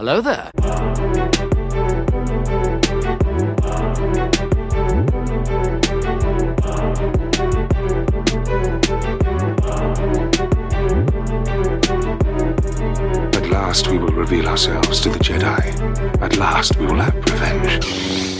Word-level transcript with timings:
Hello 0.00 0.22
there. 0.22 0.50
At 13.34 13.50
last 13.50 13.88
we 13.88 13.98
will 13.98 14.08
reveal 14.08 14.48
ourselves 14.48 15.02
to 15.02 15.10
the 15.10 15.18
Jedi. 15.18 16.22
At 16.22 16.38
last 16.38 16.78
we 16.78 16.86
will 16.86 16.94
have 16.94 17.14
revenge. 17.16 17.84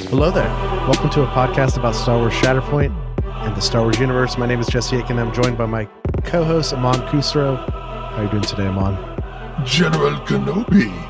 Hello 0.08 0.30
there. 0.30 0.48
Welcome 0.88 1.10
to 1.10 1.24
a 1.24 1.26
podcast 1.26 1.76
about 1.76 1.94
Star 1.94 2.16
Wars 2.16 2.32
Shatterpoint 2.32 2.96
and 3.44 3.54
the 3.54 3.60
Star 3.60 3.82
Wars 3.82 3.98
universe. 3.98 4.38
My 4.38 4.46
name 4.46 4.60
is 4.60 4.66
Jesse 4.66 4.96
Aiken. 4.96 5.18
I'm 5.18 5.34
joined 5.34 5.58
by 5.58 5.66
my 5.66 5.84
co-host 6.24 6.72
Amon 6.72 7.02
Kusro. 7.08 7.58
How 7.68 8.16
are 8.16 8.24
you 8.24 8.30
doing 8.30 8.44
today, 8.44 8.66
Amon? 8.66 8.96
General 9.66 10.14
Kenobi. 10.20 11.09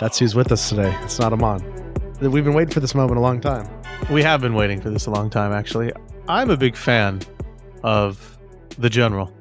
That's 0.00 0.18
who's 0.18 0.34
with 0.36 0.52
us 0.52 0.68
today. 0.68 0.96
It's 1.02 1.18
not 1.18 1.32
Amon. 1.32 1.60
We've 2.20 2.44
been 2.44 2.54
waiting 2.54 2.72
for 2.72 2.80
this 2.80 2.94
moment 2.94 3.18
a 3.18 3.20
long 3.20 3.40
time. 3.40 3.68
We 4.10 4.22
have 4.22 4.40
been 4.40 4.54
waiting 4.54 4.80
for 4.80 4.90
this 4.90 5.06
a 5.06 5.10
long 5.10 5.28
time, 5.28 5.52
actually. 5.52 5.92
I'm 6.28 6.50
a 6.50 6.56
big 6.56 6.76
fan 6.76 7.20
of 7.82 8.38
the 8.78 8.88
General. 8.88 9.32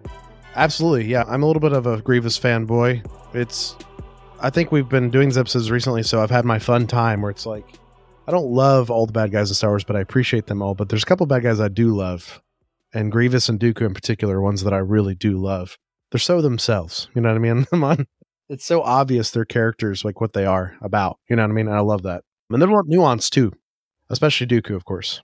Absolutely, 0.56 1.06
yeah. 1.06 1.26
I'm 1.28 1.44
a 1.44 1.46
little 1.46 1.60
bit 1.60 1.74
of 1.74 1.86
a 1.86 2.02
Grievous 2.02 2.40
fanboy. 2.40 3.06
It's, 3.36 3.76
I 4.40 4.50
think 4.50 4.72
we've 4.72 4.90
been 4.90 5.12
doing 5.12 5.30
these 5.30 5.38
episodes 5.38 5.70
recently, 5.70 6.02
so 6.02 6.22
I've 6.22 6.32
had 6.32 6.44
my 6.44 6.58
fun 6.58 6.88
time 6.88 7.22
where 7.22 7.30
it's 7.30 7.46
like, 7.46 7.66
I 8.28 8.32
don't 8.32 8.52
love 8.52 8.90
all 8.90 9.06
the 9.06 9.14
bad 9.14 9.32
guys 9.32 9.50
in 9.50 9.56
Star 9.56 9.70
Wars, 9.70 9.84
but 9.84 9.96
I 9.96 10.00
appreciate 10.00 10.48
them 10.48 10.64
all. 10.64 10.74
But 10.74 10.90
there's 10.90 11.04
a 11.04 11.06
couple 11.06 11.28
bad 11.28 11.44
guys 11.44 11.60
I 11.60 11.68
do 11.68 11.96
love, 11.96 12.42
and 12.96 13.12
Grievous 13.12 13.48
and 13.48 13.60
Dooku 13.60 13.82
in 13.82 13.94
particular 13.94 14.38
are 14.38 14.42
ones 14.42 14.64
that 14.64 14.74
I 14.74 14.80
really 14.80 15.14
do 15.14 15.38
love. 15.38 15.78
They're 16.12 16.20
so 16.20 16.42
themselves, 16.42 17.10
you 17.14 17.22
know 17.22 17.30
what 17.30 17.36
I 17.36 17.40
mean? 17.40 17.66
Come 17.70 17.84
on, 17.84 18.08
it's 18.50 18.66
so 18.66 18.82
obvious 18.82 19.32
their 19.32 19.46
characters, 19.46 20.06
like 20.06 20.22
what 20.22 20.34
they 20.34 20.46
are 20.46 20.76
about. 20.82 21.20
You 21.30 21.36
know 21.36 21.44
what 21.44 21.52
I 21.52 21.54
mean? 21.54 21.68
And 21.68 21.76
I 21.76 21.82
love 21.82 22.04
that. 22.04 22.24
And 22.50 22.62
they're 22.62 22.70
more 22.70 22.84
nuanced 22.86 23.32
too, 23.32 23.52
especially 24.10 24.48
Dooku, 24.48 24.76
of 24.76 24.86
course. 24.86 25.22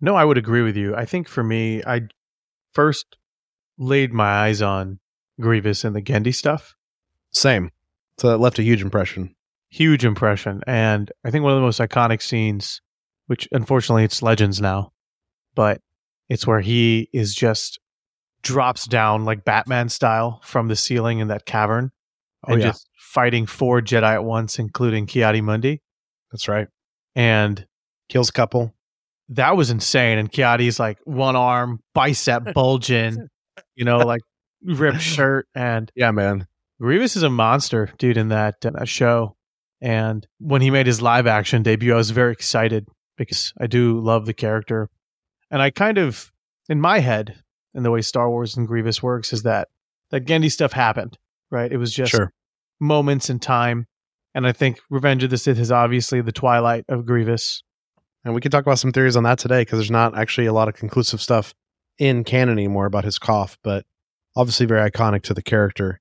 No, 0.00 0.14
I 0.14 0.24
would 0.24 0.38
agree 0.38 0.62
with 0.62 0.76
you. 0.76 0.94
I 0.94 1.04
think 1.04 1.28
for 1.28 1.42
me, 1.42 1.82
I 1.86 2.02
first 2.72 3.16
laid 3.78 4.12
my 4.12 4.28
eyes 4.28 4.60
on 4.62 4.98
Grievous 5.40 5.84
and 5.84 5.94
the 5.94 6.02
Genndy 6.02 6.34
stuff. 6.34 6.74
Same. 7.30 7.70
So 8.18 8.28
that 8.28 8.38
left 8.38 8.58
a 8.58 8.62
huge 8.62 8.82
impression. 8.82 9.34
Huge 9.68 10.04
impression. 10.04 10.62
And 10.66 11.10
I 11.24 11.30
think 11.30 11.44
one 11.44 11.52
of 11.52 11.58
the 11.58 11.64
most 11.64 11.80
iconic 11.80 12.22
scenes, 12.22 12.80
which 13.26 13.48
unfortunately 13.52 14.04
it's 14.04 14.22
legends 14.22 14.60
now, 14.60 14.92
but 15.54 15.80
it's 16.28 16.46
where 16.46 16.60
he 16.60 17.08
is 17.12 17.34
just 17.34 17.78
drops 18.42 18.86
down 18.86 19.24
like 19.24 19.44
Batman 19.44 19.88
style 19.88 20.40
from 20.44 20.68
the 20.68 20.76
ceiling 20.76 21.18
in 21.18 21.28
that 21.28 21.46
cavern 21.46 21.90
Oh, 22.46 22.52
and 22.52 22.62
yeah. 22.62 22.68
just 22.68 22.88
fighting 22.98 23.46
four 23.46 23.80
Jedi 23.80 24.12
at 24.12 24.24
once, 24.24 24.58
including 24.58 25.06
Ki-Adi-Mundi. 25.06 25.80
That's 26.32 26.48
right. 26.48 26.68
And 27.14 27.66
Kills 28.08 28.28
a 28.28 28.32
couple. 28.32 28.74
that 29.30 29.56
was 29.56 29.70
insane. 29.70 30.18
And 30.18 30.30
Ki-Adi's 30.30 30.78
like 30.78 30.98
one 31.04 31.34
arm, 31.36 31.80
bicep 31.94 32.42
bulging, 32.54 33.28
you 33.74 33.84
know, 33.84 33.98
like 33.98 34.20
ripped 34.62 35.00
shirt. 35.14 35.48
And 35.54 35.90
Yeah, 35.94 36.10
man. 36.10 36.46
Grievous 36.80 37.16
is 37.16 37.22
a 37.22 37.30
monster, 37.30 37.90
dude, 37.98 38.16
in 38.18 38.28
that, 38.28 38.64
uh, 38.64 38.84
show. 38.84 39.34
And 39.80 40.26
when 40.38 40.62
he 40.62 40.70
made 40.70 40.86
his 40.86 41.00
live 41.02 41.26
action 41.26 41.62
debut, 41.62 41.92
I 41.94 41.96
was 41.96 42.10
very 42.10 42.32
excited 42.32 42.86
because 43.16 43.52
I 43.58 43.66
do 43.66 43.98
love 44.00 44.26
the 44.26 44.34
character. 44.34 44.90
And 45.50 45.62
I 45.62 45.70
kind 45.70 45.96
of, 45.98 46.32
in 46.68 46.80
my 46.80 46.98
head, 46.98 47.42
and 47.74 47.84
the 47.84 47.90
way 47.90 48.02
Star 48.02 48.28
Wars 48.28 48.56
and 48.56 48.66
Grievous 48.66 49.02
works, 49.02 49.32
is 49.32 49.42
that 49.42 49.68
that 50.10 50.24
Genndy 50.26 50.50
stuff 50.50 50.72
happened, 50.72 51.18
right? 51.50 51.70
It 51.70 51.76
was 51.76 51.92
just 51.92 52.10
Sure. 52.12 52.32
moments 52.80 53.30
in 53.30 53.38
time. 53.38 53.86
And 54.34 54.46
I 54.46 54.52
think 54.52 54.80
Revenge 54.90 55.24
of 55.24 55.30
the 55.30 55.38
Sith 55.38 55.58
is 55.58 55.72
obviously 55.72 56.20
the 56.20 56.32
twilight 56.32 56.84
of 56.88 57.06
Grievous. 57.06 57.62
And 58.24 58.34
we 58.34 58.40
can 58.40 58.50
talk 58.50 58.62
about 58.62 58.78
some 58.78 58.92
theories 58.92 59.16
on 59.16 59.22
that 59.22 59.38
today 59.38 59.62
because 59.62 59.78
there's 59.78 59.90
not 59.90 60.16
actually 60.16 60.46
a 60.46 60.52
lot 60.52 60.68
of 60.68 60.74
conclusive 60.74 61.20
stuff 61.20 61.54
in 61.98 62.24
canon 62.24 62.52
anymore 62.58 62.86
about 62.86 63.04
his 63.04 63.18
cough, 63.18 63.56
but 63.62 63.84
obviously 64.34 64.66
very 64.66 64.90
iconic 64.90 65.22
to 65.22 65.34
the 65.34 65.42
character. 65.42 66.00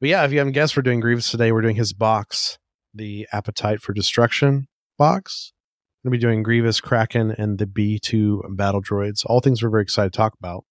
But 0.00 0.10
yeah, 0.10 0.24
if 0.24 0.32
you 0.32 0.38
haven't 0.38 0.52
guessed, 0.52 0.76
we're 0.76 0.82
doing 0.82 1.00
Grievous 1.00 1.30
today. 1.30 1.50
We're 1.50 1.62
doing 1.62 1.76
his 1.76 1.92
box, 1.92 2.58
the 2.94 3.26
Appetite 3.32 3.80
for 3.80 3.92
Destruction 3.92 4.66
box. 4.98 5.52
We're 6.04 6.10
going 6.10 6.20
to 6.20 6.26
be 6.26 6.30
doing 6.30 6.42
Grievous, 6.42 6.80
Kraken, 6.80 7.30
and 7.32 7.58
the 7.58 7.66
B2 7.66 8.56
battle 8.56 8.82
droids. 8.82 9.24
All 9.26 9.40
things 9.40 9.62
we're 9.62 9.70
very 9.70 9.82
excited 9.82 10.12
to 10.12 10.16
talk 10.16 10.34
about. 10.38 10.64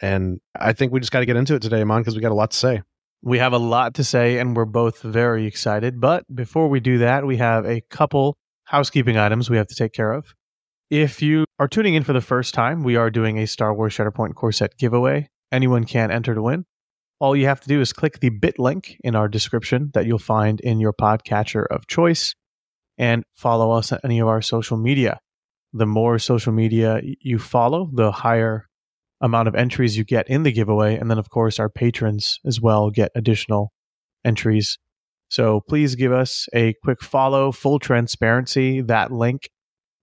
And 0.00 0.40
I 0.58 0.72
think 0.72 0.92
we 0.92 1.00
just 1.00 1.12
got 1.12 1.20
to 1.20 1.26
get 1.26 1.36
into 1.36 1.54
it 1.54 1.62
today, 1.62 1.80
Amon, 1.80 2.02
because 2.02 2.14
we 2.16 2.20
got 2.20 2.32
a 2.32 2.34
lot 2.34 2.50
to 2.50 2.56
say. 2.56 2.82
We 3.24 3.38
have 3.38 3.52
a 3.52 3.58
lot 3.58 3.94
to 3.94 4.04
say, 4.04 4.38
and 4.38 4.56
we're 4.56 4.64
both 4.64 5.00
very 5.00 5.46
excited. 5.46 6.00
But 6.00 6.24
before 6.34 6.68
we 6.68 6.80
do 6.80 6.98
that, 6.98 7.24
we 7.24 7.36
have 7.36 7.64
a 7.64 7.80
couple 7.82 8.36
housekeeping 8.64 9.16
items 9.16 9.48
we 9.48 9.56
have 9.56 9.68
to 9.68 9.76
take 9.76 9.92
care 9.92 10.12
of. 10.12 10.34
If 10.90 11.22
you 11.22 11.44
are 11.58 11.68
tuning 11.68 11.94
in 11.94 12.02
for 12.02 12.12
the 12.12 12.20
first 12.20 12.52
time, 12.52 12.82
we 12.82 12.96
are 12.96 13.10
doing 13.10 13.38
a 13.38 13.46
Star 13.46 13.72
Wars 13.72 13.94
Shatterpoint 13.94 14.34
core 14.34 14.50
set 14.50 14.76
giveaway. 14.76 15.30
Anyone 15.52 15.84
can 15.84 16.10
enter 16.10 16.34
to 16.34 16.42
win. 16.42 16.64
All 17.20 17.36
you 17.36 17.46
have 17.46 17.60
to 17.60 17.68
do 17.68 17.80
is 17.80 17.92
click 17.92 18.18
the 18.18 18.30
bit 18.30 18.58
link 18.58 18.96
in 19.04 19.14
our 19.14 19.28
description 19.28 19.92
that 19.94 20.04
you'll 20.04 20.18
find 20.18 20.60
in 20.60 20.80
your 20.80 20.92
podcatcher 20.92 21.64
of 21.70 21.86
choice 21.86 22.34
and 22.98 23.22
follow 23.34 23.70
us 23.70 23.92
on 23.92 24.00
any 24.02 24.18
of 24.18 24.26
our 24.26 24.42
social 24.42 24.76
media. 24.76 25.20
The 25.72 25.86
more 25.86 26.18
social 26.18 26.52
media 26.52 27.00
you 27.20 27.38
follow, 27.38 27.88
the 27.92 28.10
higher 28.10 28.68
amount 29.22 29.48
of 29.48 29.54
entries 29.54 29.96
you 29.96 30.04
get 30.04 30.28
in 30.28 30.42
the 30.42 30.52
giveaway. 30.52 30.96
And 30.96 31.10
then, 31.10 31.18
of 31.18 31.30
course, 31.30 31.58
our 31.58 31.70
patrons 31.70 32.40
as 32.44 32.60
well 32.60 32.90
get 32.90 33.12
additional 33.14 33.72
entries. 34.24 34.78
So 35.28 35.60
please 35.66 35.94
give 35.94 36.12
us 36.12 36.48
a 36.52 36.74
quick 36.84 37.00
follow, 37.00 37.52
full 37.52 37.78
transparency. 37.78 38.82
That 38.82 39.10
link 39.10 39.48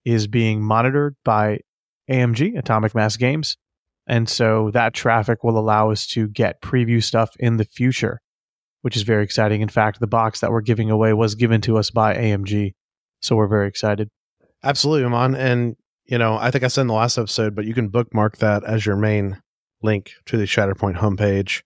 is 0.06 0.26
being 0.26 0.64
monitored 0.64 1.16
by 1.24 1.60
AMG, 2.10 2.58
Atomic 2.58 2.96
Mass 2.96 3.16
Games. 3.18 3.58
And 4.08 4.28
so 4.28 4.72
that 4.72 4.96
traffic 4.96 5.44
will 5.44 5.60
allow 5.60 5.92
us 5.92 6.08
to 6.08 6.28
get 6.28 6.64
preview 6.64 7.04
stuff 7.04 7.30
in 7.40 7.58
the 7.58 7.66
future, 7.66 8.22
which 8.82 8.96
is 8.96 9.04
very 9.04 9.24
exciting. 9.24 9.62
In 9.62 9.70
fact, 9.70 10.00
the 10.00 10.08
box 10.08 10.40
that 10.40 10.50
we're 10.50 10.62
giving 10.62 10.90
away 10.90 11.14
was 11.14 11.36
given 11.36 11.62
to 11.62 11.78
us 11.78 11.92
by 11.92 12.16
AMG. 12.16 12.74
So 13.22 13.36
we're 13.36 13.48
very 13.48 13.68
excited. 13.68 14.10
Absolutely, 14.64 15.06
Amon. 15.06 15.36
And, 15.36 15.76
you 16.10 16.18
know, 16.18 16.38
I 16.38 16.50
think 16.50 16.64
I 16.64 16.68
said 16.68 16.82
in 16.82 16.88
the 16.88 16.94
last 16.94 17.20
episode, 17.20 17.54
but 17.54 17.66
you 17.66 17.76
can 17.76 17.90
bookmark 17.90 18.38
that 18.38 18.64
as 18.64 18.84
your 18.84 18.96
main 18.96 19.40
link 19.84 20.14
to 20.26 20.38
the 20.38 20.46
Shatterpoint 20.46 20.98
homepage 20.98 21.62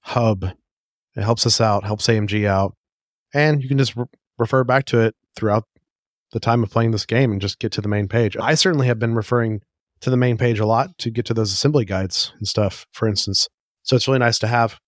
hub. 0.00 0.44
It 0.44 1.22
helps 1.22 1.46
us 1.46 1.62
out, 1.62 1.84
helps 1.84 2.06
AMG 2.06 2.46
out. 2.46 2.74
And 3.32 3.62
you 3.62 3.68
can 3.68 3.78
just 3.78 3.96
re- 3.96 4.04
refer 4.38 4.64
back 4.64 4.84
to 4.86 5.00
it 5.00 5.14
throughout 5.34 5.64
the 6.32 6.40
time 6.40 6.62
of 6.62 6.70
playing 6.70 6.90
this 6.90 7.06
game 7.06 7.32
and 7.32 7.40
just 7.40 7.58
get 7.58 7.72
to 7.72 7.80
the 7.80 7.88
main 7.88 8.06
page. 8.06 8.36
I 8.36 8.54
certainly 8.54 8.86
have 8.86 8.98
been 8.98 9.14
referring 9.14 9.62
to 10.00 10.10
the 10.10 10.16
main 10.18 10.36
page 10.36 10.58
a 10.58 10.66
lot 10.66 10.98
to 10.98 11.10
get 11.10 11.24
to 11.26 11.34
those 11.34 11.52
assembly 11.52 11.86
guides 11.86 12.34
and 12.38 12.46
stuff, 12.46 12.86
for 12.92 13.08
instance. 13.08 13.48
So 13.82 13.96
it's 13.96 14.06
really 14.06 14.18
nice 14.18 14.38
to 14.40 14.46
have. 14.46 14.78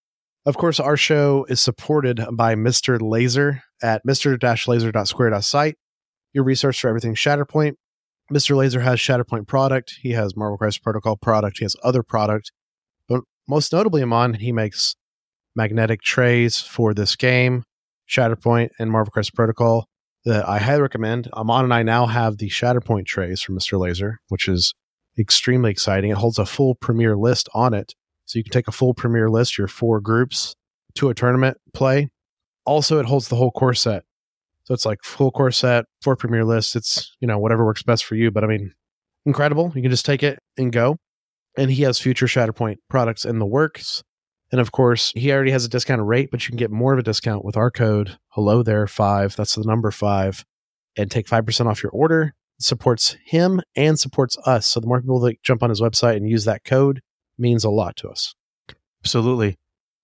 Of 0.44 0.58
course, 0.58 0.78
our 0.78 0.98
show 0.98 1.46
is 1.48 1.62
supported 1.62 2.22
by 2.32 2.54
Mr. 2.54 2.98
Laser 3.00 3.62
at 3.82 4.02
mr-laser.square.site 4.06 5.76
your 6.34 6.44
resource 6.44 6.78
for 6.78 6.88
everything 6.88 7.14
Shatterpoint. 7.14 7.74
Mr. 8.32 8.56
Laser 8.56 8.80
has 8.80 8.98
Shatterpoint 8.98 9.46
product. 9.46 9.96
He 10.02 10.12
has 10.12 10.36
Marvel 10.36 10.58
Crisis 10.58 10.78
Protocol 10.78 11.16
product. 11.16 11.58
He 11.58 11.64
has 11.64 11.76
other 11.82 12.02
product. 12.02 12.52
But 13.08 13.22
most 13.48 13.72
notably, 13.72 14.02
Amon, 14.02 14.34
he 14.34 14.52
makes 14.52 14.96
magnetic 15.56 16.02
trays 16.02 16.58
for 16.60 16.92
this 16.92 17.16
game, 17.16 17.64
Shatterpoint 18.08 18.70
and 18.78 18.90
Marvel 18.90 19.10
Crisis 19.10 19.30
Protocol 19.30 19.86
that 20.24 20.46
I 20.46 20.58
highly 20.58 20.82
recommend. 20.82 21.28
Amon 21.32 21.64
and 21.64 21.74
I 21.74 21.82
now 21.82 22.06
have 22.06 22.36
the 22.36 22.48
Shatterpoint 22.48 23.06
trays 23.06 23.40
from 23.40 23.58
Mr. 23.58 23.78
Laser, 23.78 24.18
which 24.28 24.46
is 24.46 24.74
extremely 25.18 25.70
exciting. 25.70 26.10
It 26.10 26.18
holds 26.18 26.38
a 26.38 26.46
full 26.46 26.74
premiere 26.74 27.16
list 27.16 27.48
on 27.54 27.72
it. 27.72 27.94
So 28.26 28.38
you 28.38 28.44
can 28.44 28.52
take 28.52 28.68
a 28.68 28.72
full 28.72 28.92
premiere 28.92 29.30
list, 29.30 29.56
your 29.56 29.68
four 29.68 30.00
groups, 30.00 30.54
to 30.96 31.08
a 31.08 31.14
tournament 31.14 31.56
play. 31.72 32.10
Also, 32.66 32.98
it 32.98 33.06
holds 33.06 33.28
the 33.28 33.36
whole 33.36 33.50
core 33.50 33.72
set. 33.72 34.04
So 34.68 34.74
it's 34.74 34.84
like 34.84 35.02
full 35.02 35.30
core 35.30 35.50
set, 35.50 35.86
four 36.02 36.14
premiere 36.14 36.44
lists. 36.44 36.76
It's, 36.76 37.16
you 37.20 37.26
know, 37.26 37.38
whatever 37.38 37.64
works 37.64 37.82
best 37.82 38.04
for 38.04 38.16
you. 38.16 38.30
But 38.30 38.44
I 38.44 38.48
mean, 38.48 38.74
incredible. 39.24 39.72
You 39.74 39.80
can 39.80 39.90
just 39.90 40.04
take 40.04 40.22
it 40.22 40.38
and 40.58 40.70
go. 40.70 40.98
And 41.56 41.70
he 41.70 41.84
has 41.84 41.98
future 41.98 42.26
Shatterpoint 42.26 42.76
products 42.90 43.24
in 43.24 43.38
the 43.38 43.46
works. 43.46 44.02
And 44.52 44.60
of 44.60 44.70
course, 44.70 45.10
he 45.16 45.32
already 45.32 45.52
has 45.52 45.64
a 45.64 45.70
discounted 45.70 46.06
rate, 46.06 46.28
but 46.30 46.42
you 46.42 46.50
can 46.50 46.58
get 46.58 46.70
more 46.70 46.92
of 46.92 46.98
a 46.98 47.02
discount 47.02 47.46
with 47.46 47.56
our 47.56 47.70
code 47.70 48.18
hello 48.32 48.62
there 48.62 48.86
five. 48.86 49.34
That's 49.36 49.54
the 49.54 49.64
number 49.64 49.90
five, 49.90 50.44
and 50.98 51.10
take 51.10 51.28
five 51.28 51.46
percent 51.46 51.70
off 51.70 51.82
your 51.82 51.92
order. 51.92 52.34
It 52.58 52.62
supports 52.62 53.16
him 53.24 53.62
and 53.74 53.98
supports 53.98 54.36
us. 54.44 54.66
So 54.66 54.80
the 54.80 54.86
more 54.86 55.00
people 55.00 55.20
that 55.20 55.42
jump 55.42 55.62
on 55.62 55.70
his 55.70 55.80
website 55.80 56.16
and 56.16 56.28
use 56.28 56.44
that 56.44 56.62
code 56.64 57.00
means 57.38 57.64
a 57.64 57.70
lot 57.70 57.96
to 57.96 58.08
us. 58.10 58.34
Absolutely. 59.02 59.56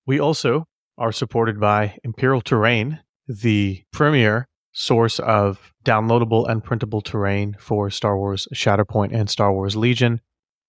We 0.06 0.18
also 0.18 0.64
are 0.96 1.12
supported 1.12 1.60
by 1.60 1.98
Imperial 2.02 2.40
Terrain, 2.40 3.00
the 3.28 3.84
premier 3.92 4.48
source 4.74 5.18
of 5.20 5.72
downloadable 5.84 6.48
and 6.48 6.62
printable 6.62 7.00
terrain 7.00 7.56
for 7.58 7.88
Star 7.88 8.18
Wars 8.18 8.46
Shatterpoint 8.52 9.14
and 9.14 9.30
Star 9.30 9.52
Wars 9.52 9.76
Legion. 9.76 10.20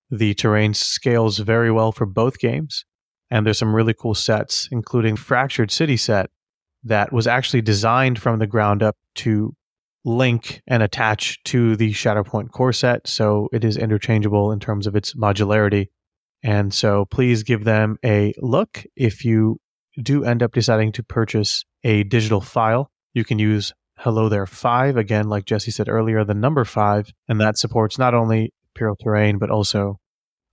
The 0.10 0.34
terrain 0.36 0.74
scales 0.74 1.40
very 1.40 1.72
well 1.72 1.92
for 1.92 2.06
both 2.06 2.40
games, 2.40 2.86
and 3.30 3.46
there's 3.46 3.58
some 3.58 3.76
really 3.76 3.94
cool 3.94 4.16
sets, 4.16 4.70
including 4.72 5.16
Fractured 5.16 5.72
City 5.72 5.98
set 5.98 6.30
that 6.84 7.12
was 7.12 7.26
actually 7.26 7.62
designed 7.62 8.22
from 8.22 8.38
the 8.38 8.48
ground 8.48 8.84
up 8.84 8.96
to 9.16 9.56
link 10.06 10.62
and 10.68 10.84
attach 10.84 11.44
to 11.46 11.76
the 11.76 11.92
Shatterpoint 11.92 12.52
core 12.52 12.74
set. 12.74 13.08
So 13.08 13.50
it 13.52 13.66
is 13.66 13.76
interchangeable 13.76 14.52
in 14.52 14.60
terms 14.60 14.86
of 14.86 14.96
its 14.96 15.16
modularity. 15.16 15.88
And 16.44 16.72
so 16.72 17.06
please 17.06 17.42
give 17.42 17.64
them 17.64 17.98
a 18.06 18.36
look. 18.38 18.84
If 18.96 19.26
you 19.26 19.60
do 20.00 20.24
end 20.24 20.44
up 20.44 20.54
deciding 20.54 20.92
to 20.92 21.04
purchase 21.04 21.66
a 21.84 22.04
digital 22.04 22.40
file, 22.40 22.92
you 23.16 23.24
can 23.24 23.40
use 23.40 23.74
Hello 23.98 24.30
There 24.30 24.46
5, 24.46 24.98
again, 24.98 25.30
like 25.30 25.46
Jesse 25.46 25.72
said 25.72 25.90
earlier, 25.90 26.24
the 26.24 26.34
number 26.34 26.66
5, 26.66 27.12
and 27.28 27.42
that 27.42 27.58
supports 27.58 27.98
not 27.98 28.14
only 28.14 28.54
Imperial 28.74 28.96
Terrain, 28.96 29.38
but 29.38 29.50
also 29.50 30.00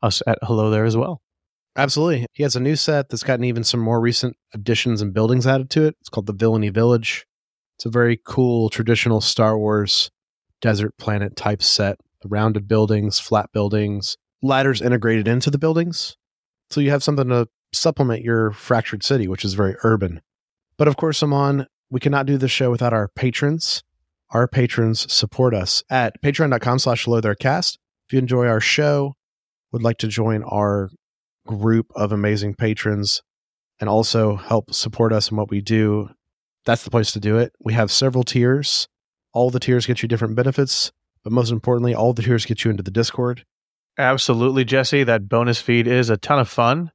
us 0.02 0.22
at 0.26 0.38
Hello 0.42 0.70
There 0.70 0.84
as 0.84 0.96
well. 0.96 1.20
Absolutely. 1.76 2.26
He 2.32 2.42
has 2.42 2.54
a 2.54 2.60
new 2.60 2.76
set 2.76 3.08
that's 3.08 3.22
gotten 3.22 3.44
even 3.44 3.64
some 3.64 3.80
more 3.80 4.00
recent 4.00 4.36
additions 4.54 5.00
and 5.00 5.14
buildings 5.14 5.46
added 5.46 5.70
to 5.70 5.84
it. 5.84 5.96
It's 6.00 6.08
called 6.08 6.26
the 6.26 6.32
Villainy 6.32 6.68
Village. 6.68 7.26
It's 7.76 7.86
a 7.86 7.90
very 7.90 8.20
cool 8.24 8.68
traditional 8.68 9.20
Star 9.20 9.58
Wars 9.58 10.10
desert 10.60 10.96
planet 10.98 11.34
type 11.34 11.62
set. 11.62 11.98
The 12.20 12.28
rounded 12.28 12.68
buildings, 12.68 13.18
flat 13.18 13.50
buildings, 13.52 14.16
ladders 14.42 14.80
integrated 14.80 15.26
into 15.26 15.50
the 15.50 15.58
buildings. 15.58 16.16
So 16.70 16.80
you 16.80 16.90
have 16.90 17.02
something 17.02 17.28
to 17.28 17.48
supplement 17.72 18.22
your 18.22 18.52
fractured 18.52 19.02
city, 19.02 19.26
which 19.26 19.44
is 19.44 19.54
very 19.54 19.74
urban. 19.82 20.20
But 20.76 20.88
of 20.88 20.96
course, 20.96 21.22
Amon, 21.22 21.66
we 21.92 22.00
cannot 22.00 22.24
do 22.24 22.38
this 22.38 22.50
show 22.50 22.70
without 22.70 22.94
our 22.94 23.08
patrons. 23.08 23.84
Our 24.30 24.48
patrons 24.48 25.12
support 25.12 25.54
us 25.54 25.84
at 25.90 26.20
patreon.com 26.22 26.78
slash 26.78 27.06
cast. 27.38 27.78
If 28.08 28.14
you 28.14 28.18
enjoy 28.18 28.46
our 28.46 28.60
show, 28.60 29.12
would 29.72 29.82
like 29.82 29.98
to 29.98 30.08
join 30.08 30.42
our 30.42 30.88
group 31.46 31.92
of 31.94 32.10
amazing 32.10 32.54
patrons 32.54 33.22
and 33.78 33.90
also 33.90 34.36
help 34.36 34.72
support 34.72 35.12
us 35.12 35.30
in 35.30 35.36
what 35.36 35.50
we 35.50 35.60
do, 35.60 36.08
that's 36.64 36.82
the 36.82 36.90
place 36.90 37.12
to 37.12 37.20
do 37.20 37.36
it. 37.36 37.52
We 37.60 37.74
have 37.74 37.90
several 37.90 38.24
tiers. 38.24 38.88
All 39.34 39.50
the 39.50 39.60
tiers 39.60 39.84
get 39.84 40.02
you 40.02 40.08
different 40.08 40.34
benefits, 40.34 40.92
but 41.22 41.32
most 41.32 41.50
importantly, 41.50 41.94
all 41.94 42.14
the 42.14 42.22
tiers 42.22 42.46
get 42.46 42.64
you 42.64 42.70
into 42.70 42.82
the 42.82 42.90
Discord. 42.90 43.44
Absolutely, 43.98 44.64
Jesse. 44.64 45.04
That 45.04 45.28
bonus 45.28 45.60
feed 45.60 45.86
is 45.86 46.08
a 46.08 46.16
ton 46.16 46.38
of 46.38 46.48
fun. 46.48 46.90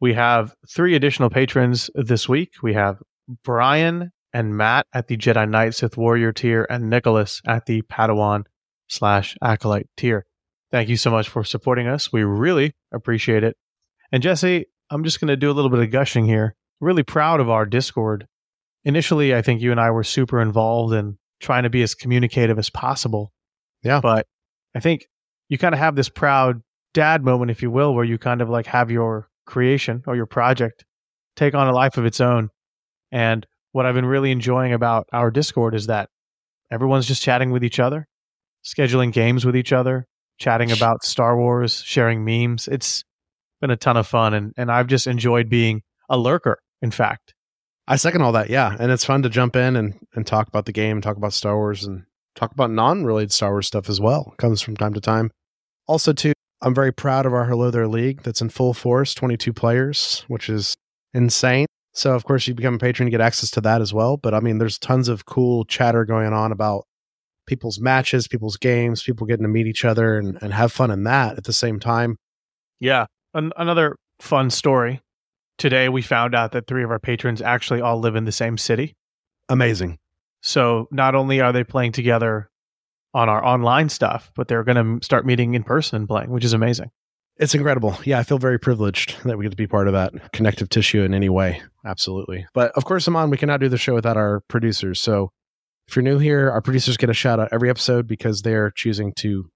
We 0.00 0.12
have 0.14 0.54
three 0.68 0.94
additional 0.94 1.30
patrons 1.30 1.88
this 1.94 2.28
week. 2.28 2.54
We 2.62 2.74
have 2.74 3.02
Brian 3.42 4.12
and 4.34 4.56
Matt 4.56 4.86
at 4.92 5.06
the 5.06 5.16
Jedi 5.16 5.48
Knight 5.48 5.74
Sith 5.74 5.96
Warrior 5.96 6.32
tier 6.32 6.66
and 6.68 6.90
Nicholas 6.90 7.40
at 7.46 7.66
the 7.66 7.82
Padawan 7.82 8.42
slash 8.88 9.36
Acolyte 9.40 9.88
tier. 9.96 10.26
Thank 10.72 10.88
you 10.88 10.96
so 10.96 11.10
much 11.10 11.28
for 11.28 11.44
supporting 11.44 11.86
us. 11.86 12.12
We 12.12 12.24
really 12.24 12.74
appreciate 12.92 13.44
it. 13.44 13.56
And 14.10 14.22
Jesse, 14.22 14.66
I'm 14.90 15.04
just 15.04 15.20
going 15.20 15.28
to 15.28 15.36
do 15.36 15.50
a 15.50 15.54
little 15.54 15.70
bit 15.70 15.78
of 15.78 15.90
gushing 15.90 16.26
here. 16.26 16.56
Really 16.80 17.04
proud 17.04 17.38
of 17.38 17.48
our 17.48 17.64
Discord. 17.64 18.26
Initially, 18.84 19.34
I 19.34 19.40
think 19.40 19.62
you 19.62 19.70
and 19.70 19.80
I 19.80 19.90
were 19.92 20.04
super 20.04 20.40
involved 20.40 20.92
in 20.92 21.16
trying 21.40 21.62
to 21.62 21.70
be 21.70 21.82
as 21.82 21.94
communicative 21.94 22.58
as 22.58 22.70
possible. 22.70 23.32
Yeah. 23.84 24.00
But 24.00 24.26
I 24.74 24.80
think 24.80 25.06
you 25.48 25.58
kind 25.58 25.74
of 25.74 25.78
have 25.78 25.94
this 25.94 26.08
proud 26.08 26.60
dad 26.92 27.24
moment, 27.24 27.52
if 27.52 27.62
you 27.62 27.70
will, 27.70 27.94
where 27.94 28.04
you 28.04 28.18
kind 28.18 28.42
of 28.42 28.50
like 28.50 28.66
have 28.66 28.90
your 28.90 29.28
creation 29.46 30.02
or 30.06 30.16
your 30.16 30.26
project 30.26 30.84
take 31.36 31.54
on 31.54 31.68
a 31.68 31.72
life 31.72 31.96
of 31.96 32.04
its 32.04 32.20
own. 32.20 32.48
And 33.12 33.46
what 33.74 33.86
I've 33.86 33.94
been 33.96 34.06
really 34.06 34.30
enjoying 34.30 34.72
about 34.72 35.08
our 35.12 35.32
Discord 35.32 35.74
is 35.74 35.88
that 35.88 36.08
everyone's 36.70 37.08
just 37.08 37.22
chatting 37.22 37.50
with 37.50 37.64
each 37.64 37.80
other, 37.80 38.06
scheduling 38.64 39.12
games 39.12 39.44
with 39.44 39.56
each 39.56 39.72
other, 39.72 40.06
chatting 40.38 40.70
about 40.70 41.02
Star 41.02 41.36
Wars, 41.36 41.82
sharing 41.84 42.24
memes. 42.24 42.68
It's 42.68 43.02
been 43.60 43.72
a 43.72 43.76
ton 43.76 43.96
of 43.96 44.06
fun 44.06 44.32
and, 44.32 44.54
and 44.56 44.70
I've 44.70 44.86
just 44.86 45.08
enjoyed 45.08 45.48
being 45.48 45.82
a 46.08 46.16
lurker, 46.16 46.60
in 46.82 46.92
fact. 46.92 47.34
I 47.88 47.96
second 47.96 48.22
all 48.22 48.30
that, 48.30 48.48
yeah. 48.48 48.76
And 48.78 48.92
it's 48.92 49.04
fun 49.04 49.22
to 49.22 49.28
jump 49.28 49.56
in 49.56 49.74
and, 49.74 49.98
and 50.14 50.24
talk 50.24 50.46
about 50.46 50.66
the 50.66 50.72
game, 50.72 51.00
talk 51.00 51.16
about 51.16 51.32
Star 51.32 51.56
Wars, 51.56 51.82
and 51.82 52.04
talk 52.36 52.52
about 52.52 52.70
non 52.70 53.04
related 53.04 53.32
Star 53.32 53.50
Wars 53.50 53.66
stuff 53.66 53.90
as 53.90 54.00
well. 54.00 54.30
It 54.34 54.38
comes 54.38 54.62
from 54.62 54.76
time 54.76 54.94
to 54.94 55.00
time. 55.00 55.32
Also, 55.88 56.12
too, 56.12 56.32
I'm 56.62 56.76
very 56.76 56.92
proud 56.92 57.26
of 57.26 57.34
our 57.34 57.46
Hello 57.46 57.72
There 57.72 57.88
League 57.88 58.22
that's 58.22 58.40
in 58.40 58.50
full 58.50 58.72
force, 58.72 59.14
22 59.14 59.52
players, 59.52 60.24
which 60.28 60.48
is 60.48 60.76
insane. 61.12 61.66
So, 61.94 62.14
of 62.14 62.24
course, 62.24 62.46
you 62.48 62.54
become 62.54 62.74
a 62.74 62.78
patron, 62.78 63.06
you 63.06 63.12
get 63.12 63.20
access 63.20 63.50
to 63.52 63.60
that 63.62 63.80
as 63.80 63.94
well. 63.94 64.16
But 64.16 64.34
I 64.34 64.40
mean, 64.40 64.58
there's 64.58 64.78
tons 64.78 65.08
of 65.08 65.26
cool 65.26 65.64
chatter 65.64 66.04
going 66.04 66.32
on 66.32 66.50
about 66.50 66.86
people's 67.46 67.78
matches, 67.78 68.26
people's 68.26 68.56
games, 68.56 69.02
people 69.02 69.26
getting 69.26 69.44
to 69.44 69.48
meet 69.48 69.66
each 69.66 69.84
other 69.84 70.18
and, 70.18 70.36
and 70.42 70.52
have 70.52 70.72
fun 70.72 70.90
in 70.90 71.04
that 71.04 71.36
at 71.36 71.44
the 71.44 71.52
same 71.52 71.78
time. 71.78 72.16
Yeah. 72.80 73.06
An- 73.32 73.52
another 73.56 73.96
fun 74.20 74.50
story. 74.50 75.00
Today, 75.56 75.88
we 75.88 76.02
found 76.02 76.34
out 76.34 76.50
that 76.52 76.66
three 76.66 76.82
of 76.82 76.90
our 76.90 76.98
patrons 76.98 77.40
actually 77.40 77.80
all 77.80 78.00
live 78.00 78.16
in 78.16 78.24
the 78.24 78.32
same 78.32 78.58
city. 78.58 78.96
Amazing. 79.48 79.98
So, 80.42 80.88
not 80.90 81.14
only 81.14 81.40
are 81.40 81.52
they 81.52 81.62
playing 81.62 81.92
together 81.92 82.50
on 83.14 83.28
our 83.28 83.44
online 83.44 83.88
stuff, 83.88 84.32
but 84.34 84.48
they're 84.48 84.64
going 84.64 84.98
to 85.00 85.04
start 85.06 85.24
meeting 85.24 85.54
in 85.54 85.62
person 85.62 85.96
and 85.96 86.08
playing, 86.08 86.30
which 86.30 86.44
is 86.44 86.54
amazing. 86.54 86.90
It's 87.36 87.54
incredible. 87.54 87.96
Yeah, 88.04 88.18
I 88.18 88.22
feel 88.22 88.38
very 88.38 88.60
privileged 88.60 89.16
that 89.24 89.36
we 89.36 89.44
get 89.44 89.50
to 89.50 89.56
be 89.56 89.66
part 89.66 89.88
of 89.88 89.94
that 89.94 90.32
connective 90.32 90.68
tissue 90.68 91.02
in 91.02 91.14
any 91.14 91.28
way. 91.28 91.62
Absolutely. 91.84 92.46
But 92.54 92.70
of 92.72 92.84
course, 92.84 93.08
Amon, 93.08 93.30
we 93.30 93.36
cannot 93.36 93.60
do 93.60 93.68
the 93.68 93.78
show 93.78 93.94
without 93.94 94.16
our 94.16 94.40
producers. 94.48 95.00
So 95.00 95.30
if 95.88 95.96
you're 95.96 96.02
new 96.02 96.18
here, 96.18 96.50
our 96.50 96.62
producers 96.62 96.96
get 96.96 97.10
a 97.10 97.14
shout 97.14 97.40
out 97.40 97.48
every 97.50 97.70
episode 97.70 98.06
because 98.06 98.42
they're 98.42 98.70
choosing 98.70 99.12
to 99.18 99.50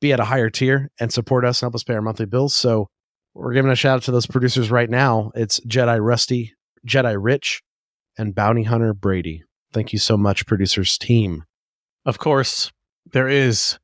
be 0.00 0.12
at 0.12 0.20
a 0.20 0.24
higher 0.24 0.50
tier 0.50 0.90
and 1.00 1.12
support 1.12 1.44
us 1.44 1.60
and 1.60 1.66
help 1.66 1.74
us 1.74 1.84
pay 1.84 1.94
our 1.94 2.02
monthly 2.02 2.26
bills. 2.26 2.54
So 2.54 2.88
we're 3.34 3.54
giving 3.54 3.70
a 3.70 3.76
shout 3.76 3.96
out 3.96 4.02
to 4.04 4.10
those 4.10 4.26
producers 4.26 4.70
right 4.70 4.90
now. 4.90 5.30
It's 5.34 5.58
Jedi 5.60 5.98
Rusty, 6.04 6.52
Jedi 6.86 7.16
Rich, 7.18 7.62
and 8.18 8.34
Bounty 8.34 8.64
Hunter 8.64 8.92
Brady. 8.92 9.42
Thank 9.72 9.92
you 9.94 9.98
so 9.98 10.18
much, 10.18 10.44
producers 10.44 10.98
team. 10.98 11.44
Of 12.04 12.18
course, 12.18 12.72
there 13.10 13.28
is 13.28 13.78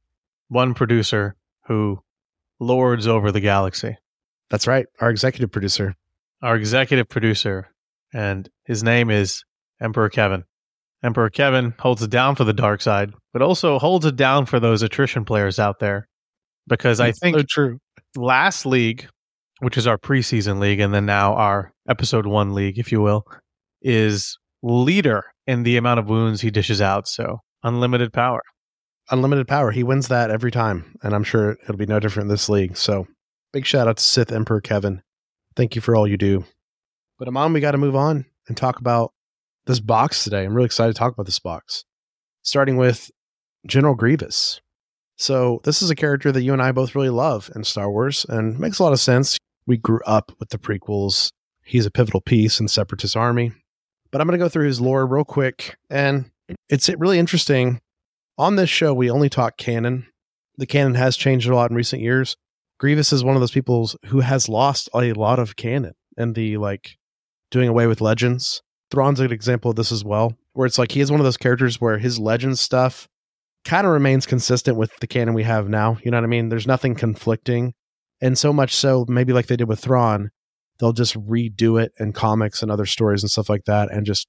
one 0.48 0.74
producer 0.74 1.34
who 1.66 2.00
lords 2.60 3.06
over 3.06 3.32
the 3.32 3.40
galaxy. 3.40 3.96
That's 4.50 4.66
right, 4.66 4.86
our 5.00 5.10
executive 5.10 5.50
producer. 5.50 5.94
Our 6.42 6.56
executive 6.56 7.08
producer, 7.08 7.68
and 8.12 8.48
his 8.64 8.82
name 8.82 9.10
is 9.10 9.44
Emperor 9.80 10.08
Kevin. 10.08 10.44
Emperor 11.02 11.30
Kevin 11.30 11.74
holds 11.78 12.02
it 12.02 12.10
down 12.10 12.34
for 12.34 12.44
the 12.44 12.52
dark 12.52 12.80
side, 12.80 13.12
but 13.32 13.42
also 13.42 13.78
holds 13.78 14.06
it 14.06 14.16
down 14.16 14.46
for 14.46 14.58
those 14.58 14.82
attrition 14.82 15.24
players 15.24 15.58
out 15.58 15.78
there. 15.78 16.08
Because 16.66 17.00
I 17.00 17.12
think 17.12 17.38
so 17.38 17.44
true. 17.48 17.78
last 18.16 18.66
league, 18.66 19.08
which 19.60 19.76
is 19.76 19.86
our 19.86 19.98
preseason 19.98 20.58
league, 20.58 20.80
and 20.80 20.92
then 20.92 21.06
now 21.06 21.34
our 21.34 21.72
episode 21.88 22.26
one 22.26 22.54
league, 22.54 22.78
if 22.78 22.92
you 22.92 23.00
will, 23.00 23.24
is 23.80 24.38
leader 24.62 25.24
in 25.46 25.62
the 25.62 25.76
amount 25.76 26.00
of 26.00 26.08
wounds 26.08 26.40
he 26.40 26.50
dishes 26.50 26.80
out. 26.80 27.08
So 27.08 27.40
unlimited 27.62 28.12
power. 28.12 28.42
Unlimited 29.10 29.48
power. 29.48 29.70
He 29.70 29.82
wins 29.82 30.08
that 30.08 30.30
every 30.30 30.50
time, 30.50 30.98
and 31.02 31.14
I'm 31.14 31.24
sure 31.24 31.52
it'll 31.62 31.76
be 31.76 31.86
no 31.86 31.98
different 31.98 32.26
in 32.26 32.30
this 32.30 32.48
league. 32.48 32.76
So 32.76 33.06
big 33.52 33.64
shout 33.64 33.88
out 33.88 33.96
to 33.96 34.04
Sith 34.04 34.32
Emperor 34.32 34.60
Kevin. 34.60 35.02
Thank 35.56 35.74
you 35.74 35.80
for 35.80 35.96
all 35.96 36.06
you 36.06 36.16
do. 36.16 36.44
But 37.18 37.26
Amon, 37.26 37.52
we 37.52 37.60
got 37.60 37.72
to 37.72 37.78
move 37.78 37.96
on 37.96 38.26
and 38.46 38.56
talk 38.56 38.80
about 38.80 39.12
this 39.66 39.80
box 39.80 40.24
today. 40.24 40.44
I'm 40.44 40.54
really 40.54 40.66
excited 40.66 40.94
to 40.94 40.98
talk 40.98 41.12
about 41.12 41.26
this 41.26 41.38
box, 41.38 41.84
starting 42.42 42.76
with 42.76 43.10
General 43.66 43.94
Grievous. 43.94 44.60
So 45.16 45.60
this 45.64 45.82
is 45.82 45.90
a 45.90 45.96
character 45.96 46.30
that 46.30 46.42
you 46.42 46.52
and 46.52 46.62
I 46.62 46.70
both 46.72 46.94
really 46.94 47.10
love 47.10 47.50
in 47.56 47.64
Star 47.64 47.90
Wars, 47.90 48.24
and 48.28 48.58
makes 48.58 48.78
a 48.78 48.84
lot 48.84 48.92
of 48.92 49.00
sense. 49.00 49.36
We 49.66 49.76
grew 49.76 50.00
up 50.06 50.32
with 50.38 50.50
the 50.50 50.58
prequels. 50.58 51.32
He's 51.64 51.86
a 51.86 51.90
pivotal 51.90 52.20
piece 52.20 52.60
in 52.60 52.66
the 52.66 52.70
Separatist 52.70 53.16
Army. 53.16 53.52
But 54.10 54.20
I'm 54.20 54.26
going 54.26 54.38
to 54.38 54.44
go 54.44 54.48
through 54.48 54.66
his 54.66 54.80
lore 54.80 55.06
real 55.06 55.24
quick, 55.24 55.76
and 55.90 56.30
it's 56.68 56.88
really 56.90 57.18
interesting. 57.18 57.80
On 58.38 58.54
this 58.54 58.70
show, 58.70 58.94
we 58.94 59.10
only 59.10 59.28
talk 59.28 59.56
canon. 59.56 60.06
The 60.56 60.66
canon 60.66 60.94
has 60.94 61.16
changed 61.16 61.48
a 61.48 61.56
lot 61.56 61.70
in 61.70 61.76
recent 61.76 62.00
years. 62.00 62.36
Grievous 62.78 63.12
is 63.12 63.24
one 63.24 63.34
of 63.34 63.40
those 63.40 63.50
people 63.50 63.90
who 64.06 64.20
has 64.20 64.48
lost 64.48 64.88
a 64.94 65.12
lot 65.12 65.40
of 65.40 65.56
canon 65.56 65.94
and 66.16 66.36
the 66.36 66.56
like 66.56 66.96
doing 67.50 67.68
away 67.68 67.88
with 67.88 68.00
legends. 68.00 68.62
Thrawn's 68.92 69.18
an 69.18 69.32
example 69.32 69.70
of 69.70 69.76
this 69.76 69.90
as 69.90 70.04
well, 70.04 70.36
where 70.52 70.66
it's 70.66 70.78
like 70.78 70.92
he 70.92 71.00
is 71.00 71.10
one 71.10 71.18
of 71.18 71.24
those 71.24 71.36
characters 71.36 71.80
where 71.80 71.98
his 71.98 72.20
legend 72.20 72.60
stuff 72.60 73.08
kind 73.64 73.84
of 73.84 73.92
remains 73.92 74.24
consistent 74.24 74.76
with 74.76 74.96
the 75.00 75.08
canon 75.08 75.34
we 75.34 75.42
have 75.42 75.68
now. 75.68 75.98
You 76.04 76.12
know 76.12 76.16
what 76.16 76.24
I 76.24 76.28
mean? 76.28 76.48
There's 76.48 76.66
nothing 76.66 76.94
conflicting. 76.94 77.74
And 78.20 78.38
so 78.38 78.52
much 78.52 78.72
so, 78.72 79.04
maybe 79.08 79.32
like 79.32 79.46
they 79.46 79.56
did 79.56 79.68
with 79.68 79.80
Thrawn, 79.80 80.30
they'll 80.78 80.92
just 80.92 81.14
redo 81.14 81.82
it 81.82 81.92
in 81.98 82.12
comics 82.12 82.62
and 82.62 82.70
other 82.70 82.86
stories 82.86 83.24
and 83.24 83.30
stuff 83.30 83.48
like 83.48 83.64
that 83.64 83.90
and 83.90 84.06
just 84.06 84.28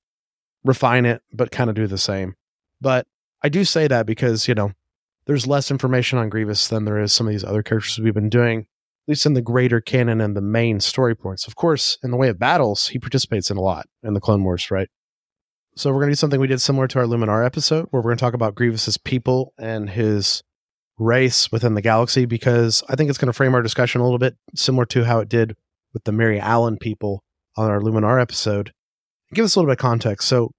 refine 0.63 1.05
it, 1.05 1.21
but 1.31 1.51
kind 1.51 1.69
of 1.69 1.75
do 1.75 1.85
the 1.85 1.97
same. 1.97 2.33
But 2.81 3.05
I 3.41 3.49
do 3.49 3.63
say 3.63 3.87
that 3.87 4.05
because, 4.05 4.47
you 4.47 4.55
know, 4.55 4.71
there's 5.25 5.47
less 5.47 5.71
information 5.71 6.17
on 6.17 6.29
Grievous 6.29 6.67
than 6.67 6.85
there 6.85 6.99
is 6.99 7.13
some 7.13 7.27
of 7.27 7.31
these 7.31 7.43
other 7.43 7.63
characters 7.63 7.99
we've 7.99 8.13
been 8.13 8.29
doing, 8.29 8.61
at 8.61 8.65
least 9.07 9.25
in 9.25 9.33
the 9.33 9.41
greater 9.41 9.79
canon 9.79 10.21
and 10.21 10.35
the 10.35 10.41
main 10.41 10.79
story 10.79 11.15
points. 11.15 11.47
Of 11.47 11.55
course, 11.55 11.97
in 12.03 12.11
the 12.11 12.17
way 12.17 12.29
of 12.29 12.39
battles, 12.39 12.87
he 12.87 12.99
participates 12.99 13.51
in 13.51 13.57
a 13.57 13.61
lot 13.61 13.87
in 14.03 14.13
the 14.13 14.19
Clone 14.19 14.43
Wars, 14.43 14.71
right? 14.71 14.89
So 15.75 15.91
we're 15.91 15.99
going 15.99 16.09
to 16.09 16.13
do 16.13 16.17
something 16.17 16.39
we 16.39 16.47
did 16.47 16.61
similar 16.61 16.87
to 16.87 16.99
our 16.99 17.05
Luminara 17.05 17.45
episode, 17.45 17.87
where 17.91 18.01
we're 18.01 18.09
going 18.09 18.17
to 18.17 18.21
talk 18.21 18.33
about 18.33 18.55
Grievous's 18.55 18.97
people 18.97 19.53
and 19.57 19.89
his 19.89 20.43
race 20.97 21.51
within 21.51 21.75
the 21.75 21.81
galaxy, 21.81 22.25
because 22.25 22.83
I 22.89 22.95
think 22.95 23.09
it's 23.09 23.19
going 23.19 23.27
to 23.27 23.33
frame 23.33 23.55
our 23.55 23.61
discussion 23.61 24.01
a 24.01 24.03
little 24.03 24.19
bit 24.19 24.35
similar 24.55 24.85
to 24.87 25.05
how 25.05 25.19
it 25.19 25.29
did 25.29 25.55
with 25.93 26.03
the 26.03 26.11
Mirialan 26.11 26.79
people 26.79 27.23
on 27.55 27.69
our 27.69 27.79
Luminara 27.79 28.21
episode. 28.21 28.73
Give 29.33 29.45
us 29.45 29.55
a 29.55 29.59
little 29.59 29.69
bit 29.69 29.79
of 29.79 29.81
context. 29.81 30.27
So 30.27 30.51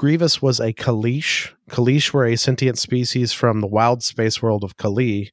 Grievous 0.00 0.40
was 0.40 0.60
a 0.60 0.72
Kaleesh. 0.72 1.52
Kaleesh 1.68 2.14
were 2.14 2.24
a 2.24 2.34
sentient 2.34 2.78
species 2.78 3.34
from 3.34 3.60
the 3.60 3.66
wild 3.66 4.02
space 4.02 4.40
world 4.40 4.64
of 4.64 4.78
Kalee. 4.78 5.28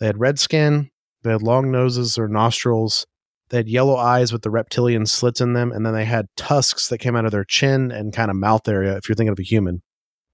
They 0.00 0.06
had 0.06 0.18
red 0.18 0.40
skin, 0.40 0.90
they 1.22 1.30
had 1.30 1.40
long 1.40 1.70
noses 1.70 2.18
or 2.18 2.26
nostrils, 2.26 3.06
they 3.50 3.58
had 3.58 3.68
yellow 3.68 3.94
eyes 3.94 4.32
with 4.32 4.42
the 4.42 4.50
reptilian 4.50 5.06
slits 5.06 5.40
in 5.40 5.52
them, 5.52 5.70
and 5.70 5.86
then 5.86 5.94
they 5.94 6.04
had 6.04 6.26
tusks 6.36 6.88
that 6.88 6.98
came 6.98 7.14
out 7.14 7.26
of 7.26 7.30
their 7.30 7.44
chin 7.44 7.92
and 7.92 8.12
kind 8.12 8.28
of 8.28 8.36
mouth 8.36 8.66
area, 8.66 8.96
if 8.96 9.08
you're 9.08 9.14
thinking 9.14 9.30
of 9.30 9.38
a 9.38 9.44
human. 9.44 9.82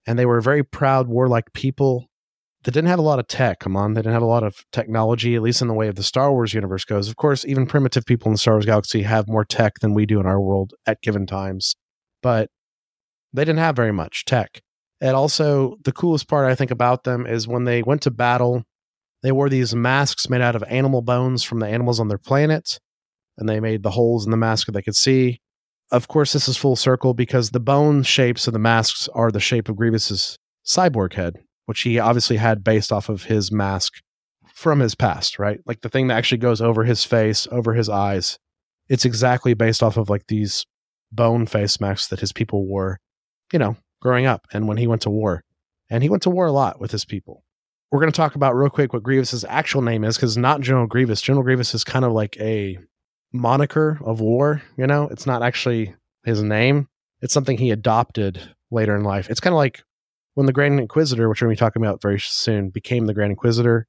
And 0.07 0.19
they 0.19 0.25
were 0.25 0.41
very 0.41 0.62
proud, 0.62 1.07
warlike 1.07 1.53
people 1.53 2.07
that 2.62 2.73
didn't 2.73 2.88
have 2.88 2.99
a 2.99 3.03
lot 3.03 3.19
of 3.19 3.29
tech. 3.29 3.61
Come 3.61 3.76
on, 3.76 3.93
they 3.93 4.00
didn't 4.00 4.14
have 4.14 4.23
a 4.23 4.25
lot 4.25 4.45
of 4.45 4.64
technology, 4.73 5.35
at 5.35 5.43
least 5.43 5.61
in 5.61 5.69
the 5.69 5.75
way 5.75 5.88
of 5.88 5.97
the 5.97 6.03
Star 6.03 6.33
Wars 6.33 6.55
universe 6.55 6.87
goes. 6.87 7.11
Of 7.11 7.17
course, 7.17 7.45
even 7.45 7.67
primitive 7.67 8.07
people 8.07 8.29
in 8.29 8.33
the 8.33 8.38
Star 8.38 8.55
Wars 8.55 8.64
galaxy 8.64 9.03
have 9.03 9.29
more 9.29 9.45
tech 9.45 9.81
than 9.81 9.93
we 9.93 10.07
do 10.07 10.21
in 10.21 10.26
our 10.26 10.41
world 10.41 10.73
at 10.87 11.03
given 11.03 11.26
times, 11.26 11.76
but 12.23 12.49
they 13.35 13.45
didn't 13.45 13.59
have 13.59 13.76
very 13.76 13.93
much 13.93 14.25
tech. 14.25 14.62
And 15.00 15.17
also, 15.17 15.76
the 15.85 15.93
coolest 15.93 16.29
part 16.29 16.50
I 16.50 16.55
think 16.55 16.71
about 16.71 17.05
them 17.05 17.26
is 17.26 17.47
when 17.47 17.64
they 17.64 17.83
went 17.83 18.03
to 18.03 18.11
battle, 18.11 18.64
they 19.23 19.33
wore 19.33 19.49
these 19.49 19.75
masks 19.75 20.31
made 20.31 20.41
out 20.41 20.57
of 20.57 20.62
animal 20.64 21.03
bones 21.03 21.43
from 21.43 21.59
the 21.59 21.67
animals 21.67 22.00
on 22.00 22.09
their 22.09 22.19
planet, 22.19 22.79
and 23.37 23.49
they 23.49 23.61
made 23.61 23.83
the 23.83 23.91
holes 23.91 24.25
in 24.25 24.31
the 24.31 24.37
mask 24.37 24.67
that 24.67 24.73
they 24.73 24.83
could 24.83 24.97
see. 24.97 25.41
Of 25.91 26.09
course, 26.09 26.33
this 26.33 26.49
is 26.49 26.57
full 26.57 26.76
circle 26.76 27.12
because 27.12 27.50
the 27.50 27.61
bone 27.61 28.03
shapes 28.03 28.47
of 28.47 28.53
the 28.53 28.59
masks 28.59 29.09
are 29.14 29.31
the 29.31 29.41
shape 29.41 29.69
of 29.69 29.76
Grievous's 29.76 30.38
cyborg 30.64 31.14
head, 31.14 31.35
which 31.67 31.83
he 31.83 31.99
obviously 31.99 32.37
had 32.37 32.64
based 32.64 32.93
off 32.93 33.09
of 33.09 33.25
his 33.25 33.53
mask 33.53 33.95
from 34.55 34.81
his 34.81 34.95
past, 34.95 35.38
right? 35.38 35.61
Like 35.67 35.83
the 35.83 35.88
thing 35.88 36.07
that 36.07 36.17
actually 36.17 36.38
goes 36.38 36.61
over 36.61 36.85
his 36.85 37.05
face, 37.05 37.47
over 37.50 37.75
his 37.75 37.88
eyes. 37.88 38.38
It's 38.88 39.05
exactly 39.05 39.55
based 39.55 39.83
off 39.83 39.97
of 39.97 40.09
like 40.09 40.29
these 40.29 40.64
bone 41.12 41.47
face 41.47 41.81
masks 41.81 42.09
that 42.09 42.21
his 42.21 42.33
people 42.33 42.67
wore, 42.67 43.00
you 43.54 43.58
know, 43.61 43.76
growing 44.00 44.26
up 44.26 44.49
and 44.52 44.66
when 44.66 44.76
he 44.76 44.88
went 44.88 45.00
to 45.02 45.11
war. 45.11 45.44
And 45.88 46.02
he 46.02 46.08
went 46.08 46.25
to 46.25 46.30
war 46.30 46.46
a 46.46 46.52
lot 46.52 46.80
with 46.80 46.90
his 46.90 47.04
people. 47.04 47.44
We're 47.92 48.00
going 48.00 48.11
to 48.11 48.16
talk 48.16 48.34
about 48.34 48.56
real 48.56 48.68
quick 48.68 48.92
what 48.92 49.04
Grievous's 49.04 49.44
actual 49.49 49.80
name 49.80 50.02
is 50.02 50.16
because 50.16 50.37
not 50.37 50.61
General 50.61 50.88
Grievous. 50.88 51.23
General 51.23 51.44
Grievous 51.44 51.73
is 51.73 51.84
kind 51.84 52.04
of 52.04 52.11
like 52.11 52.37
a 52.40 52.78
moniker 53.32 54.00
of 54.04 54.20
war, 54.20 54.61
you 54.76 54.88
know? 54.88 55.06
It's 55.08 55.25
not 55.25 55.44
actually 55.44 55.94
his 56.25 56.42
name. 56.42 56.88
It's 57.23 57.32
something 57.32 57.56
he 57.56 57.70
adopted 57.70 58.40
later 58.73 58.96
in 58.96 59.04
life. 59.04 59.30
It's 59.30 59.38
kind 59.38 59.54
of 59.54 59.58
like 59.58 59.84
when 60.34 60.46
the 60.46 60.52
Grand 60.52 60.80
Inquisitor, 60.80 61.28
which 61.28 61.40
we're 61.40 61.46
going 61.46 61.56
to 61.56 61.61
be 61.61 61.64
talking 61.64 61.80
about 61.80 62.02
very 62.02 62.18
soon, 62.18 62.70
became 62.70 63.06
the 63.06 63.14
Grand 63.14 63.30
Inquisitor, 63.30 63.87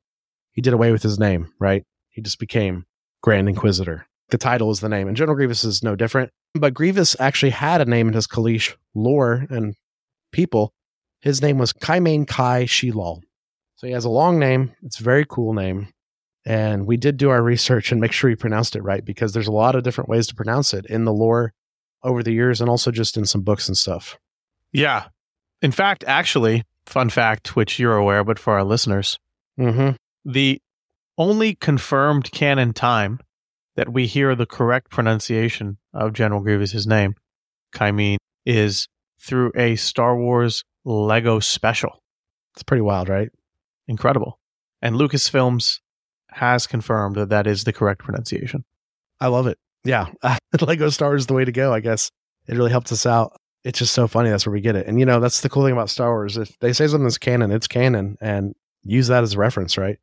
he 0.52 0.62
did 0.62 0.74
away 0.74 0.92
with 0.92 1.02
his 1.02 1.18
name, 1.18 1.52
right? 1.60 1.84
He 2.10 2.22
just 2.22 2.38
became 2.38 2.86
Grand 3.24 3.50
Inquisitor. 3.50 4.06
The 4.30 4.38
title 4.38 4.70
is 4.70 4.80
the 4.80 4.90
name, 4.90 5.08
and 5.08 5.18
General 5.18 5.36
Grievous 5.36 5.64
is 5.64 5.82
no 5.82 5.96
different. 5.96 6.32
But 6.56 6.74
Grievous 6.74 7.16
actually 7.20 7.52
had 7.52 7.82
a 7.82 7.86
name 7.86 8.08
in 8.08 8.14
his 8.14 8.28
Kaleesh 8.28 8.74
lore 8.94 9.46
and 9.50 9.76
people. 10.32 10.74
His 11.20 11.42
name 11.42 11.58
was 11.58 11.74
Qymaen 11.74 12.28
jai 12.30 12.64
Sheelal. 12.66 13.22
So 13.76 13.88
he 13.88 13.94
has 13.94 14.06
a 14.06 14.10
long 14.10 14.40
name. 14.40 14.74
It's 14.84 15.00
a 15.00 15.04
very 15.04 15.26
cool 15.28 15.54
name. 15.54 15.90
And 16.46 16.86
we 16.86 16.96
did 16.98 17.18
do 17.18 17.30
our 17.30 17.42
research 17.42 17.92
and 17.92 18.00
make 18.00 18.12
sure 18.12 18.30
we 18.30 18.36
pronounced 18.36 18.76
it 18.76 18.84
right 18.84 19.04
because 19.04 19.34
there's 19.34 19.48
a 19.48 19.52
lot 19.52 19.76
of 19.76 19.84
different 19.84 20.10
ways 20.10 20.28
to 20.28 20.36
pronounce 20.36 20.74
it 20.74 20.86
in 20.86 21.04
the 21.04 21.12
lore 21.14 21.54
over 22.04 22.22
the 22.24 22.32
years 22.34 22.62
and 22.62 22.70
also 22.70 22.92
just 22.92 23.18
in 23.18 23.26
some 23.26 23.42
books 23.42 23.68
and 23.68 23.76
stuff. 23.76 24.18
Yeah. 24.72 25.06
In 25.62 25.72
fact, 25.72 26.04
actually, 26.08 26.64
fun 26.86 27.10
fact, 27.10 27.56
which 27.56 27.80
you're 27.80 27.96
aware, 27.98 28.24
but 28.24 28.40
for 28.40 28.54
our 28.54 28.64
listeners, 28.64 29.20
Mm-hmm. 29.60 29.96
the 30.30 30.62
only 31.18 31.56
confirmed 31.56 32.30
canon 32.32 32.74
time 32.74 33.20
that 33.76 33.92
we 33.92 34.08
hear 34.08 34.36
the 34.36 34.46
correct 34.46 34.90
pronunciation 34.90 35.78
of 35.94 36.14
General 36.14 36.42
Grievous's 36.42 36.88
name, 36.88 37.16
Qymaen, 37.74 38.18
is 38.46 38.88
through 39.20 39.52
a 39.56 39.76
Star 39.76 40.18
Wars 40.18 40.64
Lego 40.84 41.40
special. 41.40 42.02
It's 42.56 42.64
pretty 42.64 42.82
wild, 42.82 43.10
right? 43.10 43.30
Incredible. 43.88 44.40
And 44.82 44.96
Lucasfilms 44.96 45.80
has 46.30 46.68
confirmed 46.68 47.16
that 47.16 47.30
that 47.30 47.48
is 47.48 47.64
the 47.64 47.74
correct 47.74 48.04
pronunciation. 48.04 48.64
I 49.20 49.28
love 49.28 49.48
it. 49.48 49.58
Yeah. 49.84 50.08
Lego 50.62 50.90
Star 50.90 51.10
Wars 51.10 51.24
is 51.24 51.28
the 51.28 51.34
way 51.34 51.46
to 51.46 51.52
go, 51.52 51.74
I 51.74 51.80
guess. 51.80 52.12
It 52.48 52.56
really 52.56 52.72
helps 52.72 52.92
us 52.92 53.06
out. 53.06 53.40
It's 53.64 53.80
just 53.80 53.94
so 53.94 54.08
funny. 54.08 54.30
That's 54.30 54.46
where 54.46 54.54
we 54.54 54.62
get 54.62 54.76
it. 54.76 54.86
And, 54.86 55.00
you 55.00 55.06
know, 55.06 55.20
that's 55.20 55.42
the 55.42 55.50
cool 55.50 55.64
thing 55.64 55.74
about 55.74 55.90
Star 55.90 56.12
Wars. 56.12 56.38
If 56.38 56.58
they 56.60 56.72
say 56.72 56.88
something's 56.88 57.18
canon, 57.18 57.52
it's 57.52 57.68
canon 57.68 58.18
and 58.22 58.54
use 58.84 59.08
that 59.08 59.24
as 59.24 59.34
a 59.34 59.38
reference, 59.40 59.78
right? 59.78 59.98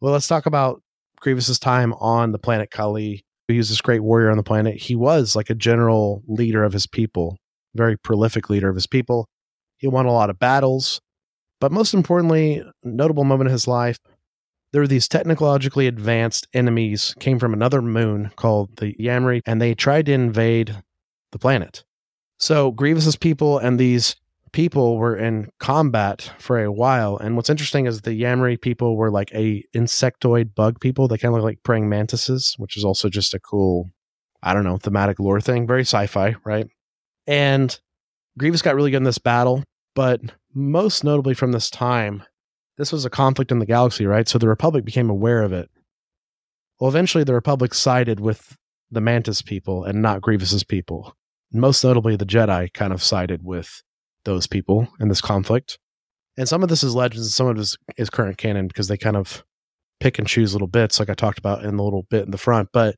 Well, 0.00 0.12
let's 0.12 0.28
talk 0.28 0.46
about 0.46 0.82
Grievous's 1.20 1.58
time 1.58 1.92
on 1.94 2.32
the 2.32 2.38
planet 2.38 2.70
Kalee. 2.70 3.22
He 3.48 3.56
was 3.56 3.68
this 3.68 3.80
great 3.80 4.02
warrior 4.02 4.30
on 4.30 4.36
the 4.36 4.42
planet. 4.42 4.76
He 4.76 4.94
was 4.94 5.34
like 5.34 5.50
a 5.50 5.54
general 5.54 6.22
leader 6.26 6.64
of 6.64 6.72
his 6.72 6.86
people, 6.86 7.38
very 7.74 7.96
prolific 7.96 8.50
leader 8.50 8.68
of 8.68 8.74
his 8.74 8.86
people. 8.86 9.26
He 9.78 9.88
won 9.88 10.06
a 10.06 10.12
lot 10.12 10.30
of 10.30 10.38
battles. 10.38 11.00
But 11.60 11.72
most 11.72 11.94
importantly, 11.94 12.62
notable 12.84 13.24
moment 13.24 13.48
in 13.48 13.52
his 13.52 13.66
life, 13.66 13.98
there 14.72 14.82
were 14.82 14.86
these 14.86 15.08
technologically 15.08 15.86
advanced 15.86 16.46
enemies 16.52 17.14
came 17.20 17.38
from 17.38 17.54
another 17.54 17.80
moon 17.80 18.30
called 18.36 18.76
the 18.76 18.94
Yam'rii, 18.94 19.40
and 19.46 19.62
they 19.62 19.74
tried 19.74 20.06
to 20.06 20.12
invade 20.12 20.82
the 21.32 21.38
planet. 21.38 21.84
So 22.38 22.70
Grievous's 22.70 23.16
people 23.16 23.58
and 23.58 23.78
these 23.78 24.14
people 24.52 24.98
were 24.98 25.16
in 25.16 25.50
combat 25.58 26.32
for 26.38 26.62
a 26.62 26.72
while. 26.72 27.16
And 27.16 27.36
what's 27.36 27.50
interesting 27.50 27.86
is 27.86 28.00
the 28.00 28.20
Yam'rii 28.20 28.60
people 28.60 28.96
were 28.96 29.10
like 29.10 29.32
a 29.34 29.64
insectoid 29.74 30.54
bug 30.54 30.80
people. 30.80 31.08
They 31.08 31.18
kind 31.18 31.34
of 31.34 31.36
look 31.40 31.44
like 31.44 31.62
praying 31.62 31.88
mantises, 31.88 32.54
which 32.58 32.76
is 32.76 32.84
also 32.84 33.08
just 33.08 33.34
a 33.34 33.40
cool, 33.40 33.90
I 34.42 34.54
don't 34.54 34.64
know, 34.64 34.78
thematic 34.78 35.18
lore 35.18 35.40
thing. 35.40 35.66
Very 35.66 35.82
sci-fi, 35.82 36.36
right? 36.44 36.66
And 37.26 37.78
Grievous 38.38 38.62
got 38.62 38.74
really 38.74 38.90
good 38.90 38.98
in 38.98 39.04
this 39.04 39.18
battle, 39.18 39.64
but 39.94 40.20
most 40.54 41.04
notably 41.04 41.34
from 41.34 41.52
this 41.52 41.70
time, 41.70 42.22
this 42.76 42.92
was 42.92 43.04
a 43.04 43.10
conflict 43.10 43.50
in 43.50 43.58
the 43.58 43.66
galaxy, 43.66 44.06
right? 44.06 44.28
So 44.28 44.38
the 44.38 44.48
Republic 44.48 44.84
became 44.84 45.10
aware 45.10 45.42
of 45.42 45.52
it. 45.52 45.68
Well, 46.78 46.88
eventually 46.88 47.24
the 47.24 47.34
Republic 47.34 47.74
sided 47.74 48.20
with 48.20 48.56
the 48.90 49.00
Mantis 49.00 49.42
people 49.42 49.84
and 49.84 50.00
not 50.00 50.20
Grievous's 50.20 50.64
people. 50.64 51.16
Most 51.52 51.82
notably, 51.82 52.14
the 52.14 52.26
Jedi 52.26 52.72
kind 52.72 52.92
of 52.92 53.02
sided 53.02 53.42
with 53.42 53.82
those 54.28 54.46
people 54.46 54.88
in 55.00 55.08
this 55.08 55.20
conflict. 55.20 55.78
And 56.36 56.48
some 56.48 56.62
of 56.62 56.68
this 56.68 56.84
is 56.84 56.94
legends 56.94 57.26
and 57.26 57.32
some 57.32 57.48
of 57.48 57.56
this 57.56 57.76
is 57.96 58.10
current 58.10 58.38
canon 58.38 58.68
because 58.68 58.86
they 58.86 58.96
kind 58.96 59.16
of 59.16 59.42
pick 60.00 60.18
and 60.18 60.28
choose 60.28 60.52
little 60.52 60.68
bits, 60.68 61.00
like 61.00 61.10
I 61.10 61.14
talked 61.14 61.38
about 61.38 61.64
in 61.64 61.76
the 61.76 61.82
little 61.82 62.04
bit 62.10 62.24
in 62.24 62.30
the 62.30 62.38
front. 62.38 62.68
But 62.72 62.94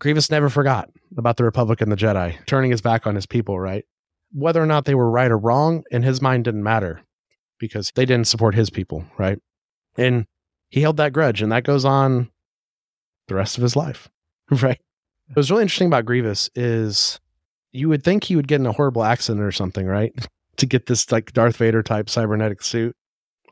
Grievous 0.00 0.30
never 0.30 0.50
forgot 0.50 0.90
about 1.16 1.36
the 1.36 1.44
Republic 1.44 1.80
and 1.80 1.90
the 1.90 1.96
Jedi, 1.96 2.44
turning 2.46 2.70
his 2.70 2.82
back 2.82 3.06
on 3.06 3.14
his 3.14 3.24
people, 3.24 3.58
right? 3.58 3.84
Whether 4.32 4.62
or 4.62 4.66
not 4.66 4.84
they 4.84 4.94
were 4.94 5.10
right 5.10 5.30
or 5.30 5.38
wrong, 5.38 5.84
in 5.90 6.02
his 6.02 6.20
mind 6.20 6.44
didn't 6.44 6.64
matter 6.64 7.00
because 7.58 7.92
they 7.94 8.04
didn't 8.04 8.26
support 8.26 8.54
his 8.54 8.68
people, 8.68 9.04
right? 9.16 9.38
And 9.96 10.26
he 10.68 10.80
held 10.80 10.96
that 10.96 11.12
grudge, 11.12 11.40
and 11.40 11.52
that 11.52 11.64
goes 11.64 11.84
on 11.84 12.30
the 13.28 13.36
rest 13.36 13.56
of 13.56 13.62
his 13.62 13.76
life, 13.76 14.08
right? 14.50 14.80
What's 15.32 15.50
really 15.50 15.62
interesting 15.62 15.86
about 15.86 16.04
Grievous 16.04 16.50
is 16.54 17.20
you 17.72 17.88
would 17.88 18.04
think 18.04 18.24
he 18.24 18.36
would 18.36 18.48
get 18.48 18.60
in 18.60 18.66
a 18.66 18.72
horrible 18.72 19.04
accident 19.04 19.42
or 19.42 19.52
something, 19.52 19.86
right? 19.86 20.12
To 20.58 20.66
get 20.66 20.86
this 20.86 21.10
like 21.10 21.32
Darth 21.32 21.56
Vader 21.56 21.82
type 21.82 22.08
cybernetic 22.08 22.62
suit. 22.62 22.94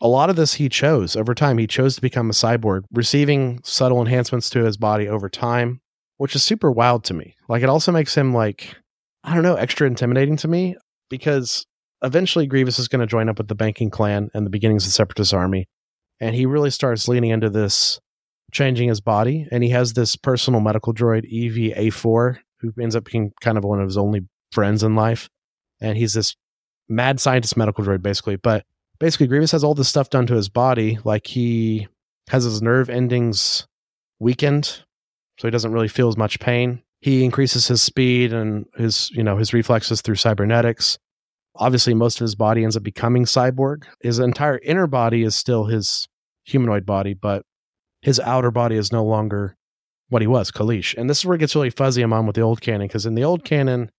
A 0.00 0.08
lot 0.08 0.30
of 0.30 0.36
this 0.36 0.54
he 0.54 0.68
chose 0.68 1.14
over 1.14 1.34
time. 1.34 1.58
He 1.58 1.66
chose 1.66 1.94
to 1.94 2.00
become 2.00 2.28
a 2.28 2.32
cyborg, 2.32 2.82
receiving 2.92 3.60
subtle 3.62 4.00
enhancements 4.00 4.50
to 4.50 4.64
his 4.64 4.76
body 4.76 5.08
over 5.08 5.28
time, 5.28 5.80
which 6.16 6.34
is 6.34 6.42
super 6.42 6.72
wild 6.72 7.04
to 7.04 7.14
me. 7.14 7.36
Like 7.48 7.62
it 7.62 7.68
also 7.68 7.92
makes 7.92 8.14
him 8.14 8.34
like, 8.34 8.76
I 9.22 9.34
don't 9.34 9.44
know, 9.44 9.54
extra 9.54 9.86
intimidating 9.86 10.36
to 10.38 10.48
me 10.48 10.76
because 11.08 11.64
eventually 12.02 12.46
Grievous 12.46 12.78
is 12.78 12.88
going 12.88 13.00
to 13.00 13.06
join 13.06 13.28
up 13.28 13.38
with 13.38 13.48
the 13.48 13.54
banking 13.54 13.90
clan 13.90 14.28
and 14.34 14.44
the 14.44 14.50
beginnings 14.50 14.84
of 14.84 14.88
the 14.88 14.94
Separatist 14.94 15.32
army. 15.32 15.68
And 16.20 16.34
he 16.34 16.46
really 16.46 16.70
starts 16.70 17.08
leaning 17.08 17.30
into 17.30 17.50
this 17.50 18.00
changing 18.52 18.88
his 18.88 19.00
body. 19.00 19.48
And 19.50 19.64
he 19.64 19.70
has 19.70 19.94
this 19.94 20.14
personal 20.14 20.60
medical 20.60 20.94
droid, 20.94 21.30
EVA4, 21.32 22.38
who 22.60 22.72
ends 22.80 22.94
up 22.94 23.04
being 23.04 23.32
kind 23.40 23.58
of 23.58 23.64
one 23.64 23.80
of 23.80 23.86
his 23.86 23.96
only 23.96 24.20
friends 24.52 24.82
in 24.82 24.94
life. 24.94 25.28
And 25.80 25.96
he's 25.96 26.12
this 26.12 26.36
mad 26.88 27.20
scientist 27.20 27.56
medical 27.56 27.84
droid, 27.84 28.02
basically. 28.02 28.36
But 28.36 28.64
basically, 28.98 29.26
Grievous 29.26 29.52
has 29.52 29.64
all 29.64 29.74
this 29.74 29.88
stuff 29.88 30.10
done 30.10 30.26
to 30.26 30.34
his 30.34 30.48
body. 30.48 30.98
Like 31.04 31.26
he 31.26 31.88
has 32.28 32.44
his 32.44 32.62
nerve 32.62 32.88
endings 32.88 33.66
weakened, 34.20 34.84
so 35.38 35.46
he 35.48 35.50
doesn't 35.50 35.72
really 35.72 35.88
feel 35.88 36.08
as 36.08 36.16
much 36.16 36.40
pain. 36.40 36.82
He 37.00 37.24
increases 37.24 37.66
his 37.66 37.82
speed 37.82 38.32
and 38.32 38.66
his, 38.76 39.10
you 39.10 39.24
know, 39.24 39.36
his 39.36 39.52
reflexes 39.52 40.02
through 40.02 40.14
cybernetics. 40.14 40.98
Obviously, 41.56 41.94
most 41.94 42.20
of 42.20 42.24
his 42.24 42.36
body 42.36 42.62
ends 42.62 42.76
up 42.76 42.82
becoming 42.82 43.24
cyborg. 43.24 43.84
His 44.00 44.18
entire 44.18 44.58
inner 44.58 44.86
body 44.86 45.22
is 45.24 45.34
still 45.34 45.64
his 45.64 46.08
humanoid 46.44 46.86
body, 46.86 47.12
but 47.14 47.44
his 48.02 48.20
outer 48.20 48.50
body 48.50 48.76
is 48.76 48.92
no 48.92 49.04
longer 49.04 49.56
what 50.08 50.22
he 50.22 50.28
was, 50.28 50.50
Kaleesh. 50.50 50.96
And 50.96 51.10
this 51.10 51.18
is 51.18 51.26
where 51.26 51.34
it 51.34 51.40
gets 51.40 51.54
really 51.54 51.70
fuzzy 51.70 52.02
I'm 52.02 52.12
on 52.12 52.26
with 52.26 52.36
the 52.36 52.42
old 52.42 52.60
canon, 52.60 52.86
because 52.86 53.04
in 53.04 53.16
the 53.16 53.24
old 53.24 53.44
canon, 53.44 53.90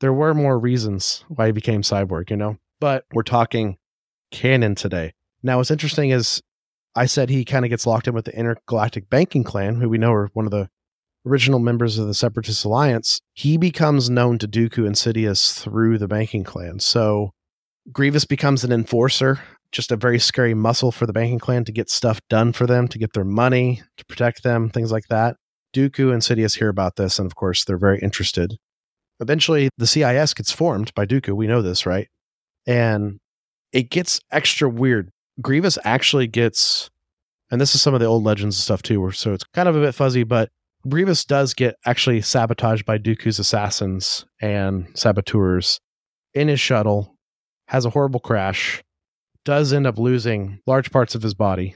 there 0.00 0.12
were 0.12 0.34
more 0.34 0.58
reasons 0.58 1.24
why 1.28 1.46
he 1.46 1.52
became 1.52 1.82
cyborg, 1.82 2.30
you 2.30 2.36
know? 2.36 2.56
But 2.80 3.04
we're 3.12 3.22
talking 3.22 3.78
canon 4.30 4.74
today. 4.74 5.14
Now, 5.42 5.58
what's 5.58 5.70
interesting 5.70 6.10
is 6.10 6.42
I 6.94 7.06
said 7.06 7.30
he 7.30 7.44
kind 7.44 7.64
of 7.64 7.70
gets 7.70 7.86
locked 7.86 8.08
in 8.08 8.14
with 8.14 8.24
the 8.24 8.36
Intergalactic 8.36 9.08
Banking 9.08 9.44
Clan, 9.44 9.76
who 9.76 9.88
we 9.88 9.98
know 9.98 10.12
are 10.12 10.30
one 10.32 10.44
of 10.44 10.50
the 10.50 10.68
original 11.26 11.58
members 11.58 11.98
of 11.98 12.06
the 12.06 12.14
Separatist 12.14 12.64
Alliance. 12.64 13.20
He 13.34 13.56
becomes 13.56 14.08
known 14.08 14.38
to 14.38 14.48
Dooku 14.48 14.86
and 14.86 14.94
Sidious 14.94 15.60
through 15.60 15.98
the 15.98 16.08
Banking 16.08 16.44
Clan. 16.44 16.80
So 16.80 17.32
Grievous 17.92 18.24
becomes 18.24 18.64
an 18.64 18.72
enforcer, 18.72 19.40
just 19.72 19.90
a 19.92 19.96
very 19.96 20.18
scary 20.18 20.54
muscle 20.54 20.92
for 20.92 21.06
the 21.06 21.12
banking 21.12 21.38
clan 21.38 21.64
to 21.64 21.72
get 21.72 21.90
stuff 21.90 22.20
done 22.28 22.52
for 22.52 22.66
them, 22.66 22.88
to 22.88 22.98
get 22.98 23.12
their 23.12 23.24
money, 23.24 23.82
to 23.96 24.04
protect 24.04 24.42
them, 24.42 24.68
things 24.68 24.92
like 24.92 25.08
that. 25.08 25.36
Dooku 25.74 26.12
and 26.12 26.22
Sidious 26.22 26.58
hear 26.58 26.68
about 26.68 26.96
this, 26.96 27.18
and 27.18 27.26
of 27.26 27.34
course, 27.34 27.64
they're 27.64 27.78
very 27.78 27.98
interested. 28.00 28.58
Eventually, 29.20 29.68
the 29.76 29.86
CIS 29.86 30.34
gets 30.34 30.52
formed 30.52 30.94
by 30.94 31.06
Dooku. 31.06 31.34
We 31.34 31.46
know 31.46 31.62
this, 31.62 31.86
right? 31.86 32.08
And 32.66 33.18
it 33.72 33.90
gets 33.90 34.20
extra 34.30 34.68
weird. 34.68 35.10
Grievous 35.40 35.78
actually 35.84 36.26
gets, 36.26 36.90
and 37.50 37.60
this 37.60 37.74
is 37.74 37.82
some 37.82 37.94
of 37.94 38.00
the 38.00 38.06
old 38.06 38.24
legends 38.24 38.56
and 38.56 38.62
stuff 38.62 38.82
too, 38.82 39.10
so 39.12 39.32
it's 39.32 39.44
kind 39.54 39.68
of 39.68 39.76
a 39.76 39.80
bit 39.80 39.94
fuzzy, 39.94 40.24
but 40.24 40.48
Grievous 40.88 41.24
does 41.24 41.54
get 41.54 41.74
actually 41.84 42.20
sabotaged 42.20 42.84
by 42.84 42.98
Dooku's 42.98 43.38
assassins 43.38 44.24
and 44.40 44.88
saboteurs 44.94 45.80
in 46.34 46.48
his 46.48 46.60
shuttle, 46.60 47.16
has 47.66 47.84
a 47.84 47.90
horrible 47.90 48.20
crash, 48.20 48.82
does 49.44 49.72
end 49.72 49.86
up 49.86 49.98
losing 49.98 50.60
large 50.66 50.90
parts 50.90 51.14
of 51.14 51.22
his 51.22 51.34
body, 51.34 51.74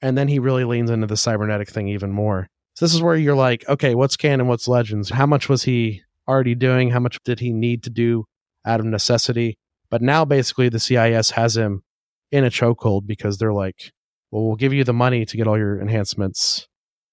and 0.00 0.16
then 0.16 0.28
he 0.28 0.38
really 0.38 0.64
leans 0.64 0.90
into 0.90 1.06
the 1.06 1.16
cybernetic 1.16 1.68
thing 1.68 1.88
even 1.88 2.12
more. 2.12 2.46
So 2.74 2.84
this 2.84 2.94
is 2.94 3.02
where 3.02 3.16
you're 3.16 3.34
like, 3.34 3.68
okay, 3.68 3.94
what's 3.94 4.16
canon, 4.16 4.46
what's 4.46 4.68
legends? 4.68 5.10
How 5.10 5.26
much 5.26 5.48
was 5.48 5.64
he 5.64 6.02
already 6.28 6.54
doing? 6.54 6.90
How 6.90 7.00
much 7.00 7.18
did 7.24 7.40
he 7.40 7.52
need 7.52 7.82
to 7.84 7.90
do 7.90 8.24
out 8.64 8.80
of 8.80 8.86
necessity? 8.86 9.56
But 9.90 10.02
now 10.02 10.24
basically 10.24 10.68
the 10.68 10.78
CIS 10.78 11.30
has 11.30 11.56
him 11.56 11.82
in 12.30 12.44
a 12.44 12.50
chokehold 12.50 13.06
because 13.06 13.38
they're 13.38 13.52
like, 13.52 13.92
well, 14.30 14.44
we'll 14.44 14.56
give 14.56 14.74
you 14.74 14.84
the 14.84 14.92
money 14.92 15.24
to 15.24 15.36
get 15.36 15.46
all 15.46 15.56
your 15.56 15.80
enhancements. 15.80 16.68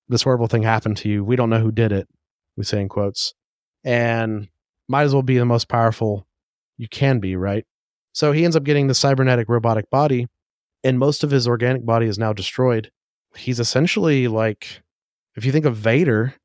This 0.10 0.24
horrible 0.24 0.48
thing 0.48 0.64
happened 0.64 0.98
to 0.98 1.10
you. 1.10 1.24
We 1.24 1.36
don't 1.36 1.50
know 1.50 1.62
who 1.62 1.72
did 1.72 1.92
it. 1.92 2.08
We 2.58 2.64
say 2.64 2.82
in 2.82 2.90
quotes. 2.90 3.34
And 3.84 4.50
might 4.88 5.04
as 5.04 5.14
well 5.14 5.24
be 5.24 5.38
the 5.38 5.46
most 5.46 5.70
powerful 5.70 6.28
you 6.78 6.88
can 6.88 7.20
be, 7.20 7.36
right? 7.36 7.66
So 8.14 8.32
he 8.32 8.46
ends 8.46 8.56
up 8.56 8.64
getting 8.64 8.88
the 8.88 8.94
cybernetic 8.94 9.50
robotic 9.50 9.90
body, 9.90 10.28
and 10.84 11.00
most 11.00 11.24
of 11.24 11.32
his 11.32 11.48
organic 11.48 11.86
body 11.86 12.08
is 12.08 12.18
now 12.18 12.34
destroyed. 12.34 12.92
He's 13.36 13.60
essentially 13.60 14.28
like, 14.28 14.82
if 15.36 15.46
you 15.46 15.52
think 15.52 15.66
of 15.66 15.76
Vader, 15.76 16.36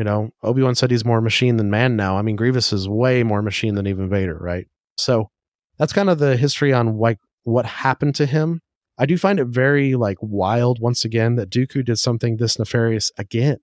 you 0.00 0.04
know, 0.04 0.30
Obi 0.42 0.62
Wan 0.62 0.74
said 0.74 0.90
he's 0.90 1.04
more 1.04 1.20
machine 1.20 1.58
than 1.58 1.68
man 1.68 1.94
now. 1.94 2.16
I 2.16 2.22
mean, 2.22 2.34
Grievous 2.34 2.72
is 2.72 2.88
way 2.88 3.22
more 3.22 3.42
machine 3.42 3.74
than 3.74 3.86
even 3.86 4.08
Vader, 4.08 4.38
right? 4.40 4.66
So 4.96 5.28
that's 5.76 5.92
kind 5.92 6.08
of 6.08 6.18
the 6.18 6.38
history 6.38 6.72
on 6.72 6.96
like 6.96 7.18
what 7.42 7.66
happened 7.66 8.14
to 8.14 8.24
him. 8.24 8.62
I 8.96 9.04
do 9.04 9.18
find 9.18 9.38
it 9.38 9.48
very 9.48 9.96
like 9.96 10.16
wild 10.22 10.80
once 10.80 11.04
again 11.04 11.34
that 11.34 11.50
Dooku 11.50 11.84
did 11.84 11.98
something 11.98 12.38
this 12.38 12.58
nefarious 12.58 13.12
again. 13.18 13.58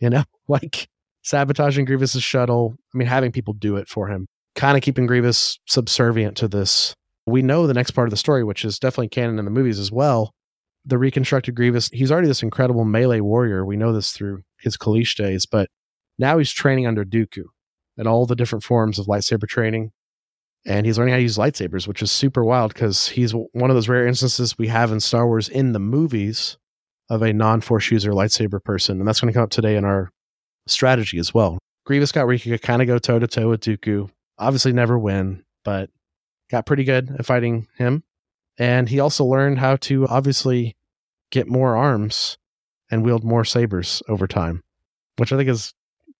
You 0.00 0.08
know, 0.08 0.24
like 0.48 0.88
sabotaging 1.24 1.84
Grievous's 1.84 2.24
shuttle. 2.24 2.76
I 2.94 2.96
mean, 2.96 3.08
having 3.08 3.30
people 3.30 3.52
do 3.52 3.76
it 3.76 3.86
for 3.86 4.08
him, 4.08 4.28
kind 4.54 4.78
of 4.78 4.82
keeping 4.82 5.04
Grievous 5.04 5.58
subservient 5.66 6.38
to 6.38 6.48
this. 6.48 6.94
We 7.26 7.42
know 7.42 7.66
the 7.66 7.74
next 7.74 7.90
part 7.90 8.08
of 8.08 8.12
the 8.12 8.16
story, 8.16 8.44
which 8.44 8.64
is 8.64 8.78
definitely 8.78 9.08
canon 9.08 9.38
in 9.38 9.44
the 9.44 9.50
movies 9.50 9.78
as 9.78 9.92
well. 9.92 10.32
The 10.86 10.96
reconstructed 10.96 11.54
Grievous, 11.54 11.90
he's 11.92 12.10
already 12.10 12.28
this 12.28 12.42
incredible 12.42 12.86
melee 12.86 13.20
warrior. 13.20 13.66
We 13.66 13.76
know 13.76 13.92
this 13.92 14.12
through 14.12 14.40
his 14.66 14.76
Kaleesh 14.76 15.16
days, 15.16 15.46
but 15.46 15.68
now 16.18 16.38
he's 16.38 16.52
training 16.52 16.86
under 16.86 17.04
Dooku 17.04 17.44
and 17.96 18.06
all 18.06 18.26
the 18.26 18.36
different 18.36 18.64
forms 18.64 18.98
of 18.98 19.06
lightsaber 19.06 19.48
training 19.48 19.92
and 20.66 20.84
he's 20.84 20.98
learning 20.98 21.12
how 21.12 21.18
to 21.18 21.22
use 21.22 21.38
lightsabers, 21.38 21.86
which 21.86 22.02
is 22.02 22.10
super 22.10 22.44
wild 22.44 22.74
because 22.74 23.08
he's 23.08 23.32
one 23.32 23.70
of 23.70 23.76
those 23.76 23.88
rare 23.88 24.06
instances 24.06 24.58
we 24.58 24.66
have 24.66 24.90
in 24.90 24.98
Star 24.98 25.26
Wars 25.26 25.48
in 25.48 25.72
the 25.72 25.78
movies 25.78 26.58
of 27.08 27.22
a 27.22 27.32
non 27.32 27.60
force 27.60 27.90
user 27.90 28.10
lightsaber 28.10 28.62
person. 28.62 28.98
And 28.98 29.06
that's 29.06 29.20
going 29.20 29.32
to 29.32 29.36
come 29.36 29.44
up 29.44 29.50
today 29.50 29.76
in 29.76 29.84
our 29.84 30.10
strategy 30.66 31.18
as 31.18 31.32
well. 31.32 31.58
Grievous 31.84 32.10
got 32.10 32.26
where 32.26 32.34
he 32.34 32.50
could 32.50 32.62
kind 32.62 32.82
of 32.82 32.88
go 32.88 32.98
toe 32.98 33.20
to 33.20 33.28
toe 33.28 33.48
with 33.48 33.60
Dooku. 33.60 34.10
Obviously, 34.38 34.72
never 34.72 34.98
win, 34.98 35.44
but 35.64 35.88
got 36.50 36.66
pretty 36.66 36.82
good 36.82 37.14
at 37.16 37.24
fighting 37.24 37.68
him. 37.78 38.02
And 38.58 38.88
he 38.88 38.98
also 38.98 39.24
learned 39.24 39.60
how 39.60 39.76
to 39.76 40.08
obviously 40.08 40.76
get 41.30 41.46
more 41.46 41.76
arms 41.76 42.38
and 42.90 43.04
wield 43.04 43.22
more 43.22 43.44
sabers 43.44 44.02
over 44.08 44.26
time, 44.26 44.64
which 45.16 45.32
I 45.32 45.36
think 45.36 45.48
is 45.48 45.72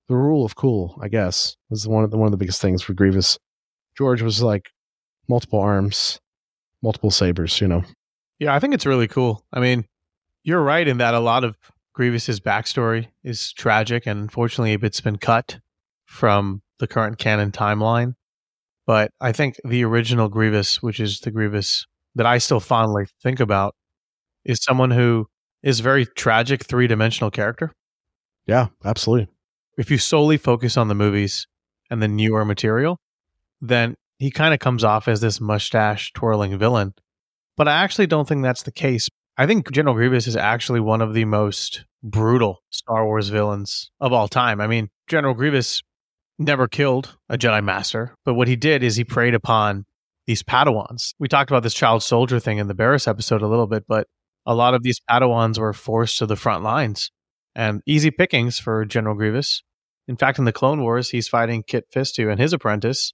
the 0.08 0.16
rule 0.16 0.44
of 0.44 0.56
cool, 0.56 0.98
I 1.00 1.08
guess, 1.08 1.56
is 1.70 1.88
one 1.88 2.04
of 2.04 2.10
the 2.10 2.16
one 2.16 2.26
of 2.26 2.32
the 2.32 2.36
biggest 2.36 2.60
things 2.60 2.82
for 2.82 2.94
Grievous. 2.94 3.38
George 3.96 4.22
was 4.22 4.42
like 4.42 4.70
multiple 5.28 5.60
arms, 5.60 6.20
multiple 6.82 7.10
sabers, 7.10 7.60
you 7.60 7.68
know. 7.68 7.82
Yeah, 8.38 8.54
I 8.54 8.58
think 8.60 8.74
it's 8.74 8.86
really 8.86 9.08
cool. 9.08 9.44
I 9.52 9.60
mean, 9.60 9.86
you're 10.44 10.62
right 10.62 10.86
in 10.86 10.98
that 10.98 11.14
a 11.14 11.20
lot 11.20 11.44
of 11.44 11.56
Grievous's 11.94 12.40
backstory 12.40 13.08
is 13.24 13.52
tragic, 13.52 14.06
and 14.06 14.20
unfortunately, 14.20 14.74
it's 14.74 15.00
been 15.00 15.16
cut 15.16 15.58
from 16.04 16.62
the 16.78 16.86
current 16.86 17.18
canon 17.18 17.50
timeline. 17.50 18.14
But 18.86 19.10
I 19.20 19.32
think 19.32 19.56
the 19.64 19.84
original 19.84 20.28
Grievous, 20.28 20.82
which 20.82 21.00
is 21.00 21.20
the 21.20 21.30
Grievous 21.30 21.86
that 22.14 22.26
I 22.26 22.38
still 22.38 22.60
fondly 22.60 23.06
think 23.22 23.40
about, 23.40 23.74
is 24.44 24.62
someone 24.62 24.90
who 24.90 25.26
is 25.62 25.80
very 25.80 26.06
tragic, 26.06 26.64
three 26.64 26.86
dimensional 26.86 27.30
character. 27.30 27.72
Yeah, 28.46 28.68
absolutely. 28.84 29.28
If 29.76 29.90
you 29.90 29.98
solely 29.98 30.36
focus 30.36 30.76
on 30.76 30.88
the 30.88 30.94
movies 30.94 31.46
and 31.90 32.02
the 32.02 32.08
newer 32.08 32.44
material, 32.44 32.98
then 33.60 33.96
he 34.18 34.30
kind 34.30 34.54
of 34.54 34.60
comes 34.60 34.84
off 34.84 35.08
as 35.08 35.20
this 35.20 35.40
mustache 35.40 36.12
twirling 36.12 36.56
villain. 36.58 36.94
But 37.56 37.68
I 37.68 37.82
actually 37.82 38.06
don't 38.06 38.26
think 38.26 38.42
that's 38.42 38.62
the 38.62 38.72
case. 38.72 39.08
I 39.36 39.46
think 39.46 39.70
General 39.70 39.94
Grievous 39.94 40.26
is 40.26 40.36
actually 40.36 40.80
one 40.80 41.02
of 41.02 41.12
the 41.12 41.24
most 41.24 41.84
brutal 42.02 42.62
Star 42.70 43.04
Wars 43.04 43.28
villains 43.28 43.90
of 44.00 44.12
all 44.12 44.28
time. 44.28 44.60
I 44.60 44.66
mean, 44.66 44.88
General 45.08 45.34
Grievous 45.34 45.82
never 46.38 46.68
killed 46.68 47.16
a 47.28 47.36
Jedi 47.36 47.62
Master, 47.62 48.14
but 48.24 48.34
what 48.34 48.48
he 48.48 48.56
did 48.56 48.82
is 48.82 48.96
he 48.96 49.04
preyed 49.04 49.34
upon 49.34 49.84
these 50.26 50.42
Padawans. 50.42 51.14
We 51.18 51.28
talked 51.28 51.50
about 51.50 51.62
this 51.62 51.74
child 51.74 52.02
soldier 52.02 52.40
thing 52.40 52.58
in 52.58 52.68
the 52.68 52.74
Barriss 52.74 53.08
episode 53.08 53.42
a 53.42 53.46
little 53.46 53.66
bit, 53.66 53.84
but 53.86 54.06
a 54.44 54.54
lot 54.54 54.74
of 54.74 54.82
these 54.82 55.00
Padawans 55.10 55.58
were 55.58 55.72
forced 55.72 56.18
to 56.18 56.26
the 56.26 56.36
front 56.36 56.62
lines 56.62 57.10
and 57.56 57.82
easy 57.86 58.10
pickings 58.10 58.58
for 58.58 58.84
General 58.84 59.16
Grievous. 59.16 59.62
In 60.06 60.16
fact, 60.16 60.38
in 60.38 60.44
the 60.44 60.52
Clone 60.52 60.82
Wars, 60.82 61.10
he's 61.10 61.26
fighting 61.26 61.64
Kit 61.66 61.86
Fisto 61.92 62.30
and 62.30 62.38
his 62.38 62.52
apprentice, 62.52 63.12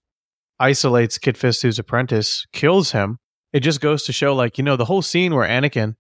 isolates 0.59 1.16
Kit 1.16 1.37
Fisto's 1.37 1.78
apprentice, 1.78 2.44
kills 2.52 2.90
him. 2.90 3.18
It 3.52 3.61
just 3.61 3.81
goes 3.81 4.02
to 4.05 4.12
show, 4.12 4.35
like, 4.35 4.59
you 4.59 4.64
know, 4.64 4.76
the 4.76 4.87
whole 4.87 5.00
scene 5.00 5.35
where 5.35 5.48
Anakin 5.48 5.94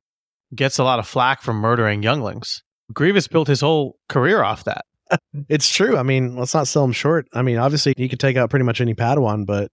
gets 0.54 0.78
a 0.78 0.84
lot 0.84 0.98
of 0.98 1.06
flack 1.06 1.40
from 1.40 1.56
murdering 1.56 2.02
younglings. 2.02 2.62
Grievous 2.92 3.28
built 3.28 3.48
his 3.48 3.60
whole 3.60 3.96
career 4.08 4.42
off 4.42 4.64
that. 4.64 4.84
it's 5.48 5.68
true. 5.68 5.96
I 5.96 6.02
mean, 6.02 6.36
let's 6.36 6.52
not 6.52 6.66
sell 6.66 6.84
him 6.84 6.92
short. 6.92 7.28
I 7.32 7.42
mean, 7.42 7.58
obviously, 7.58 7.94
he 7.96 8.08
could 8.08 8.20
take 8.20 8.36
out 8.36 8.50
pretty 8.50 8.64
much 8.64 8.80
any 8.80 8.94
Padawan, 8.94 9.46
but 9.46 9.70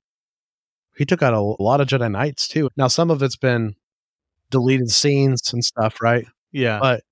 he 0.95 1.05
took 1.05 1.23
out 1.23 1.33
a, 1.33 1.37
a 1.37 1.63
lot 1.63 1.81
of 1.81 1.87
Jedi 1.87 2.11
Knights 2.11 2.47
too. 2.47 2.69
Now, 2.77 2.87
some 2.87 3.09
of 3.09 3.23
it's 3.23 3.37
been 3.37 3.75
deleted 4.51 4.91
scenes 4.91 5.51
and 5.53 5.63
stuff, 5.63 6.01
right? 6.01 6.25
Yeah. 6.51 6.79
But 6.79 7.03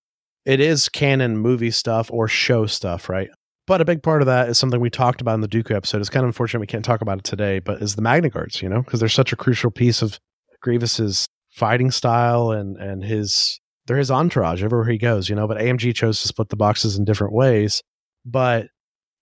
it 0.47 0.61
is 0.61 0.87
canon 0.87 1.37
movie 1.37 1.71
stuff 1.71 2.09
or 2.09 2.29
show 2.29 2.65
stuff, 2.65 3.09
right? 3.09 3.29
But 3.67 3.81
a 3.81 3.85
big 3.85 4.01
part 4.01 4.21
of 4.21 4.27
that 4.27 4.47
is 4.47 4.57
something 4.57 4.79
we 4.79 4.89
talked 4.89 5.19
about 5.19 5.35
in 5.35 5.41
the 5.41 5.47
Dooku 5.49 5.75
episode. 5.75 5.99
It's 5.99 6.09
kind 6.09 6.23
of 6.23 6.29
unfortunate 6.29 6.61
we 6.61 6.67
can't 6.67 6.85
talk 6.85 7.01
about 7.01 7.17
it 7.17 7.25
today, 7.25 7.59
but 7.59 7.81
is 7.81 7.97
the 7.97 8.01
Magna 8.01 8.29
Guards, 8.29 8.61
you 8.61 8.69
know, 8.69 8.81
because 8.81 9.01
they're 9.01 9.09
such 9.09 9.33
a 9.33 9.35
crucial 9.35 9.69
piece 9.69 10.01
of 10.01 10.17
Grievous's 10.61 11.27
fighting 11.51 11.91
style 11.91 12.51
and 12.51 12.77
and 12.77 13.03
his 13.03 13.59
they're 13.87 13.97
his 13.97 14.09
entourage 14.09 14.63
everywhere 14.63 14.89
he 14.89 14.97
goes, 14.97 15.27
you 15.27 15.35
know. 15.35 15.49
But 15.49 15.57
AMG 15.57 15.93
chose 15.93 16.21
to 16.21 16.29
split 16.29 16.47
the 16.47 16.55
boxes 16.55 16.97
in 16.97 17.03
different 17.03 17.33
ways. 17.33 17.83
But 18.23 18.67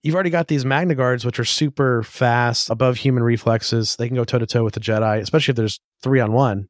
you've 0.04 0.14
already 0.14 0.30
got 0.30 0.48
these 0.48 0.64
Magna 0.64 0.94
Guards, 0.94 1.26
which 1.26 1.40
are 1.40 1.46
super 1.46 2.04
fast, 2.04 2.70
above 2.70 2.98
human 2.98 3.24
reflexes. 3.24 3.96
They 3.96 4.08
can 4.08 4.16
go 4.16 4.26
toe 4.26 4.38
to 4.38 4.46
toe 4.46 4.64
with 4.64 4.76
the 4.76 4.80
Jedi, 4.80 5.22
especially 5.22 5.54
if 5.54 5.58
there's 5.58 5.80
three 6.04 6.20
on 6.20 6.34
one. 6.34 6.68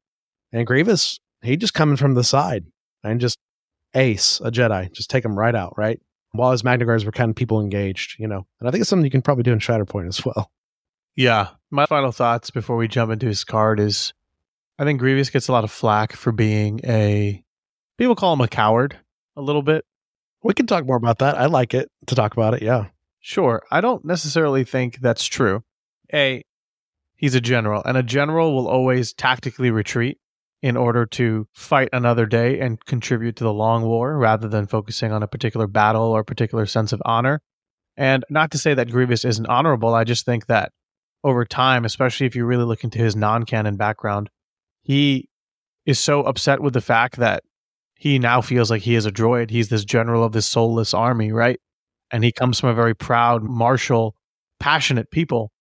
And 0.54 0.66
Grievous, 0.66 1.20
he 1.42 1.58
just 1.58 1.74
coming 1.74 1.98
from 1.98 2.14
the 2.14 2.24
side 2.24 2.64
and 3.04 3.20
just 3.20 3.38
ace 3.96 4.40
a 4.44 4.52
Jedi, 4.52 4.92
just 4.92 5.10
take 5.10 5.26
him 5.26 5.38
right 5.38 5.56
out, 5.56 5.78
right? 5.78 6.00
while 6.38 6.52
his 6.52 6.64
Magna 6.64 6.86
Guards 6.86 7.06
were 7.06 7.12
kind 7.12 7.30
of 7.30 7.36
people 7.36 7.62
engaged, 7.62 8.20
you 8.20 8.28
know. 8.28 8.46
And 8.60 8.68
I 8.68 8.72
think 8.72 8.82
it's 8.82 8.90
something 8.90 9.06
you 9.06 9.12
can 9.12 9.22
probably 9.22 9.44
do 9.44 9.54
in 9.54 9.60
Shatterpoint 9.60 10.08
as 10.08 10.24
well. 10.26 10.52
Yeah. 11.16 11.50
My 11.72 11.86
final 11.86 12.12
thoughts 12.12 12.50
before 12.50 12.76
we 12.78 12.88
jump 12.88 13.12
into 13.12 13.26
his 13.26 13.44
card 13.44 13.80
is 13.80 14.14
I 14.78 14.84
think 14.84 15.00
Grievous 15.00 15.30
gets 15.30 15.48
a 15.48 15.52
lot 15.52 15.64
of 15.64 15.72
flack 15.72 16.14
for 16.14 16.32
being 16.32 16.82
a 16.84 17.44
people 17.98 18.16
call 18.16 18.34
him 18.34 18.42
a 18.42 18.48
coward 18.48 18.98
a 19.36 19.42
little 19.42 19.62
bit. 19.62 19.86
We 20.44 20.54
can 20.54 20.68
talk 20.68 20.86
more 20.86 20.98
about 20.98 21.20
that. 21.20 21.38
I 21.38 21.46
like 21.46 21.74
it 21.74 21.90
to 22.08 22.16
talk 22.16 22.34
about 22.34 22.54
it, 22.54 22.62
yeah. 22.62 22.88
Sure. 23.20 23.64
I 23.72 23.82
don't 23.82 24.06
necessarily 24.06 24.64
think 24.64 25.00
that's 25.00 25.26
true. 25.26 25.64
A 26.14 26.44
he's 27.16 27.34
a 27.34 27.42
general, 27.42 27.82
and 27.84 27.98
a 27.98 28.04
general 28.04 28.54
will 28.54 28.68
always 28.68 29.14
tactically 29.14 29.72
retreat 29.72 30.20
in 30.66 30.76
order 30.76 31.06
to 31.06 31.48
fight 31.54 31.88
another 31.94 32.26
day 32.26 32.60
and 32.60 32.84
contribute 32.86 33.36
to 33.36 33.44
the 33.44 33.54
long 33.54 33.84
war 33.84 34.18
rather 34.18 34.48
than 34.48 34.66
focusing 34.66 35.12
on 35.12 35.22
a 35.22 35.28
particular 35.28 35.68
battle 35.68 36.06
or 36.06 36.24
particular 36.24 36.66
sense 36.66 36.92
of 36.92 37.00
honor. 37.06 37.40
And 37.96 38.26
not 38.32 38.50
to 38.50 38.58
say 38.58 38.74
that 38.74 38.90
Grievous 38.90 39.26
isn't 39.26 39.46
honorable, 39.46 39.94
I 39.94 40.04
just 40.04 40.26
think 40.26 40.48
that 40.48 40.72
over 41.24 41.46
time, 41.46 41.86
especially 41.86 42.26
if 42.26 42.36
you 42.36 42.48
really 42.48 42.64
look 42.64 42.84
into 42.84 42.98
his 42.98 43.16
non 43.16 43.44
canon 43.44 43.76
background, 43.76 44.32
he 44.82 45.30
is 45.86 46.00
so 46.00 46.24
upset 46.24 46.62
with 46.62 46.74
the 46.74 46.82
fact 46.82 47.18
that 47.18 47.44
he 47.94 48.18
now 48.18 48.42
feels 48.42 48.72
like 48.72 48.82
he 48.82 48.96
is 48.96 49.06
a 49.06 49.12
droid. 49.12 49.52
He's 49.52 49.70
this 49.70 49.86
general 49.86 50.24
of 50.24 50.32
this 50.32 50.48
soulless 50.48 50.96
army, 50.96 51.32
right? 51.32 51.60
And 52.10 52.24
he 52.24 52.32
comes 52.32 52.60
from 52.60 52.70
a 52.70 52.74
very 52.74 52.96
proud, 52.96 53.44
martial, 53.44 54.16
passionate 54.60 55.12
people. 55.12 55.52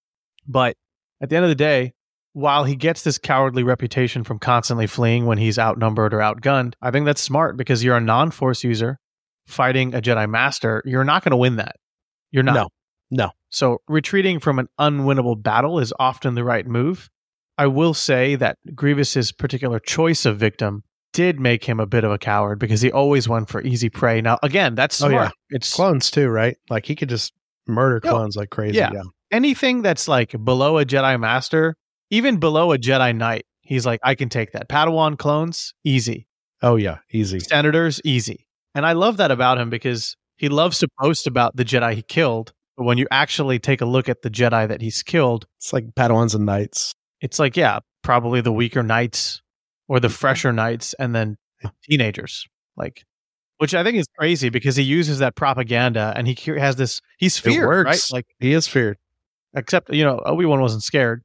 But 0.49 0.79
at 1.21 1.29
the 1.29 1.37
end 1.37 1.45
of 1.45 1.51
the 1.51 1.55
day, 1.55 1.93
while 2.35 2.65
he 2.65 2.77
gets 2.77 3.03
this 3.03 3.17
cowardly 3.17 3.63
reputation 3.63 4.23
from 4.25 4.39
constantly 4.39 4.87
fleeing 4.87 5.25
when 5.27 5.39
he's 5.39 5.59
outnumbered 5.59 6.13
or 6.13 6.19
outgunned, 6.19 6.75
I 6.83 6.91
think 6.91 7.07
that's 7.07 7.21
smart 7.23 7.57
because 7.57 7.83
you're 7.83 7.97
a 7.97 8.01
non 8.01 8.31
force 8.31 8.63
user 8.63 8.99
fighting 9.47 9.95
a 9.95 10.03
Jedi 10.03 10.29
Master. 10.29 10.83
You're 10.85 11.05
not 11.05 11.25
going 11.25 11.31
to 11.31 11.37
win 11.37 11.57
that. 11.57 11.77
You're 12.31 12.43
not. 12.43 12.55
No. 12.55 12.69
No. 13.11 13.31
So 13.51 13.79
retreating 13.89 14.41
from 14.41 14.59
an 14.59 14.69
unwinnable 14.81 15.41
battle 15.43 15.79
is 15.79 15.93
often 15.99 16.35
the 16.35 16.45
right 16.45 16.67
move. 16.67 17.09
I 17.57 17.69
will 17.69 17.95
say 17.95 18.35
that 18.37 18.59
Grievous's 18.75 19.31
particular 19.31 19.79
choice 19.79 20.27
of 20.27 20.37
victim 20.39 20.83
did 21.13 21.39
make 21.39 21.63
him 21.65 21.79
a 21.79 21.87
bit 21.87 22.03
of 22.03 22.11
a 22.11 22.19
coward 22.19 22.59
because 22.59 22.81
he 22.81 22.91
always 22.91 23.29
went 23.29 23.49
for 23.49 23.63
easy 23.63 23.89
prey. 23.89 24.21
Now, 24.21 24.39
again, 24.43 24.75
that's 24.75 25.01
Oh, 25.01 25.09
yeah. 25.09 25.31
It's 25.51 25.73
Clones 25.73 26.11
too, 26.11 26.29
right? 26.29 26.57
Like 26.69 26.85
he 26.87 26.97
could 26.97 27.09
just 27.09 27.33
murder 27.69 28.01
Yeah. 28.03 28.11
clones 28.11 28.35
like 28.35 28.51
crazy. 28.51 28.79
Yeah. 28.79 28.91
anything 29.31 29.83
that's 29.83 30.09
like 30.09 30.35
below 30.45 30.79
a 30.79 30.85
Jedi 30.85 31.19
Master, 31.21 31.77
even 32.15 32.39
below 32.39 32.73
a 32.73 32.79
Jedi 32.79 33.15
Knight. 33.17 33.45
He's 33.63 33.87
like, 33.87 34.01
I 34.03 34.15
can 34.15 34.29
take 34.29 34.53
that. 34.53 34.69
Padawan 34.69 35.19
clones, 35.19 35.73
easy. 35.85 36.27
Oh 36.63 36.77
yeah. 36.77 36.99
Easy. 37.11 37.41
Senators, 37.41 38.01
easy. 38.05 38.47
And 38.75 38.85
I 38.87 38.93
love 38.93 39.17
that 39.19 39.31
about 39.31 39.59
him 39.59 39.71
because 39.71 40.17
he 40.37 40.49
loves 40.49 40.79
to 40.81 40.89
boast 40.99 41.27
about 41.27 41.57
the 41.57 41.65
Jedi 41.65 41.95
he 41.95 42.03
killed. 42.03 42.53
But 42.77 42.85
when 42.85 42.99
you 42.99 43.07
actually 43.11 43.59
take 43.59 43.81
a 43.81 43.85
look 43.87 44.09
at 44.09 44.23
the 44.23 44.31
Jedi 44.31 44.67
that 44.69 44.81
he's 44.81 45.03
killed, 45.03 45.47
It's 45.59 45.73
like 45.73 45.87
Padawans 45.95 46.35
and 46.35 46.45
Knights. 46.45 46.93
it's 47.21 47.39
like, 47.39 47.57
yeah, 47.57 47.79
probably 48.03 48.41
the 48.41 48.53
weaker 48.53 48.83
knights 48.83 49.41
or 49.89 49.99
the 50.01 50.09
fresher 50.09 50.53
knights 50.53 50.95
and 50.99 51.15
then 51.15 51.37
teenagers. 51.89 52.47
Like, 52.77 53.05
which 53.59 53.75
I 53.75 53.83
think 53.85 53.97
is 53.97 54.07
crazy 54.19 54.49
because 54.51 54.77
he 54.77 54.83
uses 54.83 55.21
that 55.21 55.37
propaganda 55.37 56.13
and 56.17 56.27
he 56.27 56.37
has 56.59 56.77
this, 56.77 57.01
he's 57.19 57.39
feared, 57.39 57.67
works. 57.67 57.87
right? 58.13 58.17
Like, 58.19 58.27
He 58.41 58.53
is 58.53 58.67
feared. 58.67 58.99
except, 59.57 59.93
you 59.95 60.05
know, 60.05 60.21
Obi 60.27 60.45
Wan 60.45 60.61
wasn't 60.61 60.83
scared. 60.83 61.23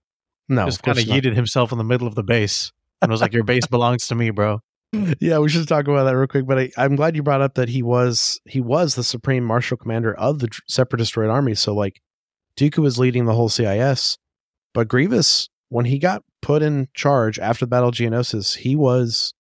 No, 0.50 0.66
just 0.66 0.84
kind 0.84 0.98
of 0.98 1.06
yeeted 1.06 1.36
himself 1.36 1.72
in 1.72 1.78
the 1.78 1.84
middle 1.84 2.08
of 2.08 2.16
the 2.16 2.24
base 2.24 2.72
and 3.02 3.12
was 3.12 3.22
like, 3.22 3.34
your 3.34 3.44
base 3.44 3.68
belongs 3.68 4.08
to 4.08 4.16
me, 4.16 4.32
bro. 4.32 4.62
yeah, 5.20 5.38
we 5.38 5.50
should 5.50 5.68
talk 5.68 5.88
about 5.88 6.06
that 6.06 6.18
real 6.18 6.28
quick. 6.28 6.48
But 6.48 6.60
I, 6.60 6.72
I'm 6.78 6.96
glad 6.96 7.16
you 7.16 7.24
brought 7.24 7.42
up 7.42 7.54
that 7.56 7.70
he 7.70 7.84
was 7.84 8.42
he 8.46 8.60
was 8.60 8.96
the 8.96 9.04
supreme 9.04 9.44
martial 9.44 9.78
commander 9.78 10.14
of 10.16 10.40
the 10.40 10.50
Separatist 10.68 11.14
Droid 11.14 11.32
Army. 11.32 11.56
So 11.56 11.74
like, 11.74 12.02
Dooku 12.58 12.80
was 12.80 12.98
leading 12.98 13.26
the 13.26 13.34
whole 13.34 13.50
CIS, 13.50 14.18
but 14.74 14.88
Grievous, 14.88 15.50
when 15.70 15.86
he 15.86 16.00
got 16.00 16.24
put 16.42 16.62
in 16.62 16.88
charge 16.94 17.38
after 17.38 17.66
the 17.66 17.70
Battle 17.70 17.90
of 17.90 17.96
Geonosis, 17.96 18.58
he 18.58 18.76
was 18.76 19.34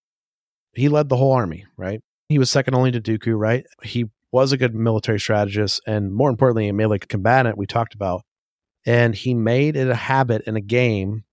he 0.73 0.87
led 0.87 1.09
the 1.09 1.17
whole 1.17 1.31
army. 1.31 1.65
Right, 1.75 2.01
he 2.27 2.37
was 2.37 2.51
second 2.51 2.75
only 2.75 2.91
to 2.91 3.01
Dooku. 3.01 3.37
Right, 3.37 3.65
he 3.81 4.05
was 4.31 4.51
a 4.51 4.57
good 4.57 4.75
military 4.75 5.19
strategist 5.19 5.81
and 5.87 6.13
more 6.13 6.29
importantly, 6.29 6.67
a 6.67 6.73
melee 6.73 6.99
combatant. 6.99 7.57
We 7.57 7.65
talked 7.65 7.95
about, 7.95 8.21
and 8.85 9.15
he 9.15 9.33
made 9.33 9.75
it 9.75 9.89
a 9.89 9.95
habit 9.95 10.41
in 10.45 10.55
a 10.55 10.61
game 10.61 11.23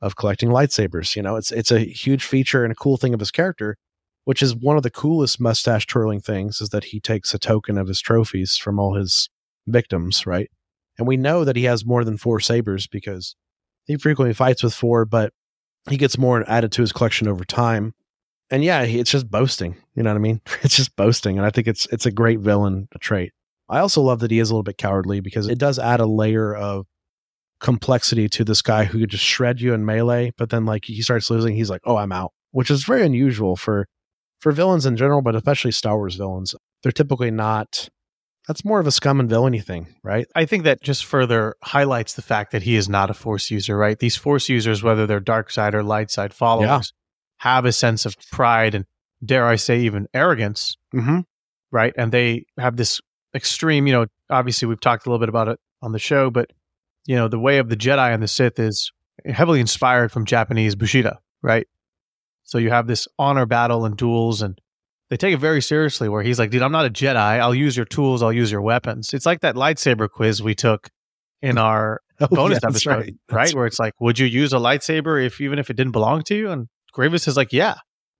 of 0.00 0.16
collecting 0.16 0.50
lightsabers. 0.50 1.16
You 1.16 1.22
know, 1.22 1.36
it's 1.36 1.50
it's 1.52 1.72
a 1.72 1.80
huge 1.80 2.24
feature 2.24 2.64
and 2.64 2.72
a 2.72 2.76
cool 2.76 2.96
thing 2.96 3.14
of 3.14 3.20
his 3.20 3.30
character, 3.30 3.76
which 4.24 4.42
is 4.42 4.54
one 4.54 4.76
of 4.76 4.82
the 4.82 4.90
coolest 4.90 5.40
mustache 5.40 5.86
twirling 5.86 6.20
things 6.20 6.60
is 6.60 6.70
that 6.70 6.84
he 6.84 7.00
takes 7.00 7.34
a 7.34 7.38
token 7.38 7.78
of 7.78 7.88
his 7.88 8.00
trophies 8.00 8.56
from 8.56 8.78
all 8.78 8.94
his 8.94 9.28
victims, 9.66 10.26
right? 10.26 10.50
And 10.98 11.06
we 11.06 11.16
know 11.16 11.44
that 11.44 11.56
he 11.56 11.64
has 11.64 11.84
more 11.84 12.04
than 12.04 12.16
four 12.16 12.40
sabers 12.40 12.86
because 12.86 13.34
he 13.84 13.96
frequently 13.96 14.34
fights 14.34 14.62
with 14.62 14.74
four, 14.74 15.04
but 15.04 15.32
he 15.90 15.96
gets 15.96 16.18
more 16.18 16.44
added 16.48 16.72
to 16.72 16.82
his 16.82 16.92
collection 16.92 17.28
over 17.28 17.44
time. 17.44 17.94
And 18.50 18.62
yeah, 18.62 18.84
he, 18.84 18.98
it's 18.98 19.10
just 19.10 19.30
boasting. 19.30 19.76
You 19.94 20.02
know 20.02 20.10
what 20.10 20.16
I 20.16 20.20
mean? 20.20 20.40
It's 20.62 20.76
just 20.76 20.96
boasting, 20.96 21.38
and 21.38 21.46
I 21.46 21.50
think 21.50 21.66
it's 21.66 21.86
it's 21.92 22.06
a 22.06 22.12
great 22.12 22.40
villain 22.40 22.88
trait. 23.00 23.32
I 23.68 23.78
also 23.78 24.02
love 24.02 24.20
that 24.20 24.30
he 24.30 24.38
is 24.38 24.50
a 24.50 24.52
little 24.52 24.62
bit 24.62 24.78
cowardly 24.78 25.20
because 25.20 25.48
it 25.48 25.58
does 25.58 25.78
add 25.78 26.00
a 26.00 26.06
layer 26.06 26.54
of 26.54 26.86
complexity 27.64 28.28
to 28.28 28.44
this 28.44 28.62
guy 28.62 28.84
who 28.84 29.00
could 29.00 29.10
just 29.10 29.24
shred 29.24 29.60
you 29.60 29.72
in 29.74 29.84
melee, 29.84 30.32
but 30.38 30.50
then 30.50 30.64
like 30.66 30.84
he 30.84 31.02
starts 31.02 31.30
losing, 31.30 31.56
he's 31.56 31.70
like, 31.70 31.80
"Oh, 31.84 31.96
I'm 31.96 32.12
out," 32.12 32.32
which 32.52 32.70
is 32.70 32.84
very 32.84 33.02
unusual 33.04 33.56
for 33.56 33.86
for 34.40 34.52
villains 34.52 34.84
in 34.86 34.96
general, 34.96 35.22
but 35.22 35.34
especially 35.34 35.72
Star 35.72 35.96
Wars 35.96 36.14
villains. 36.16 36.54
They're 36.82 36.92
typically 36.92 37.30
not. 37.32 37.88
That's 38.46 38.62
more 38.64 38.78
of 38.78 38.86
a 38.86 38.90
scum 38.92 39.18
and 39.20 39.28
villainy 39.30 39.60
thing, 39.60 39.86
right? 40.02 40.26
I 40.36 40.44
think 40.44 40.64
that 40.64 40.82
just 40.82 41.06
further 41.06 41.54
highlights 41.62 42.12
the 42.12 42.20
fact 42.20 42.52
that 42.52 42.62
he 42.64 42.76
is 42.76 42.86
not 42.90 43.08
a 43.08 43.14
force 43.14 43.50
user, 43.50 43.74
right? 43.78 43.98
These 43.98 44.16
force 44.16 44.50
users, 44.50 44.82
whether 44.82 45.06
they're 45.06 45.18
dark 45.18 45.50
side 45.50 45.74
or 45.74 45.82
light 45.82 46.10
side 46.10 46.34
followers, 46.34 46.92
Yeah. 46.92 47.48
have 47.50 47.64
a 47.64 47.72
sense 47.72 48.04
of 48.04 48.14
pride 48.30 48.74
and 48.74 48.84
dare 49.24 49.46
I 49.46 49.56
say 49.56 49.80
even 49.80 50.06
arrogance, 50.12 50.76
Mm-hmm. 50.94 51.20
right? 51.72 51.94
And 51.96 52.12
they 52.12 52.44
have 52.58 52.76
this 52.76 53.00
extreme, 53.34 53.86
you 53.86 53.94
know, 53.94 54.06
obviously 54.28 54.68
we've 54.68 54.78
talked 54.80 55.06
a 55.06 55.08
little 55.08 55.20
bit 55.20 55.30
about 55.30 55.48
it 55.48 55.58
on 55.80 55.92
the 55.92 55.98
show, 55.98 56.28
but 56.30 56.50
you 57.06 57.16
know, 57.16 57.28
the 57.28 57.38
way 57.38 57.58
of 57.58 57.68
the 57.68 57.76
Jedi 57.76 58.12
and 58.12 58.22
the 58.22 58.28
Sith 58.28 58.58
is 58.58 58.92
heavily 59.24 59.60
inspired 59.60 60.10
from 60.12 60.24
Japanese 60.24 60.74
Bushido, 60.74 61.18
right? 61.42 61.66
So 62.44 62.58
you 62.58 62.70
have 62.70 62.86
this 62.86 63.08
honor 63.18 63.46
battle 63.46 63.84
and 63.84 63.96
duels 63.96 64.42
and 64.42 64.58
they 65.10 65.16
take 65.16 65.34
it 65.34 65.38
very 65.38 65.62
seriously 65.62 66.08
where 66.08 66.22
he's 66.22 66.38
like, 66.38 66.50
dude, 66.50 66.62
I'm 66.62 66.72
not 66.72 66.86
a 66.86 66.90
Jedi. 66.90 67.16
I'll 67.16 67.54
use 67.54 67.76
your 67.76 67.86
tools, 67.86 68.22
I'll 68.22 68.32
use 68.32 68.50
your 68.50 68.62
weapons. 68.62 69.14
It's 69.14 69.26
like 69.26 69.40
that 69.40 69.54
lightsaber 69.54 70.10
quiz 70.10 70.42
we 70.42 70.54
took 70.54 70.88
in 71.40 71.58
our 71.58 72.00
Oh, 72.20 72.28
bonus 72.28 72.60
yeah, 72.62 72.68
episode, 72.68 72.90
right. 72.90 73.14
right? 73.30 73.54
Where 73.54 73.66
it's 73.66 73.78
like, 73.80 73.94
would 74.00 74.18
you 74.18 74.26
use 74.26 74.52
a 74.52 74.56
lightsaber 74.56 75.24
if 75.24 75.40
even 75.40 75.58
if 75.58 75.68
it 75.68 75.76
didn't 75.76 75.92
belong 75.92 76.22
to 76.24 76.34
you? 76.34 76.50
And 76.50 76.68
Gravis 76.92 77.26
is 77.28 77.36
like, 77.36 77.52
yeah. 77.52 77.74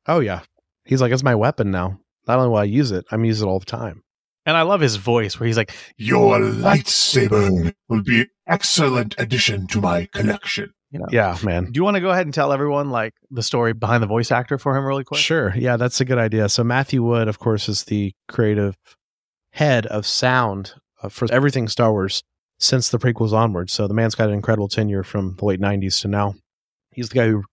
Oh 0.07 0.21
yeah. 0.21 0.41
He's 0.85 1.01
like, 1.01 1.13
it's 1.13 1.23
my 1.23 1.35
weapon 1.35 1.71
now. 1.71 1.99
Not 2.27 2.39
only 2.39 2.51
will 2.51 2.59
I 2.59 2.65
use 2.65 2.91
it, 2.91 3.05
I'm 3.11 3.25
use 3.25 3.41
it 3.43 3.47
all 3.47 3.59
the 3.59 3.67
time. 3.67 4.04
And 4.47 4.57
I 4.57 4.63
love 4.63 4.81
his 4.81 4.97
voice 4.97 5.39
where 5.41 5.47
he's 5.47 5.57
like, 5.57 5.73
Your 5.97 6.39
lightsaber 6.39 7.73
will 7.89 8.03
be 8.03 8.23
an 8.23 8.31
excellent 8.47 9.15
addition 9.19 9.67
to 9.69 9.81
my 9.81 10.07
collection. 10.13 10.73
you 10.91 10.99
know, 10.99 11.07
Yeah, 11.11 11.37
man. 11.43 11.65
do 11.67 11.73
you 11.79 11.85
want 11.85 11.97
to 11.97 12.01
go 12.01 12.11
ahead 12.11 12.27
and 12.27 12.35
tell 12.35 12.53
everyone 12.53 12.91
like 12.91 13.15
the 13.31 13.43
story 13.43 13.73
behind 13.73 14.03
the 14.03 14.07
voice 14.07 14.31
actor 14.31 14.59
for 14.59 14.77
him 14.77 14.85
really 14.85 15.05
quick? 15.05 15.21
Sure. 15.21 15.55
Yeah, 15.57 15.77
that's 15.77 16.01
a 16.01 16.05
good 16.05 16.19
idea. 16.19 16.49
So 16.49 16.63
Matthew 16.65 17.03
Wood, 17.03 17.29
of 17.29 17.39
course, 17.39 17.69
is 17.69 17.85
the 17.85 18.13
creative 18.29 18.77
head 19.53 19.87
of 19.87 20.07
sound 20.07 20.75
uh, 21.03 21.09
for 21.09 21.27
everything 21.33 21.69
Star 21.69 21.91
Wars 21.93 22.23
since 22.59 22.89
the 22.91 22.99
prequels 22.99 23.33
onward. 23.33 23.71
So 23.71 23.89
the 23.89 23.95
man's 23.95 24.15
got 24.15 24.29
an 24.29 24.35
incredible 24.35 24.69
tenure 24.69 25.03
from 25.05 25.37
the 25.39 25.45
late 25.45 25.61
90s 25.61 26.01
to 26.03 26.09
now. 26.09 26.35
He's 26.93 27.09
the 27.09 27.15
guy 27.17 27.27
who 27.29 27.45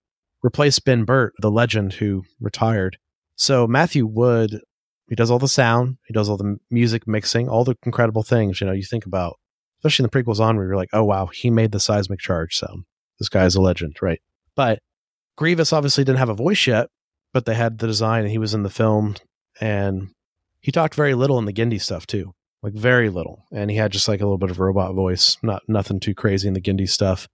replaced 0.42 0.84
Ben 0.84 1.04
Burtt, 1.04 1.32
the 1.40 1.50
legend 1.50 1.94
who 1.94 2.24
retired. 2.40 2.98
So 3.36 3.66
Matthew 3.66 4.06
Wood, 4.06 4.60
he 5.12 5.16
does 5.16 5.30
all 5.30 5.38
the 5.38 5.46
sound, 5.46 5.98
he 6.06 6.14
does 6.14 6.30
all 6.30 6.38
the 6.38 6.56
music 6.70 7.06
mixing, 7.06 7.46
all 7.46 7.64
the 7.64 7.76
incredible 7.84 8.22
things, 8.22 8.62
you 8.62 8.66
know, 8.66 8.72
you 8.72 8.82
think 8.82 9.04
about, 9.04 9.38
especially 9.78 10.04
in 10.04 10.08
the 10.10 10.22
prequels 10.22 10.40
on 10.40 10.56
where 10.56 10.64
you're 10.64 10.74
like, 10.74 10.88
oh 10.94 11.04
wow, 11.04 11.26
he 11.26 11.50
made 11.50 11.70
the 11.70 11.80
seismic 11.80 12.18
charge 12.18 12.56
sound. 12.56 12.84
This 13.18 13.28
guy 13.28 13.44
is 13.44 13.54
a 13.54 13.60
legend, 13.60 13.98
right? 14.00 14.22
But 14.56 14.78
Grievous 15.36 15.70
obviously 15.70 16.02
didn't 16.02 16.20
have 16.20 16.30
a 16.30 16.34
voice 16.34 16.66
yet, 16.66 16.88
but 17.34 17.44
they 17.44 17.52
had 17.54 17.76
the 17.76 17.86
design 17.86 18.22
and 18.22 18.30
he 18.30 18.38
was 18.38 18.54
in 18.54 18.62
the 18.62 18.70
film 18.70 19.16
and 19.60 20.08
he 20.60 20.72
talked 20.72 20.94
very 20.94 21.12
little 21.12 21.38
in 21.38 21.44
the 21.44 21.52
Genndy 21.52 21.78
stuff 21.78 22.06
too. 22.06 22.32
Like 22.62 22.72
very 22.72 23.10
little. 23.10 23.44
And 23.52 23.70
he 23.70 23.76
had 23.76 23.92
just 23.92 24.08
like 24.08 24.22
a 24.22 24.24
little 24.24 24.38
bit 24.38 24.50
of 24.50 24.60
robot 24.60 24.94
voice, 24.94 25.36
not 25.42 25.60
nothing 25.68 26.00
too 26.00 26.14
crazy 26.14 26.48
in 26.48 26.54
the 26.54 26.60
Genndy 26.62 26.88
stuff. 26.88 27.28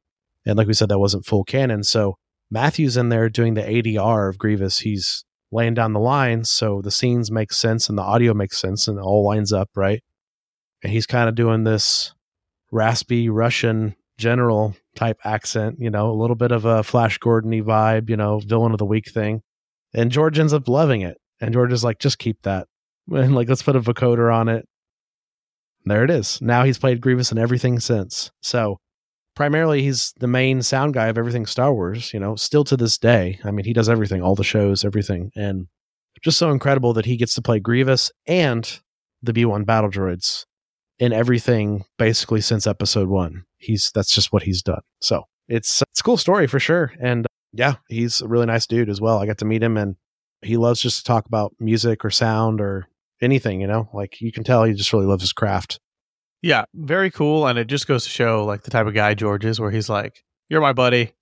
And 0.45 0.59
like 0.59 0.67
we 0.67 0.75
said, 0.75 0.89
that 0.89 0.99
wasn't 0.99 1.27
full 1.27 1.45
canon. 1.45 1.85
So 1.85 2.17
Matthew's 2.51 2.97
in 2.97 3.09
there 3.09 3.29
doing 3.29 3.55
the 3.55 3.63
ADR 3.63 4.29
of 4.29 4.37
Grievous. 4.37 4.81
He's 4.81 5.25
laying 5.51 5.75
down 5.75 5.93
the 5.93 6.01
lines, 6.01 6.51
so 6.51 6.81
the 6.83 6.91
scenes 6.91 7.31
make 7.31 7.53
sense 7.53 7.89
and 7.89 7.97
the 7.97 8.03
audio 8.03 8.35
makes 8.35 8.61
sense 8.61 8.89
and 8.89 8.99
it 8.99 9.03
all 9.03 9.25
lines 9.25 9.53
up, 9.53 9.71
right? 9.75 10.03
And 10.83 10.93
he's 10.93 11.07
kind 11.07 11.29
of 11.29 11.35
doing 11.35 11.65
this 11.65 12.15
raspy 12.71 13.29
Russian 13.29 13.97
general 14.19 14.77
type 14.95 15.19
accent, 15.25 15.77
you 15.79 15.91
know, 15.91 16.11
a 16.11 16.13
little 16.13 16.37
bit 16.37 16.53
of 16.53 16.65
a 16.65 16.83
Flash 16.83 17.19
Gordon-y 17.19 17.61
vibe, 17.61 18.11
you 18.11 18.17
know, 18.17 18.41
villain 18.41 18.73
of 18.73 18.79
the 18.79 18.85
week 18.85 19.11
thing. 19.11 19.43
And 19.95 20.11
George 20.11 20.39
ends 20.39 20.53
up 20.53 20.69
loving 20.69 21.01
it. 21.01 21.19
And 21.41 21.53
George 21.53 21.73
is 21.73 21.85
like, 21.85 21.99
just 21.99 22.19
keep 22.19 22.43
that. 22.43 22.67
And 23.11 23.35
like, 23.35 23.49
let's 23.49 23.63
put 23.63 23.75
a 23.75 23.81
vocoder 23.81 24.35
on 24.35 24.51
it. 24.51 24.69
There 25.87 26.05
it 26.05 26.11
is. 26.11 26.43
Now 26.43 26.65
he's 26.65 26.77
played 26.77 27.01
Grievous 27.01 27.33
in 27.33 27.39
everything 27.39 27.81
since. 27.81 28.31
So 28.43 28.81
primarily 29.39 29.83
he's 29.83 30.13
the 30.19 30.27
main 30.27 30.61
sound 30.63 30.93
guy 30.93 31.07
of 31.07 31.17
everything 31.17 31.47
Star 31.47 31.73
Wars, 31.73 32.13
you 32.13 32.19
know, 32.19 32.35
still 32.35 32.65
to 32.65 32.77
this 32.77 32.99
day. 32.99 33.39
I 33.45 33.53
mean, 33.53 33.65
he 33.65 33.73
does 33.73 33.89
everything, 33.89 34.21
all 34.21 34.35
the 34.35 34.43
shows, 34.43 34.85
everything. 34.85 35.31
And 35.37 35.69
just 36.25 36.39
so 36.39 36.51
incredible 36.51 36.93
that 36.95 37.05
he 37.05 37.17
gets 37.17 37.37
to 37.37 37.43
play 37.43 37.61
Grievous 37.61 38.11
and 38.27 38.81
the 39.23 39.33
B1 39.33 39.65
battle 39.65 39.91
droids 39.91 40.45
in 40.99 41.13
everything 41.13 41.85
basically 41.99 42.41
since 42.41 42.67
episode 42.67 43.09
one. 43.09 43.45
He's 43.59 43.93
that's 43.95 44.13
just 44.13 44.33
what 44.33 44.43
he's 44.43 44.61
done. 44.61 44.81
So 45.01 45.23
it's 45.47 45.83
it's 45.93 46.01
a 46.01 46.03
cool 46.03 46.17
story 46.17 46.49
for 46.49 46.59
sure. 46.59 46.93
And 47.01 47.25
yeah, 47.53 47.77
he's 47.89 48.21
a 48.21 48.27
really 48.27 48.47
nice 48.47 48.67
dude 48.67 48.91
as 48.91 49.01
well. 49.01 49.21
I 49.21 49.27
got 49.27 49.39
to 49.39 49.45
meet 49.45 49.63
him 49.63 49.77
and 49.77 49.95
he 50.43 50.57
loves 50.57 50.83
just 50.83 50.99
to 50.99 51.05
talk 51.05 51.27
about 51.27 51.55
music 51.61 52.05
or 52.05 52.11
sound 52.11 52.61
or 52.61 52.89
anything, 53.23 53.61
you 53.61 53.69
know? 53.69 53.89
Like 53.95 54.21
you 54.21 54.33
can 54.33 54.43
tell 54.43 54.65
he 54.65 54.75
just 54.75 54.93
really 54.93 55.07
loves 55.07 55.23
his 55.23 55.33
craft. 55.33 55.79
Yeah, 56.43 56.65
very 56.75 57.11
cool. 57.11 57.47
And 57.47 57.59
it 57.59 57.67
just 57.67 57.87
goes 57.87 58.05
to 58.05 58.11
show 58.11 58.45
like 58.45 58.63
the 58.63 58.71
type 58.71 58.87
of 58.87 58.95
guy 58.95 59.15
George 59.15 59.45
is, 59.45 59.61
where 59.61 59.71
he's 59.71 59.89
like, 59.89 60.25
You're 60.49 60.61
my 60.61 60.73
buddy. 60.73 61.13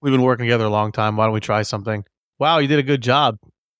We've 0.00 0.12
been 0.12 0.22
working 0.22 0.46
together 0.46 0.64
a 0.64 0.70
long 0.70 0.92
time. 0.92 1.16
Why 1.16 1.26
don't 1.26 1.34
we 1.34 1.40
try 1.40 1.62
something? 1.62 2.04
Wow, 2.38 2.58
you 2.58 2.66
did 2.66 2.78
a 2.78 2.82
good 2.82 3.02
job. 3.02 3.36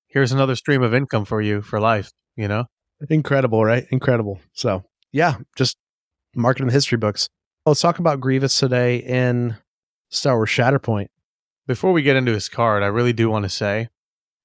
Here's 0.07 0.31
another 0.31 0.55
stream 0.55 0.83
of 0.83 0.95
income 0.95 1.25
for 1.25 1.41
you 1.41 1.63
for 1.63 1.81
life, 1.81 2.13
you 2.37 2.47
know? 2.47 2.67
Incredible, 3.11 3.65
right? 3.65 3.87
Incredible. 3.91 4.41
So 4.53 4.85
yeah, 5.11 5.37
just 5.57 5.77
mark 6.37 6.59
it 6.59 6.63
in 6.63 6.69
the 6.69 6.73
history 6.73 6.99
books. 6.99 7.29
Let's 7.67 7.81
talk 7.81 7.99
about 7.99 8.21
Grievous 8.21 8.59
today 8.59 8.99
in 8.99 9.57
Star 10.11 10.37
Wars 10.37 10.51
Shatterpoint. 10.51 11.09
Before 11.67 11.93
we 11.93 12.03
get 12.03 12.17
into 12.17 12.33
his 12.33 12.49
card, 12.49 12.83
I 12.83 12.87
really 12.87 13.13
do 13.13 13.31
want 13.31 13.45
to 13.45 13.49
say 13.49 13.89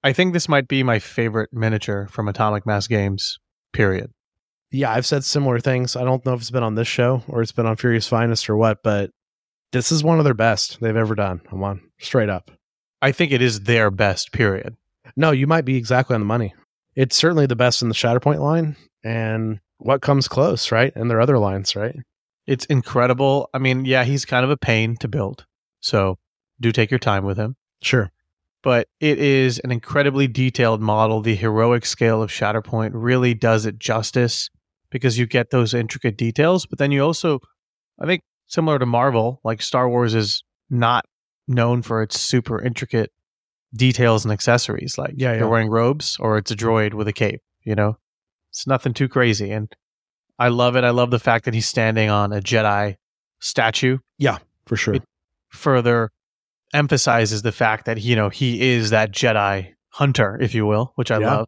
I 0.04 0.14
think 0.14 0.34
this 0.34 0.48
might 0.48 0.68
be 0.68 0.84
my 0.84 1.00
favorite 1.00 1.50
miniature 1.52 2.08
from 2.08 2.28
Atomic 2.28 2.66
Mass 2.66 2.88
Games, 2.88 3.40
period. 3.74 4.12
Yeah, 4.72 4.92
I've 4.92 5.06
said 5.06 5.24
similar 5.24 5.60
things. 5.60 5.96
I 5.96 6.04
don't 6.04 6.26
know 6.26 6.34
if 6.34 6.42
it's 6.42 6.52
been 6.52 6.64
on 6.64 6.76
this 6.76 6.88
show 6.88 7.24
or 7.28 7.42
it's 7.42 7.52
been 7.52 7.66
on 7.66 7.78
Fury's 7.78 8.08
Finest 8.08 8.50
or 8.50 8.58
what, 8.58 8.84
but 8.84 9.12
this 9.72 9.92
is 9.92 10.04
one 10.04 10.20
of 10.20 10.26
their 10.26 10.34
best 10.34 10.80
they've 10.82 10.96
ever 10.96 11.16
done. 11.16 11.42
I'm 11.52 11.64
on 11.64 11.82
straight 12.00 12.30
up. 12.30 12.52
I 13.02 13.12
think 13.12 13.32
it 13.32 13.42
is 13.42 13.62
their 13.62 13.92
best, 13.92 14.32
period. 14.32 14.76
No, 15.16 15.32
you 15.32 15.48
might 15.48 15.66
be 15.66 15.78
exactly 15.78 16.16
on 16.16 16.22
the 16.22 16.26
money. 16.26 16.54
It's 16.96 17.16
certainly 17.16 17.46
the 17.46 17.56
best 17.56 17.82
in 17.82 17.90
the 17.90 17.96
Shatterpoint 17.96 18.40
line 18.40 18.76
and 19.04 19.60
what 19.78 20.02
comes 20.02 20.28
close, 20.28 20.72
right? 20.72 20.92
And 20.96 21.10
their 21.10 21.22
other 21.22 21.38
lines, 21.38 21.76
right? 21.76 21.96
It's 22.46 22.66
incredible. 22.66 23.50
I 23.54 23.60
mean, 23.60 23.86
yeah, 23.86 24.04
he's 24.04 24.26
kind 24.26 24.44
of 24.44 24.50
a 24.50 24.58
pain 24.58 24.98
to 24.98 25.08
build. 25.08 25.46
So 25.80 26.18
do 26.60 26.72
take 26.72 26.92
your 26.92 27.00
time 27.00 27.24
with 27.24 27.38
him. 27.38 27.56
Sure. 27.82 28.12
But 28.64 28.88
it 29.00 29.20
is 29.20 29.60
an 29.60 29.72
incredibly 29.72 30.28
detailed 30.28 30.82
model. 30.82 31.22
The 31.22 31.36
heroic 31.36 31.86
scale 31.86 32.22
of 32.22 32.32
Shatterpoint 32.32 32.92
really 32.94 33.34
does 33.34 33.66
it 33.66 33.78
justice 33.78 34.50
because 34.92 35.18
you 35.18 35.26
get 35.26 35.50
those 35.50 35.74
intricate 35.74 36.18
details. 36.18 36.66
But 36.66 36.80
then 36.80 36.92
you 36.92 37.02
also, 37.04 37.40
I 38.00 38.06
think, 38.06 38.22
similar 38.48 38.80
to 38.80 38.86
Marvel, 38.86 39.42
like 39.44 39.62
Star 39.62 39.90
Wars 39.90 40.14
is 40.16 40.44
not 40.70 41.06
known 41.48 41.82
for 41.82 42.02
its 42.02 42.20
super 42.20 42.62
intricate 42.62 43.12
details 43.74 44.24
and 44.26 44.32
accessories. 44.32 44.98
Like 44.98 45.14
Yeah, 45.16 45.32
yeah. 45.34 45.40
they're 45.40 45.48
wearing 45.50 45.70
robes 45.70 46.18
or 46.20 46.38
it's 46.38 46.52
a 46.52 46.56
droid 46.56 46.94
with 46.94 47.08
a 47.08 47.14
cape, 47.14 47.42
you 47.64 47.76
know? 47.76 47.98
It's 48.50 48.66
nothing 48.68 48.94
too 48.94 49.08
crazy. 49.10 49.52
And 49.52 49.72
I 50.40 50.48
love 50.50 50.76
it. 50.76 50.84
I 50.84 50.92
love 50.92 51.12
the 51.12 51.20
fact 51.20 51.46
that 51.46 51.54
he's 51.54 51.68
standing 51.68 52.10
on 52.10 52.32
a 52.34 52.40
Jedi 52.42 52.96
statue. 53.40 53.98
Yeah, 54.18 54.38
for 54.66 54.76
sure. 54.78 54.96
It- 54.96 55.04
Further 55.50 56.12
emphasizes 56.74 57.42
the 57.42 57.52
fact 57.54 57.86
that, 57.86 58.02
you 58.02 58.16
know, 58.16 58.28
he 58.30 58.62
is 58.72 58.90
that 58.90 59.12
Jedi 59.12 59.74
hunter, 59.90 60.38
if 60.42 60.54
you 60.54 60.66
will, 60.66 60.92
which 60.96 61.10
I 61.12 61.20
Yeah. 61.20 61.36
love. 61.36 61.48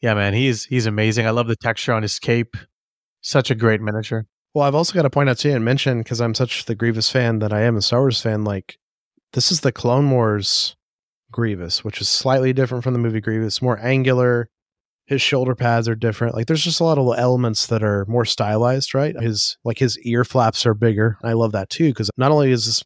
Yeah, 0.00 0.14
man, 0.14 0.32
he's 0.34 0.64
he's 0.64 0.86
amazing. 0.86 1.26
I 1.26 1.30
love 1.30 1.48
the 1.48 1.56
texture 1.56 1.92
on 1.92 2.02
his 2.02 2.18
cape. 2.18 2.56
Such 3.22 3.50
a 3.50 3.54
great 3.54 3.80
miniature. 3.80 4.26
Well, 4.52 4.66
I've 4.66 4.74
also 4.74 4.92
got 4.92 5.02
to 5.02 5.10
point 5.10 5.30
out 5.30 5.38
to 5.38 5.48
you 5.48 5.54
and 5.54 5.64
mention 5.64 5.98
because 5.98 6.20
I'm 6.20 6.34
such 6.34 6.66
the 6.66 6.74
Grievous 6.74 7.10
fan 7.10 7.38
that 7.38 7.52
I 7.52 7.62
am 7.62 7.76
a 7.76 7.82
Star 7.82 8.00
Wars 8.00 8.20
fan. 8.20 8.44
Like, 8.44 8.76
this 9.32 9.50
is 9.50 9.60
the 9.60 9.72
Clone 9.72 10.10
Wars 10.10 10.76
Grievous, 11.30 11.82
which 11.82 12.00
is 12.00 12.08
slightly 12.08 12.52
different 12.52 12.84
from 12.84 12.92
the 12.92 12.98
movie 12.98 13.20
Grievous, 13.20 13.62
more 13.62 13.78
angular. 13.78 14.50
His 15.06 15.22
shoulder 15.22 15.54
pads 15.54 15.88
are 15.88 15.94
different. 15.94 16.34
Like, 16.34 16.46
there's 16.46 16.64
just 16.64 16.80
a 16.80 16.84
lot 16.84 16.98
of 16.98 17.18
elements 17.18 17.66
that 17.68 17.82
are 17.82 18.04
more 18.06 18.24
stylized, 18.26 18.94
right? 18.94 19.18
His 19.18 19.56
like 19.64 19.78
his 19.78 19.98
ear 20.00 20.24
flaps 20.24 20.66
are 20.66 20.74
bigger. 20.74 21.16
I 21.22 21.32
love 21.32 21.52
that 21.52 21.70
too 21.70 21.88
because 21.90 22.10
not 22.16 22.30
only 22.30 22.50
is 22.50 22.66
this 22.66 22.84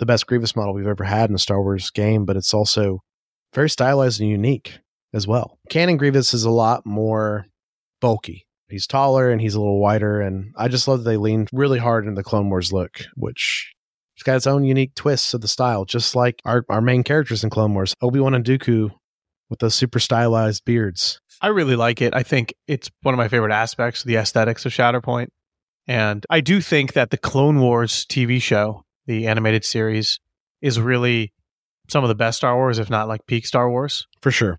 the 0.00 0.06
best 0.06 0.26
Grievous 0.26 0.56
model 0.56 0.74
we've 0.74 0.86
ever 0.86 1.04
had 1.04 1.30
in 1.30 1.36
a 1.36 1.38
Star 1.38 1.62
Wars 1.62 1.90
game, 1.90 2.24
but 2.24 2.36
it's 2.36 2.52
also 2.52 3.02
very 3.54 3.70
stylized 3.70 4.20
and 4.20 4.28
unique 4.28 4.80
as 5.12 5.26
well. 5.26 5.58
Canon 5.70 5.96
Grievous 5.96 6.34
is 6.34 6.44
a 6.44 6.50
lot 6.50 6.84
more 6.84 7.46
bulky. 8.00 8.46
He's 8.68 8.86
taller 8.86 9.30
and 9.30 9.40
he's 9.40 9.54
a 9.54 9.60
little 9.60 9.80
wider, 9.80 10.20
and 10.20 10.52
I 10.56 10.68
just 10.68 10.88
love 10.88 11.04
that 11.04 11.10
they 11.10 11.16
leaned 11.16 11.48
really 11.52 11.78
hard 11.78 12.04
into 12.04 12.18
the 12.18 12.24
Clone 12.24 12.48
Wars 12.48 12.72
look, 12.72 13.02
which 13.14 13.74
it's 14.16 14.22
got 14.22 14.36
its 14.36 14.46
own 14.46 14.64
unique 14.64 14.94
twists 14.94 15.34
of 15.34 15.40
the 15.40 15.48
style, 15.48 15.84
just 15.84 16.16
like 16.16 16.40
our, 16.44 16.64
our 16.68 16.80
main 16.80 17.02
characters 17.02 17.44
in 17.44 17.50
Clone 17.50 17.74
Wars, 17.74 17.94
Obi 18.00 18.20
Wan 18.20 18.34
and 18.34 18.44
Dooku, 18.44 18.90
with 19.50 19.58
those 19.58 19.74
super 19.74 19.98
stylized 19.98 20.64
beards. 20.64 21.20
I 21.40 21.48
really 21.48 21.76
like 21.76 22.00
it. 22.00 22.14
I 22.14 22.22
think 22.22 22.54
it's 22.66 22.90
one 23.02 23.12
of 23.12 23.18
my 23.18 23.28
favorite 23.28 23.52
aspects, 23.52 24.02
the 24.02 24.16
aesthetics 24.16 24.64
of 24.64 24.72
Shatterpoint. 24.72 25.28
And 25.86 26.24
I 26.30 26.40
do 26.40 26.60
think 26.60 26.94
that 26.94 27.10
the 27.10 27.18
Clone 27.18 27.60
Wars 27.60 28.06
TV 28.06 28.40
show, 28.40 28.84
the 29.06 29.26
animated 29.26 29.64
series, 29.64 30.20
is 30.62 30.80
really 30.80 31.32
some 31.88 32.02
of 32.02 32.08
the 32.08 32.14
best 32.14 32.38
Star 32.38 32.56
Wars, 32.56 32.78
if 32.78 32.88
not 32.88 33.08
like 33.08 33.26
peak 33.26 33.46
Star 33.46 33.68
Wars. 33.68 34.06
For 34.22 34.30
sure. 34.30 34.58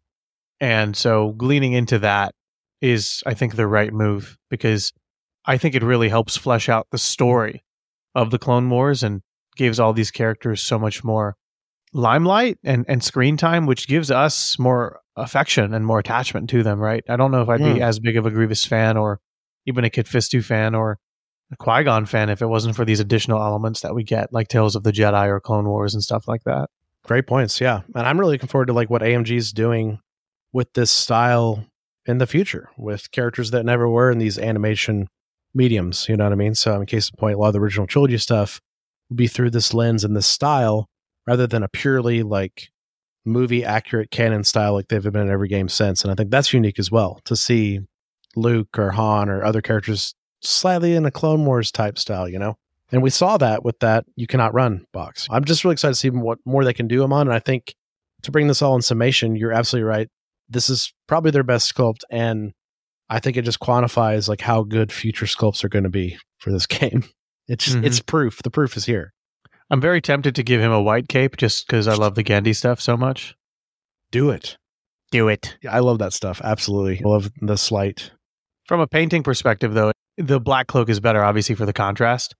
And 0.59 0.95
so 0.95 1.35
leaning 1.39 1.73
into 1.73 1.97
that 1.99 2.35
is, 2.81 3.23
I 3.25 3.33
think, 3.33 3.55
the 3.55 3.67
right 3.67 3.91
move 3.93 4.37
because 4.49 4.91
I 5.45 5.57
think 5.57 5.75
it 5.75 5.83
really 5.83 6.09
helps 6.09 6.37
flesh 6.37 6.69
out 6.69 6.87
the 6.91 6.97
story 6.97 7.63
of 8.13 8.31
the 8.31 8.39
Clone 8.39 8.69
Wars 8.69 9.03
and 9.03 9.21
gives 9.55 9.79
all 9.79 9.93
these 9.93 10.11
characters 10.11 10.61
so 10.61 10.77
much 10.79 11.03
more 11.03 11.35
limelight 11.93 12.57
and, 12.63 12.85
and 12.87 13.03
screen 13.03 13.37
time, 13.37 13.65
which 13.65 13.87
gives 13.87 14.11
us 14.11 14.59
more 14.59 14.99
affection 15.15 15.73
and 15.73 15.85
more 15.85 15.99
attachment 15.99 16.49
to 16.49 16.61
them, 16.63 16.79
right? 16.79 17.03
I 17.07 17.15
don't 17.15 17.31
know 17.31 17.41
if 17.41 17.49
I'd 17.49 17.59
be 17.59 17.75
Hmm. 17.77 17.81
as 17.81 17.99
big 17.99 18.17
of 18.17 18.25
a 18.25 18.31
Grievous 18.31 18.65
fan 18.65 18.97
or 18.97 19.19
even 19.65 19.83
a 19.85 19.89
Kit 19.89 20.05
Fisto 20.07 20.43
fan 20.43 20.75
or 20.75 20.97
a 21.51 21.55
Qui 21.55 21.83
Gon 21.83 22.05
fan 22.05 22.29
if 22.29 22.41
it 22.41 22.47
wasn't 22.47 22.75
for 22.75 22.83
these 22.85 22.99
additional 22.99 23.41
elements 23.41 23.81
that 23.81 23.95
we 23.95 24.03
get, 24.03 24.33
like 24.33 24.47
Tales 24.49 24.75
of 24.75 24.83
the 24.83 24.91
Jedi 24.91 25.27
or 25.27 25.39
Clone 25.39 25.65
Wars 25.69 25.93
and 25.93 26.03
stuff 26.03 26.27
like 26.27 26.43
that. 26.43 26.69
Great 27.05 27.27
points. 27.27 27.61
Yeah. 27.61 27.81
And 27.93 28.05
I'm 28.07 28.19
really 28.19 28.33
looking 28.33 28.49
forward 28.49 28.65
to 28.65 28.73
like 28.73 28.89
what 28.89 29.01
AMG 29.03 29.35
is 29.37 29.53
doing 29.53 29.99
with 30.51 30.73
this 30.73 30.91
style 30.91 31.65
in 32.05 32.17
the 32.19 32.27
future 32.27 32.69
with 32.77 33.11
characters 33.11 33.51
that 33.51 33.65
never 33.65 33.89
were 33.89 34.11
in 34.11 34.19
these 34.19 34.37
animation 34.37 35.07
mediums. 35.53 36.07
You 36.07 36.17
know 36.17 36.25
what 36.25 36.33
I 36.33 36.35
mean? 36.35 36.55
So 36.55 36.79
in 36.79 36.85
case 36.85 37.09
in 37.09 37.17
point, 37.17 37.35
a 37.35 37.39
lot 37.39 37.47
of 37.47 37.53
the 37.53 37.59
original 37.59 37.87
trilogy 37.87 38.17
stuff 38.17 38.61
will 39.09 39.15
be 39.15 39.27
through 39.27 39.51
this 39.51 39.73
lens 39.73 40.03
and 40.03 40.15
this 40.15 40.27
style 40.27 40.87
rather 41.27 41.47
than 41.47 41.63
a 41.63 41.67
purely 41.67 42.23
like 42.23 42.69
movie 43.25 43.65
accurate 43.65 44.11
canon 44.11 44.43
style 44.43 44.73
like 44.73 44.87
they've 44.87 45.01
been 45.01 45.15
in 45.15 45.29
every 45.29 45.47
game 45.47 45.69
since. 45.69 46.03
And 46.03 46.11
I 46.11 46.15
think 46.15 46.29
that's 46.29 46.53
unique 46.53 46.77
as 46.77 46.91
well 46.91 47.19
to 47.25 47.35
see 47.35 47.79
Luke 48.35 48.77
or 48.77 48.91
Han 48.91 49.29
or 49.29 49.43
other 49.43 49.61
characters 49.61 50.13
slightly 50.41 50.93
in 50.93 51.05
a 51.05 51.11
Clone 51.11 51.45
Wars 51.45 51.71
type 51.71 51.97
style, 51.97 52.29
you 52.29 52.37
know? 52.37 52.55
And 52.91 53.01
we 53.01 53.09
saw 53.09 53.37
that 53.37 53.65
with 53.65 53.79
that 53.79 54.05
You 54.15 54.27
Cannot 54.27 54.53
Run 54.53 54.85
box. 54.93 55.27
I'm 55.31 55.43
just 55.43 55.63
really 55.63 55.73
excited 55.73 55.95
to 55.95 55.99
see 55.99 56.09
what 56.11 56.37
more 56.45 56.63
they 56.63 56.73
can 56.73 56.87
do 56.87 56.99
them 56.99 57.11
on. 57.11 57.27
And 57.27 57.33
I 57.33 57.39
think 57.39 57.73
to 58.21 58.31
bring 58.31 58.47
this 58.47 58.61
all 58.61 58.75
in 58.75 58.81
summation, 58.83 59.35
you're 59.35 59.51
absolutely 59.51 59.89
right. 59.89 60.07
This 60.49 60.69
is 60.69 60.93
probably 61.07 61.31
their 61.31 61.43
best 61.43 61.73
sculpt. 61.73 62.01
And 62.09 62.53
I 63.09 63.19
think 63.19 63.37
it 63.37 63.43
just 63.45 63.59
quantifies 63.59 64.27
like 64.29 64.41
how 64.41 64.63
good 64.63 64.91
future 64.91 65.25
sculpts 65.25 65.63
are 65.63 65.69
going 65.69 65.83
to 65.83 65.89
be 65.89 66.17
for 66.39 66.51
this 66.51 66.65
game. 66.67 67.03
It's 67.47 67.69
Mhm. 67.69 67.85
it's 67.85 67.99
proof. 67.99 68.41
The 68.43 68.49
proof 68.51 68.75
is 68.77 68.85
here. 68.85 69.13
I'm 69.69 69.81
very 69.81 70.01
tempted 70.01 70.35
to 70.35 70.43
give 70.43 70.61
him 70.61 70.71
a 70.71 70.81
white 70.81 71.07
cape 71.07 71.37
just 71.37 71.65
because 71.67 71.87
I 71.87 71.95
love 71.95 72.15
the 72.15 72.23
Genndy 72.23 72.55
stuff 72.55 72.79
so 72.79 72.95
much. 72.95 73.35
Do 74.11 74.29
it. 74.29 74.57
Do 75.11 75.27
it. 75.27 75.57
Yeah, 75.63 75.73
I 75.75 75.79
love 75.79 75.99
that 75.99 76.13
stuff. 76.13 76.41
Absolutely. 76.43 77.01
I 77.03 77.07
love 77.07 77.31
the 77.41 77.57
slight. 77.57 78.11
From 78.67 78.79
a 78.79 78.87
painting 78.87 79.23
perspective, 79.23 79.73
though, 79.73 79.91
the 80.17 80.39
black 80.39 80.67
cloak 80.67 80.89
is 80.89 80.99
better, 80.99 81.23
obviously, 81.23 81.55
for 81.55 81.65
the 81.65 81.73
contrast. 81.73 82.35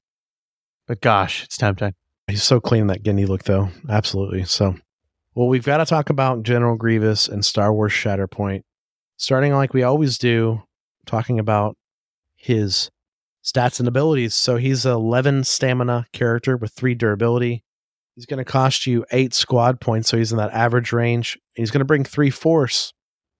But 0.87 1.01
gosh, 1.01 1.43
it's 1.43 1.57
tempting. 1.57 1.93
He's 2.27 2.43
so 2.43 2.59
clean 2.59 2.87
that 2.87 3.03
Genndy 3.03 3.27
look, 3.27 3.43
though. 3.43 3.69
Absolutely. 3.89 4.43
So, 4.45 4.75
well, 5.35 5.49
we've 5.49 5.65
got 5.65 5.77
to 5.77 5.85
talk 5.85 6.09
about 6.09 6.43
General 6.43 6.77
Grievous 6.77 7.27
and 7.27 7.43
Star 7.43 7.73
Wars 7.73 7.91
Shatterpoint, 7.91 8.61
starting 9.17 9.53
like 9.53 9.73
we 9.73 9.83
always 9.83 10.17
do, 10.17 10.63
talking 11.05 11.39
about 11.39 11.75
his 12.35 12.89
stats 13.43 13.79
and 13.79 13.87
abilities. 13.87 14.33
So, 14.33 14.55
he's 14.55 14.85
a 14.85 14.91
11 14.91 15.43
stamina 15.43 16.07
character 16.13 16.55
with 16.55 16.71
three 16.71 16.95
durability. 16.95 17.63
He's 18.15 18.25
going 18.25 18.37
to 18.37 18.49
cost 18.49 18.87
you 18.87 19.05
eight 19.11 19.33
squad 19.33 19.81
points. 19.81 20.07
So, 20.07 20.17
he's 20.17 20.31
in 20.31 20.37
that 20.37 20.53
average 20.53 20.93
range. 20.93 21.37
He's 21.53 21.69
going 21.69 21.79
to 21.79 21.85
bring 21.85 22.05
three 22.05 22.29
force. 22.29 22.93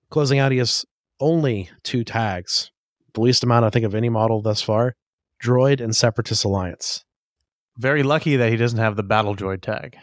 Closing 0.09 0.37
out, 0.37 0.51
he 0.51 0.57
has 0.57 0.85
only 1.21 1.69
two 1.83 2.03
tags, 2.03 2.71
the 3.13 3.21
least 3.21 3.43
amount, 3.43 3.65
I 3.65 3.69
think, 3.69 3.85
of 3.85 3.95
any 3.95 4.09
model 4.09 4.41
thus 4.41 4.61
far 4.61 4.95
Droid 5.41 5.81
and 5.81 5.95
Separatist 5.95 6.43
Alliance. 6.43 7.05
Very 7.77 8.03
lucky 8.03 8.35
that 8.35 8.51
he 8.51 8.57
doesn't 8.57 8.79
have 8.79 8.95
the 8.95 9.03
battle 9.03 9.35
droid 9.35 9.61
tag. 9.61 9.97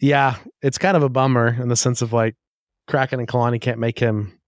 Yeah, 0.00 0.36
it's 0.62 0.78
kind 0.78 0.96
of 0.96 1.02
a 1.02 1.08
bummer 1.08 1.56
in 1.60 1.68
the 1.68 1.76
sense 1.76 2.02
of 2.02 2.12
like 2.12 2.36
Kraken 2.86 3.20
and 3.20 3.28
Kalani 3.28 3.60
can't 3.60 3.78
make 3.78 3.98
him 3.98 4.38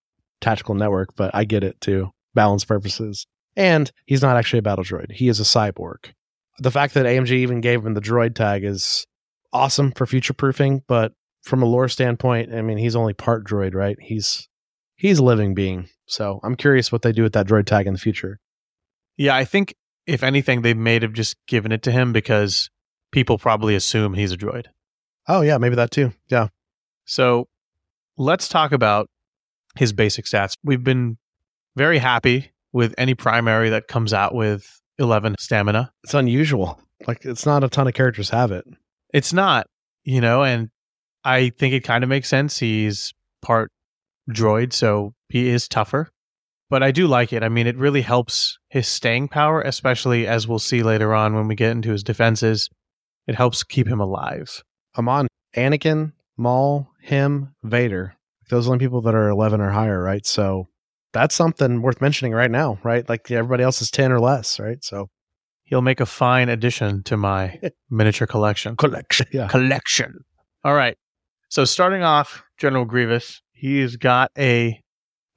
tactical 0.40 0.74
network, 0.74 1.16
but 1.16 1.30
I 1.34 1.44
get 1.44 1.64
it 1.64 1.80
too, 1.80 2.10
balance 2.34 2.64
purposes. 2.64 3.26
And 3.56 3.90
he's 4.06 4.22
not 4.22 4.36
actually 4.36 4.60
a 4.60 4.62
battle 4.62 4.84
droid. 4.84 5.12
He 5.12 5.28
is 5.28 5.40
a 5.40 5.44
cyborg. 5.44 6.12
The 6.58 6.70
fact 6.70 6.94
that 6.94 7.06
AMG 7.06 7.30
even 7.30 7.60
gave 7.60 7.84
him 7.84 7.94
the 7.94 8.00
droid 8.00 8.34
tag 8.34 8.64
is 8.64 9.06
awesome 9.52 9.92
for 9.92 10.06
future 10.06 10.32
proofing, 10.32 10.82
but 10.86 11.12
from 11.42 11.62
a 11.62 11.66
lore 11.66 11.88
standpoint, 11.88 12.54
I 12.54 12.62
mean, 12.62 12.78
he's 12.78 12.96
only 12.96 13.14
part 13.14 13.46
droid, 13.46 13.74
right? 13.74 13.96
He's 14.00 14.48
he's 14.96 15.18
a 15.18 15.24
living 15.24 15.54
being. 15.54 15.88
So 16.06 16.40
I'm 16.42 16.54
curious 16.54 16.92
what 16.92 17.02
they 17.02 17.12
do 17.12 17.22
with 17.22 17.32
that 17.32 17.46
droid 17.46 17.66
tag 17.66 17.86
in 17.86 17.94
the 17.94 17.98
future. 17.98 18.38
Yeah, 19.16 19.34
I 19.34 19.44
think 19.44 19.74
if 20.06 20.22
anything, 20.22 20.62
they 20.62 20.74
may 20.74 21.00
have 21.00 21.12
just 21.12 21.36
given 21.46 21.72
it 21.72 21.82
to 21.82 21.90
him 21.90 22.12
because 22.12 22.70
people 23.10 23.38
probably 23.38 23.74
assume 23.74 24.14
he's 24.14 24.32
a 24.32 24.36
droid. 24.36 24.66
Oh 25.28 25.42
yeah, 25.42 25.58
maybe 25.58 25.76
that 25.76 25.90
too. 25.90 26.12
Yeah. 26.28 26.48
So 27.04 27.48
let's 28.16 28.48
talk 28.48 28.72
about 28.72 29.08
his 29.76 29.92
basic 29.92 30.24
stats. 30.24 30.54
We've 30.64 30.82
been 30.82 31.18
very 31.76 31.98
happy 31.98 32.52
with 32.72 32.94
any 32.98 33.14
primary 33.14 33.70
that 33.70 33.88
comes 33.88 34.12
out 34.12 34.34
with 34.34 34.80
11 34.98 35.36
stamina. 35.38 35.92
It's 36.04 36.14
unusual. 36.14 36.80
Like 37.06 37.24
it's 37.24 37.46
not 37.46 37.64
a 37.64 37.68
ton 37.68 37.86
of 37.86 37.94
characters 37.94 38.30
have 38.30 38.52
it. 38.52 38.64
It's 39.12 39.32
not, 39.32 39.66
you 40.04 40.20
know, 40.20 40.42
and 40.44 40.68
I 41.24 41.50
think 41.50 41.74
it 41.74 41.84
kind 41.84 42.04
of 42.04 42.10
makes 42.10 42.28
sense. 42.28 42.58
He's 42.58 43.12
part 43.42 43.70
droid, 44.30 44.72
so 44.72 45.14
he 45.28 45.48
is 45.48 45.68
tougher. 45.68 46.10
But 46.68 46.82
I 46.84 46.92
do 46.92 47.08
like 47.08 47.32
it. 47.32 47.42
I 47.42 47.48
mean, 47.48 47.66
it 47.66 47.76
really 47.76 48.02
helps 48.02 48.58
his 48.68 48.86
staying 48.86 49.28
power, 49.28 49.60
especially 49.60 50.26
as 50.26 50.46
we'll 50.46 50.60
see 50.60 50.82
later 50.84 51.12
on 51.12 51.34
when 51.34 51.48
we 51.48 51.56
get 51.56 51.72
into 51.72 51.90
his 51.90 52.04
defenses. 52.04 52.68
It 53.26 53.34
helps 53.34 53.64
keep 53.64 53.88
him 53.88 54.00
alive. 54.00 54.62
I'm 54.94 55.08
on 55.08 55.28
Anakin, 55.56 56.12
Maul, 56.36 56.90
him, 57.00 57.54
Vader. 57.62 58.16
Those 58.48 58.66
are 58.66 58.70
the 58.70 58.72
only 58.72 58.84
people 58.84 59.00
that 59.02 59.14
are 59.14 59.28
11 59.28 59.60
or 59.60 59.70
higher, 59.70 60.02
right? 60.02 60.26
So 60.26 60.66
that's 61.12 61.34
something 61.34 61.82
worth 61.82 62.00
mentioning 62.00 62.32
right 62.32 62.50
now, 62.50 62.78
right? 62.82 63.08
Like 63.08 63.30
everybody 63.30 63.62
else 63.62 63.80
is 63.82 63.90
10 63.90 64.12
or 64.12 64.20
less, 64.20 64.58
right? 64.58 64.82
So 64.82 65.08
He'll 65.70 65.82
make 65.82 66.00
a 66.00 66.06
fine 66.06 66.48
addition 66.48 67.04
to 67.04 67.16
my 67.16 67.60
miniature 67.90 68.26
collection. 68.26 68.74
collection. 68.76 69.26
Yeah. 69.32 69.46
Collection. 69.46 70.24
All 70.64 70.74
right. 70.74 70.96
So 71.48 71.64
starting 71.64 72.02
off, 72.02 72.42
General 72.58 72.84
Grievous, 72.84 73.40
he's 73.52 73.94
got 73.94 74.32
a 74.36 74.80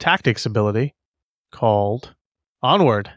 tactics 0.00 0.44
ability 0.44 0.96
called 1.52 2.16
Onward. 2.64 3.12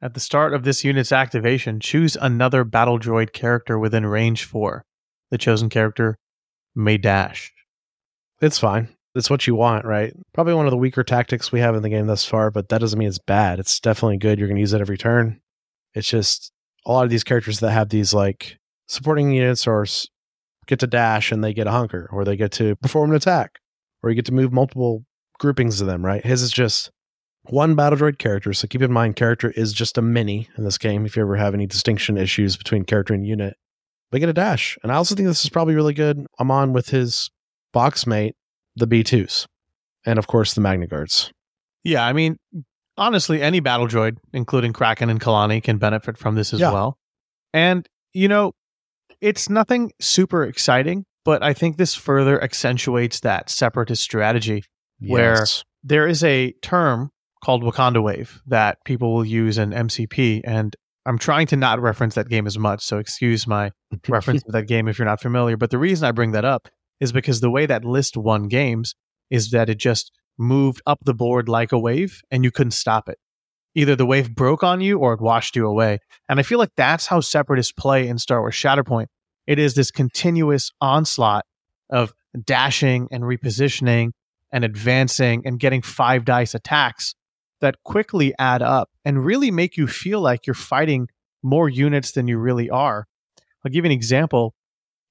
At 0.00 0.14
the 0.14 0.20
start 0.20 0.54
of 0.54 0.62
this 0.62 0.84
unit's 0.84 1.10
activation, 1.10 1.80
choose 1.80 2.16
another 2.20 2.62
battle 2.62 2.98
droid 2.98 3.32
character 3.32 3.76
within 3.76 4.06
range 4.06 4.44
4. 4.44 4.84
The 5.32 5.38
chosen 5.38 5.70
character 5.70 6.18
may 6.74 6.98
dash. 6.98 7.54
It's 8.42 8.58
fine. 8.58 8.88
It's 9.14 9.30
what 9.30 9.46
you 9.46 9.54
want, 9.54 9.86
right? 9.86 10.14
Probably 10.34 10.52
one 10.52 10.66
of 10.66 10.70
the 10.70 10.76
weaker 10.76 11.02
tactics 11.02 11.50
we 11.50 11.60
have 11.60 11.74
in 11.74 11.82
the 11.82 11.88
game 11.88 12.06
thus 12.06 12.26
far, 12.26 12.50
but 12.50 12.68
that 12.68 12.82
doesn't 12.82 12.98
mean 12.98 13.08
it's 13.08 13.18
bad. 13.18 13.58
It's 13.58 13.80
definitely 13.80 14.18
good. 14.18 14.38
You're 14.38 14.46
going 14.46 14.56
to 14.56 14.60
use 14.60 14.74
it 14.74 14.82
every 14.82 14.98
turn. 14.98 15.40
It's 15.94 16.06
just 16.06 16.52
a 16.84 16.92
lot 16.92 17.04
of 17.04 17.10
these 17.10 17.24
characters 17.24 17.60
that 17.60 17.70
have 17.70 17.88
these 17.88 18.12
like 18.12 18.58
supporting 18.88 19.32
units 19.32 19.66
or 19.66 19.86
get 20.66 20.80
to 20.80 20.86
dash 20.86 21.32
and 21.32 21.42
they 21.42 21.54
get 21.54 21.66
a 21.66 21.72
hunker 21.72 22.10
or 22.12 22.26
they 22.26 22.36
get 22.36 22.52
to 22.52 22.76
perform 22.76 23.08
an 23.08 23.16
attack 23.16 23.58
or 24.02 24.10
you 24.10 24.16
get 24.16 24.26
to 24.26 24.34
move 24.34 24.52
multiple 24.52 25.06
groupings 25.38 25.80
of 25.80 25.86
them, 25.86 26.04
right? 26.04 26.26
His 26.26 26.42
is 26.42 26.52
just 26.52 26.90
one 27.44 27.74
battle 27.74 27.98
droid 27.98 28.18
character. 28.18 28.52
So 28.52 28.68
keep 28.68 28.82
in 28.82 28.92
mind, 28.92 29.16
character 29.16 29.50
is 29.52 29.72
just 29.72 29.96
a 29.96 30.02
mini 30.02 30.48
in 30.58 30.64
this 30.64 30.76
game 30.76 31.06
if 31.06 31.16
you 31.16 31.22
ever 31.22 31.36
have 31.36 31.54
any 31.54 31.66
distinction 31.66 32.18
issues 32.18 32.58
between 32.58 32.84
character 32.84 33.14
and 33.14 33.26
unit. 33.26 33.56
They 34.12 34.20
get 34.20 34.28
a 34.28 34.32
dash. 34.34 34.78
And 34.82 34.92
I 34.92 34.96
also 34.96 35.14
think 35.14 35.26
this 35.26 35.42
is 35.44 35.50
probably 35.50 35.74
really 35.74 35.94
good. 35.94 36.26
Amon 36.38 36.72
with 36.72 36.90
his 36.90 37.30
box 37.72 38.06
mate, 38.06 38.36
the 38.76 38.86
B2s, 38.86 39.46
and 40.06 40.18
of 40.18 40.26
course 40.26 40.54
the 40.54 40.60
Magna 40.60 40.86
Guards. 40.86 41.32
Yeah, 41.82 42.06
I 42.06 42.12
mean, 42.12 42.36
honestly, 42.96 43.42
any 43.42 43.60
battle 43.60 43.88
droid, 43.88 44.18
including 44.32 44.72
Kraken 44.72 45.08
and 45.10 45.20
Kalani, 45.20 45.62
can 45.62 45.78
benefit 45.78 46.16
from 46.18 46.34
this 46.36 46.52
as 46.52 46.60
Yeah. 46.60 46.72
well. 46.72 46.98
And, 47.54 47.88
you 48.12 48.28
know, 48.28 48.52
it's 49.20 49.48
nothing 49.48 49.92
super 50.00 50.44
exciting, 50.44 51.04
but 51.24 51.42
I 51.42 51.52
think 51.54 51.76
this 51.78 51.94
further 51.94 52.42
accentuates 52.42 53.20
that 53.20 53.48
separatist 53.50 54.02
strategy. 54.02 54.64
Where- 55.00 55.44
There 55.82 56.06
is 56.06 56.22
a 56.22 56.52
term 56.62 57.10
called 57.44 57.64
Wakanda 57.64 58.00
Wave 58.00 58.40
that 58.46 58.78
people 58.84 59.12
will 59.14 59.24
use 59.24 59.58
in 59.58 59.72
MCP, 59.72 60.42
and 60.44 60.76
I'm 61.04 61.18
trying 61.18 61.46
to 61.48 61.56
not 61.56 61.80
reference 61.80 62.14
that 62.14 62.28
game 62.28 62.46
as 62.46 62.58
much, 62.58 62.82
so 62.82 62.98
excuse 62.98 63.46
my 63.46 63.72
reference 64.08 64.42
to 64.44 64.52
that 64.52 64.68
game 64.68 64.88
if 64.88 64.98
you're 64.98 65.06
not 65.06 65.20
familiar. 65.20 65.56
But 65.56 65.70
the 65.70 65.78
reason 65.78 66.06
I 66.06 66.12
bring 66.12 66.32
that 66.32 66.44
up 66.44 66.68
is 67.00 67.12
because 67.12 67.40
the 67.40 67.50
way 67.50 67.66
that 67.66 67.84
list 67.84 68.16
won 68.16 68.48
games 68.48 68.94
is 69.30 69.50
that 69.50 69.68
it 69.68 69.78
just 69.78 70.12
moved 70.38 70.80
up 70.86 71.00
the 71.04 71.14
board 71.14 71.48
like 71.48 71.72
a 71.72 71.78
wave 71.78 72.20
and 72.30 72.44
you 72.44 72.50
couldn't 72.50 72.72
stop 72.72 73.08
it. 73.08 73.18
Either 73.74 73.96
the 73.96 74.06
wave 74.06 74.34
broke 74.34 74.62
on 74.62 74.80
you 74.80 74.98
or 74.98 75.14
it 75.14 75.20
washed 75.20 75.56
you 75.56 75.66
away. 75.66 75.98
And 76.28 76.38
I 76.38 76.42
feel 76.42 76.58
like 76.58 76.72
that's 76.76 77.06
how 77.06 77.20
separatists 77.20 77.72
play 77.72 78.06
in 78.06 78.18
Star 78.18 78.40
Wars 78.40 78.54
Shatterpoint. 78.54 79.06
It 79.46 79.58
is 79.58 79.74
this 79.74 79.90
continuous 79.90 80.70
onslaught 80.80 81.44
of 81.90 82.12
dashing 82.44 83.08
and 83.10 83.24
repositioning 83.24 84.10
and 84.52 84.64
advancing 84.64 85.42
and 85.44 85.58
getting 85.58 85.82
five 85.82 86.24
dice 86.24 86.54
attacks 86.54 87.14
that 87.60 87.82
quickly 87.82 88.34
add 88.38 88.62
up 88.62 88.90
and 89.04 89.24
really 89.24 89.50
make 89.50 89.76
you 89.76 89.86
feel 89.86 90.20
like 90.20 90.46
you're 90.46 90.54
fighting 90.54 91.08
more 91.42 91.68
units 91.68 92.12
than 92.12 92.28
you 92.28 92.38
really 92.38 92.70
are. 92.70 93.06
I'll 93.64 93.70
give 93.72 93.84
you 93.84 93.90
an 93.90 93.96
example. 93.96 94.54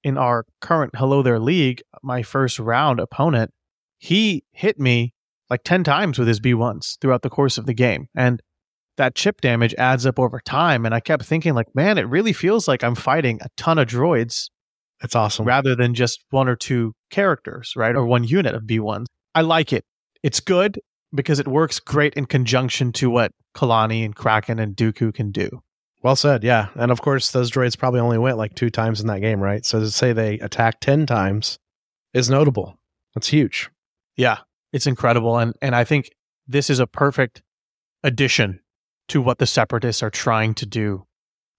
In 0.03 0.17
our 0.17 0.45
current 0.61 0.95
Hello 0.95 1.21
There 1.21 1.39
League, 1.39 1.83
my 2.01 2.23
first 2.23 2.57
round 2.57 2.99
opponent, 2.99 3.51
he 3.99 4.43
hit 4.51 4.79
me 4.79 5.13
like 5.49 5.63
10 5.63 5.83
times 5.83 6.17
with 6.17 6.27
his 6.27 6.39
B1s 6.39 6.97
throughout 6.99 7.21
the 7.21 7.29
course 7.29 7.59
of 7.59 7.67
the 7.67 7.73
game. 7.73 8.07
And 8.15 8.41
that 8.97 9.13
chip 9.15 9.41
damage 9.41 9.75
adds 9.77 10.05
up 10.05 10.17
over 10.17 10.39
time. 10.39 10.85
And 10.85 10.95
I 10.95 11.01
kept 11.01 11.23
thinking, 11.23 11.53
like, 11.53 11.67
man, 11.75 11.97
it 11.97 12.07
really 12.07 12.33
feels 12.33 12.67
like 12.67 12.83
I'm 12.83 12.95
fighting 12.95 13.39
a 13.41 13.47
ton 13.57 13.77
of 13.77 13.87
droids 13.87 14.49
That's 15.01 15.15
awesome. 15.15 15.45
rather 15.45 15.75
than 15.75 15.93
just 15.93 16.23
one 16.31 16.47
or 16.49 16.55
two 16.55 16.93
characters, 17.11 17.73
right? 17.75 17.95
Or 17.95 18.05
one 18.05 18.23
unit 18.23 18.55
of 18.55 18.63
B1s. 18.63 19.05
I 19.35 19.41
like 19.41 19.71
it. 19.71 19.85
It's 20.23 20.39
good 20.39 20.79
because 21.13 21.39
it 21.39 21.47
works 21.47 21.79
great 21.79 22.15
in 22.15 22.25
conjunction 22.25 22.91
to 22.93 23.09
what 23.09 23.31
Kalani 23.55 24.05
and 24.05 24.15
Kraken 24.15 24.59
and 24.59 24.75
Dooku 24.75 25.13
can 25.13 25.31
do. 25.31 25.61
Well 26.03 26.15
said. 26.15 26.43
Yeah. 26.43 26.69
And 26.75 26.91
of 26.91 27.01
course, 27.01 27.31
those 27.31 27.51
droids 27.51 27.77
probably 27.77 27.99
only 27.99 28.17
went 28.17 28.37
like 28.37 28.55
two 28.55 28.69
times 28.69 29.01
in 29.01 29.07
that 29.07 29.21
game, 29.21 29.39
right? 29.39 29.65
So 29.65 29.79
to 29.79 29.91
say 29.91 30.13
they 30.13 30.39
attacked 30.39 30.81
10 30.81 31.05
times 31.05 31.59
is 32.13 32.29
notable. 32.29 32.77
That's 33.13 33.27
huge. 33.27 33.69
Yeah, 34.17 34.37
it's 34.73 34.87
incredible. 34.87 35.37
And 35.37 35.55
and 35.61 35.75
I 35.75 35.83
think 35.83 36.11
this 36.47 36.69
is 36.69 36.79
a 36.79 36.87
perfect 36.87 37.41
addition 38.03 38.59
to 39.09 39.21
what 39.21 39.37
the 39.37 39.45
separatists 39.47 40.01
are 40.03 40.09
trying 40.09 40.53
to 40.55 40.65
do. 40.65 41.05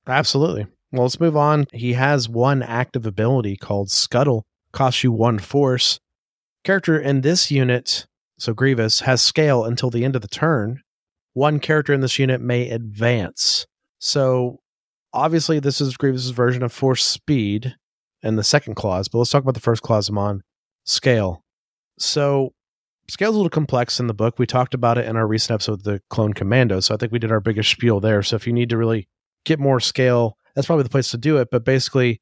Absolutely. 0.07 0.66
Well, 0.90 1.02
let's 1.02 1.20
move 1.20 1.37
on. 1.37 1.66
He 1.72 1.94
has 1.94 2.28
one 2.28 2.62
active 2.62 3.07
ability 3.07 3.57
called 3.57 3.90
Scuttle, 3.90 4.44
costs 4.72 5.02
you 5.02 5.12
one 5.12 5.38
force. 5.38 5.98
Character 6.64 6.98
in 6.98 7.22
this 7.22 7.50
unit, 7.50 8.07
so 8.38 8.52
Grievous, 8.52 9.00
has 9.00 9.22
scale 9.22 9.64
until 9.64 9.90
the 9.90 10.05
end 10.05 10.14
of 10.14 10.22
the 10.22 10.28
turn. 10.28 10.82
One 11.35 11.61
character 11.61 11.92
in 11.92 12.01
this 12.01 12.18
unit 12.18 12.40
may 12.40 12.68
advance. 12.71 13.66
So 13.99 14.61
obviously, 15.12 15.61
this 15.61 15.81
is 15.81 15.97
Grievous's 15.97 16.31
version 16.31 16.62
of 16.62 16.73
force 16.73 17.05
speed 17.05 17.75
in 18.23 18.37
the 18.37 18.45
second 18.45 18.75
clause, 18.75 19.09
but 19.09 19.18
let's 19.18 19.31
talk 19.31 19.42
about 19.42 19.55
the 19.55 19.61
first 19.61 19.83
clause 19.83 20.09
Amon 20.09 20.42
scale. 20.85 21.42
So 21.99 22.53
scale's 23.09 23.35
a 23.35 23.38
little 23.38 23.51
complex 23.51 23.99
in 24.01 24.07
the 24.07 24.14
book. 24.14 24.38
We 24.38 24.47
talked 24.47 24.75
about 24.75 24.99
it 24.99 25.07
in 25.07 25.16
our 25.16 25.27
recent 25.27 25.55
episode 25.55 25.73
of 25.75 25.83
the 25.85 26.01
Clone 26.11 26.33
Commando. 26.33 26.81
So 26.81 26.95
I 26.95 26.99
think 26.99 27.12
we 27.12 27.18
did 27.18 27.33
our 27.33 27.40
biggest 27.40 27.71
spiel 27.71 28.01
there. 28.01 28.23
So 28.23 28.37
if 28.37 28.47
you 28.47 28.53
need 28.53 28.71
to 28.71 28.77
really 28.77 29.09
get 29.45 29.59
more 29.59 29.81
scale, 29.81 30.37
that's 30.55 30.66
probably 30.66 30.85
the 30.85 30.90
place 30.90 31.11
to 31.11 31.18
do 31.18 31.38
it. 31.38 31.49
But 31.51 31.64
basically, 31.64 32.21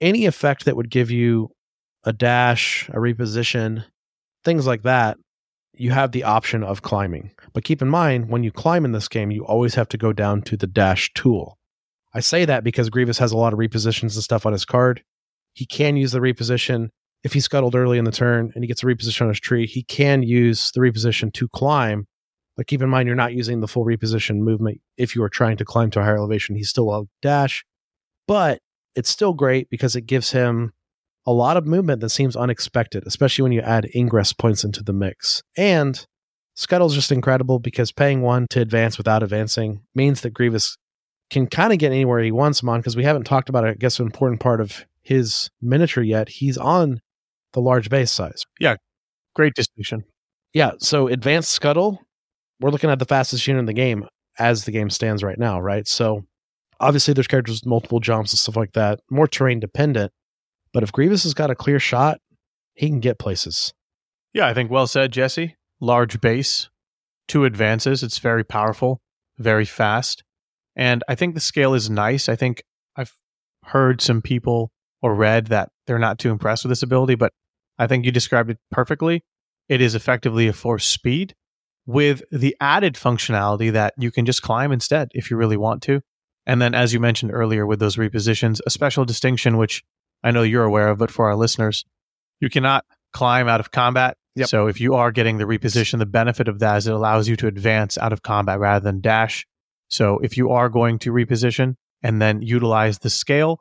any 0.00 0.26
effect 0.26 0.64
that 0.64 0.76
would 0.76 0.90
give 0.90 1.10
you 1.10 1.50
a 2.04 2.12
dash, 2.12 2.88
a 2.88 2.96
reposition, 2.96 3.84
things 4.44 4.66
like 4.66 4.82
that, 4.82 5.18
you 5.80 5.90
have 5.92 6.12
the 6.12 6.24
option 6.24 6.62
of 6.62 6.82
climbing. 6.82 7.30
But 7.54 7.64
keep 7.64 7.80
in 7.80 7.88
mind, 7.88 8.28
when 8.28 8.44
you 8.44 8.52
climb 8.52 8.84
in 8.84 8.92
this 8.92 9.08
game, 9.08 9.30
you 9.30 9.46
always 9.46 9.74
have 9.76 9.88
to 9.88 9.96
go 9.96 10.12
down 10.12 10.42
to 10.42 10.56
the 10.56 10.66
dash 10.66 11.10
tool. 11.14 11.58
I 12.12 12.20
say 12.20 12.44
that 12.44 12.64
because 12.64 12.90
Grievous 12.90 13.18
has 13.18 13.32
a 13.32 13.36
lot 13.36 13.54
of 13.54 13.58
repositions 13.58 14.14
and 14.14 14.22
stuff 14.22 14.44
on 14.44 14.52
his 14.52 14.66
card. 14.66 15.02
He 15.54 15.64
can 15.64 15.96
use 15.96 16.12
the 16.12 16.18
reposition 16.18 16.88
if 17.24 17.32
he 17.32 17.40
scuttled 17.40 17.74
early 17.74 17.96
in 17.96 18.04
the 18.04 18.12
turn 18.12 18.52
and 18.54 18.62
he 18.62 18.68
gets 18.68 18.82
a 18.82 18.86
reposition 18.86 19.22
on 19.22 19.28
his 19.28 19.40
tree. 19.40 19.66
He 19.66 19.82
can 19.82 20.22
use 20.22 20.70
the 20.72 20.80
reposition 20.80 21.32
to 21.32 21.48
climb, 21.48 22.06
but 22.56 22.66
keep 22.66 22.82
in 22.82 22.90
mind 22.90 23.06
you're 23.06 23.16
not 23.16 23.32
using 23.32 23.60
the 23.60 23.68
full 23.68 23.86
reposition 23.86 24.40
movement 24.40 24.82
if 24.98 25.14
you 25.14 25.22
are 25.22 25.30
trying 25.30 25.56
to 25.56 25.64
climb 25.64 25.90
to 25.92 26.00
a 26.00 26.04
higher 26.04 26.18
elevation. 26.18 26.56
He's 26.56 26.68
still 26.68 26.92
a 26.92 27.04
dash, 27.22 27.64
but 28.28 28.60
it's 28.94 29.08
still 29.08 29.32
great 29.32 29.70
because 29.70 29.96
it 29.96 30.02
gives 30.02 30.32
him 30.32 30.72
a 31.26 31.32
lot 31.32 31.56
of 31.56 31.66
movement 31.66 32.00
that 32.00 32.10
seems 32.10 32.36
unexpected, 32.36 33.04
especially 33.06 33.42
when 33.42 33.52
you 33.52 33.60
add 33.60 33.90
ingress 33.94 34.32
points 34.32 34.64
into 34.64 34.82
the 34.82 34.92
mix. 34.92 35.42
And 35.56 36.04
Scuttle's 36.54 36.94
just 36.94 37.12
incredible 37.12 37.58
because 37.58 37.92
paying 37.92 38.22
one 38.22 38.46
to 38.50 38.60
advance 38.60 38.98
without 38.98 39.22
advancing 39.22 39.82
means 39.94 40.22
that 40.22 40.34
Grievous 40.34 40.76
can 41.30 41.46
kind 41.46 41.72
of 41.72 41.78
get 41.78 41.92
anywhere 41.92 42.20
he 42.20 42.32
wants 42.32 42.62
him 42.62 42.68
on 42.68 42.80
because 42.80 42.96
we 42.96 43.04
haven't 43.04 43.24
talked 43.24 43.48
about, 43.48 43.64
I 43.64 43.74
guess, 43.74 43.98
an 43.98 44.06
important 44.06 44.40
part 44.40 44.60
of 44.60 44.84
his 45.02 45.50
miniature 45.62 46.02
yet. 46.02 46.28
He's 46.28 46.58
on 46.58 47.00
the 47.52 47.60
large 47.60 47.88
base 47.88 48.10
size. 48.10 48.44
Yeah. 48.58 48.76
Great 49.34 49.54
distinction. 49.54 50.04
Yeah, 50.52 50.72
so 50.78 51.06
advanced 51.06 51.50
scuttle, 51.50 52.02
we're 52.60 52.70
looking 52.70 52.90
at 52.90 52.98
the 52.98 53.04
fastest 53.04 53.46
unit 53.46 53.60
in 53.60 53.66
the 53.66 53.72
game 53.72 54.06
as 54.38 54.64
the 54.64 54.72
game 54.72 54.90
stands 54.90 55.22
right 55.22 55.38
now, 55.38 55.60
right? 55.60 55.86
So 55.86 56.24
obviously 56.80 57.14
there's 57.14 57.28
characters 57.28 57.60
with 57.60 57.66
multiple 57.66 58.00
jumps 58.00 58.32
and 58.32 58.38
stuff 58.38 58.56
like 58.56 58.72
that, 58.72 59.00
more 59.10 59.28
terrain 59.28 59.60
dependent. 59.60 60.12
But 60.72 60.82
if 60.82 60.92
Grievous 60.92 61.24
has 61.24 61.34
got 61.34 61.50
a 61.50 61.54
clear 61.54 61.78
shot, 61.78 62.18
he 62.74 62.88
can 62.88 63.00
get 63.00 63.18
places. 63.18 63.72
Yeah, 64.32 64.46
I 64.46 64.54
think 64.54 64.70
well 64.70 64.86
said, 64.86 65.12
Jesse. 65.12 65.56
Large 65.80 66.20
base, 66.20 66.68
two 67.26 67.44
advances. 67.44 68.02
It's 68.02 68.18
very 68.18 68.44
powerful, 68.44 69.00
very 69.38 69.64
fast. 69.64 70.22
And 70.76 71.02
I 71.08 71.14
think 71.14 71.34
the 71.34 71.40
scale 71.40 71.74
is 71.74 71.90
nice. 71.90 72.28
I 72.28 72.36
think 72.36 72.62
I've 72.96 73.14
heard 73.64 74.00
some 74.00 74.22
people 74.22 74.70
or 75.02 75.14
read 75.14 75.46
that 75.46 75.70
they're 75.86 75.98
not 75.98 76.18
too 76.18 76.30
impressed 76.30 76.64
with 76.64 76.70
this 76.70 76.82
ability, 76.82 77.14
but 77.14 77.32
I 77.78 77.86
think 77.86 78.04
you 78.04 78.12
described 78.12 78.50
it 78.50 78.58
perfectly. 78.70 79.24
It 79.68 79.80
is 79.80 79.94
effectively 79.94 80.48
a 80.48 80.52
force 80.52 80.86
speed 80.86 81.34
with 81.86 82.22
the 82.30 82.54
added 82.60 82.94
functionality 82.94 83.72
that 83.72 83.94
you 83.96 84.10
can 84.10 84.26
just 84.26 84.42
climb 84.42 84.70
instead 84.70 85.08
if 85.12 85.30
you 85.30 85.36
really 85.36 85.56
want 85.56 85.82
to. 85.82 86.02
And 86.46 86.60
then, 86.60 86.74
as 86.74 86.92
you 86.92 87.00
mentioned 87.00 87.32
earlier, 87.32 87.66
with 87.66 87.80
those 87.80 87.96
repositions, 87.96 88.60
a 88.66 88.70
special 88.70 89.04
distinction, 89.04 89.56
which 89.56 89.82
I 90.22 90.30
know 90.30 90.42
you're 90.42 90.64
aware 90.64 90.88
of, 90.88 90.98
but 90.98 91.10
for 91.10 91.26
our 91.26 91.36
listeners, 91.36 91.84
you 92.40 92.50
cannot 92.50 92.84
climb 93.12 93.48
out 93.48 93.60
of 93.60 93.70
combat. 93.70 94.16
Yep. 94.36 94.48
So 94.48 94.66
if 94.66 94.80
you 94.80 94.94
are 94.94 95.10
getting 95.10 95.38
the 95.38 95.44
reposition, 95.44 95.98
the 95.98 96.06
benefit 96.06 96.48
of 96.48 96.60
that 96.60 96.78
is 96.78 96.86
it 96.86 96.94
allows 96.94 97.28
you 97.28 97.36
to 97.36 97.46
advance 97.46 97.98
out 97.98 98.12
of 98.12 98.22
combat 98.22 98.58
rather 98.58 98.82
than 98.82 99.00
dash. 99.00 99.46
So 99.88 100.18
if 100.18 100.36
you 100.36 100.50
are 100.50 100.68
going 100.68 100.98
to 101.00 101.12
reposition 101.12 101.74
and 102.02 102.22
then 102.22 102.42
utilize 102.42 102.98
the 102.98 103.10
scale, 103.10 103.60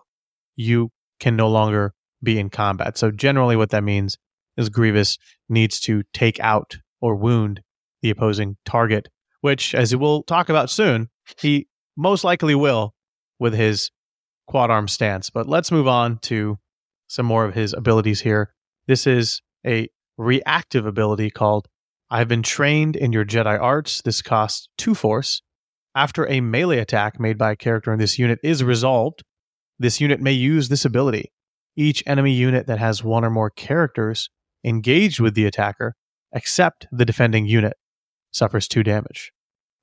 you 0.56 0.92
can 1.20 1.36
no 1.36 1.50
longer 1.50 1.94
be 2.22 2.38
in 2.38 2.50
combat. 2.50 2.98
So 2.98 3.12
generally 3.12 3.56
what 3.56 3.72
that 3.72 3.84
means 3.84 4.18
is 4.58 4.70
Grievous 4.70 5.18
needs 5.48 5.80
to 5.82 6.04
take 6.14 6.40
out 6.40 6.78
or 7.02 7.16
wound 7.16 7.62
the 8.02 8.10
opposing 8.10 8.58
target, 8.66 9.10
which 9.42 9.74
as 9.74 9.96
we'll 9.96 10.24
talk 10.24 10.50
about 10.50 10.70
soon, 10.70 11.10
he 11.40 11.68
most 11.98 12.24
likely 12.24 12.56
will 12.56 12.94
with 13.40 13.54
his 13.54 13.90
quad 14.50 14.72
arm 14.72 14.88
stance. 14.88 15.30
But 15.30 15.48
let's 15.48 15.72
move 15.72 15.88
on 15.88 16.18
to 16.24 16.58
some 17.08 17.28
more 17.28 17.46
of 17.46 17.54
his 17.54 17.72
abilities 17.74 18.22
here. 18.22 18.52
This 18.88 19.06
is 19.06 19.42
a 19.66 19.88
reactive 20.18 20.88
ability 20.88 21.30
called 21.30 21.68
I've 22.10 22.28
been 22.28 22.42
trained 22.42 22.96
in 22.96 23.14
your 23.14 23.24
Jedi 23.24 23.60
arts. 23.62 24.02
This 24.02 24.24
costs 24.24 24.68
two 24.76 24.96
force. 24.96 25.44
After 25.94 26.28
a 26.28 26.42
melee 26.42 26.80
attack 26.80 27.20
made 27.20 27.38
by 27.38 27.52
a 27.52 27.56
character 27.56 27.94
in 27.94 28.00
this 28.00 28.18
unit 28.18 28.40
is 28.44 28.64
resolved, 28.64 29.24
this 29.78 30.02
unit 30.02 30.20
may 30.20 30.32
use 30.32 30.70
this 30.70 30.84
ability. 30.84 31.32
Each 31.76 32.04
enemy 32.08 32.32
unit 32.32 32.66
that 32.66 32.80
has 32.80 33.04
one 33.04 33.24
or 33.24 33.30
more 33.30 33.52
characters 33.52 34.32
engaged 34.64 35.20
with 35.20 35.36
the 35.36 35.46
attacker, 35.46 35.96
except 36.34 36.88
the 36.92 37.06
defending 37.06 37.46
unit, 37.46 37.78
suffers 38.32 38.68
two 38.68 38.82
damage. 38.82 39.32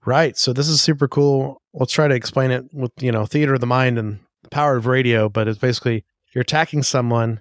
Right. 0.05 0.37
So 0.37 0.53
this 0.53 0.69
is 0.69 0.81
super 0.81 1.07
cool. 1.07 1.63
Let's 1.73 1.93
try 1.93 2.09
to 2.09 2.15
explain 2.15 2.51
it 2.51 2.65
with, 2.73 2.91
you 3.01 3.13
know, 3.13 3.27
theater 3.27 3.55
of 3.55 3.61
the 3.61 3.67
mind 3.67 3.99
and 3.99 4.21
the 4.47 4.55
power 4.55 4.77
of 4.77 4.87
radio, 4.87 5.29
but 5.29 5.49
it's 5.49 5.59
basically 5.59 6.05
you're 6.35 6.43
attacking 6.43 6.83
someone, 6.83 7.41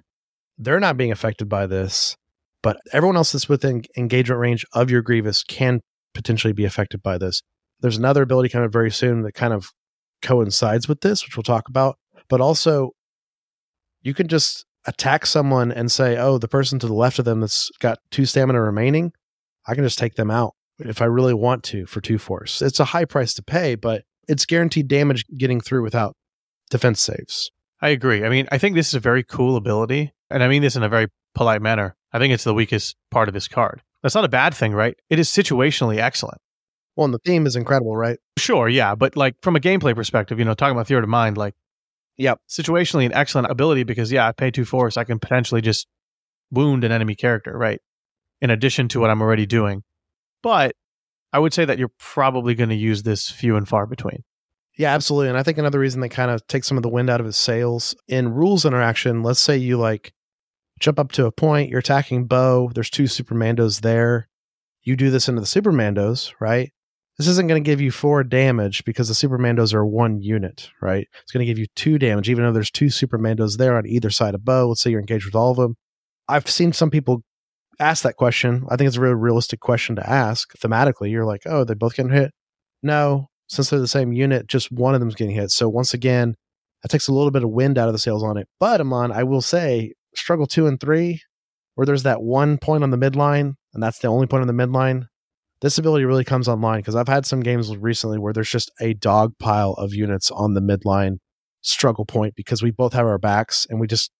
they're 0.58 0.80
not 0.80 0.96
being 0.96 1.12
affected 1.12 1.48
by 1.48 1.66
this, 1.66 2.16
but 2.62 2.78
everyone 2.92 3.16
else 3.16 3.32
that's 3.32 3.48
within 3.48 3.82
engagement 3.96 4.40
range 4.40 4.64
of 4.72 4.90
your 4.90 5.02
Grievous 5.02 5.44
can 5.44 5.80
potentially 6.14 6.52
be 6.52 6.64
affected 6.64 7.02
by 7.02 7.18
this. 7.18 7.42
There's 7.80 7.98
another 7.98 8.22
ability 8.22 8.48
coming 8.48 8.70
very 8.70 8.90
soon 8.90 9.22
that 9.22 9.32
kind 9.32 9.52
of 9.52 9.70
coincides 10.22 10.88
with 10.88 11.02
this, 11.02 11.24
which 11.24 11.36
we'll 11.36 11.44
talk 11.44 11.68
about, 11.68 11.98
but 12.28 12.40
also 12.40 12.92
you 14.02 14.14
can 14.14 14.28
just 14.28 14.64
attack 14.86 15.26
someone 15.26 15.70
and 15.70 15.90
say, 15.90 16.16
"Oh, 16.16 16.38
the 16.38 16.48
person 16.48 16.78
to 16.78 16.86
the 16.86 16.94
left 16.94 17.18
of 17.18 17.24
them 17.24 17.40
that's 17.40 17.70
got 17.80 17.98
two 18.10 18.24
stamina 18.24 18.60
remaining, 18.60 19.12
I 19.66 19.74
can 19.74 19.84
just 19.84 19.98
take 19.98 20.14
them 20.14 20.30
out 20.30 20.54
if 20.78 21.02
I 21.02 21.06
really 21.06 21.34
want 21.34 21.64
to 21.64 21.86
for 21.86 22.00
two 22.00 22.18
force." 22.18 22.62
It's 22.62 22.80
a 22.80 22.86
high 22.86 23.04
price 23.04 23.34
to 23.34 23.42
pay, 23.42 23.74
but 23.74 24.04
it's 24.26 24.46
guaranteed 24.46 24.88
damage 24.88 25.24
getting 25.36 25.60
through 25.60 25.82
without 25.82 26.16
defense 26.70 27.00
saves. 27.00 27.50
I 27.80 27.90
agree. 27.90 28.24
I 28.24 28.28
mean, 28.28 28.48
I 28.50 28.58
think 28.58 28.74
this 28.74 28.88
is 28.88 28.94
a 28.94 29.00
very 29.00 29.22
cool 29.22 29.56
ability, 29.56 30.12
and 30.30 30.42
I 30.42 30.48
mean 30.48 30.62
this 30.62 30.76
in 30.76 30.82
a 30.82 30.88
very 30.88 31.08
polite 31.34 31.62
manner. 31.62 31.96
I 32.12 32.18
think 32.18 32.32
it's 32.32 32.44
the 32.44 32.54
weakest 32.54 32.96
part 33.10 33.28
of 33.28 33.34
this 33.34 33.48
card. 33.48 33.82
That's 34.02 34.14
not 34.14 34.24
a 34.24 34.28
bad 34.28 34.54
thing, 34.54 34.72
right? 34.72 34.96
It 35.10 35.18
is 35.18 35.28
situationally 35.28 35.98
excellent. 35.98 36.40
Well, 36.96 37.04
and 37.04 37.14
the 37.14 37.18
theme 37.18 37.46
is 37.46 37.56
incredible, 37.56 37.96
right? 37.96 38.18
Sure, 38.38 38.68
yeah, 38.68 38.94
but 38.94 39.16
like 39.16 39.36
from 39.42 39.56
a 39.56 39.60
gameplay 39.60 39.94
perspective, 39.94 40.38
you 40.38 40.44
know, 40.44 40.54
talking 40.54 40.74
about 40.74 40.86
theater 40.86 41.02
of 41.02 41.08
mind, 41.08 41.36
like, 41.36 41.54
Yep. 42.18 42.40
situationally 42.48 43.04
an 43.04 43.12
excellent 43.12 43.50
ability 43.50 43.84
because 43.84 44.10
yeah, 44.10 44.26
I 44.26 44.32
pay 44.32 44.50
two 44.50 44.64
force, 44.64 44.96
I 44.96 45.04
can 45.04 45.18
potentially 45.18 45.60
just 45.60 45.86
wound 46.50 46.82
an 46.84 46.92
enemy 46.92 47.14
character, 47.14 47.56
right? 47.56 47.80
In 48.40 48.48
addition 48.48 48.88
to 48.88 49.00
what 49.00 49.10
I'm 49.10 49.20
already 49.20 49.44
doing. 49.44 49.82
But 50.42 50.74
I 51.32 51.38
would 51.38 51.52
say 51.52 51.66
that 51.66 51.78
you're 51.78 51.92
probably 51.98 52.54
going 52.54 52.70
to 52.70 52.74
use 52.74 53.02
this 53.02 53.30
few 53.30 53.56
and 53.56 53.68
far 53.68 53.84
between. 53.84 54.24
Yeah, 54.76 54.94
absolutely. 54.94 55.30
And 55.30 55.38
I 55.38 55.42
think 55.42 55.58
another 55.58 55.78
reason 55.78 56.00
they 56.00 56.08
kind 56.08 56.30
of 56.30 56.46
take 56.48 56.64
some 56.64 56.76
of 56.76 56.82
the 56.82 56.88
wind 56.88 57.08
out 57.08 57.20
of 57.20 57.26
his 57.26 57.36
sails 57.36 57.96
in 58.08 58.32
rules 58.32 58.64
interaction, 58.64 59.22
let's 59.22 59.40
say 59.40 59.56
you 59.56 59.78
like 59.78 60.12
jump 60.78 60.98
up 60.98 61.12
to 61.12 61.26
a 61.26 61.32
point, 61.32 61.70
you're 61.70 61.78
attacking 61.78 62.26
Bo, 62.26 62.70
there's 62.74 62.90
two 62.90 63.06
Supermandos 63.06 63.80
there. 63.80 64.28
You 64.82 64.94
do 64.94 65.10
this 65.10 65.28
into 65.28 65.40
the 65.40 65.46
Supermandos, 65.46 66.34
right? 66.40 66.70
This 67.18 67.26
isn't 67.28 67.48
going 67.48 67.62
to 67.62 67.66
give 67.66 67.80
you 67.80 67.90
four 67.90 68.22
damage 68.22 68.84
because 68.84 69.08
the 69.08 69.14
Supermandos 69.14 69.72
are 69.72 69.86
one 69.86 70.20
unit, 70.20 70.68
right? 70.82 71.08
It's 71.22 71.32
going 71.32 71.44
to 71.44 71.50
give 71.50 71.58
you 71.58 71.66
two 71.74 71.98
damage, 71.98 72.28
even 72.28 72.44
though 72.44 72.52
there's 72.52 72.70
two 72.70 72.90
Supermandos 72.90 73.56
there 73.56 73.78
on 73.78 73.86
either 73.86 74.10
side 74.10 74.34
of 74.34 74.44
Bo. 74.44 74.68
Let's 74.68 74.82
say 74.82 74.90
you're 74.90 75.00
engaged 75.00 75.24
with 75.24 75.34
all 75.34 75.50
of 75.50 75.56
them. 75.56 75.76
I've 76.28 76.48
seen 76.50 76.74
some 76.74 76.90
people 76.90 77.22
ask 77.80 78.02
that 78.02 78.16
question. 78.16 78.66
I 78.68 78.76
think 78.76 78.88
it's 78.88 78.98
a 78.98 79.00
really 79.00 79.14
realistic 79.14 79.60
question 79.60 79.96
to 79.96 80.08
ask 80.08 80.52
thematically. 80.58 81.10
You're 81.10 81.24
like, 81.24 81.42
oh, 81.46 81.64
they 81.64 81.72
both 81.72 81.96
getting 81.96 82.12
hit? 82.12 82.32
No, 82.82 83.28
since 83.48 83.70
they're 83.70 83.80
the 83.80 83.88
same 83.88 84.12
unit, 84.12 84.46
just 84.46 84.72
one 84.72 84.94
of 84.94 85.00
them's 85.00 85.14
getting 85.14 85.34
hit. 85.34 85.50
So 85.50 85.68
once 85.68 85.94
again, 85.94 86.36
that 86.82 86.88
takes 86.88 87.08
a 87.08 87.12
little 87.12 87.30
bit 87.30 87.44
of 87.44 87.50
wind 87.50 87.78
out 87.78 87.88
of 87.88 87.94
the 87.94 87.98
sails 87.98 88.22
on 88.22 88.36
it. 88.36 88.48
But 88.60 88.80
Amon, 88.80 89.12
I 89.12 89.22
will 89.22 89.40
say, 89.40 89.92
struggle 90.14 90.46
two 90.46 90.66
and 90.66 90.80
three, 90.80 91.20
where 91.74 91.86
there's 91.86 92.04
that 92.04 92.22
one 92.22 92.58
point 92.58 92.82
on 92.82 92.90
the 92.90 92.96
midline, 92.96 93.54
and 93.74 93.82
that's 93.82 93.98
the 93.98 94.08
only 94.08 94.26
point 94.26 94.42
on 94.42 94.48
the 94.48 94.52
midline. 94.64 95.06
This 95.62 95.78
ability 95.78 96.04
really 96.04 96.24
comes 96.24 96.48
online 96.48 96.80
because 96.80 96.96
I've 96.96 97.08
had 97.08 97.24
some 97.24 97.40
games 97.40 97.74
recently 97.76 98.18
where 98.18 98.32
there's 98.32 98.50
just 98.50 98.70
a 98.80 98.94
dog 98.94 99.32
pile 99.38 99.72
of 99.72 99.94
units 99.94 100.30
on 100.30 100.54
the 100.54 100.60
midline 100.60 101.18
struggle 101.62 102.04
point 102.04 102.34
because 102.36 102.62
we 102.62 102.70
both 102.70 102.92
have 102.92 103.06
our 103.06 103.18
backs 103.18 103.66
and 103.68 103.80
we 103.80 103.86
just 103.86 104.10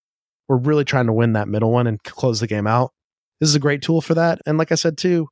we're 0.48 0.56
really 0.56 0.84
trying 0.84 1.06
to 1.06 1.12
win 1.12 1.32
that 1.34 1.48
middle 1.48 1.70
one 1.70 1.86
and 1.86 2.02
close 2.02 2.40
the 2.40 2.46
game 2.46 2.66
out. 2.66 2.92
This 3.40 3.48
is 3.48 3.54
a 3.54 3.60
great 3.60 3.82
tool 3.82 4.00
for 4.00 4.14
that. 4.14 4.40
And 4.46 4.58
like 4.58 4.72
I 4.72 4.76
said 4.76 4.96
too, 4.96 5.28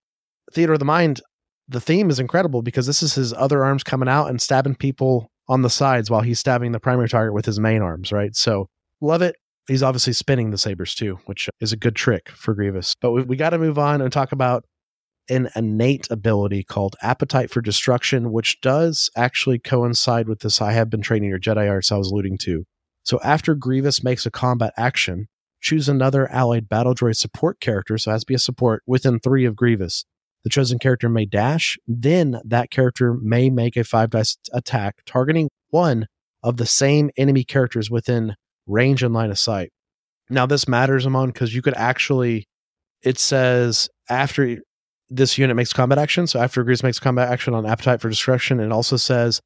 Theater 0.52 0.74
of 0.74 0.78
the 0.78 0.84
Mind, 0.84 1.20
the 1.68 1.80
theme 1.80 2.10
is 2.10 2.20
incredible 2.20 2.62
because 2.62 2.86
this 2.86 3.02
is 3.02 3.14
his 3.14 3.32
other 3.32 3.64
arms 3.64 3.82
coming 3.82 4.08
out 4.08 4.26
and 4.26 4.40
stabbing 4.40 4.74
people 4.74 5.30
on 5.48 5.62
the 5.62 5.70
sides 5.70 6.10
while 6.10 6.20
he's 6.20 6.38
stabbing 6.38 6.72
the 6.72 6.80
primary 6.80 7.08
target 7.08 7.34
with 7.34 7.46
his 7.46 7.60
main 7.60 7.82
arms, 7.82 8.12
right? 8.12 8.34
So 8.34 8.68
love 9.00 9.22
it. 9.22 9.36
He's 9.68 9.82
obviously 9.82 10.12
spinning 10.12 10.50
the 10.50 10.58
sabers 10.58 10.94
too, 10.94 11.18
which 11.26 11.48
is 11.60 11.72
a 11.72 11.76
good 11.76 11.96
trick 11.96 12.30
for 12.30 12.54
Grievous. 12.54 12.94
But 13.00 13.12
we, 13.12 13.22
we 13.22 13.36
got 13.36 13.50
to 13.50 13.58
move 13.58 13.78
on 13.78 14.00
and 14.00 14.12
talk 14.12 14.32
about 14.32 14.64
an 15.30 15.48
innate 15.56 16.06
ability 16.10 16.64
called 16.64 16.96
Appetite 17.02 17.50
for 17.50 17.62
Destruction, 17.62 18.30
which 18.30 18.60
does 18.60 19.10
actually 19.16 19.58
coincide 19.58 20.28
with 20.28 20.40
this 20.40 20.60
I 20.60 20.72
have 20.72 20.90
been 20.90 21.00
training 21.00 21.30
your 21.30 21.40
Jedi 21.40 21.68
arts 21.68 21.90
I 21.90 21.96
was 21.96 22.10
alluding 22.10 22.38
to. 22.42 22.64
So 23.04 23.18
after 23.22 23.54
Grievous 23.54 24.02
makes 24.02 24.26
a 24.26 24.30
combat 24.30 24.72
action, 24.76 25.28
choose 25.60 25.88
another 25.88 26.30
allied 26.30 26.68
battle 26.68 26.94
droid 26.94 27.16
support 27.16 27.58
character, 27.60 27.96
so 27.96 28.10
it 28.10 28.14
has 28.14 28.22
to 28.22 28.26
be 28.26 28.34
a 28.34 28.38
support 28.38 28.82
within 28.86 29.18
three 29.18 29.46
of 29.46 29.56
Grievous. 29.56 30.04
The 30.44 30.50
chosen 30.50 30.78
character 30.78 31.08
may 31.08 31.24
dash, 31.24 31.78
then 31.86 32.40
that 32.44 32.70
character 32.70 33.14
may 33.14 33.50
make 33.50 33.76
a 33.76 33.84
five 33.84 34.10
dice 34.10 34.36
attack 34.52 34.96
targeting 35.06 35.48
one 35.70 36.06
of 36.42 36.58
the 36.58 36.66
same 36.66 37.10
enemy 37.16 37.44
characters 37.44 37.90
within 37.90 38.34
range 38.66 39.02
and 39.02 39.14
line 39.14 39.30
of 39.30 39.38
sight. 39.38 39.72
Now, 40.30 40.46
this 40.46 40.68
matters, 40.68 41.06
Amon, 41.06 41.30
because 41.30 41.54
you 41.54 41.62
could 41.62 41.76
actually, 41.76 42.46
it 43.02 43.18
says 43.18 43.88
after 44.08 44.58
this 45.10 45.38
unit 45.38 45.56
makes 45.56 45.72
combat 45.72 45.98
action, 45.98 46.26
so 46.26 46.40
after 46.40 46.62
Grievous 46.62 46.82
makes 46.82 46.98
combat 46.98 47.30
action 47.30 47.54
on 47.54 47.66
Appetite 47.66 48.00
for 48.00 48.08
Destruction, 48.08 48.60
it 48.60 48.72
also 48.72 48.96
says 48.96 49.40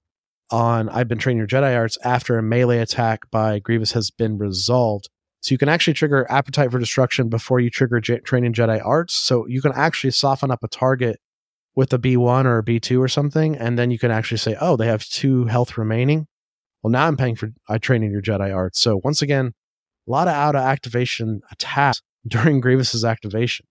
on 0.50 0.88
I've 0.88 1.08
been 1.08 1.18
training 1.18 1.38
your 1.38 1.46
Jedi 1.46 1.76
arts 1.76 1.98
after 2.04 2.38
a 2.38 2.42
melee 2.42 2.78
attack 2.78 3.30
by 3.30 3.58
Grievous 3.58 3.92
has 3.92 4.10
been 4.10 4.38
resolved. 4.38 5.08
So 5.40 5.52
you 5.52 5.58
can 5.58 5.68
actually 5.68 5.94
trigger 5.94 6.26
Appetite 6.30 6.70
for 6.70 6.78
Destruction 6.78 7.28
before 7.28 7.60
you 7.60 7.70
trigger 7.70 8.00
J- 8.00 8.20
Training 8.20 8.52
Jedi 8.52 8.84
Arts. 8.84 9.14
So 9.14 9.46
you 9.46 9.62
can 9.62 9.72
actually 9.72 10.10
soften 10.10 10.50
up 10.50 10.64
a 10.64 10.68
target 10.68 11.20
with 11.76 11.92
a 11.92 11.98
B1 11.98 12.44
or 12.44 12.58
a 12.58 12.64
B2 12.64 12.98
or 12.98 13.06
something, 13.06 13.56
and 13.56 13.78
then 13.78 13.90
you 13.92 13.98
can 14.00 14.10
actually 14.10 14.38
say, 14.38 14.56
oh, 14.60 14.76
they 14.76 14.88
have 14.88 15.04
two 15.04 15.44
health 15.44 15.78
remaining. 15.78 16.26
Well, 16.82 16.90
now 16.90 17.06
I'm 17.06 17.16
paying 17.16 17.36
for 17.36 17.50
I 17.68 17.78
training 17.78 18.10
your 18.10 18.22
Jedi 18.22 18.54
Arts. 18.54 18.80
So 18.80 19.00
once 19.04 19.22
again, 19.22 19.52
a 20.06 20.10
lot 20.10 20.26
of 20.26 20.34
out 20.34 20.56
of 20.56 20.62
activation 20.62 21.40
attacks 21.52 22.02
during 22.26 22.60
Grievous's 22.60 23.04
activation. 23.04 23.66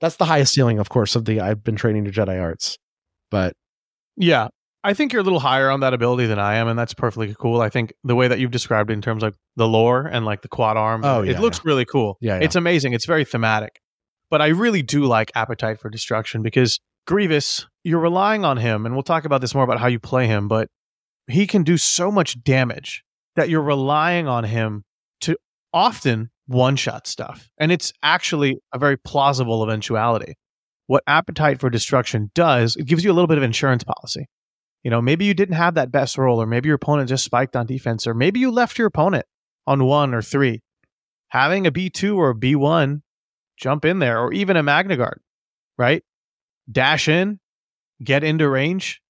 That's 0.00 0.16
the 0.16 0.24
highest 0.24 0.54
ceiling, 0.54 0.78
of 0.78 0.88
course, 0.88 1.14
of 1.14 1.26
the 1.26 1.40
I've 1.40 1.62
been 1.62 1.76
training 1.76 2.04
your 2.04 2.12
Jedi 2.12 2.40
Arts. 2.40 2.78
But 3.30 3.54
Yeah. 4.16 4.48
I 4.84 4.94
think 4.94 5.12
you're 5.12 5.20
a 5.20 5.24
little 5.24 5.40
higher 5.40 5.70
on 5.70 5.80
that 5.80 5.94
ability 5.94 6.26
than 6.26 6.38
I 6.40 6.56
am, 6.56 6.66
and 6.66 6.76
that's 6.78 6.92
perfectly 6.94 7.34
cool. 7.38 7.60
I 7.60 7.68
think 7.68 7.92
the 8.02 8.16
way 8.16 8.26
that 8.26 8.40
you've 8.40 8.50
described 8.50 8.90
it 8.90 8.94
in 8.94 9.02
terms 9.02 9.22
of 9.22 9.36
the 9.54 9.68
lore 9.68 10.06
and 10.06 10.24
like 10.24 10.42
the 10.42 10.48
quad 10.48 10.76
arm, 10.76 11.02
Oh, 11.04 11.22
it 11.22 11.32
yeah, 11.32 11.40
looks 11.40 11.64
really 11.64 11.84
cool. 11.84 12.18
Yeah, 12.20 12.38
yeah. 12.38 12.44
It's 12.44 12.56
amazing. 12.56 12.92
It's 12.92 13.06
very 13.06 13.24
thematic. 13.24 13.80
But 14.28 14.42
I 14.42 14.48
really 14.48 14.82
do 14.82 15.04
like 15.04 15.30
Appetite 15.36 15.78
for 15.78 15.88
Destruction 15.88 16.42
because 16.42 16.80
Grievous, 17.06 17.66
you're 17.84 18.00
relying 18.00 18.44
on 18.44 18.56
him, 18.56 18.86
and 18.86 18.94
we'll 18.94 19.02
talk 19.02 19.24
about 19.24 19.40
this 19.40 19.54
more 19.54 19.64
about 19.64 19.78
how 19.78 19.88
you 19.88 20.00
play 20.00 20.26
him, 20.26 20.48
but 20.48 20.68
he 21.28 21.46
can 21.46 21.62
do 21.62 21.76
so 21.76 22.10
much 22.10 22.42
damage 22.42 23.04
that 23.36 23.48
you're 23.48 23.62
relying 23.62 24.26
on 24.26 24.44
him 24.44 24.84
to 25.20 25.36
often 25.72 26.30
one 26.46 26.76
shot 26.76 27.06
stuff. 27.06 27.48
And 27.58 27.70
it's 27.70 27.92
actually 28.02 28.58
a 28.72 28.78
very 28.78 28.96
plausible 28.96 29.62
eventuality. 29.62 30.34
What 30.86 31.02
Appetite 31.06 31.60
for 31.60 31.70
Destruction 31.70 32.30
does, 32.34 32.76
it 32.76 32.86
gives 32.86 33.04
you 33.04 33.12
a 33.12 33.14
little 33.14 33.28
bit 33.28 33.38
of 33.38 33.44
insurance 33.44 33.84
policy. 33.84 34.26
You 34.82 34.90
know, 34.90 35.00
maybe 35.00 35.24
you 35.24 35.34
didn't 35.34 35.54
have 35.54 35.74
that 35.74 35.92
best 35.92 36.18
roll, 36.18 36.42
or 36.42 36.46
maybe 36.46 36.68
your 36.68 36.76
opponent 36.76 37.08
just 37.08 37.24
spiked 37.24 37.54
on 37.54 37.66
defense, 37.66 38.06
or 38.06 38.14
maybe 38.14 38.40
you 38.40 38.50
left 38.50 38.78
your 38.78 38.88
opponent 38.88 39.26
on 39.66 39.84
one 39.84 40.12
or 40.12 40.22
three. 40.22 40.62
Having 41.28 41.66
a 41.66 41.72
B2 41.72 42.16
or 42.16 42.30
a 42.30 42.34
B1 42.34 43.02
jump 43.56 43.84
in 43.84 44.00
there, 44.00 44.20
or 44.20 44.32
even 44.32 44.56
a 44.56 44.62
Magna 44.62 44.96
Guard, 44.96 45.20
right? 45.78 46.02
Dash 46.70 47.08
in, 47.08 47.38
get 48.02 48.24
into 48.24 48.48
range, 48.48 49.00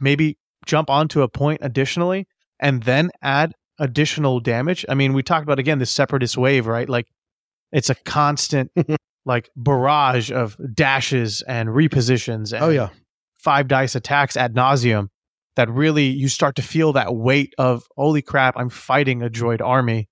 maybe 0.00 0.36
jump 0.66 0.90
onto 0.90 1.22
a 1.22 1.28
point 1.28 1.60
additionally, 1.62 2.26
and 2.60 2.82
then 2.82 3.10
add 3.22 3.54
additional 3.78 4.38
damage. 4.38 4.84
I 4.88 4.94
mean, 4.94 5.12
we 5.12 5.22
talked 5.22 5.44
about 5.44 5.58
again 5.58 5.78
the 5.78 5.86
separatist 5.86 6.36
wave, 6.36 6.66
right? 6.66 6.88
Like 6.88 7.08
it's 7.72 7.90
a 7.90 7.94
constant 7.94 8.70
like 9.24 9.50
barrage 9.56 10.30
of 10.30 10.56
dashes 10.74 11.42
and 11.42 11.70
repositions 11.70 12.52
oh, 12.52 12.56
and 12.56 12.64
oh 12.64 12.68
yeah, 12.68 12.88
five 13.38 13.66
dice 13.66 13.94
attacks 13.94 14.36
ad 14.36 14.54
nauseum 14.54 15.08
that 15.56 15.70
really 15.70 16.06
you 16.06 16.28
start 16.28 16.56
to 16.56 16.62
feel 16.62 16.92
that 16.94 17.14
weight 17.14 17.54
of 17.58 17.84
holy 17.96 18.22
crap, 18.22 18.54
I'm 18.56 18.70
fighting 18.70 19.22
a 19.22 19.28
droid 19.28 19.60
army. 19.60 20.08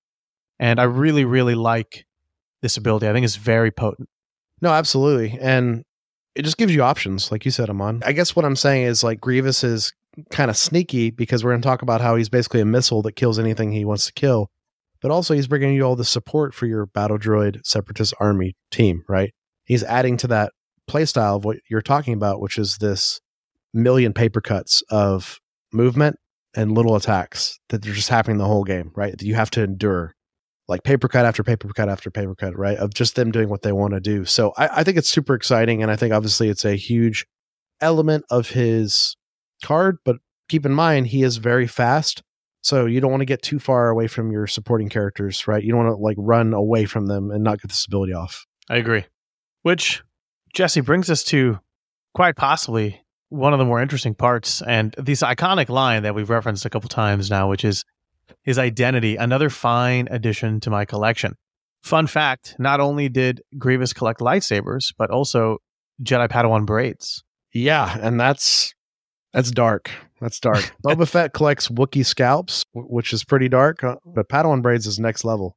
And 0.59 0.78
I 0.78 0.84
really, 0.84 1.24
really 1.24 1.55
like 1.55 2.05
this 2.61 2.76
ability. 2.76 3.09
I 3.09 3.12
think 3.12 3.24
it's 3.24 3.36
very 3.36 3.70
potent. 3.70 4.09
No, 4.61 4.70
absolutely. 4.70 5.38
And 5.41 5.84
it 6.34 6.43
just 6.43 6.59
gives 6.59 6.74
you 6.74 6.82
options, 6.82 7.32
like 7.32 7.45
you 7.45 7.51
said, 7.51 7.70
Amon. 7.70 8.03
I 8.05 8.12
guess 8.12 8.36
what 8.36 8.45
I'm 8.45 8.57
saying 8.57 8.84
is 8.84 9.03
like 9.03 9.20
Grievous 9.20 9.64
is 9.64 9.93
kind 10.30 10.51
of 10.51 10.57
sneaky 10.57 11.11
because 11.11 11.43
we're 11.43 11.53
going 11.53 11.62
to 11.62 11.66
talk 11.66 11.82
about 11.82 12.01
how 12.01 12.16
he's 12.16 12.28
basically 12.28 12.61
a 12.61 12.66
missile 12.66 13.03
that 13.03 13.16
kills 13.16 13.38
anything 13.38 13.72
he 13.72 13.84
wants 13.84 14.07
to 14.07 14.12
kill. 14.12 14.51
But 15.01 15.11
also, 15.11 15.32
he's 15.32 15.49
bringing 15.49 15.72
you 15.72 15.82
all 15.82 15.97
the 15.97 16.05
support 16.05 16.53
for 16.53 16.66
your 16.66 16.84
battle 16.84 17.18
droid 17.18 17.64
separatist 17.64 18.12
army 18.20 18.55
team, 18.70 19.03
right? 19.09 19.32
He's 19.64 19.82
adding 19.82 20.18
to 20.18 20.26
that 20.26 20.53
playstyle 20.91 21.36
of 21.36 21.45
what 21.45 21.57
you're 21.70 21.80
talking 21.80 22.12
about, 22.12 22.41
which 22.41 22.59
is 22.59 22.78
this 22.78 23.20
million 23.73 24.12
paper 24.12 24.41
cuts 24.41 24.83
of 24.91 25.41
movement 25.73 26.16
and 26.55 26.73
little 26.73 26.97
attacks 26.97 27.59
that 27.68 27.87
are 27.87 27.93
just 27.93 28.09
happening 28.09 28.39
the 28.39 28.47
whole 28.47 28.64
game, 28.64 28.91
right? 28.97 29.16
That 29.16 29.23
you 29.23 29.35
have 29.35 29.51
to 29.53 29.62
endure 29.62 30.14
like 30.68 30.85
paper 30.85 31.09
cut 31.09 31.27
after 31.27 31.43
paper 31.43 31.68
cut 31.75 31.89
after 31.89 32.11
paper 32.11 32.35
cut, 32.35 32.57
right? 32.57 32.79
Of 32.79 32.95
just 32.95 33.16
them 33.16 33.31
doing 33.31 33.49
what 33.49 33.62
they 33.62 33.73
want 33.73 33.95
to 33.95 34.01
do. 34.01 34.25
So 34.25 34.53
I, 34.57 34.81
I 34.81 34.85
think 34.85 34.97
it's 34.97 35.09
super 35.09 35.35
exciting. 35.35 35.83
And 35.83 35.91
I 35.91 35.97
think 35.97 36.14
obviously 36.14 36.49
it's 36.49 36.64
a 36.64 36.77
huge 36.77 37.27
element 37.81 38.25
of 38.31 38.51
his 38.51 39.16
card, 39.64 39.99
but 40.05 40.16
keep 40.49 40.64
in 40.64 40.73
mind 40.73 41.09
he 41.09 41.23
is 41.23 41.39
very 41.39 41.66
fast. 41.66 42.23
So 42.62 42.87
you 42.87 43.01
don't 43.01 43.11
want 43.11 43.23
to 43.23 43.27
get 43.27 43.43
too 43.43 43.59
far 43.59 43.89
away 43.89 44.07
from 44.07 44.31
your 44.31 44.47
supporting 44.47 44.89
characters, 44.89 45.49
right? 45.49 45.62
You 45.62 45.73
don't 45.73 45.85
want 45.85 45.97
to 45.97 46.03
like 46.03 46.16
run 46.18 46.53
away 46.53 46.85
from 46.85 47.07
them 47.07 47.31
and 47.31 47.43
not 47.43 47.61
get 47.61 47.68
this 47.68 47.87
ability 47.87 48.12
off. 48.12 48.47
I 48.68 48.77
agree. 48.77 49.05
Which 49.62 50.03
Jesse 50.55 50.83
brings 50.83 51.11
us 51.11 51.25
to 51.25 51.59
quite 52.14 52.37
possibly 52.37 53.03
one 53.31 53.53
of 53.53 53.59
the 53.59 53.64
more 53.64 53.81
interesting 53.81 54.14
parts 54.14 54.61
and 54.62 54.95
this 54.99 55.22
iconic 55.22 55.68
line 55.68 56.03
that 56.03 56.14
we've 56.14 56.28
referenced 56.28 56.64
a 56.66 56.70
couple 56.70 56.89
times 56.89 57.31
now, 57.31 57.49
which 57.49 57.64
is 57.64 57.85
his 58.43 58.59
identity, 58.59 59.16
another 59.16 59.49
fine 59.49 60.09
addition 60.11 60.61
to 60.61 60.70
my 60.70 60.85
collection. 60.85 61.35
Fun 61.83 62.07
fact 62.07 62.57
not 62.59 62.81
only 62.81 63.09
did 63.09 63.41
Grievous 63.57 63.93
collect 63.93 64.20
lightsabers, 64.20 64.93
but 64.99 65.11
also 65.11 65.59
Jedi 66.03 66.28
Padawan 66.28 66.66
braids. 66.66 67.22
Yeah, 67.53 67.99
and 68.01 68.20
that's 68.20 68.74
that's 69.33 69.51
dark. 69.51 69.91
That's 70.20 70.39
dark. 70.41 70.74
Boba 70.85 71.09
Fett 71.09 71.33
collects 71.33 71.68
Wookiee 71.68 72.05
scalps, 72.05 72.64
which 72.74 73.12
is 73.12 73.24
pretty 73.24 73.49
dark, 73.49 73.83
uh, 73.83 73.97
but 74.05 74.28
Padawan 74.28 74.62
braids 74.62 74.87
is 74.87 74.99
next 74.99 75.24
level. 75.24 75.57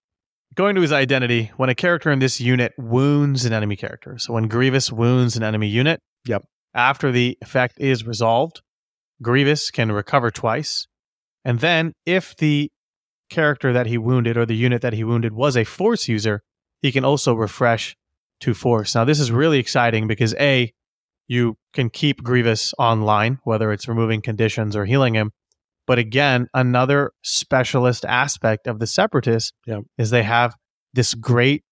Going 0.55 0.75
to 0.75 0.81
his 0.81 0.91
identity, 0.91 1.51
when 1.57 1.69
a 1.69 1.75
character 1.75 2.11
in 2.11 2.19
this 2.19 2.39
unit 2.39 2.73
wounds 2.77 3.43
an 3.43 3.53
enemy 3.53 3.75
character, 3.75 4.17
so 4.19 4.33
when 4.33 4.47
Grievous 4.47 4.91
wounds 4.91 5.35
an 5.35 5.43
enemy 5.43 5.67
unit, 5.67 5.99
yep. 6.25 6.43
After 6.73 7.11
the 7.11 7.37
effect 7.41 7.79
is 7.79 8.05
resolved, 8.05 8.61
Grievous 9.21 9.69
can 9.71 9.91
recover 9.91 10.31
twice, 10.31 10.87
and 11.45 11.59
then, 11.59 11.93
if 12.05 12.35
the 12.37 12.71
character 13.29 13.73
that 13.73 13.87
he 13.87 13.97
wounded 13.97 14.37
or 14.37 14.45
the 14.45 14.55
unit 14.55 14.81
that 14.81 14.93
he 14.93 15.03
wounded 15.03 15.33
was 15.33 15.57
a 15.57 15.63
force 15.63 16.07
user, 16.07 16.41
he 16.81 16.91
can 16.91 17.03
also 17.03 17.33
refresh 17.33 17.95
to 18.39 18.53
force. 18.53 18.95
Now, 18.95 19.05
this 19.05 19.19
is 19.19 19.31
really 19.31 19.59
exciting 19.59 20.07
because 20.07 20.33
A, 20.35 20.71
you 21.27 21.57
can 21.73 21.89
keep 21.89 22.23
Grievous 22.23 22.73
online, 22.77 23.39
whether 23.43 23.71
it's 23.71 23.87
removing 23.87 24.21
conditions 24.21 24.75
or 24.75 24.85
healing 24.85 25.15
him. 25.15 25.31
But 25.85 25.99
again, 25.99 26.47
another 26.53 27.11
specialist 27.23 28.05
aspect 28.05 28.67
of 28.67 28.79
the 28.79 28.87
Separatists 28.87 29.51
yeah. 29.65 29.79
is 29.97 30.09
they 30.09 30.23
have 30.23 30.55
this 30.93 31.13
great 31.13 31.63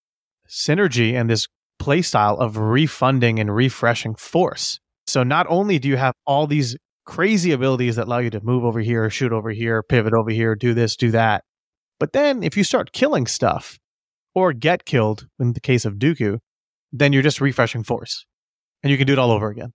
synergy 0.49 1.13
and 1.13 1.29
this 1.29 1.47
playstyle 1.81 2.37
of 2.39 2.57
refunding 2.57 3.39
and 3.39 3.55
refreshing 3.55 4.15
force. 4.15 4.80
So 5.07 5.23
not 5.23 5.45
only 5.49 5.79
do 5.79 5.87
you 5.87 5.97
have 5.97 6.13
all 6.25 6.47
these 6.47 6.77
crazy 7.05 7.51
abilities 7.51 7.95
that 7.95 8.07
allow 8.07 8.19
you 8.19 8.29
to 8.29 8.41
move 8.41 8.63
over 8.63 8.79
here, 8.79 9.09
shoot 9.09 9.33
over 9.33 9.49
here, 9.49 9.83
pivot 9.83 10.13
over 10.13 10.29
here, 10.29 10.55
do 10.55 10.73
this, 10.73 10.95
do 10.95 11.11
that. 11.11 11.43
But 11.99 12.13
then 12.13 12.43
if 12.43 12.55
you 12.55 12.63
start 12.63 12.93
killing 12.93 13.27
stuff 13.27 13.77
or 14.33 14.53
get 14.53 14.85
killed 14.85 15.27
in 15.39 15.53
the 15.53 15.59
case 15.59 15.85
of 15.85 15.95
Dooku, 15.95 16.39
then 16.91 17.13
you're 17.13 17.23
just 17.23 17.41
refreshing 17.41 17.83
force 17.83 18.25
and 18.83 18.91
you 18.91 18.97
can 18.97 19.07
do 19.07 19.13
it 19.13 19.19
all 19.19 19.31
over 19.31 19.49
again. 19.49 19.73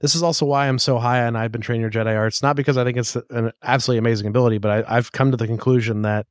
This 0.00 0.14
is 0.14 0.22
also 0.22 0.46
why 0.46 0.68
I'm 0.68 0.78
so 0.78 0.98
high 0.98 1.26
on 1.26 1.34
I've 1.34 1.50
been 1.50 1.60
training 1.60 1.80
your 1.80 1.90
Jedi 1.90 2.16
arts, 2.16 2.42
not 2.42 2.54
because 2.54 2.76
I 2.76 2.84
think 2.84 2.96
it's 2.96 3.16
an 3.30 3.50
absolutely 3.62 3.98
amazing 3.98 4.28
ability, 4.28 4.58
but 4.58 4.70
I, 4.88 4.96
I've 4.96 5.12
come 5.12 5.32
to 5.32 5.36
the 5.36 5.46
conclusion 5.46 6.02
that 6.02 6.26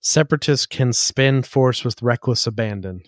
separatists 0.00 0.66
can 0.66 0.92
spend 0.92 1.46
force 1.46 1.84
with 1.84 2.02
reckless 2.02 2.46
abandon. 2.46 3.02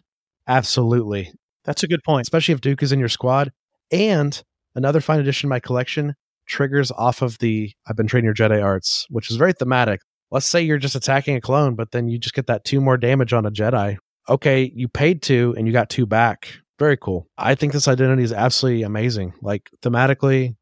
Absolutely. 0.47 1.33
That's 1.65 1.83
a 1.83 1.89
good 1.89 2.03
point. 2.03 2.23
Especially 2.23 2.55
if 2.55 2.63
Duke 2.63 2.83
is 2.83 2.93
in 2.93 2.99
your 2.99 3.11
squad. 3.11 3.53
And 3.93 4.43
another 4.79 5.01
fine 5.01 5.19
addition 5.19 5.49
to 5.49 5.51
my 5.51 5.61
collection 5.61 6.15
triggers 6.47 6.91
off 6.93 7.21
of 7.21 7.39
the 7.39 7.71
I've 7.87 7.97
been 7.97 8.07
training 8.07 8.25
your 8.25 8.35
Jedi 8.35 8.63
arts, 8.63 9.07
which 9.11 9.31
is 9.31 9.37
very 9.37 9.53
thematic. 9.53 10.01
Let's 10.31 10.47
say 10.47 10.63
you're 10.63 10.79
just 10.79 10.95
attacking 10.95 11.37
a 11.37 11.41
clone, 11.41 11.75
but 11.75 11.91
then 11.91 12.09
you 12.09 12.19
just 12.19 12.35
get 12.35 12.47
that 12.47 12.65
two 12.65 12.81
more 12.81 12.97
damage 12.97 13.33
on 13.33 13.45
a 13.45 13.51
Jedi. 13.51 13.99
Okay, 14.29 14.71
you 14.75 14.89
paid 14.89 15.21
two 15.21 15.55
and 15.59 15.67
you 15.67 15.73
got 15.73 15.91
two 15.91 16.07
back. 16.07 16.53
Very 16.79 16.97
cool. 16.97 17.27
I 17.37 17.55
think 17.55 17.73
this 17.73 17.89
identity 17.89 18.23
is 18.23 18.33
absolutely 18.33 18.83
amazing. 18.85 19.35
Like 19.43 19.69
thematically, 19.83 20.55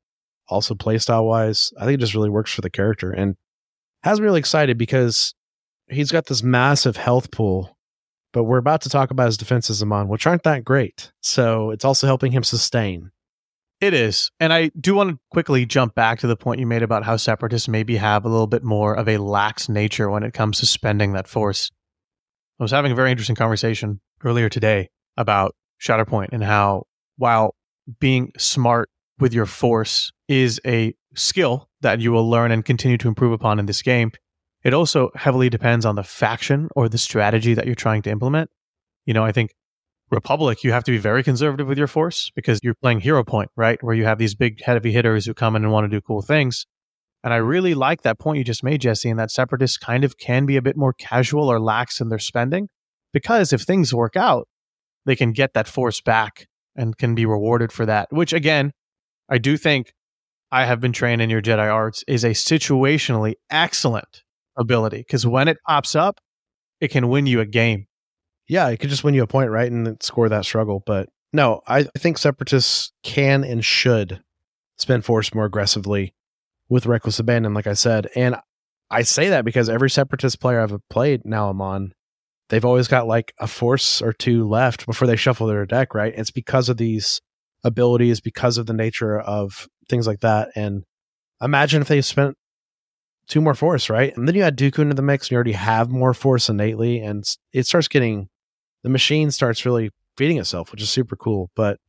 also 0.49 0.75
playstyle 0.75 1.27
wise, 1.27 1.73
I 1.79 1.85
think 1.85 1.95
it 1.95 2.01
just 2.01 2.15
really 2.15 2.31
works 2.31 2.53
for 2.53 2.63
the 2.63 2.71
character 2.71 3.11
and 3.11 3.37
has 4.03 4.19
me 4.19 4.25
really 4.25 4.39
excited 4.39 4.79
because 4.79 5.35
he's 5.89 6.13
got 6.13 6.27
this 6.27 6.43
massive 6.43 6.97
health 6.97 7.31
pool, 7.31 7.77
but 8.33 8.45
we're 8.45 8.59
about 8.59 8.81
to 8.83 8.89
talk 8.89 9.11
about 9.11 9.27
his 9.27 9.37
defenses, 9.37 9.83
Amon, 9.83 10.09
which 10.09 10.27
aren't 10.27 10.45
that 10.45 10.65
great. 10.65 11.13
So 11.21 11.71
it's 11.71 11.85
also 11.85 12.07
helping 12.07 12.33
him 12.33 12.45
sustain. 12.45 13.11
It 13.81 13.93
is. 13.93 14.31
And 14.41 14.53
I 14.53 14.71
do 14.81 14.95
want 14.95 15.11
to 15.11 15.19
quickly 15.31 15.67
jump 15.67 15.95
back 15.95 16.21
to 16.21 16.27
the 16.27 16.37
point 16.37 16.61
you 16.61 16.67
made 16.67 16.83
about 16.83 17.05
how 17.05 17.17
separatists 17.17 17.69
maybe 17.69 17.97
have 17.97 18.25
a 18.25 18.29
little 18.29 18.47
bit 18.47 18.63
more 18.63 18.95
of 18.95 19.09
a 19.09 19.19
lax 19.19 19.69
nature 19.69 20.09
when 20.09 20.23
it 20.23 20.33
comes 20.33 20.61
to 20.61 20.67
spending 20.67 21.13
that 21.13 21.29
force. 21.29 21.71
I 22.59 22.65
was 22.65 22.71
having 22.71 22.93
a 22.93 22.95
very 22.95 23.11
interesting 23.11 23.37
conversation 23.37 24.01
earlier 24.25 24.49
today 24.49 24.89
about 25.19 25.55
Shatterpoint 25.81 26.29
and 26.33 26.43
how, 26.43 26.85
while 27.19 27.55
being 28.01 28.33
smart 28.39 28.89
with 29.19 29.35
your 29.35 29.47
force 29.47 30.11
is 30.27 30.59
a 30.67 30.95
skill 31.15 31.69
that 31.83 32.01
you 32.01 32.13
will 32.13 32.29
learn 32.29 32.51
and 32.51 32.65
continue 32.65 32.97
to 32.99 33.09
improve 33.09 33.33
upon 33.33 33.59
in 33.59 33.67
this 33.67 33.83
game, 33.83 34.11
it 34.65 34.73
also 34.73 35.11
heavily 35.15 35.51
depends 35.51 35.85
on 35.85 35.97
the 35.97 36.03
faction 36.03 36.69
or 36.75 36.89
the 36.89 36.99
strategy 36.99 37.53
that 37.53 37.67
you're 37.67 37.75
trying 37.75 38.03
to 38.03 38.11
implement. 38.11 38.51
You 39.05 39.13
know, 39.13 39.25
I 39.25 39.33
think 39.33 39.55
Republic, 40.11 40.63
you 40.63 40.73
have 40.73 40.85
to 40.85 40.93
be 40.93 40.99
very 40.99 41.23
conservative 41.23 41.67
with 41.67 41.79
your 41.79 41.89
force 41.89 42.31
because 42.37 42.61
you're 42.63 42.75
playing 42.75 43.01
Hero 43.01 43.25
Point, 43.25 43.51
right? 43.57 43.83
Where 43.83 43.95
you 43.95 44.05
have 44.05 44.19
these 44.19 44.37
big 44.37 44.63
heavy 44.63 44.93
hitters 44.93 45.27
who 45.27 45.35
come 45.35 45.57
in 45.57 45.65
and 45.65 45.73
want 45.73 45.85
to 45.85 45.89
do 45.89 46.01
cool 46.01 46.23
things. 46.23 46.65
And 47.25 47.35
I 47.35 47.39
really 47.39 47.75
like 47.75 48.03
that 48.03 48.21
point 48.21 48.39
you 48.39 48.45
just 48.45 48.63
made, 48.63 48.83
Jesse, 48.83 49.11
and 49.11 49.19
that 49.19 49.33
separatists 49.33 49.79
kind 49.79 50.05
of 50.05 50.17
can 50.17 50.47
be 50.47 50.57
a 50.57 50.63
bit 50.63 50.77
more 50.77 50.93
casual 50.93 51.51
or 51.51 51.59
lax 51.59 52.01
in 52.01 52.09
their 52.09 52.21
spending 52.21 52.69
because 53.13 53.53
if 53.53 53.63
things 53.63 53.93
work 53.93 54.15
out, 54.15 54.47
they 55.07 55.17
can 55.17 55.33
get 55.33 55.55
that 55.55 55.67
force 55.67 56.01
back 56.01 56.47
and 56.77 56.97
can 56.97 57.17
be 57.17 57.27
rewarded 57.27 57.73
for 57.73 57.85
that. 57.87 58.07
Which, 58.11 58.33
again, 58.33 58.73
I 59.29 59.39
do 59.39 59.57
think 59.57 59.93
I 60.53 60.67
have 60.67 60.81
been 60.81 60.93
trained 60.93 61.21
in 61.21 61.31
your 61.31 61.43
Jedi 61.43 61.73
arts 61.73 62.05
is 62.07 62.23
a 62.23 62.31
situationally 62.31 63.35
excellent 63.51 64.23
ability 64.57 64.99
because 64.99 65.27
when 65.27 65.49
it 65.49 65.59
pops 65.67 65.97
up, 65.97 66.21
it 66.81 66.89
can 66.89 67.09
win 67.09 67.27
you 67.27 67.41
a 67.41 67.47
game 67.47 67.87
yeah, 68.49 68.69
it 68.69 68.79
could 68.79 68.91
just 68.91 69.05
win 69.05 69.15
you 69.15 69.23
a 69.23 69.27
point, 69.27 69.51
right, 69.51 69.71
and 69.71 70.03
score 70.03 70.29
that 70.29 70.45
struggle. 70.45 70.83
But 70.85 71.09
no, 71.33 71.63
I 71.67 71.85
think 71.99 72.19
separatists 72.19 72.93
can 73.03 73.45
and 73.45 73.65
should 73.65 74.23
spend 74.79 75.05
force 75.05 75.35
more 75.35 75.45
aggressively 75.45 76.15
with 76.69 76.87
reckless 76.87 77.19
abandon, 77.19 77.55
like 77.55 77.67
I 77.67 77.75
said. 77.75 78.09
And 78.15 78.37
I 78.91 79.03
say 79.03 79.29
that 79.31 79.45
because 79.45 79.69
every 79.69 79.91
separatist 79.91 80.41
player 80.41 80.61
I've 80.61 80.77
played 80.89 81.25
now 81.25 81.49
Amon, 81.49 81.93
they've 82.49 82.65
always 82.65 82.89
got 82.89 83.07
like 83.07 83.33
a 83.41 83.47
force 83.47 84.01
or 84.01 84.13
two 84.13 84.47
left 84.49 84.87
before 84.87 85.09
they 85.09 85.17
shuffle 85.17 85.47
their 85.47 85.67
deck, 85.67 85.95
right? 85.95 86.15
It's 86.17 86.31
because 86.31 86.69
of 86.69 86.77
these 86.77 87.21
abilities, 87.65 88.21
because 88.21 88.59
of 88.59 88.67
the 88.67 88.73
nature 88.73 89.19
of 89.19 89.69
things 89.89 90.07
like 90.07 90.21
that. 90.21 90.51
And 90.55 90.85
imagine 91.41 91.83
if 91.83 91.89
they 91.89 92.01
spent 92.01 92.37
two 93.27 93.41
more 93.41 93.55
force, 93.55 93.91
right? 93.91 94.17
And 94.17 94.29
then 94.29 94.35
you 94.35 94.43
add 94.43 94.57
Dooku 94.57 94.79
into 94.79 94.95
the 94.95 95.03
mix 95.03 95.27
and 95.27 95.33
you 95.33 95.37
already 95.37 95.53
have 95.53 95.91
more 95.91 96.15
force 96.15 96.49
innately, 96.49 97.01
and 97.01 97.25
it 97.53 97.67
starts 97.67 97.89
getting 97.89 98.29
the 98.87 98.91
machine 98.91 99.33
starts 99.33 99.67
really 99.67 99.91
feeding 100.17 100.39
itself, 100.39 100.71
which 100.71 100.81
is 100.81 100.89
super 100.89 101.17
cool. 101.17 101.51
But 101.57 101.81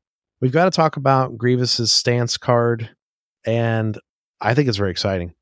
we've 0.41 0.51
got 0.51 0.65
to 0.65 0.71
talk 0.71 0.97
about 0.97 1.37
Grievous's 1.37 1.91
stance 1.91 2.37
card, 2.37 2.89
and 3.45 3.99
I 4.41 4.55
think 4.55 4.67
it's 4.67 4.79
very 4.79 4.89
exciting. 4.89 5.35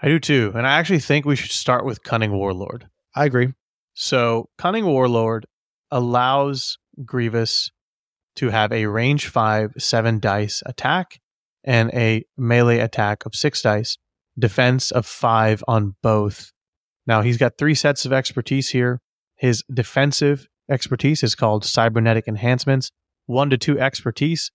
I 0.00 0.06
do 0.06 0.20
too, 0.20 0.52
and 0.54 0.64
I 0.64 0.78
actually 0.78 1.00
think 1.00 1.24
we 1.24 1.34
should 1.34 1.50
start 1.50 1.84
with 1.84 2.04
Cunning 2.04 2.30
Warlord. 2.30 2.86
I 3.12 3.24
agree. 3.24 3.54
So, 3.92 4.50
Cunning 4.56 4.86
Warlord 4.86 5.46
allows 5.90 6.78
Grievous 7.04 7.72
to 8.36 8.50
have 8.50 8.70
a 8.70 8.86
range 8.86 9.26
five, 9.26 9.72
seven 9.78 10.20
dice 10.20 10.62
attack 10.64 11.18
and 11.64 11.90
a 11.92 12.24
melee 12.38 12.78
attack 12.78 13.26
of 13.26 13.34
six 13.34 13.62
dice, 13.62 13.98
defense 14.38 14.92
of 14.92 15.06
five 15.06 15.64
on 15.66 15.96
both. 16.04 16.52
Now, 17.04 17.22
he's 17.22 17.36
got 17.36 17.58
three 17.58 17.74
sets 17.74 18.06
of 18.06 18.12
expertise 18.12 18.68
here. 18.68 19.00
His 19.34 19.64
defensive 19.74 20.46
expertise 20.70 21.22
is 21.22 21.34
called 21.34 21.64
cybernetic 21.64 22.28
enhancements. 22.28 22.90
One 23.26 23.50
to 23.50 23.58
two 23.58 23.78
expertise 23.78 24.50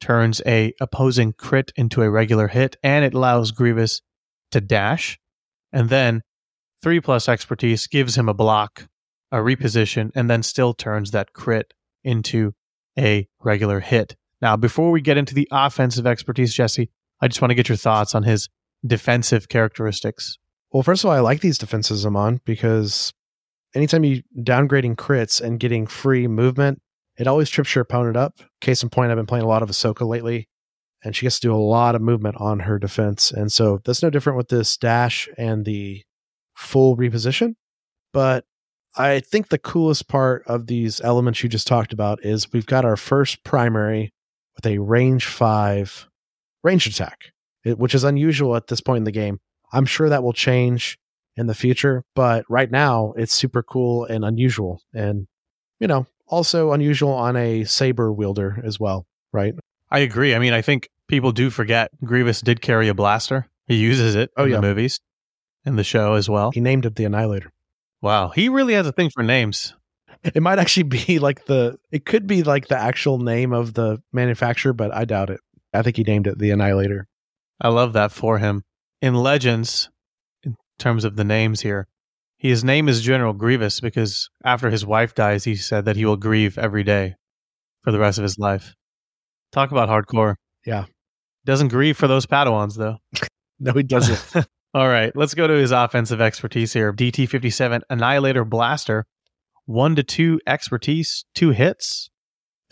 turns 0.00 0.42
a 0.46 0.74
opposing 0.80 1.32
crit 1.32 1.72
into 1.76 2.02
a 2.02 2.10
regular 2.10 2.48
hit, 2.48 2.76
and 2.82 3.04
it 3.04 3.14
allows 3.14 3.52
Grievous 3.52 4.02
to 4.50 4.60
dash. 4.60 5.18
And 5.72 5.88
then 5.88 6.22
three 6.82 7.00
plus 7.00 7.28
expertise 7.28 7.86
gives 7.86 8.16
him 8.16 8.28
a 8.28 8.34
block 8.34 8.88
a 9.32 9.38
reposition, 9.38 10.10
and 10.14 10.28
then 10.28 10.42
still 10.42 10.74
turns 10.74 11.10
that 11.10 11.32
crit 11.32 11.72
into 12.04 12.52
a 12.98 13.26
regular 13.40 13.80
hit. 13.80 14.14
Now, 14.42 14.56
before 14.56 14.90
we 14.90 15.00
get 15.00 15.16
into 15.16 15.34
the 15.34 15.48
offensive 15.50 16.06
expertise, 16.06 16.52
Jesse, 16.52 16.90
I 17.20 17.28
just 17.28 17.40
want 17.40 17.50
to 17.50 17.54
get 17.54 17.68
your 17.68 17.76
thoughts 17.76 18.14
on 18.14 18.24
his 18.24 18.50
defensive 18.86 19.48
characteristics. 19.48 20.36
Well, 20.70 20.82
first 20.82 21.02
of 21.02 21.10
all, 21.10 21.16
I 21.16 21.20
like 21.20 21.40
these 21.40 21.58
defenses 21.58 22.04
Amon 22.04 22.40
because 22.44 23.14
anytime 23.74 24.04
you 24.04 24.22
downgrading 24.38 24.96
crits 24.96 25.40
and 25.40 25.60
getting 25.60 25.86
free 25.86 26.26
movement, 26.26 26.80
it 27.18 27.26
always 27.26 27.50
trips 27.50 27.74
your 27.74 27.82
opponent 27.82 28.16
up. 28.16 28.38
Case 28.60 28.82
in 28.82 28.88
point, 28.88 29.10
I've 29.10 29.16
been 29.16 29.26
playing 29.26 29.44
a 29.44 29.48
lot 29.48 29.62
of 29.62 29.70
Ahsoka 29.70 30.06
lately, 30.06 30.48
and 31.04 31.14
she 31.14 31.26
gets 31.26 31.40
to 31.40 31.48
do 31.48 31.54
a 31.54 31.56
lot 31.56 31.94
of 31.94 32.02
movement 32.02 32.36
on 32.38 32.60
her 32.60 32.78
defense. 32.78 33.30
And 33.30 33.52
so 33.52 33.80
that's 33.84 34.02
no 34.02 34.10
different 34.10 34.36
with 34.36 34.48
this 34.48 34.76
dash 34.76 35.28
and 35.36 35.64
the 35.64 36.02
full 36.54 36.96
reposition. 36.96 37.54
But 38.12 38.44
I 38.96 39.20
think 39.20 39.48
the 39.48 39.58
coolest 39.58 40.08
part 40.08 40.42
of 40.46 40.66
these 40.66 41.00
elements 41.00 41.42
you 41.42 41.48
just 41.48 41.66
talked 41.66 41.92
about 41.92 42.24
is 42.24 42.52
we've 42.52 42.66
got 42.66 42.84
our 42.84 42.96
first 42.96 43.42
primary 43.42 44.12
with 44.54 44.66
a 44.66 44.78
range 44.78 45.26
five 45.26 46.08
range 46.62 46.86
attack, 46.86 47.32
which 47.64 47.94
is 47.94 48.04
unusual 48.04 48.54
at 48.54 48.66
this 48.66 48.80
point 48.80 48.98
in 48.98 49.04
the 49.04 49.10
game. 49.10 49.40
I'm 49.72 49.86
sure 49.86 50.08
that 50.08 50.22
will 50.22 50.34
change 50.34 50.98
in 51.36 51.46
the 51.46 51.54
future, 51.54 52.04
but 52.14 52.44
right 52.48 52.70
now 52.70 53.12
it's 53.16 53.32
super 53.32 53.62
cool 53.62 54.04
and 54.04 54.24
unusual. 54.24 54.82
And, 54.94 55.26
you 55.80 55.86
know, 55.86 56.06
also 56.26 56.72
unusual 56.72 57.12
on 57.12 57.36
a 57.36 57.64
saber 57.64 58.12
wielder 58.12 58.60
as 58.64 58.78
well, 58.78 59.06
right? 59.32 59.54
I 59.90 60.00
agree. 60.00 60.34
I 60.34 60.38
mean, 60.38 60.52
I 60.52 60.62
think 60.62 60.88
people 61.08 61.32
do 61.32 61.50
forget 61.50 61.90
Grievous 62.04 62.40
did 62.40 62.60
carry 62.62 62.88
a 62.88 62.94
blaster. 62.94 63.46
He 63.66 63.76
uses 63.76 64.14
it 64.14 64.30
Oh, 64.36 64.44
in 64.44 64.50
yeah. 64.50 64.56
the 64.56 64.62
movies, 64.62 65.00
in 65.64 65.76
the 65.76 65.84
show 65.84 66.14
as 66.14 66.28
well. 66.28 66.50
He 66.52 66.60
named 66.60 66.86
it 66.86 66.96
the 66.96 67.04
Annihilator. 67.04 67.52
Wow, 68.00 68.28
he 68.30 68.48
really 68.48 68.74
has 68.74 68.86
a 68.86 68.92
thing 68.92 69.10
for 69.10 69.22
names. 69.22 69.74
It 70.24 70.40
might 70.40 70.60
actually 70.60 70.84
be 70.84 71.18
like 71.20 71.46
the, 71.46 71.78
it 71.90 72.04
could 72.04 72.28
be 72.28 72.44
like 72.44 72.68
the 72.68 72.78
actual 72.78 73.18
name 73.18 73.52
of 73.52 73.74
the 73.74 74.00
manufacturer, 74.12 74.72
but 74.72 74.94
I 74.94 75.04
doubt 75.04 75.30
it. 75.30 75.40
I 75.74 75.82
think 75.82 75.96
he 75.96 76.04
named 76.04 76.28
it 76.28 76.38
the 76.38 76.52
Annihilator. 76.52 77.08
I 77.60 77.68
love 77.70 77.92
that 77.94 78.12
for 78.12 78.38
him. 78.38 78.62
In 79.00 79.14
Legends, 79.14 79.90
terms 80.82 81.04
of 81.04 81.16
the 81.16 81.24
names 81.24 81.60
here, 81.60 81.86
his 82.36 82.64
name 82.64 82.88
is 82.88 83.02
General 83.02 83.32
Grievous 83.32 83.80
because 83.80 84.28
after 84.44 84.68
his 84.68 84.84
wife 84.84 85.14
dies, 85.14 85.44
he 85.44 85.54
said 85.54 85.84
that 85.84 85.96
he 85.96 86.04
will 86.04 86.16
grieve 86.16 86.58
every 86.58 86.82
day 86.82 87.14
for 87.82 87.92
the 87.92 88.00
rest 88.00 88.18
of 88.18 88.24
his 88.24 88.36
life. 88.38 88.74
Talk 89.52 89.70
about 89.70 89.88
hardcore. 89.88 90.34
Yeah. 90.66 90.86
Doesn't 91.44 91.68
grieve 91.68 91.96
for 91.96 92.08
those 92.08 92.26
Padawans, 92.26 92.76
though. 92.76 92.98
No, 93.64 93.74
he 93.74 93.84
doesn't. 93.84 94.44
All 94.74 94.88
right, 94.88 95.14
let's 95.14 95.34
go 95.34 95.46
to 95.46 95.54
his 95.54 95.70
offensive 95.70 96.20
expertise 96.20 96.72
here. 96.72 96.92
DT 96.92 97.28
57 97.28 97.82
Annihilator 97.88 98.44
Blaster. 98.44 99.06
One 99.66 99.94
to 99.94 100.02
two 100.02 100.40
expertise, 100.48 101.24
two 101.32 101.50
hits, 101.50 102.10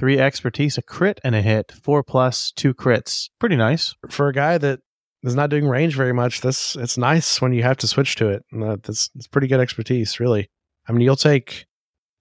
three 0.01 0.19
expertise, 0.19 0.77
a 0.79 0.83
crit, 0.83 1.21
and 1.23 1.37
a 1.37 1.43
hit. 1.43 1.71
Four 1.71 2.03
plus, 2.03 2.51
two 2.51 2.75
crits. 2.75 3.29
Pretty 3.39 3.55
nice. 3.55 3.95
For 4.09 4.27
a 4.27 4.33
guy 4.33 4.59
that 4.59 4.81
is 5.23 5.35
not 5.35 5.51
doing 5.51 5.69
range 5.69 5.97
very 5.97 6.13
much, 6.13 6.41
this 6.41 6.77
it's 6.77 6.97
nice 6.97 7.41
when 7.41 7.53
you 7.53 7.63
have 7.63 7.77
to 7.79 7.87
switch 7.87 8.17
to 8.17 8.29
it. 8.29 8.45
That's 8.53 9.11
it's 9.15 9.27
pretty 9.27 9.47
good 9.47 9.61
expertise, 9.61 10.19
really. 10.21 10.49
I 10.89 10.93
mean, 10.93 11.03
you'll 11.03 11.17
take 11.17 11.67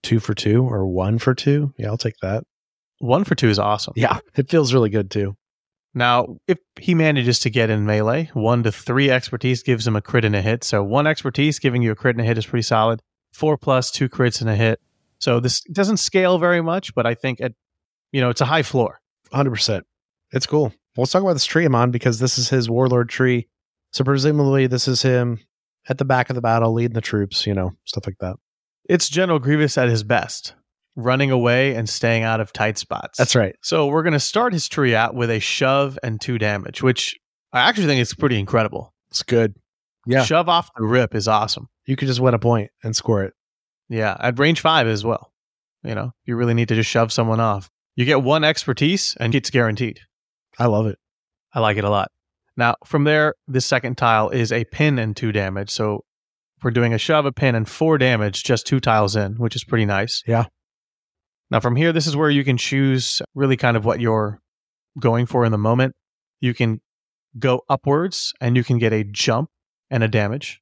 two 0.04 0.20
for 0.20 0.34
two 0.34 0.64
or 0.64 0.86
one 0.86 1.18
for 1.18 1.34
two. 1.34 1.74
Yeah, 1.78 1.88
I'll 1.88 1.97
take 1.97 2.18
that. 2.22 2.43
One 3.00 3.24
for 3.24 3.36
two 3.36 3.50
is 3.50 3.60
awesome. 3.60 3.93
Yeah, 3.95 4.20
it 4.36 4.50
feels 4.50 4.74
really 4.74 4.89
good 4.89 5.10
too. 5.10 5.36
Now, 5.93 6.38
if 6.47 6.60
he 6.80 6.93
manages 6.93 7.39
to 7.39 7.50
get 7.50 7.70
in 7.70 7.86
melee, 7.86 8.30
one 8.34 8.64
to 8.64 8.72
three 8.72 9.10
expertise 9.10 9.64
gives 9.64 9.88
him 9.88 9.95
a 9.95 10.02
crit 10.02 10.26
and 10.26 10.36
a 10.36 10.41
hit. 10.41 10.64
So 10.64 10.84
one 10.84 11.08
expertise 11.08 11.58
giving 11.58 11.82
you 11.82 11.91
a 11.91 11.95
crit 11.95 12.16
and 12.16 12.22
a 12.22 12.28
hit 12.28 12.38
is 12.38 12.45
pretty 12.45 12.64
solid. 12.64 13.02
Four 13.34 13.58
plus, 13.58 13.89
two 13.89 14.10
crits 14.10 14.41
and 14.41 14.50
a 14.50 14.56
hit. 14.56 14.80
So 15.20 15.39
this 15.39 15.62
doesn't 15.62 15.97
scale 15.97 16.38
very 16.38 16.62
much, 16.62 16.93
but 16.93 17.06
I 17.06 17.16
think 17.16 17.41
at 17.41 17.54
you 18.12 18.22
know 18.22 18.30
it's 18.30 18.41
a 18.41 18.45
high 18.45 18.64
floor. 18.64 19.00
Hundred 19.32 19.52
percent. 19.52 19.86
It's 20.32 20.45
cool. 20.45 20.74
Well, 21.00 21.04
let's 21.04 21.14
talk 21.14 21.22
about 21.22 21.32
this 21.32 21.45
tree 21.45 21.66
Amon 21.66 21.91
because 21.91 22.20
this 22.20 22.38
is 22.38 22.50
his 22.50 22.70
warlord 22.70 23.08
tree. 23.08 23.47
So 23.93 24.04
presumably 24.04 24.68
this 24.68 24.86
is 24.86 25.02
him 25.02 25.39
at 25.88 25.97
the 25.97 26.04
back 26.04 26.30
of 26.30 26.36
the 26.36 26.41
battle, 26.41 26.74
leading 26.74 26.93
the 26.93 27.00
troops. 27.00 27.47
You 27.47 27.54
know, 27.54 27.72
stuff 27.86 28.06
like 28.06 28.18
that. 28.20 28.36
It's 28.89 29.08
General 29.08 29.39
Grievous 29.39 29.78
at 29.78 29.88
his 29.88 30.04
best, 30.04 30.56
running 30.97 31.32
away 31.32 31.74
and 31.74 31.88
staying 31.88 32.24
out 32.24 32.41
of 32.41 32.52
tight 32.52 32.78
spots. 32.78 33.18
That's 33.18 33.34
right. 33.34 33.56
So 33.62 33.88
we're 33.88 34.04
going 34.04 34.12
to 34.12 34.20
start 34.20 34.52
his 34.52 34.68
tree 34.68 34.93
out 34.93 35.16
with 35.16 35.30
a 35.30 35.39
shove 35.39 35.97
and 36.04 36.20
two 36.20 36.38
damage, 36.38 36.84
which 36.84 37.18
I 37.54 37.62
actually 37.62 37.88
think 37.88 38.02
is 38.02 38.14
pretty 38.14 38.38
incredible. 38.38 38.93
It's 39.10 39.24
good. 39.24 39.56
Yeah, 40.06 40.26
Shove 40.26 40.50
off 40.50 40.70
the 40.76 40.84
rip 40.84 41.16
is 41.16 41.30
awesome. 41.30 41.70
you 41.86 41.95
could 41.95 42.10
just 42.10 42.20
win 42.20 42.34
a 42.34 42.39
point 42.39 42.72
and 42.84 42.93
score 42.93 43.24
it. 43.24 43.34
Yeah, 43.88 44.18
at 44.20 44.38
range 44.38 44.60
five 44.60 44.86
as 44.86 45.06
well. 45.06 45.32
You 45.82 45.95
know, 45.95 46.12
you 46.26 46.36
really 46.36 46.54
need 46.54 46.68
to 46.68 46.76
just 46.76 46.89
shove 46.89 47.14
someone 47.14 47.39
off. 47.39 47.72
You 47.95 48.04
get 48.04 48.22
one 48.22 48.43
expertise 48.43 49.16
and 49.18 49.34
it's 49.34 49.50
guaranteed. 49.50 50.02
I 50.60 50.68
love 50.68 50.88
it. 50.88 50.99
I 51.53 51.60
like 51.62 51.78
it 51.78 51.84
a 51.84 51.89
lot. 51.89 52.12
Now, 52.57 52.76
from 52.86 53.05
there, 53.05 53.36
this 53.47 53.66
second 53.66 53.97
tile 53.97 54.30
is 54.30 54.51
a 54.51 54.66
pin 54.66 54.99
and 54.99 55.16
two 55.16 55.32
damage. 55.32 55.70
So 55.70 56.03
we're 56.62 56.72
doing 56.72 56.93
a 56.93 56.97
shove, 56.97 57.26
a 57.26 57.32
pin, 57.32 57.55
and 57.55 57.68
four 57.68 57.97
damage 57.97 58.43
just 58.43 58.68
two 58.68 58.80
tiles 58.80 59.16
in, 59.16 59.36
which 59.36 59.55
is 59.55 59.64
pretty 59.64 59.86
nice. 59.86 60.22
Yeah. 60.28 60.45
Now, 61.49 61.62
from 61.62 61.76
here, 61.76 61.93
this 61.93 62.05
is 62.05 62.16
where 62.16 62.30
you 62.30 62.43
can 62.43 62.57
choose 62.57 63.22
really 63.34 63.57
kind 63.57 63.78
of 63.78 63.86
what 63.86 64.01
you're 64.01 64.39
going 64.99 65.26
for 65.26 65.45
in 65.45 65.51
the 65.51 65.57
moment. 65.57 65.95
You 66.41 66.53
can 66.53 66.82
go 67.38 67.62
upwards 67.70 68.34
and 68.41 68.57
you 68.57 68.64
can 68.64 68.78
get 68.78 68.93
a 68.93 69.03
jump 69.03 69.49
and 69.89 70.03
a 70.03 70.07
damage, 70.07 70.62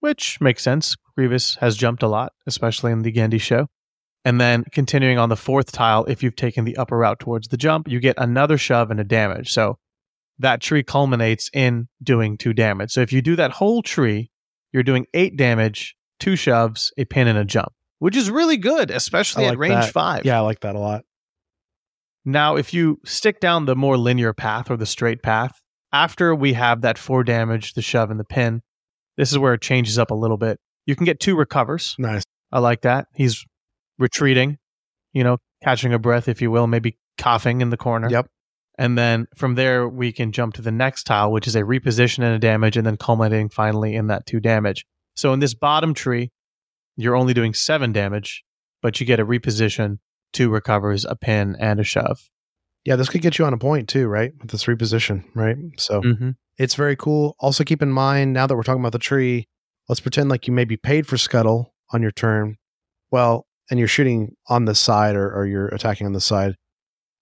which 0.00 0.40
makes 0.40 0.62
sense. 0.62 0.96
Grievous 1.16 1.56
has 1.56 1.76
jumped 1.76 2.02
a 2.02 2.08
lot, 2.08 2.32
especially 2.46 2.90
in 2.90 3.02
the 3.02 3.12
Genndy 3.12 3.40
show. 3.40 3.68
And 4.24 4.40
then 4.40 4.64
continuing 4.72 5.18
on 5.18 5.28
the 5.28 5.36
fourth 5.36 5.70
tile, 5.70 6.04
if 6.06 6.22
you've 6.22 6.36
taken 6.36 6.64
the 6.64 6.76
upper 6.76 6.96
route 6.96 7.20
towards 7.20 7.48
the 7.48 7.56
jump, 7.56 7.88
you 7.88 8.00
get 8.00 8.16
another 8.18 8.56
shove 8.56 8.90
and 8.90 8.98
a 8.98 9.04
damage. 9.04 9.52
So 9.52 9.78
that 10.38 10.60
tree 10.60 10.82
culminates 10.82 11.50
in 11.52 11.88
doing 12.02 12.38
two 12.38 12.54
damage. 12.54 12.90
So 12.90 13.02
if 13.02 13.12
you 13.12 13.20
do 13.20 13.36
that 13.36 13.52
whole 13.52 13.82
tree, 13.82 14.30
you're 14.72 14.82
doing 14.82 15.06
eight 15.12 15.36
damage, 15.36 15.94
two 16.18 16.36
shoves, 16.36 16.90
a 16.96 17.04
pin, 17.04 17.28
and 17.28 17.38
a 17.38 17.44
jump, 17.44 17.72
which 17.98 18.16
is 18.16 18.30
really 18.30 18.56
good, 18.56 18.90
especially 18.90 19.44
I 19.44 19.50
at 19.50 19.58
range 19.58 19.84
that. 19.84 19.92
five. 19.92 20.24
Yeah, 20.24 20.38
I 20.38 20.40
like 20.40 20.60
that 20.60 20.74
a 20.74 20.80
lot. 20.80 21.04
Now, 22.24 22.56
if 22.56 22.72
you 22.72 23.00
stick 23.04 23.38
down 23.40 23.66
the 23.66 23.76
more 23.76 23.98
linear 23.98 24.32
path 24.32 24.70
or 24.70 24.78
the 24.78 24.86
straight 24.86 25.22
path, 25.22 25.60
after 25.92 26.34
we 26.34 26.54
have 26.54 26.80
that 26.80 26.96
four 26.98 27.22
damage, 27.22 27.74
the 27.74 27.82
shove, 27.82 28.10
and 28.10 28.18
the 28.18 28.24
pin, 28.24 28.62
this 29.16 29.30
is 29.30 29.38
where 29.38 29.54
it 29.54 29.60
changes 29.60 29.98
up 29.98 30.10
a 30.10 30.14
little 30.14 30.38
bit. 30.38 30.58
You 30.86 30.96
can 30.96 31.04
get 31.04 31.20
two 31.20 31.36
recovers. 31.36 31.94
Nice. 31.98 32.24
I 32.50 32.58
like 32.60 32.80
that. 32.80 33.06
He's 33.14 33.44
retreating, 33.98 34.58
you 35.12 35.24
know, 35.24 35.38
catching 35.62 35.92
a 35.92 35.98
breath, 35.98 36.28
if 36.28 36.42
you 36.42 36.50
will, 36.50 36.66
maybe 36.66 36.98
coughing 37.18 37.60
in 37.60 37.70
the 37.70 37.76
corner. 37.76 38.10
Yep. 38.10 38.26
And 38.76 38.98
then 38.98 39.26
from 39.36 39.54
there, 39.54 39.88
we 39.88 40.10
can 40.12 40.32
jump 40.32 40.54
to 40.54 40.62
the 40.62 40.72
next 40.72 41.04
tile, 41.04 41.30
which 41.30 41.46
is 41.46 41.54
a 41.54 41.62
reposition 41.62 42.18
and 42.24 42.34
a 42.34 42.38
damage, 42.38 42.76
and 42.76 42.84
then 42.86 42.96
culminating 42.96 43.48
finally 43.48 43.94
in 43.94 44.08
that 44.08 44.26
two 44.26 44.40
damage. 44.40 44.84
So 45.14 45.32
in 45.32 45.38
this 45.38 45.54
bottom 45.54 45.94
tree, 45.94 46.32
you're 46.96 47.14
only 47.14 47.34
doing 47.34 47.54
seven 47.54 47.92
damage, 47.92 48.44
but 48.82 48.98
you 48.98 49.06
get 49.06 49.20
a 49.20 49.26
reposition, 49.26 49.98
two 50.32 50.50
recovers, 50.50 51.04
a 51.04 51.14
pin, 51.14 51.56
and 51.60 51.78
a 51.78 51.84
shove. 51.84 52.28
Yeah, 52.84 52.96
this 52.96 53.08
could 53.08 53.22
get 53.22 53.38
you 53.38 53.44
on 53.44 53.54
a 53.54 53.58
point 53.58 53.88
too, 53.88 54.08
right? 54.08 54.32
With 54.40 54.50
this 54.50 54.64
reposition, 54.64 55.24
right? 55.34 55.56
So 55.78 56.02
Mm-hmm. 56.02 56.30
it's 56.58 56.74
very 56.74 56.96
cool. 56.96 57.36
Also, 57.38 57.62
keep 57.64 57.80
in 57.80 57.90
mind 57.92 58.32
now 58.32 58.46
that 58.46 58.56
we're 58.56 58.62
talking 58.64 58.82
about 58.82 58.92
the 58.92 58.98
tree, 58.98 59.46
let's 59.88 60.00
pretend 60.00 60.28
like 60.28 60.46
you 60.48 60.52
maybe 60.52 60.76
paid 60.76 61.06
for 61.06 61.16
scuttle 61.16 61.74
on 61.92 62.02
your 62.02 62.10
turn. 62.10 62.56
Well, 63.12 63.46
and 63.70 63.78
you're 63.78 63.88
shooting 63.88 64.34
on 64.48 64.64
the 64.66 64.74
side 64.74 65.16
or, 65.16 65.30
or 65.34 65.46
you're 65.46 65.68
attacking 65.68 66.06
on 66.06 66.12
the 66.12 66.20
side. 66.20 66.56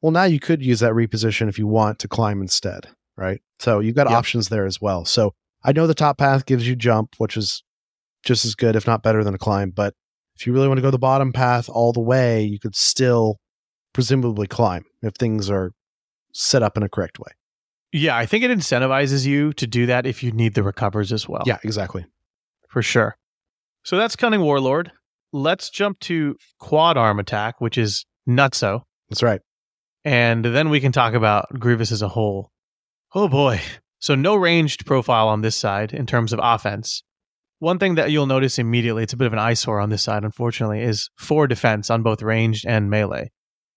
Well, 0.00 0.12
now 0.12 0.24
you 0.24 0.40
could 0.40 0.62
use 0.62 0.80
that 0.80 0.92
reposition 0.92 1.48
if 1.48 1.58
you 1.58 1.66
want 1.66 1.98
to 2.00 2.08
climb 2.08 2.40
instead, 2.42 2.88
right? 3.16 3.40
So 3.60 3.78
you've 3.80 3.94
got 3.94 4.08
Yep. 4.08 4.18
options 4.18 4.48
there 4.48 4.66
as 4.66 4.80
well. 4.80 5.04
So 5.04 5.34
I 5.62 5.72
know 5.72 5.86
the 5.86 5.94
top 5.94 6.18
path 6.18 6.44
gives 6.46 6.66
you 6.66 6.74
jump, 6.74 7.14
which 7.18 7.36
is 7.36 7.62
just 8.24 8.44
as 8.44 8.54
good, 8.56 8.74
if 8.74 8.86
not 8.86 9.02
better 9.02 9.22
than 9.22 9.34
a 9.34 9.38
climb. 9.38 9.70
But 9.70 9.94
if 10.36 10.46
you 10.46 10.52
really 10.52 10.66
want 10.66 10.78
to 10.78 10.82
go 10.82 10.90
the 10.90 10.98
bottom 10.98 11.32
path 11.32 11.68
all 11.68 11.92
the 11.92 12.00
way, 12.00 12.42
you 12.42 12.58
could 12.58 12.74
still 12.74 13.38
presumably 13.92 14.46
climb 14.48 14.84
if 15.02 15.14
things 15.14 15.48
are 15.50 15.72
set 16.32 16.62
up 16.62 16.76
in 16.76 16.82
a 16.82 16.88
correct 16.88 17.18
way. 17.20 17.30
Yeah, 17.92 18.16
I 18.16 18.24
think 18.26 18.42
it 18.42 18.50
incentivizes 18.50 19.26
you 19.26 19.52
to 19.52 19.66
do 19.66 19.86
that 19.86 20.06
if 20.06 20.22
you 20.22 20.32
need 20.32 20.54
the 20.54 20.62
recovers 20.62 21.12
as 21.12 21.28
well. 21.28 21.42
Yeah, 21.46 21.58
exactly. 21.62 22.06
for 22.68 22.82
sure. 22.82 23.16
So 23.84 23.96
that's 23.98 24.16
Cunning 24.16 24.40
Warlord. 24.40 24.90
Let's 25.32 25.70
jump 25.70 25.98
to 26.00 26.36
Quad 26.58 26.96
Arm 26.96 27.18
Attack, 27.18 27.60
which 27.60 27.78
is 27.78 28.04
nutso. 28.28 28.82
That's 29.08 29.22
right. 29.22 29.40
And 30.04 30.44
then 30.44 30.68
we 30.68 30.80
can 30.80 30.92
talk 30.92 31.14
about 31.14 31.46
Grievous 31.58 31.92
as 31.92 32.02
a 32.02 32.08
whole. 32.08 32.50
Oh 33.14 33.28
boy. 33.28 33.60
So 33.98 34.14
no 34.14 34.34
ranged 34.34 34.84
profile 34.84 35.28
on 35.28 35.42
this 35.42 35.54
side 35.56 35.92
in 35.92 36.06
terms 36.06 36.32
of 36.32 36.40
offense. 36.42 37.02
One 37.60 37.78
thing 37.78 37.94
that 37.94 38.10
you'll 38.10 38.26
notice 38.26 38.58
immediately, 38.58 39.04
it's 39.04 39.12
a 39.12 39.16
bit 39.16 39.28
of 39.28 39.32
an 39.32 39.38
eyesore 39.38 39.78
on 39.78 39.90
this 39.90 40.02
side, 40.02 40.24
unfortunately, 40.24 40.80
is 40.82 41.08
four 41.16 41.46
defense 41.46 41.88
on 41.90 42.02
both 42.02 42.20
ranged 42.20 42.64
and 42.66 42.90
melee, 42.90 43.30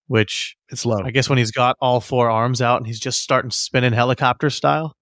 which 0.07 0.55
It's 0.69 0.85
low. 0.85 1.03
I 1.03 1.11
guess 1.11 1.29
when 1.29 1.37
he's 1.37 1.51
got 1.51 1.75
all 1.79 2.01
four 2.01 2.29
arms 2.29 2.61
out 2.61 2.77
and 2.77 2.87
he's 2.87 2.99
just 2.99 3.21
starting 3.21 3.51
spinning 3.51 3.93
helicopter 3.93 4.49
style. 4.49 4.95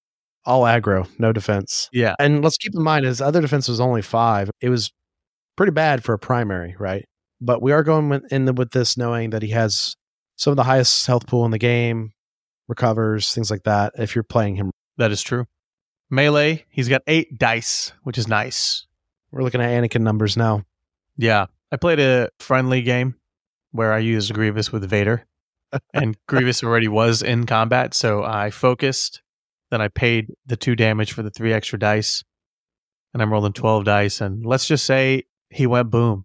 all 0.44 0.64
aggro, 0.64 1.08
no 1.18 1.32
defense. 1.32 1.88
Yeah. 1.92 2.14
And 2.18 2.44
let's 2.44 2.58
keep 2.58 2.74
in 2.74 2.82
mind 2.82 3.06
his 3.06 3.22
other 3.22 3.40
defense 3.40 3.66
was 3.66 3.80
only 3.80 4.02
five. 4.02 4.50
It 4.60 4.68
was 4.68 4.92
pretty 5.56 5.72
bad 5.72 6.04
for 6.04 6.12
a 6.14 6.18
primary, 6.18 6.74
right? 6.78 7.04
but 7.40 7.60
we 7.60 7.72
are 7.72 7.82
going 7.82 8.08
with- 8.08 8.32
in 8.32 8.46
the, 8.46 8.52
with 8.54 8.70
this 8.70 8.96
knowing 8.96 9.28
that 9.30 9.42
he 9.42 9.50
has 9.50 9.96
some 10.36 10.52
of 10.52 10.56
the 10.56 10.62
highest 10.64 11.06
health 11.06 11.26
pool 11.26 11.44
in 11.44 11.50
the 11.50 11.58
game, 11.58 12.12
recovers, 12.68 13.34
things 13.34 13.50
like 13.50 13.64
that. 13.64 13.92
If 13.98 14.14
you're 14.14 14.22
playing 14.24 14.54
him, 14.56 14.70
That 14.96 15.10
is 15.10 15.20
true. 15.22 15.44
Melee, 16.10 16.64
he's 16.70 16.88
got 16.88 17.02
eight 17.06 17.38
dice, 17.38 17.92
which 18.02 18.16
is 18.16 18.28
nice. 18.28 18.86
we're 19.30 19.42
looking 19.42 19.60
at 19.60 19.68
Anakin 19.70 20.00
numbers 20.02 20.36
now. 20.36 20.62
Yeah. 21.18 21.46
I 21.72 21.76
played 21.76 21.98
a 22.00 22.30
friendly 22.38 22.80
game 22.82 23.16
where 23.72 23.92
I 23.92 23.98
used 23.98 24.32
Grievous 24.32 24.70
with 24.72 24.88
Vader, 24.88 25.26
and 25.92 26.16
Grievous 26.28 26.62
already 26.62 26.88
was 26.88 27.20
in 27.20 27.44
combat. 27.46 27.92
So 27.94 28.22
I 28.22 28.50
focused, 28.50 29.20
then 29.70 29.80
I 29.82 29.88
paid 29.88 30.32
the 30.46 30.56
two 30.56 30.76
damage 30.76 31.12
for 31.12 31.22
the 31.22 31.30
three 31.30 31.52
extra 31.52 31.78
dice, 31.78 32.22
and 33.12 33.20
I'm 33.22 33.32
rolling 33.32 33.52
12 33.52 33.84
dice. 33.84 34.20
And 34.20 34.46
let's 34.46 34.66
just 34.66 34.86
say 34.86 35.24
he 35.54 35.66
went 35.66 35.90
boom. 35.90 36.24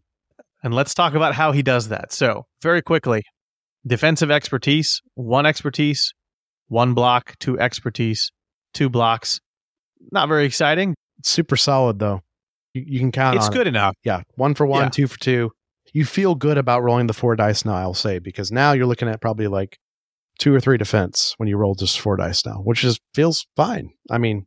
And 0.63 0.73
let's 0.73 0.93
talk 0.93 1.13
about 1.13 1.35
how 1.35 1.51
he 1.51 1.61
does 1.63 1.87
that. 1.89 2.11
So, 2.11 2.45
very 2.61 2.81
quickly 2.81 3.23
defensive 3.87 4.29
expertise, 4.29 5.01
one 5.15 5.45
expertise, 5.45 6.13
one 6.67 6.93
block, 6.93 7.35
two 7.39 7.57
expertise, 7.59 8.31
two 8.73 8.89
blocks. 8.89 9.39
Not 10.11 10.27
very 10.27 10.45
exciting. 10.45 10.95
Super 11.23 11.55
solid 11.55 11.99
though. 11.99 12.21
You, 12.73 12.83
you 12.85 12.99
can 12.99 13.11
count 13.11 13.37
It's 13.37 13.47
on 13.47 13.53
it. 13.53 13.55
good 13.55 13.67
enough. 13.67 13.95
Yeah, 14.03 14.21
one 14.35 14.53
for 14.53 14.65
one, 14.65 14.83
Yeah. 14.83 14.89
two 14.89 15.07
for 15.07 15.19
two. 15.19 15.51
You 15.93 16.05
feel 16.05 16.35
good 16.35 16.57
about 16.57 16.83
rolling 16.83 17.07
the 17.07 17.13
four 17.13 17.35
dice 17.35 17.65
now, 17.65 17.73
I'll 17.75 17.93
say, 17.95 18.19
because 18.19 18.51
now 18.51 18.73
you're 18.73 18.85
looking 18.85 19.07
at 19.07 19.21
probably 19.21 19.47
like 19.47 19.77
two 20.39 20.53
or 20.53 20.59
three 20.59 20.77
defense 20.77 21.33
when 21.37 21.49
you 21.49 21.57
roll 21.57 21.73
just 21.73 21.99
four 21.99 22.15
dice 22.17 22.45
now, 22.45 22.55
which 22.63 22.83
is 22.83 22.99
feels 23.15 23.47
fine. 23.55 23.91
I 24.11 24.17
mean, 24.19 24.45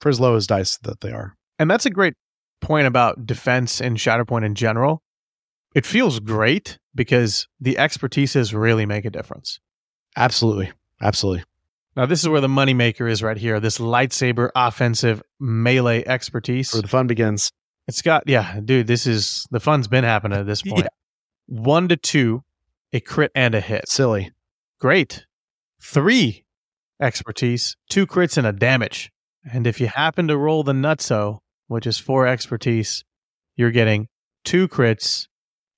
for 0.00 0.08
as 0.08 0.18
low 0.18 0.34
as 0.34 0.46
dice 0.46 0.78
that 0.82 1.00
they 1.00 1.12
are. 1.12 1.36
And 1.58 1.70
that's 1.70 1.86
a 1.86 1.90
great 1.90 2.14
point 2.62 2.86
about 2.86 3.26
defense 3.26 3.80
and 3.80 3.98
Shatterpoint 3.98 4.44
in 4.46 4.54
general. 4.54 5.02
It 5.74 5.84
feels 5.84 6.20
great 6.20 6.78
because 6.94 7.48
the 7.60 7.74
expertises 7.74 8.58
really 8.58 8.86
make 8.86 9.04
a 9.04 9.10
difference. 9.10 9.60
Absolutely. 10.16 10.72
Absolutely. 11.00 11.44
Now, 11.96 12.06
this 12.06 12.22
is 12.22 12.28
where 12.28 12.40
the 12.40 12.48
moneymaker 12.48 13.10
is 13.10 13.22
right 13.22 13.36
here 13.36 13.60
this 13.60 13.78
lightsaber 13.78 14.50
offensive 14.54 15.22
melee 15.38 16.04
expertise. 16.04 16.72
Where 16.72 16.82
the 16.82 16.88
fun 16.88 17.06
begins. 17.06 17.52
It's 17.86 18.00
got, 18.00 18.24
yeah, 18.26 18.60
dude, 18.64 18.86
this 18.86 19.06
is 19.06 19.46
the 19.50 19.60
fun's 19.60 19.88
been 19.88 20.04
happening 20.04 20.38
at 20.38 20.46
this 20.46 20.62
point. 20.66 20.86
One 21.46 21.88
to 21.88 21.96
two, 21.96 22.44
a 22.92 23.00
crit 23.00 23.32
and 23.34 23.54
a 23.54 23.60
hit. 23.60 23.88
Silly. 23.88 24.32
Great. 24.80 25.26
Three 25.82 26.44
expertise, 27.00 27.76
two 27.90 28.06
crits 28.06 28.38
and 28.38 28.46
a 28.46 28.52
damage. 28.52 29.10
And 29.52 29.66
if 29.66 29.80
you 29.80 29.88
happen 29.88 30.28
to 30.28 30.36
roll 30.36 30.62
the 30.62 30.72
nutso, 30.72 31.38
which 31.72 31.86
is 31.86 31.98
four 31.98 32.26
expertise, 32.26 33.04
you're 33.56 33.70
getting 33.70 34.08
two 34.44 34.68
crits 34.68 35.26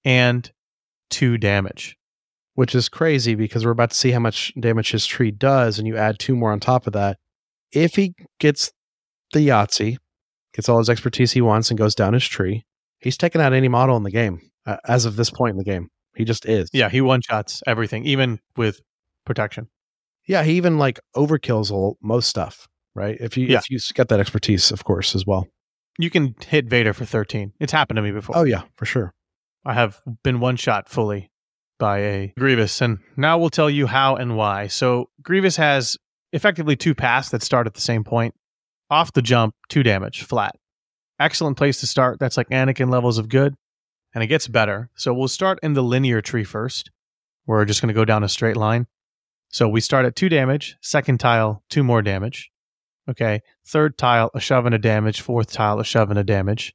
and 0.04 0.50
two 1.10 1.38
damage. 1.38 1.96
Which 2.56 2.74
is 2.74 2.88
crazy 2.88 3.34
because 3.34 3.64
we're 3.64 3.72
about 3.72 3.90
to 3.90 3.96
see 3.96 4.12
how 4.12 4.20
much 4.20 4.52
damage 4.60 4.92
his 4.92 5.06
tree 5.06 5.32
does, 5.32 5.78
and 5.78 5.88
you 5.88 5.96
add 5.96 6.18
two 6.20 6.36
more 6.36 6.52
on 6.52 6.60
top 6.60 6.86
of 6.86 6.92
that. 6.92 7.18
If 7.72 7.96
he 7.96 8.14
gets 8.38 8.70
the 9.32 9.48
Yahtzee, 9.48 9.96
gets 10.52 10.68
all 10.68 10.78
his 10.78 10.88
expertise 10.88 11.32
he 11.32 11.40
wants, 11.40 11.70
and 11.70 11.76
goes 11.78 11.96
down 11.96 12.12
his 12.14 12.24
tree, 12.24 12.64
he's 13.00 13.16
taking 13.16 13.40
out 13.40 13.52
any 13.52 13.66
model 13.66 13.96
in 13.96 14.04
the 14.04 14.10
game 14.12 14.40
uh, 14.66 14.76
as 14.86 15.04
of 15.04 15.16
this 15.16 15.30
point 15.30 15.50
in 15.52 15.56
the 15.56 15.64
game. 15.64 15.88
He 16.14 16.24
just 16.24 16.46
is. 16.46 16.70
Yeah, 16.72 16.88
he 16.90 17.00
one 17.00 17.22
shots 17.22 17.60
everything, 17.66 18.04
even 18.06 18.38
with 18.56 18.80
protection. 19.26 19.68
Yeah, 20.28 20.44
he 20.44 20.52
even 20.52 20.78
like 20.78 21.00
overkills 21.16 21.96
most 22.00 22.28
stuff, 22.28 22.68
right? 22.94 23.16
If 23.20 23.36
you 23.36 23.46
Yeah. 23.48 23.58
if 23.58 23.68
you 23.68 23.80
get 23.94 24.08
that 24.10 24.20
expertise, 24.20 24.70
of 24.70 24.84
course, 24.84 25.16
as 25.16 25.26
well. 25.26 25.48
You 25.98 26.10
can 26.10 26.34
hit 26.46 26.66
Vader 26.66 26.92
for 26.92 27.04
13. 27.04 27.52
It's 27.60 27.72
happened 27.72 27.96
to 27.96 28.02
me 28.02 28.10
before. 28.10 28.36
Oh 28.36 28.44
yeah, 28.44 28.62
for 28.76 28.84
sure. 28.84 29.14
I 29.64 29.74
have 29.74 30.02
been 30.22 30.40
one 30.40 30.56
shot 30.56 30.88
fully 30.88 31.30
by 31.78 31.98
a 31.98 32.32
Grievous, 32.38 32.80
and 32.80 32.98
now 33.16 33.38
we'll 33.38 33.50
tell 33.50 33.70
you 33.70 33.86
how 33.86 34.16
and 34.16 34.36
why. 34.36 34.66
So, 34.66 35.08
Grievous 35.22 35.56
has 35.56 35.96
effectively 36.32 36.76
two 36.76 36.94
paths 36.94 37.30
that 37.30 37.42
start 37.42 37.66
at 37.66 37.74
the 37.74 37.80
same 37.80 38.04
point. 38.04 38.34
Off 38.90 39.12
the 39.12 39.22
jump, 39.22 39.54
two 39.68 39.82
damage, 39.82 40.22
flat. 40.22 40.54
Excellent 41.18 41.56
place 41.56 41.80
to 41.80 41.86
start. 41.86 42.18
That's 42.18 42.36
like 42.36 42.48
Anakin 42.50 42.90
levels 42.90 43.18
of 43.18 43.28
good, 43.28 43.54
and 44.14 44.22
it 44.22 44.26
gets 44.26 44.48
better. 44.48 44.90
So, 44.94 45.14
we'll 45.14 45.28
start 45.28 45.58
in 45.62 45.72
the 45.72 45.82
linear 45.82 46.20
tree 46.20 46.44
first. 46.44 46.90
We're 47.46 47.64
just 47.64 47.80
going 47.80 47.88
to 47.88 47.94
go 47.94 48.04
down 48.04 48.24
a 48.24 48.28
straight 48.28 48.56
line. 48.56 48.86
So, 49.48 49.68
we 49.68 49.80
start 49.80 50.04
at 50.04 50.16
two 50.16 50.28
damage, 50.28 50.76
second 50.82 51.20
tile, 51.20 51.62
two 51.70 51.82
more 51.82 52.02
damage. 52.02 52.50
Okay. 53.08 53.40
Third 53.66 53.98
tile, 53.98 54.30
a 54.34 54.40
shove 54.40 54.66
and 54.66 54.74
a 54.74 54.78
damage. 54.78 55.20
Fourth 55.20 55.52
tile, 55.52 55.78
a 55.80 55.84
shove 55.84 56.10
and 56.10 56.18
a 56.18 56.24
damage. 56.24 56.74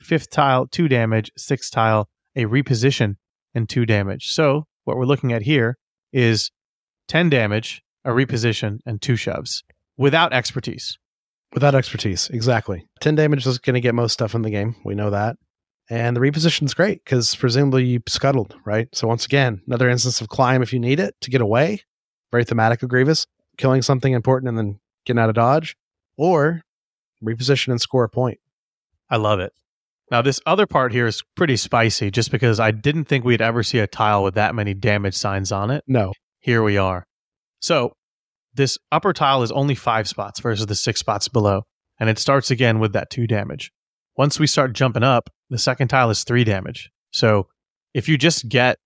Fifth 0.00 0.30
tile, 0.30 0.66
two 0.66 0.88
damage. 0.88 1.30
Sixth 1.36 1.70
tile, 1.70 2.08
a 2.34 2.44
reposition 2.44 3.16
and 3.54 3.68
two 3.68 3.86
damage. 3.86 4.28
So 4.28 4.64
what 4.84 4.96
we're 4.96 5.04
looking 5.04 5.32
at 5.32 5.42
here 5.42 5.76
is 6.12 6.50
10 7.08 7.30
damage, 7.30 7.82
a 8.04 8.10
reposition, 8.10 8.78
and 8.86 9.00
two 9.00 9.16
shoves 9.16 9.64
without 9.96 10.32
expertise. 10.32 10.98
Without 11.52 11.74
expertise, 11.74 12.28
exactly. 12.28 12.86
Ten 13.00 13.14
damage 13.14 13.46
is 13.46 13.58
going 13.58 13.74
to 13.74 13.80
get 13.80 13.94
most 13.94 14.12
stuff 14.12 14.34
in 14.34 14.42
the 14.42 14.50
game. 14.50 14.76
We 14.84 14.94
know 14.94 15.10
that. 15.10 15.36
And 15.88 16.14
the 16.14 16.20
reposition's 16.20 16.74
great 16.74 17.02
because 17.02 17.34
presumably 17.34 17.86
you 17.86 18.00
scuttled, 18.06 18.54
right? 18.66 18.88
So 18.94 19.08
once 19.08 19.24
again, 19.24 19.62
another 19.66 19.88
instance 19.88 20.20
of 20.20 20.28
climb 20.28 20.62
if 20.62 20.74
you 20.74 20.78
need 20.78 21.00
it 21.00 21.14
to 21.22 21.30
get 21.30 21.40
away. 21.40 21.84
Very 22.30 22.44
thematic 22.44 22.82
of 22.82 22.90
Grievous, 22.90 23.26
killing 23.56 23.80
something 23.80 24.12
important 24.12 24.50
and 24.50 24.58
then 24.58 24.80
getting 25.08 25.20
out 25.20 25.28
of 25.28 25.34
dodge, 25.34 25.76
or 26.16 26.62
reposition 27.24 27.68
and 27.68 27.80
score 27.80 28.04
a 28.04 28.08
point. 28.08 28.38
I 29.10 29.16
love 29.16 29.40
it. 29.40 29.52
Now, 30.10 30.22
this 30.22 30.40
other 30.46 30.66
part 30.66 30.92
here 30.92 31.06
is 31.06 31.22
pretty 31.36 31.56
spicy 31.56 32.10
just 32.10 32.30
because 32.30 32.60
I 32.60 32.70
didn't 32.70 33.04
think 33.06 33.24
we'd 33.24 33.42
ever 33.42 33.62
see 33.62 33.78
a 33.78 33.86
tile 33.86 34.22
with 34.22 34.34
that 34.34 34.54
many 34.54 34.72
damage 34.72 35.14
signs 35.14 35.50
on 35.52 35.70
it. 35.70 35.84
No, 35.86 36.12
Here 36.38 36.62
we 36.62 36.78
are. 36.78 37.04
So, 37.60 37.92
this 38.54 38.78
upper 38.90 39.12
tile 39.12 39.42
is 39.42 39.52
only 39.52 39.74
five 39.74 40.08
spots 40.08 40.40
versus 40.40 40.66
the 40.66 40.74
six 40.74 41.00
spots 41.00 41.28
below, 41.28 41.62
and 42.00 42.08
it 42.08 42.18
starts 42.18 42.50
again 42.50 42.78
with 42.78 42.92
that 42.92 43.10
two 43.10 43.26
damage. 43.26 43.70
Once 44.16 44.38
we 44.40 44.46
start 44.46 44.72
jumping 44.72 45.02
up, 45.02 45.28
the 45.50 45.58
second 45.58 45.88
tile 45.88 46.10
is 46.10 46.24
three 46.24 46.44
damage. 46.44 46.90
So, 47.10 47.48
if 47.94 48.08
you 48.08 48.16
just 48.16 48.48
get 48.48 48.78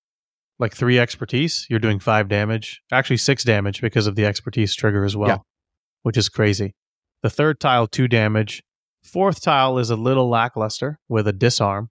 like 0.58 0.74
three 0.74 0.98
expertise, 0.98 1.66
you're 1.70 1.78
doing 1.78 1.98
five 2.00 2.28
damage, 2.28 2.82
actually 2.92 3.16
six 3.16 3.44
damage 3.44 3.80
because 3.80 4.06
of 4.06 4.14
the 4.16 4.26
expertise 4.26 4.74
trigger 4.74 5.04
as 5.04 5.16
well, 5.16 5.28
Yeah. 5.28 5.38
Which 6.02 6.16
is 6.16 6.28
crazy. 6.28 6.74
The 7.22 7.30
third 7.30 7.60
tile, 7.60 7.86
two 7.86 8.08
damage. 8.08 8.62
Fourth 9.02 9.40
tile 9.42 9.78
is 9.78 9.90
a 9.90 9.96
little 9.96 10.28
lackluster 10.28 10.98
with 11.08 11.26
a 11.26 11.32
disarm. 11.32 11.90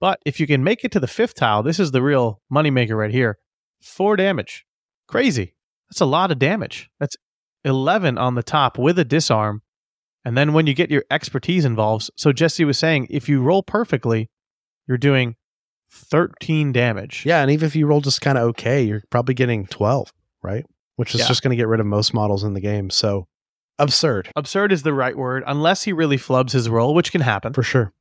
But 0.00 0.18
if 0.24 0.40
you 0.40 0.46
can 0.46 0.64
make 0.64 0.84
it 0.84 0.92
to 0.92 1.00
the 1.00 1.06
fifth 1.06 1.34
tile, 1.34 1.62
this 1.62 1.78
is 1.78 1.90
the 1.90 2.02
real 2.02 2.40
moneymaker 2.52 2.96
right 2.96 3.10
here. 3.10 3.38
Four 3.82 4.16
damage. 4.16 4.64
Crazy. 5.08 5.54
That's 5.90 6.00
a 6.00 6.06
lot 6.06 6.30
of 6.30 6.38
damage. 6.38 6.88
That's 6.98 7.16
11 7.64 8.16
on 8.16 8.34
the 8.34 8.42
top 8.42 8.78
with 8.78 8.98
a 8.98 9.04
disarm. 9.04 9.62
And 10.24 10.36
then 10.36 10.52
when 10.52 10.66
you 10.66 10.74
get 10.74 10.90
your 10.90 11.04
expertise 11.10 11.64
involved, 11.64 12.10
so 12.16 12.32
Jesse 12.32 12.64
was 12.64 12.78
saying, 12.78 13.08
if 13.10 13.28
you 13.28 13.42
roll 13.42 13.62
perfectly, 13.62 14.30
you're 14.86 14.98
doing 14.98 15.36
13 15.92 16.72
damage. 16.72 17.24
yeah, 17.26 17.42
and 17.42 17.50
even 17.50 17.66
if 17.66 17.74
you 17.76 17.86
roll 17.86 18.00
just 18.00 18.20
kind 18.20 18.38
of 18.38 18.44
okay, 18.50 18.82
you're 18.82 19.02
probably 19.10 19.34
getting 19.34 19.66
twelve, 19.66 20.12
right? 20.42 20.64
Which 20.96 21.14
is 21.14 21.20
Yeah. 21.22 21.26
just 21.28 21.42
going 21.42 21.50
to 21.50 21.56
get 21.56 21.66
rid 21.68 21.80
of 21.80 21.86
most 21.86 22.14
models 22.14 22.44
in 22.44 22.54
the 22.54 22.60
game. 22.60 22.90
So 22.90 23.26
absurd 23.80 24.30
Absurd 24.36 24.72
is 24.72 24.82
the 24.82 24.94
right 24.94 25.16
word, 25.16 25.42
unless 25.46 25.82
he 25.82 25.92
really 25.92 26.16
flubs 26.16 26.52
his 26.52 26.68
role, 26.68 26.94
which 26.94 27.10
can 27.10 27.20
happen. 27.20 27.52
for 27.52 27.62
sure. 27.62 27.92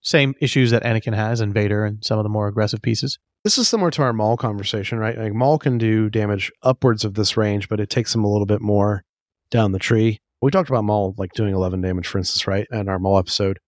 Same 0.00 0.34
issues 0.40 0.70
that 0.70 0.84
Anakin 0.84 1.14
has 1.14 1.40
and 1.40 1.52
Vader 1.52 1.84
and 1.84 2.04
some 2.04 2.18
of 2.18 2.22
the 2.22 2.28
more 2.28 2.46
aggressive 2.48 2.82
pieces. 2.82 3.18
This 3.44 3.58
is 3.58 3.68
similar 3.68 3.90
to 3.92 4.02
our 4.02 4.12
Maul 4.12 4.36
conversation, 4.36 4.98
right? 4.98 5.16
Like 5.18 5.32
Maul 5.32 5.58
can 5.58 5.78
do 5.78 6.10
damage 6.10 6.52
upwards 6.62 7.04
of 7.04 7.14
this 7.14 7.36
range, 7.36 7.68
but 7.68 7.80
it 7.80 7.90
takes 7.90 8.14
him 8.14 8.24
a 8.24 8.30
little 8.30 8.46
bit 8.46 8.60
more 8.60 9.04
down 9.50 9.72
the 9.72 9.78
tree. 9.78 10.18
We 10.40 10.50
talked 10.50 10.68
about 10.68 10.84
Maul 10.84 11.14
like 11.18 11.32
doing 11.32 11.54
11 11.54 11.80
damage, 11.80 12.06
for 12.06 12.18
instance, 12.18 12.46
right? 12.46 12.66
In 12.70 12.88
our 12.88 12.98
Maul 12.98 13.18
episode, 13.18 13.58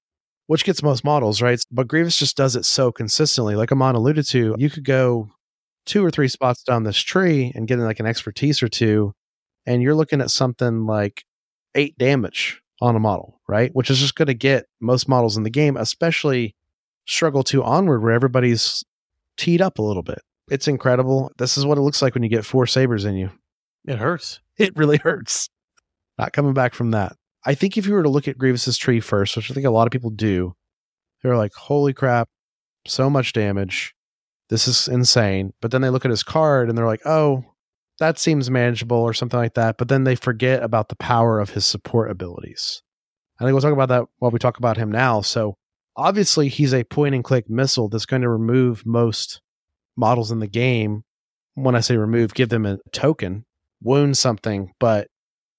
which 0.46 0.64
gets 0.64 0.82
most 0.82 1.04
models, 1.04 1.40
right? 1.42 1.60
But 1.70 1.88
Grievous 1.88 2.16
just 2.16 2.36
does 2.36 2.56
it 2.56 2.64
so 2.64 2.92
consistently. 2.92 3.56
Like 3.56 3.72
Amon 3.72 3.94
alluded 3.94 4.26
to, 4.28 4.54
you 4.58 4.70
could 4.70 4.84
go 4.84 5.30
two 5.86 6.04
or 6.04 6.10
three 6.10 6.28
spots 6.28 6.62
down 6.62 6.84
this 6.84 6.98
tree 6.98 7.52
and 7.54 7.66
get 7.66 7.78
in 7.78 7.84
like 7.84 8.00
an 8.00 8.06
expertise 8.06 8.62
or 8.62 8.68
two, 8.68 9.12
and 9.66 9.82
you're 9.82 9.94
looking 9.94 10.20
at 10.20 10.30
something 10.30 10.86
like 10.86 11.24
eight 11.74 11.96
damage 11.98 12.60
on 12.80 12.96
a 12.96 13.00
model, 13.00 13.40
right? 13.48 13.70
Which 13.74 13.90
is 13.90 13.98
just 13.98 14.14
going 14.14 14.28
to 14.28 14.34
get 14.34 14.66
most 14.80 15.08
models 15.08 15.36
in 15.36 15.42
the 15.42 15.50
game, 15.50 15.76
especially 15.76 16.54
struggle 17.06 17.42
to 17.44 17.62
onward 17.62 18.02
where 18.02 18.12
everybody's 18.12 18.84
teed 19.36 19.60
up 19.60 19.78
a 19.78 19.82
little 19.82 20.02
bit. 20.02 20.20
It's 20.50 20.68
incredible. 20.68 21.30
This 21.38 21.56
is 21.56 21.64
what 21.64 21.78
it 21.78 21.82
looks 21.82 22.02
like 22.02 22.14
when 22.14 22.22
you 22.22 22.28
get 22.28 22.44
four 22.44 22.66
sabers 22.66 23.04
in 23.04 23.14
you. 23.16 23.30
It 23.86 23.98
hurts. 23.98 24.40
It 24.60 24.76
really 24.76 24.98
hurts. 24.98 25.48
Not 26.18 26.34
coming 26.34 26.52
back 26.52 26.74
from 26.74 26.90
that. 26.90 27.16
I 27.46 27.54
think 27.54 27.78
if 27.78 27.86
you 27.86 27.94
were 27.94 28.02
to 28.02 28.10
look 28.10 28.28
at 28.28 28.36
Grievous's 28.36 28.76
tree 28.76 29.00
first, 29.00 29.34
which 29.34 29.50
I 29.50 29.54
think 29.54 29.64
a 29.64 29.70
lot 29.70 29.86
of 29.86 29.90
people 29.90 30.10
do, 30.10 30.54
they're 31.22 31.38
like, 31.38 31.54
holy 31.54 31.94
crap, 31.94 32.28
so 32.86 33.08
much 33.08 33.32
damage. 33.32 33.94
This 34.50 34.68
is 34.68 34.86
insane. 34.86 35.54
But 35.62 35.70
then 35.70 35.80
they 35.80 35.88
look 35.88 36.04
at 36.04 36.10
his 36.10 36.22
card 36.22 36.68
and 36.68 36.76
they're 36.76 36.84
like, 36.84 37.00
oh, 37.06 37.42
that 38.00 38.18
seems 38.18 38.50
manageable 38.50 38.96
or 38.96 39.14
something 39.14 39.38
like 39.38 39.54
that. 39.54 39.78
But 39.78 39.88
then 39.88 40.04
they 40.04 40.16
forget 40.16 40.62
about 40.62 40.88
the 40.88 40.96
power 40.96 41.38
of 41.38 41.50
his 41.50 41.64
support 41.64 42.10
abilities. 42.10 42.82
I 43.38 43.44
think 43.44 43.52
we'll 43.52 43.62
talk 43.62 43.72
about 43.72 43.88
that 43.90 44.04
while 44.18 44.30
we 44.30 44.38
talk 44.38 44.58
about 44.58 44.76
him 44.76 44.90
now. 44.90 45.20
So 45.20 45.56
obviously, 45.96 46.48
he's 46.48 46.74
a 46.74 46.84
point 46.84 47.14
and 47.14 47.22
click 47.24 47.48
missile 47.48 47.88
that's 47.88 48.06
going 48.06 48.22
to 48.22 48.28
remove 48.28 48.84
most 48.84 49.40
models 49.96 50.30
in 50.30 50.40
the 50.40 50.48
game, 50.48 51.04
when 51.54 51.76
I 51.76 51.80
say 51.80 51.96
remove, 51.96 52.34
give 52.34 52.48
them 52.48 52.66
a 52.66 52.78
token, 52.92 53.44
wound 53.82 54.16
something, 54.18 54.72
but 54.80 55.08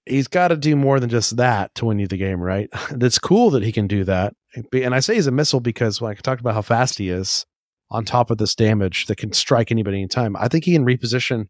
he's 0.06 0.28
got 0.28 0.50
to 0.50 0.58
do 0.58 0.76
more 0.76 1.00
than 1.00 1.10
just 1.10 1.38
that 1.38 1.74
to 1.76 1.86
win 1.86 2.00
you 2.00 2.08
the 2.08 2.18
game, 2.18 2.42
right? 2.42 2.70
That's 2.92 3.20
cool 3.20 3.52
that 3.52 3.64
he 3.64 3.72
can 3.72 3.88
do 3.88 4.04
that. 4.06 4.34
And 4.74 4.94
I 4.94 5.00
say 5.00 5.16
he's 5.16 5.28
a 5.28 5.32
missile 5.32 5.60
because 5.60 6.02
when 6.02 6.12
I 6.12 6.16
talked 6.16 6.42
about 6.42 6.56
how 6.56 6.62
fast 6.62 6.98
he 6.98 7.10
is, 7.10 7.46
on 7.92 8.06
top 8.06 8.32
of 8.32 8.38
this 8.38 8.56
damage 8.56 9.08
that 9.08 9.18
can 9.18 9.34
strike 9.34 9.70
anybody 9.70 9.98
anytime, 9.98 10.36
I 10.38 10.48
think 10.48 10.64
he 10.64 10.72
can 10.74 10.86
reposition 10.86 11.48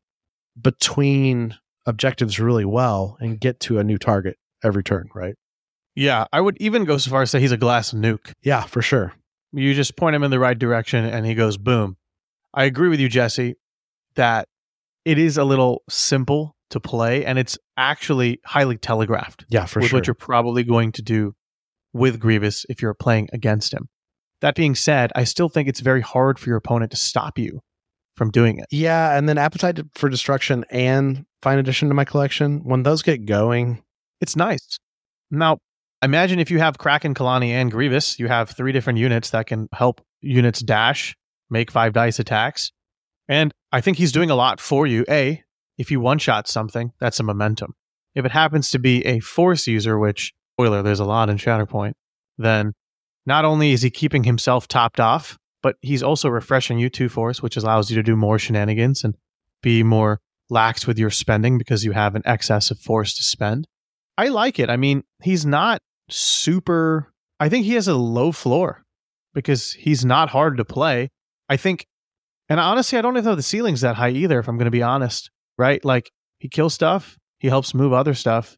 between 0.61 1.55
objectives 1.85 2.39
really 2.39 2.65
well 2.65 3.17
and 3.19 3.39
get 3.39 3.59
to 3.61 3.79
a 3.79 3.83
new 3.83 3.97
target 3.97 4.37
every 4.63 4.83
turn, 4.83 5.09
right? 5.15 5.35
Yeah, 5.95 6.25
I 6.31 6.39
would 6.41 6.57
even 6.61 6.85
go 6.85 6.97
so 6.97 7.09
far 7.11 7.21
as 7.23 7.29
to 7.31 7.37
say 7.37 7.41
he's 7.41 7.51
a 7.51 7.57
glass 7.57 7.91
nuke. 7.91 8.31
Yeah, 8.43 8.63
for 8.63 8.81
sure. 8.81 9.13
You 9.51 9.73
just 9.73 9.97
point 9.97 10.15
him 10.15 10.23
in 10.23 10.31
the 10.31 10.39
right 10.39 10.57
direction 10.57 11.03
and 11.03 11.25
he 11.25 11.35
goes 11.35 11.57
boom. 11.57 11.97
I 12.53 12.63
agree 12.65 12.87
with 12.89 12.99
you, 12.99 13.09
Jesse, 13.09 13.55
that 14.15 14.47
it 15.03 15.17
is 15.17 15.37
a 15.37 15.43
little 15.43 15.83
simple 15.89 16.55
to 16.69 16.79
play 16.79 17.25
and 17.25 17.37
it's 17.37 17.57
actually 17.75 18.39
highly 18.45 18.77
telegraphed 18.77 19.45
Yeah, 19.49 19.65
for 19.65 19.81
with 19.81 19.89
sure. 19.89 19.97
what 19.99 20.07
you're 20.07 20.13
probably 20.13 20.63
going 20.63 20.93
to 20.93 21.01
do 21.01 21.33
with 21.93 22.19
Grievous 22.19 22.65
if 22.69 22.81
you're 22.81 22.93
playing 22.93 23.27
against 23.33 23.73
him. 23.73 23.89
That 24.39 24.55
being 24.55 24.75
said, 24.75 25.11
I 25.15 25.25
still 25.25 25.49
think 25.49 25.67
it's 25.67 25.81
very 25.81 26.01
hard 26.01 26.39
for 26.39 26.47
your 26.49 26.57
opponent 26.57 26.91
to 26.91 26.97
stop 26.97 27.37
you 27.37 27.59
from 28.21 28.29
doing 28.29 28.59
it. 28.59 28.67
yeah, 28.69 29.17
and 29.17 29.27
then 29.27 29.39
Appetite 29.39 29.79
for 29.95 30.07
Destruction 30.07 30.63
and 30.69 31.25
Fine 31.41 31.57
Addition 31.57 31.87
to 31.87 31.95
my 31.95 32.05
collection, 32.05 32.59
when 32.63 32.83
those 32.83 33.01
get 33.01 33.25
going, 33.25 33.81
It's 34.21 34.35
nice. 34.35 34.77
Now, 35.31 35.57
imagine 36.03 36.37
if 36.37 36.51
you 36.51 36.59
have 36.59 36.77
Kraken, 36.77 37.15
Kalani, 37.15 37.49
and 37.49 37.71
Grievous, 37.71 38.19
you 38.19 38.27
have 38.27 38.51
three 38.51 38.73
different 38.73 38.99
units 38.99 39.31
that 39.31 39.47
can 39.47 39.69
help 39.73 40.01
units 40.21 40.59
dash, 40.59 41.15
make 41.49 41.71
five 41.71 41.93
dice 41.93 42.19
attacks. 42.19 42.71
And 43.27 43.51
I 43.71 43.81
think 43.81 43.97
he's 43.97 44.11
doing 44.11 44.29
a 44.29 44.35
lot 44.35 44.59
for 44.59 44.85
you. 44.85 45.03
A, 45.09 45.41
if 45.79 45.89
you 45.89 45.99
one 45.99 46.19
shot 46.19 46.47
something, 46.47 46.91
that's 46.99 47.19
a 47.19 47.23
momentum. 47.23 47.73
If 48.13 48.23
it 48.23 48.31
happens 48.31 48.69
to 48.69 48.77
be 48.77 49.03
a 49.03 49.19
force 49.19 49.65
user, 49.65 49.97
which, 49.97 50.31
spoiler, 50.53 50.83
there's 50.83 50.99
a 50.99 51.05
lot 51.05 51.31
in 51.31 51.37
Shatterpoint, 51.37 51.93
then 52.37 52.73
not 53.25 53.45
only 53.45 53.71
is 53.71 53.81
he 53.81 53.89
keeping 53.89 54.25
himself 54.25 54.67
topped 54.67 54.99
off, 54.99 55.39
but 55.61 55.77
he's 55.81 56.03
also 56.03 56.29
refreshing 56.29 56.79
you 56.79 56.89
two 56.89 57.09
force, 57.09 57.41
which 57.41 57.57
allows 57.57 57.89
you 57.89 57.95
to 57.95 58.03
do 58.03 58.15
more 58.15 58.39
shenanigans 58.39 59.03
and 59.03 59.15
be 59.61 59.83
more 59.83 60.19
lax 60.49 60.85
with 60.85 60.99
your 60.99 61.09
spending 61.09 61.57
because 61.57 61.85
you 61.85 61.91
have 61.91 62.15
an 62.15 62.23
excess 62.25 62.71
of 62.71 62.79
force 62.79 63.13
to 63.15 63.23
spend. 63.23 63.67
I 64.17 64.27
like 64.27 64.59
it. 64.59 64.69
I 64.69 64.77
mean, 64.77 65.03
he's 65.21 65.45
not 65.45 65.81
super. 66.09 67.11
I 67.39 67.49
think 67.49 67.65
he 67.65 67.73
has 67.75 67.87
a 67.87 67.95
low 67.95 68.31
floor 68.31 68.83
because 69.33 69.73
he's 69.73 70.03
not 70.03 70.29
hard 70.29 70.57
to 70.57 70.65
play. 70.65 71.09
I 71.49 71.57
think, 71.57 71.85
and 72.49 72.59
honestly, 72.59 72.97
I 72.97 73.01
don't 73.01 73.15
even 73.15 73.25
know 73.25 73.35
the 73.35 73.41
ceiling's 73.41 73.81
that 73.81 73.95
high 73.95 74.09
either, 74.09 74.39
if 74.39 74.47
I'm 74.47 74.57
going 74.57 74.65
to 74.65 74.71
be 74.71 74.83
honest, 74.83 75.31
right? 75.57 75.83
Like, 75.83 76.11
he 76.39 76.49
kills 76.49 76.73
stuff, 76.73 77.17
he 77.39 77.47
helps 77.47 77.73
move 77.73 77.93
other 77.93 78.13
stuff. 78.13 78.57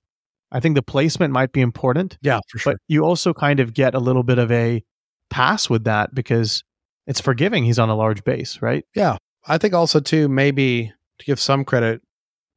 I 0.51 0.59
think 0.59 0.75
the 0.75 0.83
placement 0.83 1.33
might 1.33 1.51
be 1.51 1.61
important, 1.61 2.17
yeah, 2.21 2.39
for 2.49 2.59
sure. 2.59 2.73
but 2.73 2.81
you 2.87 3.03
also 3.03 3.33
kind 3.33 3.59
of 3.59 3.73
get 3.73 3.95
a 3.95 3.99
little 3.99 4.23
bit 4.23 4.37
of 4.37 4.51
a 4.51 4.83
pass 5.29 5.69
with 5.69 5.83
that 5.85 6.13
because 6.13 6.63
it's 7.07 7.21
forgiving. 7.21 7.63
He's 7.63 7.79
on 7.79 7.89
a 7.89 7.95
large 7.95 8.23
base, 8.23 8.61
right? 8.61 8.85
Yeah. 8.95 9.17
I 9.45 9.57
think 9.57 9.73
also 9.73 9.99
too, 9.99 10.29
maybe 10.29 10.93
to 11.19 11.25
give 11.25 11.39
some 11.39 11.65
credit, 11.65 12.01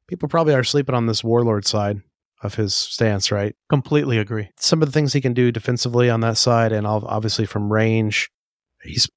people 0.07 0.29
probably 0.29 0.53
are 0.53 0.63
sleeping 0.63 0.95
on 0.95 1.05
this 1.05 1.23
warlord 1.23 1.65
side 1.65 2.01
of 2.43 2.55
his 2.55 2.73
stance, 2.73 3.31
right? 3.31 3.55
Completely 3.69 4.17
agree. 4.17 4.49
Some 4.59 4.81
of 4.81 4.87
the 4.87 4.91
things 4.91 5.11
he 5.11 5.21
can 5.21 5.33
do 5.33 5.51
defensively 5.51 6.09
on 6.09 6.21
that 6.21 6.37
side, 6.37 6.71
and 6.71 6.87
obviously 6.87 7.45
from 7.45 7.73
range, 7.73 8.29
he's 8.83 9.09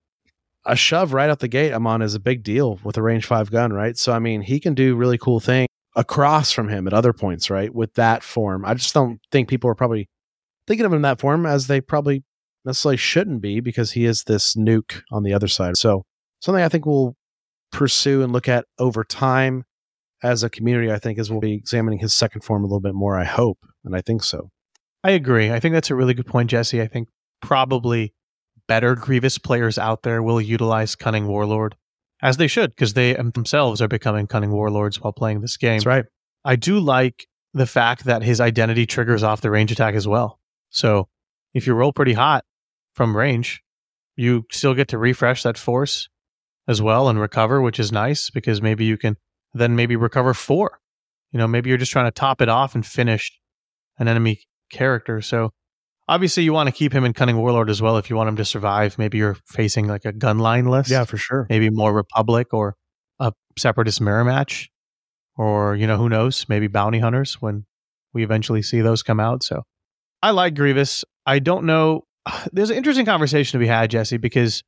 a 0.67 0.75
shove 0.75 1.13
right 1.13 1.31
out 1.31 1.39
the 1.41 1.49
gate. 1.49 1.73
Amon 1.73 2.03
is 2.03 2.15
a 2.15 2.21
big 2.21 2.43
deal 2.43 2.81
with 2.83 2.97
a 2.97 3.03
range 3.03 3.27
five 3.27 3.51
gun, 3.51 3.73
right? 3.73 3.97
So 3.97 4.13
I 4.13 4.19
mean, 4.19 4.43
he 4.43 4.59
can 4.59 4.75
do 4.75 4.97
really 4.97 5.19
cool 5.19 5.39
things 5.39 5.69
across 5.97 6.51
from 6.53 6.69
him 6.69 6.87
at 6.87 6.93
other 6.93 7.13
points, 7.13 7.51
right? 7.51 7.75
With 7.75 7.95
that 7.95 8.23
form, 8.23 8.65
I 8.65 8.75
just 8.75 8.95
don't 8.95 9.21
think 9.31 9.49
people 9.49 9.71
are 9.71 9.75
probably 9.75 10.09
thinking 10.67 10.87
of 10.87 10.93
him 10.93 10.97
in 10.97 11.03
that 11.03 11.21
form 11.21 11.47
as 11.47 11.67
they 11.67 11.81
probably 11.81 12.25
necessarily 12.65 12.97
shouldn't 12.97 13.41
be 13.41 13.61
because 13.61 13.93
he 13.93 14.05
is 14.05 14.25
this 14.25 14.55
nuke 14.55 15.03
on 15.11 15.23
the 15.23 15.33
other 15.33 15.49
side. 15.49 15.77
So 15.77 16.05
something 16.41 16.63
I 16.63 16.69
think 16.69 16.87
we'll 16.87 17.17
pursue 17.73 18.23
and 18.23 18.33
look 18.33 18.49
at 18.49 18.65
over 18.79 19.05
time 19.05 19.65
as 20.23 20.43
a 20.43 20.51
community, 20.51 20.93
I 20.93 20.99
think, 20.99 21.19
is 21.19 21.31
we'll 21.31 21.41
be 21.41 21.55
examining 21.55 21.99
his 21.99 22.13
second 22.15 22.43
form 22.43 22.63
a 22.63 22.67
little 22.67 22.81
bit 22.81 22.95
more. 22.95 23.19
I 23.19 23.25
hope, 23.25 23.59
and 23.85 23.97
I 23.97 24.01
think 24.01 24.23
so. 24.23 24.51
I 25.03 25.13
agree. 25.13 25.51
I 25.51 25.61
think 25.61 25.73
that's 25.73 25.91
a 25.91 25.95
really 25.95 26.13
good 26.13 26.27
point, 26.27 26.51
Jesse. 26.51 26.83
I 26.83 26.87
think 26.87 27.09
probably 27.41 28.13
better 28.69 28.95
Grievous 28.95 29.39
players 29.39 29.79
out 29.79 30.03
there 30.03 30.23
will 30.23 30.41
utilize 30.41 30.95
Cunning 30.95 31.27
Warlord 31.27 31.75
as 32.23 32.37
they 32.37 32.47
should, 32.47 32.71
because 32.71 32.93
they 32.93 33.15
themselves 33.15 33.81
are 33.81 33.89
becoming 33.89 34.27
Cunning 34.27 34.51
Warlords 34.51 35.01
while 35.01 35.13
playing 35.13 35.41
this 35.41 35.57
game. 35.57 35.79
That's 35.79 35.87
right. 35.87 36.05
I 36.45 36.57
do 36.57 36.79
like 36.79 37.27
the 37.55 37.67
fact 37.67 38.05
that 38.05 38.23
his 38.23 38.41
identity 38.41 38.85
triggers 38.85 39.23
off 39.23 39.41
the 39.41 39.51
range 39.51 39.73
attack 39.73 39.95
as 39.95 40.07
well. 40.07 40.39
So 40.69 41.09
if 41.55 41.67
you 41.67 41.73
roll 41.73 41.93
pretty 41.93 42.13
hot 42.13 42.45
from 42.95 43.17
range, 43.17 43.63
you 44.17 44.45
still 44.51 44.75
get 44.75 44.89
to 44.89 44.99
refresh 44.99 45.43
that 45.43 45.57
force 45.59 46.09
as 46.69 46.81
well 46.83 47.09
and 47.09 47.19
recover, 47.21 47.61
which 47.61 47.79
is 47.81 47.91
nice 47.91 48.31
because 48.31 48.61
maybe 48.63 48.85
you 48.85 48.97
can 48.97 49.17
then 49.55 49.75
maybe 49.77 49.97
recover 49.97 50.35
four. 50.35 50.79
You 51.33 51.39
know, 51.39 51.47
maybe 51.49 51.69
you're 51.69 51.79
just 51.79 51.93
trying 51.93 52.07
to 52.07 52.11
top 52.11 52.41
it 52.41 52.49
off 52.49 52.75
and 52.75 52.85
finish 52.85 53.33
an 53.99 54.09
enemy 54.09 54.41
character. 54.71 55.21
So 55.21 55.51
obviously 56.09 56.43
you 56.43 56.53
want 56.53 56.69
to 56.69 56.73
keep 56.73 56.93
him 56.93 57.05
in 57.05 57.13
Cunning 57.13 57.37
Warlord 57.39 57.71
as 57.71 57.81
well 57.81 57.97
if 57.97 58.11
you 58.11 58.17
want 58.17 58.29
him 58.29 58.37
to 58.37 58.45
survive. 58.45 58.99
Maybe 58.99 59.19
you're 59.19 59.37
facing 59.47 59.87
like 59.89 60.05
a 60.05 60.13
gunline 60.13 60.69
list 60.69 60.91
Yeah, 60.91 61.05
for 61.05 61.17
sure. 61.17 61.47
maybe 61.49 61.71
more 61.71 61.93
Republic 61.93 62.49
or 62.53 62.75
a 63.19 63.33
Separatist 63.59 64.01
mirror 64.01 64.25
match, 64.25 64.71
or 65.37 65.77
you 65.77 65.87
know 65.87 65.97
who 65.97 66.09
knows, 66.09 66.47
maybe 66.49 66.67
bounty 66.67 66.99
hunters 66.99 67.35
when 67.41 67.65
we 68.13 68.23
eventually 68.25 68.63
see 68.63 68.81
those 68.81 69.03
come 69.03 69.21
out. 69.21 69.43
So 69.43 69.63
I 70.23 70.31
like 70.33 70.55
Grievous. 70.55 71.05
I 71.27 71.39
don't 71.39 71.65
know. 71.65 72.05
There's 72.53 72.71
an 72.71 72.77
interesting 72.77 73.07
conversation 73.07 73.59
to 73.59 73.63
be 73.63 73.69
had, 73.69 73.91
Jesse, 73.91 74.17
because 74.17 74.63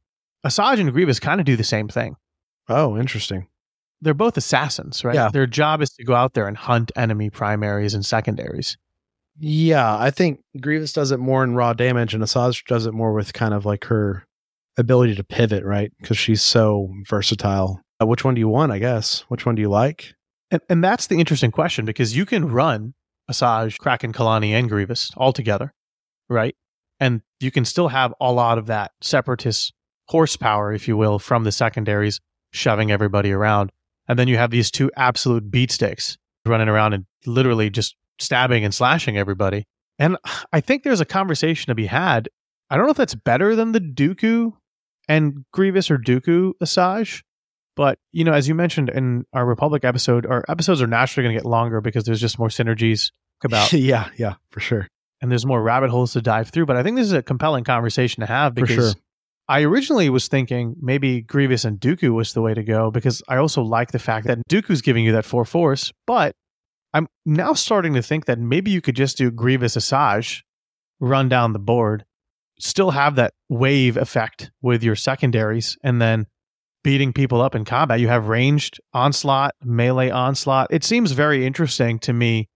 Asajj 0.47 0.81
and 0.81 0.93
Grievous 0.93 1.21
kind 1.21 1.41
of 1.41 1.47
do 1.47 1.57
the 1.57 1.65
same 1.65 1.89
thing. 1.89 2.17
Oh, 2.69 2.97
interesting. 2.97 3.49
They're 4.01 4.15
both 4.15 4.37
assassins, 4.37 5.05
right? 5.05 5.15
Yeah. 5.15 5.29
Their 5.29 5.47
job 5.47 5.81
is 5.81 5.91
to 5.91 6.05
go 6.05 6.15
out 6.15 6.35
there 6.35 6.49
and 6.49 6.57
hunt 6.57 6.91
enemy 6.97 7.31
primaries 7.31 7.95
and 7.95 8.05
secondaries. 8.05 8.77
Yeah, 9.39 9.97
I 9.97 10.11
think 10.11 10.41
Grievous 10.61 10.93
does 10.93 11.11
it 11.11 11.19
more 11.19 11.45
in 11.45 11.55
raw 11.55 11.73
damage, 11.73 12.15
and 12.15 12.23
Asajj 12.23 12.65
does 12.67 12.87
it 12.87 12.93
more 12.93 13.13
with 13.13 13.33
kind 13.33 13.55
of 13.55 13.65
like 13.65 13.85
her 13.85 14.27
ability 14.77 15.15
to 15.17 15.25
pivot, 15.25 15.65
right? 15.65 15.93
Because 16.01 16.19
she's 16.19 16.43
so 16.43 16.93
versatile. 17.09 17.81
Uh, 18.01 18.07
which 18.07 18.25
one 18.25 18.35
do 18.35 18.41
you 18.41 18.49
want? 18.49 18.73
I 18.73 18.79
guess. 18.79 19.21
Which 19.29 19.47
one 19.47 19.55
do 19.55 19.63
you 19.63 19.71
like? 19.71 20.15
And, 20.51 20.61
and 20.69 20.85
that's 20.85 21.07
the 21.07 21.19
interesting 21.19 21.51
question 21.51 21.85
because 21.85 22.17
you 22.17 22.27
can 22.27 22.49
run 22.51 22.95
Asajj, 23.31 23.79
Kraken, 23.79 24.13
Kalani, 24.13 24.51
and 24.51 24.69
Grievous 24.69 25.11
all 25.17 25.33
together, 25.33 25.73
right? 26.29 26.55
And 27.03 27.21
you 27.41 27.51
can 27.51 27.65
still 27.65 27.89
have 27.89 28.15
a 28.21 28.31
lot 28.31 28.59
of 28.59 28.67
that 28.67 28.93
separatist 29.01 29.73
horsepower, 30.07 30.73
if 30.73 30.87
you 30.87 30.97
will, 30.97 31.19
from 31.19 31.43
the 31.43 31.51
secondaries 31.51 32.21
shoving 32.53 32.93
everybody 32.93 33.33
around. 33.33 33.73
And 34.07 34.17
then 34.17 34.29
you 34.29 34.37
have 34.37 34.53
these 34.53 34.71
two 34.71 34.89
absolute 34.97 35.51
beatsticks 35.51 36.17
running 36.47 36.69
around 36.69 36.93
and 36.93 37.07
literally 37.27 37.71
just 37.71 37.97
stabbing 38.21 38.65
and 38.65 38.73
slashing 38.73 39.19
everybody. 39.19 39.65
And 39.99 40.17
I 40.53 40.61
think 40.61 40.85
there's 40.85 41.01
a 41.01 41.05
conversation 41.05 41.71
to 41.71 41.75
be 41.75 41.87
had. 41.87 42.29
I 42.71 42.77
don't 42.77 42.87
know 42.87 42.93
if 42.93 42.99
that's 42.99 43.17
better 43.17 43.57
than 43.57 43.73
the 43.73 43.81
Dooku 43.81 44.53
and 45.09 45.45
Grievous 45.53 45.91
or 45.91 45.99
Dooku 45.99 46.53
Asajj, 46.63 47.23
but 47.75 47.99
you 48.13 48.23
know, 48.23 48.33
as 48.33 48.47
you 48.47 48.55
mentioned 48.55 48.91
in 48.91 49.27
our 49.33 49.45
Republic 49.45 49.85
episode, 49.85 50.25
our 50.25 50.45
episodes 50.49 50.81
are 50.81 50.87
naturally 50.87 51.25
going 51.25 51.35
to 51.35 51.43
get 51.43 51.51
longer 51.51 51.81
because 51.81 52.05
there's 52.05 52.21
just 52.21 52.39
more 52.39 52.49
synergies 52.49 53.11
about, 53.43 53.73
yeah, 53.73 54.11
yeah, 54.17 54.35
for 54.53 54.61
sure. 54.61 54.87
And 55.23 55.31
there's 55.31 55.47
more 55.47 55.63
rabbit 55.63 55.89
holes 55.89 56.13
to 56.13 56.21
dive 56.21 56.51
through. 56.51 56.67
But 56.67 56.77
I 56.77 56.83
think 56.83 56.97
this 56.97 57.07
is 57.07 57.13
a 57.13 57.23
compelling 57.23 57.63
conversation 57.63 58.21
to 58.21 58.27
have 58.27 58.55
because 58.55 58.93
sure. 58.93 59.03
I 59.49 59.63
originally 59.63 60.11
was 60.11 60.27
thinking 60.27 60.75
maybe 60.81 61.23
Grievous 61.23 61.65
and 61.65 61.81
Dooku 61.81 62.13
was 62.13 62.35
the 62.35 62.43
way 62.43 62.55
to 62.55 62.65
go 62.65 62.91
because 62.91 63.23
I 63.29 63.37
also 63.37 63.63
like 63.63 63.93
the 63.93 64.01
fact 64.01 64.27
that 64.27 64.39
Dooku's 64.51 64.83
giving 64.83 65.05
you 65.05 65.13
that 65.13 65.25
four 65.25 65.45
force, 65.45 65.93
but 66.07 66.35
I'm 66.93 67.07
now 67.25 67.55
starting 67.55 67.95
to 67.95 68.03
think 68.03 68.27
that 68.27 68.39
maybe 68.39 68.71
you 68.71 68.81
could 68.81 68.97
just 68.97 69.17
do 69.17 69.31
Grievous 69.31 69.77
Asajj, 69.77 70.43
run 71.01 71.29
down 71.29 71.53
the 71.53 71.59
board, 71.59 72.05
still 72.59 72.91
have 72.91 73.15
that 73.15 73.33
wave 73.49 73.97
effect 73.97 74.51
with 74.61 74.83
your 74.83 74.97
secondaries, 74.97 75.79
and 75.85 76.03
then 76.03 76.27
beating 76.83 77.13
people 77.13 77.41
up 77.41 77.55
in 77.55 77.65
combat. 77.65 78.01
You 78.01 78.09
have 78.09 78.27
ranged 78.27 78.81
onslaught, 78.93 79.55
melee 79.63 80.11
onslaught. 80.11 80.67
It 80.71 80.83
seems 80.83 81.13
very 81.13 81.47
interesting 81.47 82.01
to 82.01 82.13
me, 82.13 82.49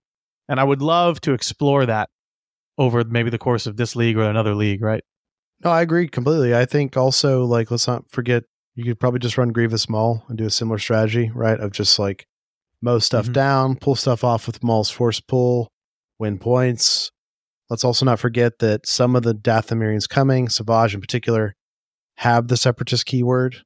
and 0.48 0.58
I 0.58 0.64
would 0.64 0.82
love 0.82 1.20
to 1.22 1.32
explore 1.32 1.86
that 1.86 2.10
over 2.78 3.04
maybe 3.04 3.30
the 3.30 3.38
course 3.38 3.66
of 3.66 3.76
this 3.76 3.96
league 3.96 4.16
or 4.16 4.22
another 4.24 4.54
league, 4.54 4.82
right? 4.82 5.02
No, 5.64 5.70
I 5.70 5.80
agree 5.82 6.08
completely. 6.08 6.54
I 6.54 6.64
think 6.66 6.96
also 6.96 7.44
like 7.44 7.70
let's 7.70 7.86
not 7.86 8.10
forget 8.10 8.44
you 8.74 8.84
could 8.84 9.00
probably 9.00 9.20
just 9.20 9.38
run 9.38 9.52
Grievous 9.52 9.88
Maul 9.88 10.22
and 10.28 10.36
do 10.36 10.44
a 10.44 10.50
similar 10.50 10.78
strategy, 10.78 11.30
right? 11.34 11.58
Of 11.58 11.72
just 11.72 11.98
like 11.98 12.26
mow 12.82 12.98
stuff 12.98 13.28
Mhm. 13.28 13.32
down, 13.32 13.76
pull 13.76 13.94
stuff 13.94 14.22
off 14.22 14.46
with 14.46 14.62
Maul's 14.62 14.90
force 14.90 15.18
pull, 15.20 15.72
win 16.18 16.38
points. 16.38 17.10
Let's 17.70 17.84
also 17.84 18.04
not 18.04 18.20
forget 18.20 18.58
that 18.60 18.86
some 18.86 19.16
of 19.16 19.22
the 19.22 19.34
Dathomirians 19.34 20.08
coming, 20.08 20.48
Savage 20.50 20.94
in 20.94 21.00
particular, 21.00 21.54
have 22.18 22.48
the 22.48 22.56
separatist 22.56 23.06
keyword. 23.06 23.62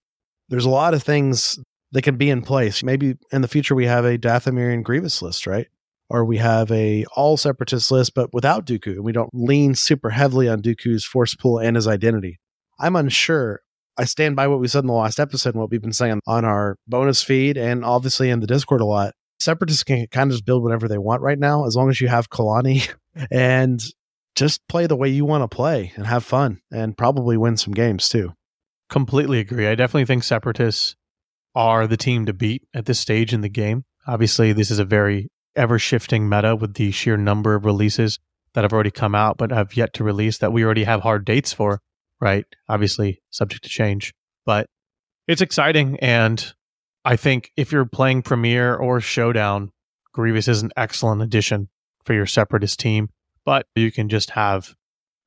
there's 0.48 0.64
a 0.64 0.70
lot 0.70 0.94
of 0.94 1.02
things 1.02 1.60
that 1.92 2.02
can 2.02 2.16
be 2.16 2.28
in 2.28 2.42
place. 2.42 2.82
Maybe 2.82 3.14
in 3.30 3.40
the 3.42 3.46
future 3.48 3.74
we 3.76 3.86
have 3.86 4.04
a 4.04 4.18
Dathomir 4.18 4.72
and 4.74 4.84
Grievous 4.84 5.22
list, 5.22 5.46
right? 5.46 5.68
Or 6.10 6.24
we 6.24 6.38
have 6.38 6.70
a 6.72 7.04
all 7.14 7.36
separatist 7.36 7.90
list, 7.90 8.14
but 8.14 8.34
without 8.34 8.66
Dooku. 8.66 8.94
And 8.94 9.04
we 9.04 9.12
don't 9.12 9.30
lean 9.32 9.76
super 9.76 10.10
heavily 10.10 10.48
on 10.48 10.60
Dooku's 10.60 11.04
force 11.04 11.34
pool 11.34 11.58
and 11.58 11.76
his 11.76 11.86
identity. 11.86 12.40
I'm 12.80 12.96
unsure. 12.96 13.60
I 13.96 14.04
stand 14.04 14.34
by 14.34 14.48
what 14.48 14.60
we 14.60 14.66
said 14.66 14.80
in 14.80 14.88
the 14.88 14.92
last 14.92 15.20
episode 15.20 15.50
and 15.50 15.60
what 15.60 15.70
we've 15.70 15.80
been 15.80 15.92
saying 15.92 16.20
on 16.26 16.44
our 16.44 16.76
bonus 16.88 17.22
feed 17.22 17.56
and 17.56 17.84
obviously 17.84 18.30
in 18.30 18.40
the 18.40 18.46
Discord 18.46 18.80
a 18.80 18.84
lot. 18.84 19.14
Separatists 19.38 19.84
can 19.84 20.06
kind 20.08 20.30
of 20.30 20.34
just 20.34 20.44
build 20.44 20.62
whatever 20.62 20.88
they 20.88 20.98
want 20.98 21.22
right 21.22 21.38
now, 21.38 21.64
as 21.64 21.76
long 21.76 21.88
as 21.88 22.00
you 22.00 22.08
have 22.08 22.28
Kalani 22.28 22.92
and 23.30 23.80
just 24.34 24.66
play 24.68 24.86
the 24.86 24.96
way 24.96 25.08
you 25.08 25.24
want 25.24 25.48
to 25.48 25.54
play 25.54 25.92
and 25.96 26.06
have 26.06 26.24
fun 26.24 26.60
and 26.72 26.96
probably 26.96 27.36
win 27.36 27.56
some 27.56 27.72
games 27.72 28.08
too. 28.08 28.32
Completely 28.88 29.38
agree. 29.38 29.68
I 29.68 29.74
definitely 29.74 30.06
think 30.06 30.24
Separatists 30.24 30.96
are 31.54 31.86
the 31.86 31.96
team 31.96 32.26
to 32.26 32.32
beat 32.32 32.62
at 32.74 32.86
this 32.86 32.98
stage 32.98 33.32
in 33.32 33.40
the 33.40 33.48
game. 33.48 33.84
Obviously, 34.06 34.52
this 34.52 34.70
is 34.70 34.78
a 34.78 34.84
very 34.84 35.28
ever 35.56 35.78
shifting 35.78 36.28
meta 36.28 36.54
with 36.56 36.74
the 36.74 36.90
sheer 36.90 37.16
number 37.16 37.54
of 37.54 37.64
releases 37.64 38.18
that 38.54 38.64
have 38.64 38.72
already 38.72 38.90
come 38.90 39.14
out 39.14 39.38
but 39.38 39.50
have 39.50 39.76
yet 39.76 39.92
to 39.94 40.04
release 40.04 40.38
that 40.38 40.52
we 40.52 40.64
already 40.64 40.84
have 40.84 41.02
hard 41.02 41.24
dates 41.24 41.52
for, 41.52 41.80
right? 42.20 42.44
Obviously, 42.68 43.22
subject 43.30 43.62
to 43.64 43.68
change. 43.70 44.12
But 44.44 44.68
it's 45.28 45.40
exciting. 45.40 45.98
And 46.00 46.52
I 47.04 47.16
think 47.16 47.52
if 47.56 47.72
you're 47.72 47.84
playing 47.84 48.22
Premier 48.22 48.74
or 48.74 49.00
Showdown, 49.00 49.70
Grievous 50.12 50.48
is 50.48 50.62
an 50.62 50.70
excellent 50.76 51.22
addition 51.22 51.68
for 52.04 52.14
your 52.14 52.26
Separatist 52.26 52.80
team. 52.80 53.10
But 53.44 53.66
you 53.74 53.90
can 53.90 54.08
just 54.08 54.30
have 54.30 54.74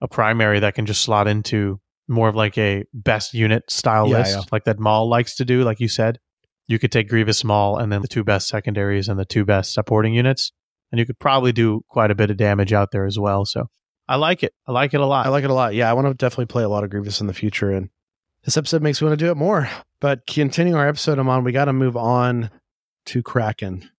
a 0.02 0.08
primary 0.08 0.60
that 0.60 0.76
can 0.76 0.86
just 0.86 1.02
slot 1.02 1.28
into 1.28 1.80
more 2.08 2.28
of 2.28 2.36
like 2.36 2.58
a 2.58 2.84
best 2.94 3.34
unit 3.34 3.64
style 3.72 4.08
Yeah, 4.10 4.20
list, 4.20 4.36
yeah. 4.38 4.44
like 4.52 4.66
that 4.66 4.80
Maul 4.80 5.08
likes 5.10 5.36
to 5.38 5.46
do, 5.46 5.64
like 5.64 5.80
you 5.80 5.88
said. 5.88 6.20
You 6.68 6.80
could 6.80 6.92
take 6.92 7.10
Grievous 7.10 7.44
Maul 7.44 7.78
and 7.78 7.92
then 7.92 8.02
the 8.02 8.08
two 8.08 8.24
best 8.24 8.48
secondaries 8.48 9.10
and 9.10 9.20
the 9.20 9.26
two 9.26 9.46
best 9.46 9.74
supporting 9.74 10.14
units. 10.14 10.52
And 10.92 11.00
you 11.00 11.06
could 11.06 11.20
probably 11.20 11.52
do 11.52 11.82
quite 11.90 12.12
a 12.12 12.16
bit 12.16 12.30
of 12.30 12.38
damage 12.38 12.72
out 12.72 12.92
there 12.92 13.06
as 13.06 13.18
well. 13.18 13.46
So 13.46 13.68
I 14.08 14.16
like 14.18 14.44
it. 14.44 14.54
I 14.68 14.72
like 14.72 14.94
it 14.94 15.00
a 15.00 15.06
lot. 15.06 15.26
I 15.26 15.30
like 15.30 15.44
it 15.44 15.50
a 15.50 15.54
lot. 15.54 15.74
Yeah, 15.74 15.90
I 15.90 15.94
want 15.94 16.08
to 16.08 16.14
definitely 16.14 16.48
play 16.48 16.64
a 16.64 16.70
lot 16.70 16.84
of 16.84 16.90
Grievous 16.90 17.22
in 17.22 17.28
the 17.28 17.34
future, 17.34 17.72
and 17.72 17.90
this 18.44 18.58
episode 18.58 18.82
makes 18.82 19.02
me 19.02 19.08
want 19.08 19.18
to 19.18 19.26
do 19.26 19.32
it 19.32 19.38
more. 19.38 19.70
But 20.00 20.28
continuing 20.28 20.78
our 20.78 20.88
episode, 20.88 21.20
Amon. 21.20 21.44
We 21.44 21.52
got 21.52 21.66
to 21.66 21.74
move 21.74 21.96
on 21.96 22.50
to 23.06 23.24
Kraken, 23.24 23.90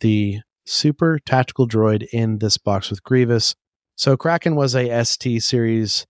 the 0.00 0.40
super 0.64 1.18
tactical 1.20 1.68
droid 1.68 2.06
in 2.12 2.38
this 2.38 2.58
box 2.58 2.90
with 2.90 3.02
Grievous. 3.02 3.54
So 3.94 4.16
Kraken 4.16 4.56
was 4.56 4.74
a 4.74 5.04
ST 5.04 5.42
series 5.42 6.06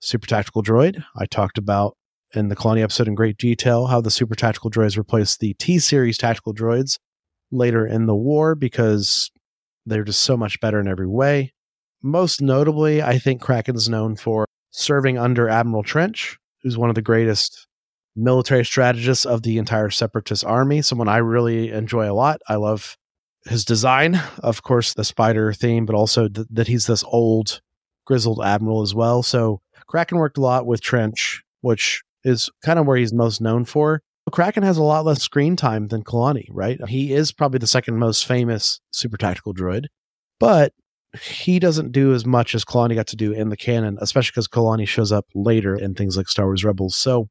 super 0.00 0.26
tactical 0.26 0.62
droid. 0.62 1.04
I 1.16 1.26
talked 1.26 1.58
about 1.58 1.96
in 2.34 2.48
the 2.48 2.56
Colony 2.56 2.82
episode 2.82 3.08
in 3.08 3.14
great 3.14 3.36
detail 3.36 3.86
how 3.86 4.00
the 4.00 4.10
super 4.10 4.34
tactical 4.34 4.70
droids 4.70 4.96
replaced 4.96 5.40
the 5.40 5.54
T 5.54 5.78
series 5.78 6.18
tactical 6.18 6.54
droids 6.54 6.98
later 7.50 7.86
in 7.86 8.06
the 8.06 8.14
war 8.14 8.54
because 8.54 9.30
they're 9.86 10.04
just 10.04 10.22
so 10.22 10.36
much 10.36 10.60
better 10.60 10.80
in 10.80 10.88
every 10.88 11.06
way. 11.06 11.52
Most 12.02 12.40
notably, 12.40 13.02
I 13.02 13.18
think 13.18 13.40
Kraken's 13.40 13.88
known 13.88 14.16
for 14.16 14.46
serving 14.70 15.18
under 15.18 15.48
Admiral 15.48 15.82
Trench, 15.82 16.38
who's 16.62 16.78
one 16.78 16.88
of 16.88 16.94
the 16.94 17.02
greatest 17.02 17.66
military 18.16 18.64
strategists 18.64 19.24
of 19.24 19.42
the 19.42 19.58
entire 19.58 19.90
Separatist 19.90 20.44
army. 20.44 20.82
Someone 20.82 21.08
I 21.08 21.18
really 21.18 21.70
enjoy 21.70 22.10
a 22.10 22.14
lot. 22.14 22.40
I 22.48 22.56
love 22.56 22.96
his 23.46 23.64
design, 23.64 24.20
of 24.42 24.62
course, 24.62 24.94
the 24.94 25.04
spider 25.04 25.52
theme, 25.52 25.86
but 25.86 25.94
also 25.94 26.28
th- 26.28 26.46
that 26.50 26.68
he's 26.68 26.86
this 26.86 27.04
old, 27.04 27.60
grizzled 28.04 28.40
admiral 28.42 28.82
as 28.82 28.94
well. 28.94 29.22
So 29.22 29.60
Kraken 29.86 30.18
worked 30.18 30.38
a 30.38 30.42
lot 30.42 30.66
with 30.66 30.80
Trench, 30.80 31.42
which 31.60 32.02
is 32.24 32.50
kind 32.64 32.78
of 32.78 32.86
where 32.86 32.96
he's 32.96 33.12
most 33.12 33.40
known 33.40 33.64
for. 33.64 34.02
Kraken 34.30 34.62
has 34.62 34.78
a 34.78 34.82
lot 34.82 35.04
less 35.04 35.20
screen 35.20 35.56
time 35.56 35.88
than 35.88 36.04
Kalani, 36.04 36.46
right? 36.50 36.78
He 36.88 37.12
is 37.12 37.32
probably 37.32 37.58
the 37.58 37.66
second 37.66 37.98
most 37.98 38.24
famous 38.24 38.80
super 38.92 39.16
tactical 39.16 39.52
droid, 39.52 39.86
but 40.38 40.72
he 41.20 41.58
doesn't 41.58 41.92
do 41.92 42.14
as 42.14 42.24
much 42.24 42.54
as 42.54 42.64
Kalani 42.64 42.94
got 42.94 43.08
to 43.08 43.16
do 43.16 43.32
in 43.32 43.48
the 43.48 43.56
canon, 43.56 43.98
especially 44.00 44.30
because 44.30 44.48
Kalani 44.48 44.88
shows 44.88 45.12
up 45.12 45.26
later 45.34 45.74
in 45.74 45.94
things 45.94 46.16
like 46.16 46.28
Star 46.28 46.46
Wars 46.46 46.64
Rebels. 46.64 46.96
So 46.96 47.28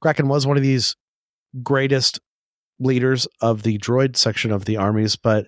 Kraken 0.00 0.28
was 0.28 0.46
one 0.46 0.56
of 0.56 0.62
these 0.62 0.96
greatest 1.62 2.20
leaders 2.80 3.28
of 3.40 3.62
the 3.62 3.78
droid 3.78 4.16
section 4.16 4.50
of 4.50 4.64
the 4.64 4.78
armies, 4.78 5.16
but 5.16 5.46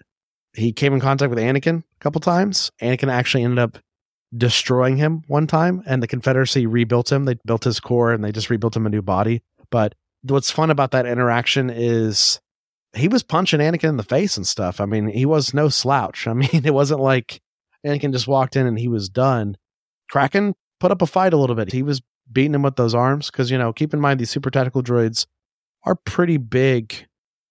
he 0.55 0.73
came 0.73 0.93
in 0.93 1.01
contact 1.01 1.31
with 1.31 1.39
Anakin 1.39 1.79
a 1.79 2.01
couple 2.01 2.21
times. 2.21 2.71
Anakin 2.81 3.11
actually 3.11 3.45
ended 3.45 3.59
up 3.59 3.79
destroying 4.37 4.97
him 4.97 5.23
one 5.27 5.47
time, 5.47 5.83
and 5.87 6.03
the 6.03 6.07
Confederacy 6.07 6.67
rebuilt 6.67 7.13
him. 7.13 7.25
They 7.25 7.37
built 7.47 7.65
his 7.65 7.81
core 7.81 8.13
and 8.13 8.25
they 8.25 8.33
just 8.33 8.51
rebuilt 8.51 8.77
him 8.77 8.87
a 8.87 8.91
new 8.91 9.03
body. 9.03 9.43
But 9.71 9.95
what's 10.23 10.51
fun 10.51 10.71
about 10.71 10.93
that 10.93 11.07
interaction 11.07 11.71
is 11.71 12.41
he 12.95 13.09
was 13.09 13.23
punching 13.23 13.61
Anakin 13.61 13.89
in 13.89 13.97
the 13.97 14.03
face 14.03 14.37
and 14.37 14.47
stuff. 14.47 14.81
I 14.81 14.87
mean, 14.87 15.09
he 15.09 15.27
was 15.27 15.55
no 15.55 15.69
slouch. 15.69 16.27
I 16.27 16.33
mean, 16.33 16.63
it 16.65 16.75
wasn't 16.75 17.01
like 17.01 17.41
Anakin 17.85 18.13
just 18.13 18.29
walked 18.29 18.57
in 18.57 18.67
and 18.67 18.79
he 18.79 18.89
was 18.89 19.09
done. 19.09 19.57
Kraken 20.11 20.55
put 20.81 20.91
up 20.91 21.03
a 21.03 21.07
fight 21.07 21.33
a 21.33 21.37
little 21.37 21.57
bit. 21.57 21.73
He 21.73 21.83
was 21.83 22.03
beating 22.31 22.55
him 22.55 22.63
with 22.63 22.77
those 22.77 22.95
arms 22.95 23.31
because, 23.31 23.51
you 23.51 23.59
know, 23.59 23.73
keep 23.73 23.93
in 23.93 24.01
mind 24.01 24.21
these 24.21 24.31
super 24.31 24.51
tactical 24.51 24.83
droids 24.83 25.27
are 25.85 25.95
pretty 25.95 26.37
big 26.37 27.07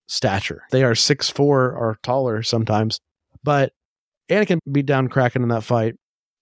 stature. 0.07 0.63
They 0.71 0.84
are 0.84 0.95
six 0.95 1.29
four 1.29 1.71
or 1.71 1.97
taller 2.03 2.43
sometimes, 2.43 2.99
but 3.43 3.73
Anakin 4.29 4.59
beat 4.71 4.86
down 4.86 5.09
Kraken 5.09 5.43
in 5.43 5.49
that 5.49 5.63
fight. 5.63 5.95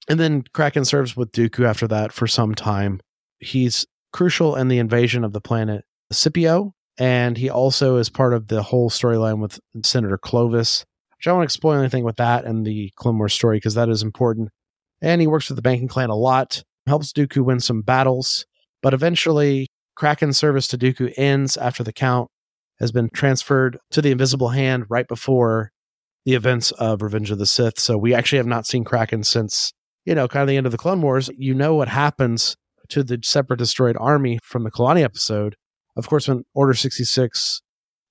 And 0.09 0.19
then 0.19 0.43
Kraken 0.53 0.85
serves 0.85 1.15
with 1.15 1.31
Dooku 1.31 1.65
after 1.65 1.87
that 1.87 2.11
for 2.11 2.27
some 2.27 2.55
time. 2.55 2.99
He's 3.39 3.85
crucial 4.11 4.55
in 4.55 4.67
the 4.67 4.79
invasion 4.79 5.23
of 5.23 5.33
the 5.33 5.39
planet 5.39 5.85
Scipio, 6.11 6.73
and 6.97 7.37
he 7.37 7.49
also 7.49 7.97
is 7.97 8.09
part 8.09 8.33
of 8.33 8.47
the 8.47 8.63
whole 8.63 8.89
storyline 8.89 9.39
with 9.39 9.59
Senator 9.83 10.17
Clovis. 10.17 10.83
Which 11.17 11.27
I 11.27 11.31
don't 11.31 11.39
want 11.39 11.49
to 11.49 11.53
explain 11.53 11.79
anything 11.79 12.03
with 12.03 12.15
that 12.15 12.45
and 12.45 12.65
the 12.65 12.91
Clone 12.95 13.17
Wars 13.17 13.33
story 13.33 13.57
because 13.57 13.75
that 13.75 13.89
is 13.89 14.01
important. 14.01 14.49
And 15.01 15.21
he 15.21 15.27
works 15.27 15.49
with 15.49 15.57
the 15.57 15.61
banking 15.61 15.87
clan 15.87 16.09
a 16.09 16.15
lot, 16.15 16.63
helps 16.87 17.13
Dooku 17.13 17.43
win 17.43 17.59
some 17.59 17.81
battles, 17.81 18.45
but 18.81 18.93
eventually 18.93 19.67
Kraken's 19.95 20.37
service 20.37 20.67
to 20.69 20.77
Dooku 20.77 21.13
ends 21.17 21.57
after 21.57 21.83
the 21.83 21.93
Count 21.93 22.29
has 22.79 22.91
been 22.91 23.09
transferred 23.13 23.77
to 23.91 24.01
the 24.01 24.11
Invisible 24.11 24.49
Hand 24.49 24.85
right 24.89 25.07
before 25.07 25.71
the 26.25 26.35
events 26.35 26.71
of 26.71 27.01
Revenge 27.01 27.31
of 27.31 27.37
the 27.37 27.45
Sith. 27.45 27.79
So 27.79 27.97
we 27.97 28.13
actually 28.13 28.37
have 28.37 28.47
not 28.47 28.65
seen 28.65 28.85
Kraken 28.85 29.23
since, 29.23 29.73
you 30.05 30.15
know, 30.15 30.27
kind 30.27 30.41
of 30.41 30.47
the 30.47 30.57
end 30.57 30.65
of 30.65 30.71
the 30.71 30.77
Clone 30.77 31.01
Wars. 31.01 31.29
You 31.37 31.53
know 31.53 31.75
what 31.75 31.89
happens 31.89 32.55
to 32.89 33.03
the 33.03 33.19
separate 33.23 33.57
destroyed 33.57 33.97
army 33.99 34.39
from 34.43 34.63
the 34.63 34.71
Kalani 34.71 35.03
episode. 35.03 35.55
Of 35.95 36.07
course, 36.07 36.27
when 36.27 36.43
Order 36.53 36.73
66 36.73 37.61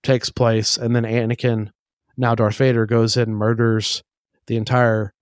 takes 0.02 0.30
place 0.30 0.76
and 0.76 0.94
then 0.94 1.04
Anakin, 1.04 1.70
now 2.16 2.34
Darth 2.34 2.56
Vader, 2.56 2.86
goes 2.86 3.16
in 3.16 3.22
and 3.24 3.36
murders 3.36 4.02
the 4.46 4.56
entire 4.56 5.12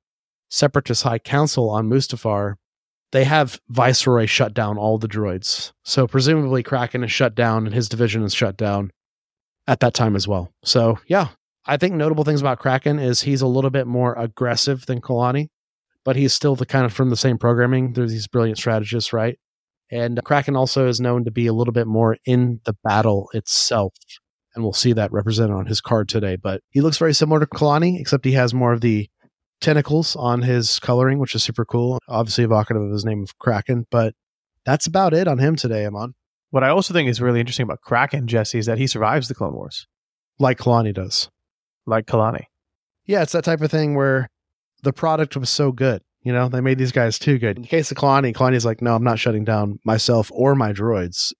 Separatist 0.48 1.02
High 1.02 1.18
Council 1.18 1.70
on 1.70 1.88
Mustafar, 1.88 2.54
they 3.12 3.24
have 3.24 3.60
Viceroy 3.68 4.26
shut 4.26 4.54
down 4.54 4.78
all 4.78 4.98
the 4.98 5.08
droids. 5.08 5.72
So 5.84 6.06
presumably 6.06 6.62
Kraken 6.62 7.04
is 7.04 7.12
shut 7.12 7.34
down 7.34 7.66
and 7.66 7.74
his 7.74 7.88
division 7.88 8.22
is 8.22 8.34
shut 8.34 8.56
down 8.56 8.90
at 9.66 9.80
that 9.80 9.94
time 9.94 10.16
as 10.16 10.28
well. 10.28 10.52
So 10.64 10.98
yeah, 11.06 11.28
I 11.66 11.76
think 11.76 11.94
notable 11.94 12.24
things 12.24 12.40
about 12.40 12.58
Kraken 12.58 12.98
is 12.98 13.22
he's 13.22 13.42
a 13.42 13.46
little 13.46 13.70
bit 13.70 13.86
more 13.86 14.14
aggressive 14.14 14.86
than 14.86 15.00
Kalani, 15.00 15.48
but 16.06 16.16
he's 16.16 16.32
still 16.32 16.56
the 16.56 16.64
kind 16.64 16.86
of 16.86 16.92
from 16.94 17.10
the 17.10 17.16
same 17.16 17.36
programming. 17.36 17.92
There's 17.92 18.12
these 18.12 18.26
brilliant 18.28 18.56
strategists, 18.56 19.12
right? 19.12 19.38
And 19.90 20.18
uh, 20.18 20.22
Kraken 20.22 20.56
also 20.56 20.88
is 20.88 21.00
known 21.00 21.24
to 21.24 21.30
be 21.30 21.46
a 21.46 21.52
little 21.52 21.72
bit 21.72 21.86
more 21.86 22.16
in 22.24 22.60
the 22.64 22.74
battle 22.82 23.28
itself. 23.34 23.92
And 24.54 24.64
we'll 24.64 24.72
see 24.72 24.94
that 24.94 25.12
represented 25.12 25.54
on 25.54 25.66
his 25.66 25.82
card 25.82 26.08
today. 26.08 26.36
But 26.36 26.62
he 26.70 26.80
looks 26.80 26.96
very 26.96 27.12
similar 27.12 27.40
to 27.40 27.46
Kalani, 27.46 28.00
except 28.00 28.24
he 28.24 28.32
has 28.32 28.54
more 28.54 28.72
of 28.72 28.80
the 28.80 29.10
tentacles 29.60 30.16
on 30.16 30.42
his 30.42 30.78
coloring, 30.78 31.18
which 31.18 31.34
is 31.34 31.42
super 31.44 31.64
cool. 31.64 31.98
Obviously 32.08 32.44
evocative 32.44 32.82
of 32.82 32.90
his 32.90 33.04
name 33.04 33.22
of 33.22 33.36
Kraken. 33.38 33.86
But 33.90 34.14
that's 34.64 34.86
about 34.86 35.12
it 35.12 35.28
on 35.28 35.38
him 35.38 35.56
today, 35.56 35.84
Amon. 35.86 36.14
What 36.50 36.64
I 36.64 36.68
also 36.70 36.94
think 36.94 37.08
is 37.08 37.20
really 37.20 37.40
interesting 37.40 37.64
about 37.64 37.80
Kraken, 37.82 38.26
Jesse, 38.28 38.58
is 38.58 38.66
that 38.66 38.78
he 38.78 38.86
survives 38.86 39.28
the 39.28 39.34
Clone 39.34 39.54
Wars, 39.54 39.86
Like 40.38 40.58
Kalani 40.58 40.94
does. 40.94 41.28
like 41.86 42.06
Kalani. 42.06 42.44
Yeah, 43.04 43.22
it's 43.22 43.32
that 43.32 43.44
type 43.44 43.60
of 43.60 43.70
thing 43.70 43.94
where 43.94 44.28
the 44.86 44.92
product 44.92 45.36
was 45.36 45.50
so 45.50 45.72
good. 45.72 46.00
You 46.22 46.32
know, 46.32 46.48
they 46.48 46.60
made 46.60 46.78
these 46.78 46.92
guys 46.92 47.18
too 47.18 47.38
good. 47.38 47.56
In 47.56 47.62
the 47.62 47.68
case 47.68 47.90
of 47.90 47.96
Kalani, 47.96 48.32
Kalani's 48.32 48.64
like, 48.64 48.80
no, 48.80 48.94
I'm 48.94 49.02
not 49.02 49.18
shutting 49.18 49.44
down 49.44 49.80
myself 49.84 50.30
or 50.32 50.54
my 50.54 50.72
droids, 50.72 51.32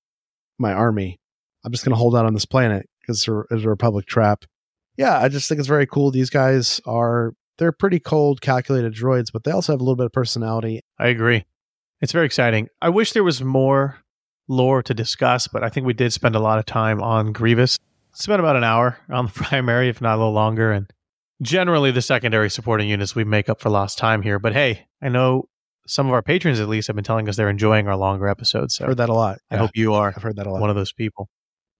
my 0.58 0.72
army. 0.72 1.20
I'm 1.64 1.70
just 1.70 1.84
going 1.84 1.92
to 1.92 1.98
hold 1.98 2.16
out 2.16 2.26
on 2.26 2.34
this 2.34 2.44
planet 2.44 2.88
because 3.00 3.20
it's 3.20 3.64
a, 3.64 3.68
Republic 3.68 4.06
trap. 4.06 4.44
Yeah, 4.96 5.18
I 5.20 5.28
just 5.28 5.48
think 5.48 5.60
it's 5.60 5.68
very 5.68 5.86
cool. 5.86 6.10
These 6.10 6.30
guys 6.30 6.80
are, 6.86 7.34
they're 7.58 7.70
pretty 7.70 8.00
cold, 8.00 8.40
calculated 8.40 8.94
droids, 8.94 9.28
but 9.32 9.44
they 9.44 9.52
also 9.52 9.72
have 9.72 9.80
a 9.80 9.84
little 9.84 9.96
bit 9.96 10.06
of 10.06 10.12
personality. 10.12 10.80
I 10.98 11.06
agree. 11.06 11.44
It's 12.00 12.12
very 12.12 12.26
exciting. 12.26 12.68
I 12.82 12.88
wish 12.88 13.12
there 13.12 13.24
was 13.24 13.42
more 13.42 13.98
lore 14.48 14.82
to 14.82 14.92
discuss, 14.92 15.46
but 15.46 15.62
I 15.62 15.68
think 15.68 15.86
we 15.86 15.94
did 15.94 16.12
spend 16.12 16.34
a 16.34 16.40
lot 16.40 16.58
of 16.58 16.66
time 16.66 17.00
on 17.00 17.32
Grievous. 17.32 17.78
Spent 18.12 18.40
about 18.40 18.56
an 18.56 18.64
hour 18.64 18.98
on 19.08 19.26
the 19.26 19.32
primary, 19.34 19.88
if 19.88 20.00
not 20.00 20.16
a 20.16 20.18
little 20.18 20.32
longer, 20.32 20.72
and 20.72 20.90
generally 21.42 21.90
the 21.90 22.02
secondary 22.02 22.50
supporting 22.50 22.88
units 22.88 23.14
we 23.14 23.24
make 23.24 23.48
up 23.48 23.60
for 23.60 23.70
lost 23.70 23.98
time 23.98 24.22
here. 24.22 24.38
But 24.38 24.52
hey, 24.52 24.86
I 25.02 25.08
know 25.08 25.48
some 25.86 26.06
of 26.06 26.12
our 26.12 26.22
patrons 26.22 26.58
at 26.60 26.68
least 26.68 26.86
have 26.88 26.96
been 26.96 27.04
telling 27.04 27.28
us 27.28 27.36
they're 27.36 27.48
enjoying 27.50 27.86
our 27.88 27.96
longer 27.96 28.26
episodes. 28.28 28.74
So 28.76 28.86
Heard 28.86 28.96
that 28.96 29.08
a 29.08 29.14
lot. 29.14 29.38
I 29.50 29.54
Yeah, 29.54 29.60
hope 29.60 29.70
you 29.74 29.94
are 29.94 30.08
I've 30.16 30.22
heard 30.22 30.36
that 30.36 30.46
a 30.46 30.50
lot. 30.50 30.60
one 30.60 30.70
of 30.70 30.76
those 30.76 30.92
people. 30.92 31.28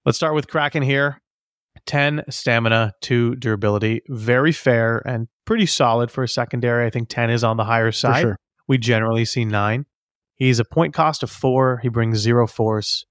Let's 0.05 0.17
start 0.17 0.35
with 0.35 0.47
Kraken 0.49 0.83
here. 0.83 1.21
10 1.87 2.25
stamina, 2.31 2.93
2 3.03 3.37
durability. 3.37 4.03
Very 4.09 4.53
fair 4.53 5.03
and 5.07 5.29
pretty 5.45 5.67
solid 5.67 6.11
for 6.11 6.23
a 6.25 6.29
secondary. 6.29 6.87
I 6.87 6.91
think 6.91 7.09
10 7.09 7.31
is 7.31 7.45
on 7.45 7.57
the 7.57 7.65
higher 7.65 7.93
side. 7.93 8.23
sure. 8.23 8.37
We 8.69 8.79
generally 8.79 9.25
see 9.25 9.45
9. 9.45 9.85
He's 10.35 10.59
a 10.59 10.65
point 10.65 10.95
cost 10.95 11.23
of 11.23 11.31
4. 11.31 11.79
He 11.83 11.89
brings 11.89 12.19
0 12.19 12.47
force. 12.47 13.05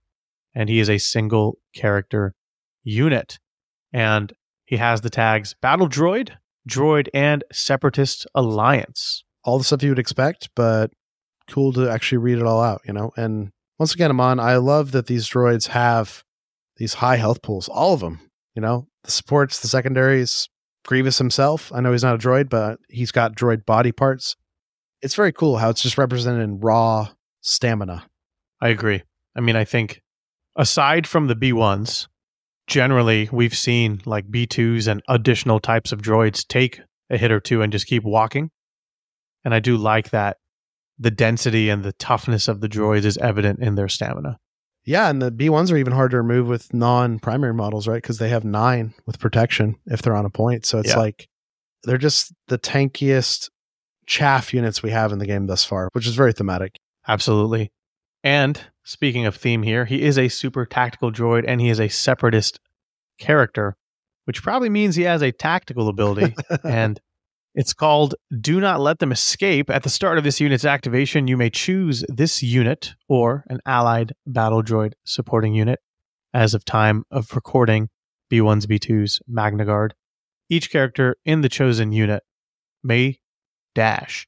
And 0.53 0.69
he 0.69 0.79
is 0.79 0.89
a 0.89 0.97
single 0.97 1.57
character 1.75 2.33
unit. 2.83 3.39
And 3.93 4.31
he 4.65 4.77
has 4.77 5.01
the 5.01 5.09
tags 5.09 5.55
Battle 5.61 5.87
Droid, 5.87 6.31
Droid, 6.69 7.07
and 7.13 7.43
Separatist 7.51 8.27
Alliance. 8.35 9.23
All 9.43 9.57
the 9.57 9.63
stuff 9.63 9.83
you 9.83 9.89
would 9.89 9.99
expect, 9.99 10.49
but 10.55 10.91
cool 11.49 11.71
to 11.73 11.89
actually 11.89 12.17
read 12.17 12.39
it 12.39 12.45
all 12.45 12.61
out, 12.61 12.81
you 12.85 12.93
know? 12.93 13.11
And 13.15 13.51
once 13.77 13.93
again, 13.93 14.09
Amon, 14.09 14.39
I 14.39 14.57
love 14.57 14.91
that 14.91 15.05
these 15.07 15.29
droids 15.29 15.67
have 15.67 16.23
these 16.77 16.95
high 16.95 17.17
health 17.17 17.41
pools, 17.41 17.69
all 17.69 17.93
of 17.93 17.99
them, 17.99 18.19
you 18.55 18.61
know? 18.61 18.87
The 19.03 19.11
supports, 19.11 19.59
the 19.59 19.67
secondaries, 19.67 20.49
Grievous 20.85 21.17
himself. 21.17 21.71
I 21.73 21.81
know 21.81 21.91
he's 21.91 22.03
not 22.03 22.15
a 22.15 22.19
droid, 22.19 22.47
but 22.49 22.79
he's 22.89 23.11
got 23.11 23.35
droid 23.35 23.65
body 23.65 23.91
parts. 23.91 24.35
It's 25.01 25.15
very 25.15 25.31
cool 25.31 25.57
how 25.57 25.69
it's 25.69 25.81
just 25.81 25.97
represented 25.97 26.43
in 26.43 26.59
raw 26.59 27.09
stamina. 27.41 28.05
I 28.61 28.69
agree. 28.69 29.03
I 29.35 29.41
mean, 29.41 29.55
I 29.55 29.65
think 29.65 30.01
aside 30.55 31.07
from 31.07 31.27
the 31.27 31.35
B1s, 31.35 32.07
generally 32.67 33.29
we've 33.31 33.55
seen 33.55 34.01
like 34.05 34.27
B2s 34.29 34.87
and 34.87 35.01
additional 35.07 35.59
types 35.59 35.91
of 35.91 36.01
droids 36.01 36.45
take 36.47 36.81
a 37.09 37.17
hit 37.17 37.31
or 37.31 37.39
two 37.39 37.61
and 37.61 37.71
just 37.71 37.87
keep 37.87 38.03
walking. 38.03 38.51
And 39.43 39.53
I 39.53 39.59
do 39.59 39.77
like 39.77 40.09
that 40.09 40.37
the 40.97 41.11
density 41.11 41.69
and 41.69 41.83
the 41.83 41.93
toughness 41.93 42.47
of 42.47 42.61
the 42.61 42.69
droids 42.69 43.05
is 43.05 43.17
evident 43.17 43.59
in 43.59 43.75
their 43.75 43.89
stamina. 43.89 44.39
Yeah, 44.85 45.09
and 45.09 45.21
the 45.21 45.31
B1s 45.31 45.71
are 45.71 45.77
even 45.77 45.93
hard 45.93 46.11
to 46.11 46.17
remove 46.17 46.47
with 46.47 46.73
non 46.73 47.19
primary 47.19 47.53
models, 47.53 47.87
right? 47.87 48.01
Because 48.01 48.19
they 48.19 48.29
have 48.29 48.45
nine 48.45 48.93
with 49.05 49.19
protection 49.19 49.75
if 49.87 50.01
they're 50.01 50.15
on 50.15 50.25
a 50.25 50.29
point. 50.29 50.65
So 50.65 50.79
it's 50.79 50.89
Yeah. 50.89 50.97
like 50.99 51.27
they're 51.83 51.97
just 51.97 52.33
the 52.47 52.57
tankiest 52.59 53.49
chaff 54.07 54.53
units 54.53 54.83
we 54.83 54.91
have 54.91 55.11
in 55.11 55.17
the 55.19 55.25
game 55.25 55.47
thus 55.47 55.65
far, 55.65 55.89
which 55.93 56.07
is 56.07 56.15
very 56.15 56.33
thematic. 56.33 56.79
Absolutely. 57.07 57.71
And 58.25 58.59
speaking 58.83 59.27
of 59.27 59.35
theme 59.35 59.61
here, 59.61 59.85
he 59.85 60.01
is 60.01 60.17
a 60.17 60.29
super 60.29 60.65
tactical 60.65 61.11
droid 61.11 61.45
and 61.47 61.61
he 61.61 61.69
is 61.69 61.79
a 61.79 61.87
separatist 61.87 62.59
character, 63.19 63.77
which 64.25 64.41
probably 64.41 64.67
means 64.67 64.95
he 64.95 65.03
has 65.03 65.21
a 65.21 65.31
tactical 65.31 65.87
ability. 65.87 66.35
and 66.63 66.99
it's 67.53 67.71
called 67.71 68.15
Do 68.41 68.59
Not 68.59 68.81
Let 68.81 68.97
Them 68.97 69.11
Escape. 69.11 69.69
At 69.69 69.83
the 69.83 69.89
start 69.89 70.17
of 70.17 70.23
this 70.23 70.41
unit's 70.41 70.65
activation, 70.65 71.27
you 71.27 71.37
may 71.37 71.51
choose 71.51 72.03
this 72.09 72.41
unit 72.41 72.95
or 73.07 73.45
an 73.47 73.59
allied 73.63 74.13
battle 74.25 74.63
droid 74.63 74.93
supporting 75.03 75.53
unit 75.53 75.79
as 76.33 76.55
of 76.55 76.65
time 76.65 77.05
of 77.11 77.33
recording 77.35 77.89
B1s, 78.31 78.65
B2s, 78.65 79.21
Magna 79.27 79.65
Guard. 79.65 79.93
Each 80.49 80.71
character 80.71 81.15
in 81.25 81.41
the 81.41 81.49
chosen 81.49 81.91
unit 81.91 82.23
may 82.83 83.19
dash. 83.75 84.27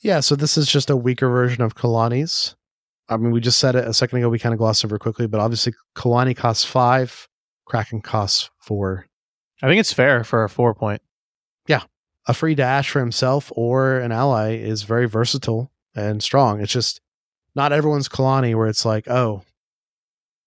Yeah, 0.00 0.20
so 0.20 0.34
this 0.34 0.56
is 0.56 0.66
just 0.66 0.88
a 0.88 0.96
weaker 0.96 1.28
version 1.28 1.62
of 1.62 1.74
Kalani's. 1.74 2.56
I 3.08 3.16
mean, 3.16 3.30
we 3.30 3.40
just 3.40 3.58
said 3.58 3.74
it 3.74 3.86
a 3.86 3.94
second 3.94 4.18
ago. 4.18 4.28
We 4.28 4.38
kind 4.38 4.52
of 4.52 4.58
glossed 4.58 4.84
over 4.84 4.98
quickly, 4.98 5.26
but 5.26 5.40
obviously 5.40 5.72
Kalani 5.96 6.36
costs 6.36 6.64
five, 6.64 7.28
Kraken 7.64 8.02
costs 8.02 8.50
four. 8.60 9.06
I 9.62 9.68
think 9.68 9.80
it's 9.80 9.92
fair 9.92 10.24
for 10.24 10.44
a 10.44 10.48
four 10.48 10.74
point. 10.74 11.02
Yeah. 11.66 11.82
A 12.26 12.34
free 12.34 12.54
dash 12.54 12.90
for 12.90 13.00
himself 13.00 13.50
or 13.56 13.98
an 13.98 14.12
ally 14.12 14.56
is 14.56 14.82
very 14.82 15.08
versatile 15.08 15.72
and 15.94 16.22
strong. 16.22 16.60
It's 16.60 16.72
just 16.72 17.00
not 17.54 17.72
everyone's 17.72 18.08
Kalani 18.08 18.54
where 18.54 18.68
it's 18.68 18.84
like, 18.84 19.08
oh, 19.08 19.42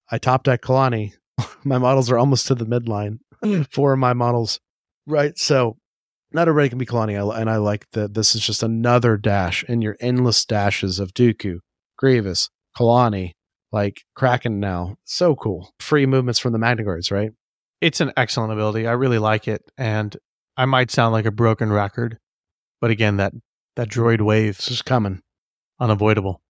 I 0.10 0.18
top 0.18 0.44
deck 0.44 0.62
Kalani. 0.62 1.14
my 1.64 1.78
models 1.78 2.12
are 2.12 2.18
almost 2.18 2.48
to 2.48 2.56
the 2.56 2.66
midline. 2.66 3.20
Hmm. 3.44 3.64
Four 3.72 3.94
of 3.94 4.00
my 4.00 4.14
models. 4.14 4.60
Right. 5.08 5.38
So 5.38 5.78
not 6.32 6.48
everybody 6.48 6.70
can 6.70 6.78
be 6.78 6.86
Kalani. 6.86 7.40
And 7.40 7.50
I 7.50 7.58
like 7.58 7.90
that 7.92 8.14
this 8.14 8.36
is 8.36 8.42
just 8.42 8.64
another 8.64 9.18
dash 9.18 9.64
in 9.64 9.82
your 9.82 9.98
endless 10.00 10.46
dashes 10.46 11.00
of 11.00 11.14
Dooku, 11.14 11.60
Grievous, 12.02 12.50
Kalani, 12.78 13.32
like 13.72 14.02
Kraken 14.16 14.60
now. 14.60 14.96
So 15.06 15.36
cool. 15.36 15.72
Free 15.80 16.06
movements 16.06 16.40
from 16.40 16.52
the 16.52 16.60
Magna 16.60 16.84
Guards, 16.84 17.12
right? 17.12 17.32
It's 17.80 18.02
an 18.02 18.12
excellent 18.18 18.52
ability. 18.52 18.88
I 18.88 18.94
really 18.94 19.20
like 19.20 19.48
it. 19.48 19.62
And 19.78 20.18
I 20.58 20.66
might 20.66 20.92
sound 20.92 21.14
like 21.14 21.26
a 21.26 21.32
broken 21.32 21.72
record, 21.72 22.18
but 22.82 22.92
again, 22.92 23.18
that, 23.18 23.34
that 23.76 23.88
droid 23.88 24.22
wave, 24.22 24.58
just 24.58 24.84
coming. 24.84 25.22
unavoidable. 25.80 26.42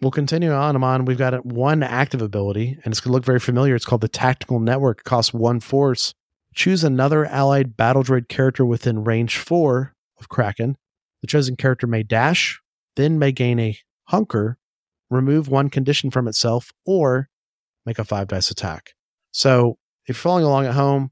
We'll 0.00 0.10
continue 0.10 0.52
on. 0.52 0.76
Amon. 0.76 1.04
We've 1.04 1.16
got 1.16 1.46
one 1.46 1.82
active 1.82 2.20
ability, 2.20 2.78
and 2.84 2.92
it's 2.92 3.00
going 3.00 3.10
to 3.10 3.14
look 3.14 3.24
very 3.24 3.40
familiar. 3.40 3.74
It's 3.74 3.86
called 3.86 4.00
the 4.00 4.08
Tactical 4.08 4.58
Network. 4.60 5.00
It 5.00 5.04
costs 5.04 5.32
one 5.32 5.60
force. 5.60 6.12
Choose 6.54 6.84
another 6.84 7.24
allied 7.26 7.76
battle 7.76 8.02
droid 8.02 8.28
character 8.28 8.66
within 8.66 9.04
range 9.04 9.38
four 9.38 9.94
of 10.18 10.28
Kraken. 10.28 10.76
The 11.22 11.26
chosen 11.26 11.56
character 11.56 11.86
may 11.86 12.02
dash, 12.02 12.60
then 12.96 13.18
may 13.18 13.32
gain 13.32 13.58
a 13.58 13.78
hunker, 14.08 14.58
remove 15.14 15.48
one 15.48 15.70
condition 15.70 16.10
from 16.10 16.28
itself, 16.28 16.72
or 16.84 17.28
make 17.86 17.98
a 17.98 18.04
five 18.04 18.28
dice 18.28 18.50
attack. 18.50 18.94
So 19.32 19.78
if 20.06 20.08
you're 20.08 20.14
following 20.22 20.44
along 20.44 20.66
at 20.66 20.74
home, 20.74 21.10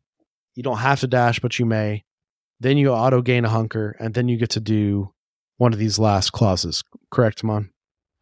you 0.54 0.62
don't 0.62 0.78
have 0.78 1.00
to 1.00 1.06
dash, 1.06 1.40
but 1.40 1.58
you 1.58 1.64
may. 1.66 2.04
Then 2.60 2.76
you 2.76 2.90
auto 2.90 3.22
gain 3.22 3.44
a 3.44 3.48
hunker, 3.48 3.96
and 3.98 4.14
then 4.14 4.28
you 4.28 4.36
get 4.36 4.50
to 4.50 4.60
do 4.60 5.12
one 5.56 5.72
of 5.72 5.78
these 5.78 5.98
last 5.98 6.30
clauses. 6.32 6.82
Correct, 7.10 7.42
Amon? 7.42 7.70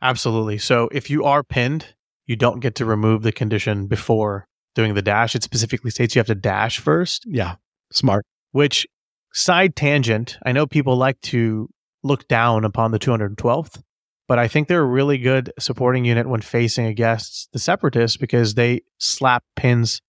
Absolutely. 0.03 0.59
So 0.59 0.89
if 0.93 1.11
you 1.11 1.25
are 1.25 1.43
pinned, 1.43 1.95
you 2.27 2.37
don't 2.37 2.61
get 2.61 2.75
to 2.77 2.85
remove 2.85 3.23
the 3.23 3.33
condition 3.33 3.87
before 3.87 4.47
doing 4.75 4.95
the 4.95 5.03
dash. 5.03 5.35
It 5.35 5.43
specifically 5.43 5.91
states 5.91 6.15
you 6.15 6.21
have 6.21 6.27
to 6.29 6.35
dash 6.35 6.79
first, 6.79 7.25
Yeah, 7.27 7.57
smart. 7.93 8.25
which 8.53 8.87
side 9.33 9.77
tangent, 9.77 10.39
I 10.47 10.53
know 10.53 10.67
people 10.67 10.97
like 10.97 11.21
to 11.23 11.69
look 12.03 12.27
down 12.29 12.65
upon 12.65 12.93
the 12.93 12.99
212th, 12.99 13.83
but 14.31 14.39
I 14.39 14.47
think 14.47 14.69
they're 14.69 14.83
a 14.83 14.87
really 14.87 15.19
good 15.19 15.53
supporting 15.59 16.05
unit 16.05 16.29
when 16.29 16.41
facing 16.41 16.87
against 16.87 17.51
the 17.53 17.59
separatists 17.59 18.17
because 18.17 18.55
they 18.55 18.83
slap 18.97 19.43
pins 19.57 20.03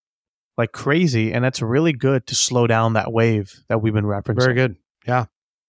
like 0.59 0.73
crazy. 0.73 1.33
And 1.33 1.43
that's 1.43 1.59
really 1.59 1.91
good 1.91 2.27
to 2.27 2.35
slow 2.35 2.67
down 2.67 2.93
that 2.93 3.11
wave 3.11 3.63
that 3.67 3.81
we've 3.81 3.95
been 3.95 4.05
referencing. 4.05 4.43
Very 4.43 4.53
good. 4.53 4.75
Yeah. 5.07 5.25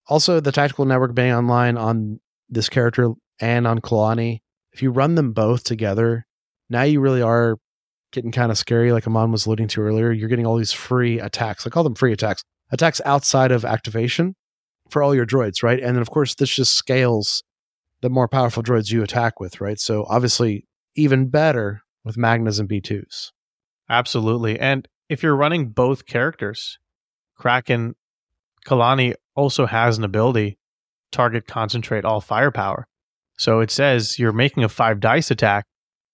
Also, 0.06 0.38
the 0.38 0.52
tactical 0.52 0.84
network 0.84 1.14
being 1.14 1.32
online 1.32 1.78
on 1.78 2.20
this 2.50 2.68
character 2.68 3.12
and 3.40 3.66
on 3.66 3.80
Kalani, 3.80 4.42
if 4.74 4.82
you 4.82 4.90
run 4.90 5.14
them 5.14 5.32
both 5.32 5.64
together, 5.64 6.26
now 6.68 6.82
you 6.82 7.00
really 7.00 7.22
are 7.22 7.56
getting 8.12 8.32
kind 8.32 8.52
of 8.52 8.58
scary, 8.58 8.92
like 8.92 9.06
Amon 9.06 9.32
was 9.32 9.46
alluding 9.46 9.68
to 9.68 9.80
earlier. 9.80 10.12
You're 10.12 10.28
getting 10.28 10.46
all 10.46 10.58
these 10.58 10.72
free 10.72 11.18
attacks. 11.18 11.66
I 11.66 11.70
call 11.70 11.84
them 11.84 11.94
free 11.94 12.12
attacks. 12.12 12.42
Attacks 12.70 13.00
outside 13.06 13.50
of 13.50 13.64
activation 13.64 14.34
for 14.90 15.02
all 15.02 15.14
your 15.14 15.24
droids, 15.24 15.62
right? 15.62 15.80
And 15.80 15.96
then, 15.96 16.02
of 16.02 16.10
course, 16.10 16.34
this 16.34 16.54
just 16.54 16.74
scales 16.74 17.42
the 18.02 18.10
more 18.10 18.28
powerful 18.28 18.62
droids 18.62 18.90
you 18.90 19.02
attack 19.02 19.40
with, 19.40 19.60
right? 19.60 19.80
So, 19.80 20.04
obviously, 20.08 20.66
even 20.94 21.28
better 21.28 21.82
with 22.04 22.16
Magnas 22.16 22.58
and 22.58 22.68
B2s. 22.68 23.30
Absolutely. 23.88 24.58
And 24.58 24.86
if 25.08 25.22
you're 25.22 25.36
running 25.36 25.68
both 25.68 26.06
characters, 26.06 26.78
Kraken 27.36 27.94
Kalani 28.66 29.14
also 29.34 29.66
has 29.66 29.98
an 29.98 30.04
ability 30.04 30.58
target 31.10 31.46
concentrate 31.46 32.04
all 32.04 32.20
firepower. 32.20 32.86
So 33.36 33.60
it 33.60 33.70
says 33.70 34.18
you're 34.18 34.32
making 34.32 34.64
a 34.64 34.68
five 34.68 35.00
dice 35.00 35.30
attack, 35.30 35.66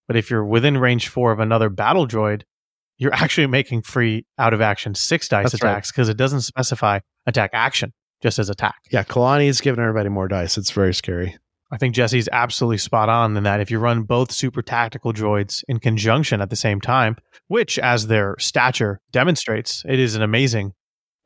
but 0.06 0.16
if 0.16 0.30
you're 0.30 0.44
within 0.44 0.78
range 0.78 1.08
four 1.08 1.32
of 1.32 1.40
another 1.40 1.68
battle 1.68 2.06
droid, 2.06 2.42
you're 2.96 3.14
actually 3.14 3.46
making 3.46 3.82
free 3.82 4.26
out 4.38 4.54
of 4.54 4.60
action 4.60 4.94
six 4.94 5.28
dice 5.28 5.52
That's 5.52 5.54
attacks 5.54 5.92
because 5.92 6.08
it 6.08 6.16
doesn't 6.16 6.42
specify 6.42 7.00
attack 7.26 7.50
action, 7.52 7.92
just 8.22 8.38
as 8.38 8.48
attack. 8.48 8.76
Yeah, 8.90 9.04
Kalani 9.04 9.46
is 9.46 9.60
giving 9.60 9.82
everybody 9.82 10.08
more 10.08 10.28
dice. 10.28 10.58
It's 10.58 10.70
very 10.70 10.94
scary. 10.94 11.36
I 11.70 11.76
think 11.76 11.94
Jesse's 11.94 12.28
absolutely 12.32 12.78
spot 12.78 13.08
on 13.08 13.36
in 13.36 13.42
that 13.42 13.60
if 13.60 13.70
you 13.70 13.78
run 13.78 14.02
both 14.02 14.32
super 14.32 14.62
tactical 14.62 15.12
droids 15.12 15.62
in 15.68 15.78
conjunction 15.80 16.40
at 16.40 16.50
the 16.50 16.56
same 16.56 16.80
time, 16.80 17.16
which 17.48 17.78
as 17.78 18.06
their 18.06 18.36
stature 18.38 19.00
demonstrates, 19.12 19.82
it 19.86 19.98
is 19.98 20.14
an 20.14 20.22
amazing. 20.22 20.72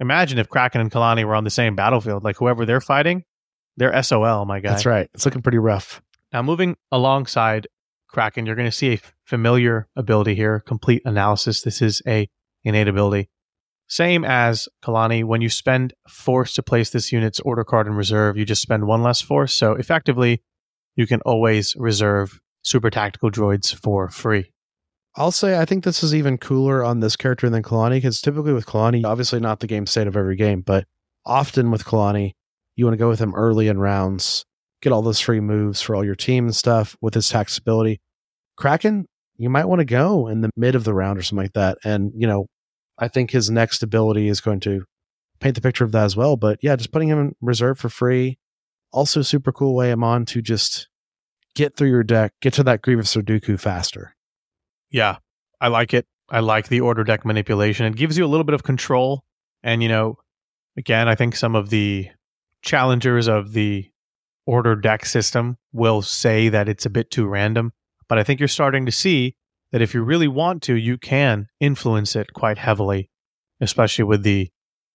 Imagine 0.00 0.38
if 0.38 0.48
Kraken 0.48 0.80
and 0.80 0.90
Kalani 0.90 1.24
were 1.24 1.36
on 1.36 1.44
the 1.44 1.50
same 1.50 1.76
battlefield, 1.76 2.24
like 2.24 2.36
whoever 2.36 2.66
they're 2.66 2.80
fighting, 2.80 3.22
they're 3.76 4.02
SOL, 4.02 4.44
my 4.44 4.58
guy. 4.58 4.70
That's 4.70 4.86
right. 4.86 5.08
It's 5.14 5.24
looking 5.24 5.42
pretty 5.42 5.58
rough. 5.58 6.02
Now, 6.32 6.42
moving 6.42 6.76
alongside 6.90 7.68
Kraken, 8.08 8.44
you're 8.44 8.56
going 8.56 8.70
to 8.70 8.76
see 8.76 8.94
a 8.94 9.00
familiar 9.24 9.88
ability 9.96 10.34
here, 10.34 10.60
complete 10.60 11.02
analysis. 11.04 11.62
This 11.62 11.80
is 11.80 12.02
a 12.06 12.28
innate 12.64 12.88
ability. 12.88 13.28
Same 13.92 14.24
as 14.24 14.70
Kalani, 14.82 15.22
when 15.22 15.42
you 15.42 15.50
spend 15.50 15.92
force 16.08 16.54
to 16.54 16.62
place 16.62 16.88
this 16.88 17.12
unit's 17.12 17.40
order 17.40 17.62
card 17.62 17.86
in 17.86 17.92
reserve, 17.92 18.38
you 18.38 18.46
just 18.46 18.62
spend 18.62 18.86
one 18.86 19.02
less 19.02 19.20
force. 19.20 19.52
So 19.52 19.74
effectively, 19.74 20.42
you 20.96 21.06
can 21.06 21.20
always 21.26 21.76
reserve 21.76 22.40
super 22.62 22.88
tactical 22.88 23.30
droids 23.30 23.74
for 23.74 24.08
free. 24.08 24.50
I'll 25.14 25.30
say 25.30 25.58
I 25.58 25.66
think 25.66 25.84
this 25.84 26.02
is 26.02 26.14
even 26.14 26.38
cooler 26.38 26.82
on 26.82 27.00
this 27.00 27.16
character 27.16 27.50
than 27.50 27.62
Kalani 27.62 27.96
because 27.96 28.22
typically 28.22 28.54
with 28.54 28.64
Kalani, 28.64 29.04
obviously 29.04 29.40
not 29.40 29.60
the 29.60 29.66
game 29.66 29.86
state 29.86 30.06
of 30.06 30.16
every 30.16 30.36
game, 30.36 30.62
but 30.62 30.86
often 31.26 31.70
with 31.70 31.84
Kalani, 31.84 32.32
you 32.76 32.86
want 32.86 32.94
to 32.94 32.98
go 32.98 33.10
with 33.10 33.20
him 33.20 33.34
early 33.34 33.68
in 33.68 33.78
rounds, 33.78 34.46
get 34.80 34.94
all 34.94 35.02
those 35.02 35.20
free 35.20 35.40
moves 35.40 35.82
for 35.82 35.94
all 35.94 36.02
your 36.02 36.14
team 36.14 36.46
and 36.46 36.56
stuff 36.56 36.96
with 37.02 37.12
his 37.12 37.28
tax 37.28 37.58
ability. 37.58 38.00
Kraken, 38.56 39.04
you 39.36 39.50
might 39.50 39.66
want 39.66 39.80
to 39.80 39.84
go 39.84 40.28
in 40.28 40.40
the 40.40 40.48
mid 40.56 40.76
of 40.76 40.84
the 40.84 40.94
round 40.94 41.18
or 41.18 41.22
something 41.22 41.44
like 41.44 41.52
that. 41.52 41.76
And, 41.84 42.10
you 42.16 42.26
know, 42.26 42.46
I 42.98 43.08
think 43.08 43.30
his 43.30 43.50
next 43.50 43.82
ability 43.82 44.28
is 44.28 44.40
going 44.40 44.60
to 44.60 44.84
paint 45.40 45.54
the 45.54 45.60
picture 45.60 45.84
of 45.84 45.92
that 45.92 46.04
as 46.04 46.16
well. 46.16 46.36
But 46.36 46.58
yeah, 46.62 46.76
just 46.76 46.92
putting 46.92 47.08
him 47.08 47.18
in 47.18 47.36
reserve 47.40 47.78
for 47.78 47.88
free. 47.88 48.38
Also, 48.92 49.22
super 49.22 49.52
cool 49.52 49.74
way 49.74 49.90
Amon 49.92 50.26
to 50.26 50.42
just 50.42 50.88
get 51.54 51.76
through 51.76 51.88
your 51.88 52.04
deck, 52.04 52.32
get 52.40 52.54
to 52.54 52.62
that 52.62 52.82
Grievous 52.82 53.14
Dooku 53.14 53.58
faster. 53.58 54.14
Yeah, 54.90 55.16
I 55.60 55.68
like 55.68 55.94
it. 55.94 56.06
I 56.30 56.40
like 56.40 56.68
the 56.68 56.80
order 56.80 57.04
deck 57.04 57.24
manipulation. 57.24 57.86
It 57.86 57.96
gives 57.96 58.16
you 58.16 58.24
a 58.24 58.28
little 58.28 58.44
bit 58.44 58.54
of 58.54 58.62
control. 58.62 59.24
And, 59.62 59.82
you 59.82 59.88
know, 59.88 60.18
again, 60.76 61.08
I 61.08 61.14
think 61.14 61.36
some 61.36 61.54
of 61.54 61.70
the 61.70 62.08
challengers 62.62 63.28
of 63.28 63.52
the 63.52 63.90
order 64.46 64.76
deck 64.76 65.04
system 65.06 65.58
will 65.72 66.02
say 66.02 66.48
that 66.48 66.68
it's 66.68 66.86
a 66.86 66.90
bit 66.90 67.10
too 67.10 67.26
random. 67.26 67.72
But 68.08 68.18
I 68.18 68.24
think 68.24 68.40
you're 68.40 68.48
starting 68.48 68.86
to 68.86 68.92
see 68.92 69.36
that 69.72 69.82
if 69.82 69.94
you 69.94 70.02
really 70.02 70.28
want 70.28 70.62
to, 70.62 70.76
you 70.76 70.98
can 70.98 71.48
influence 71.58 72.14
it 72.14 72.32
quite 72.32 72.58
heavily, 72.58 73.10
especially 73.60 74.04
with 74.04 74.22
the 74.22 74.50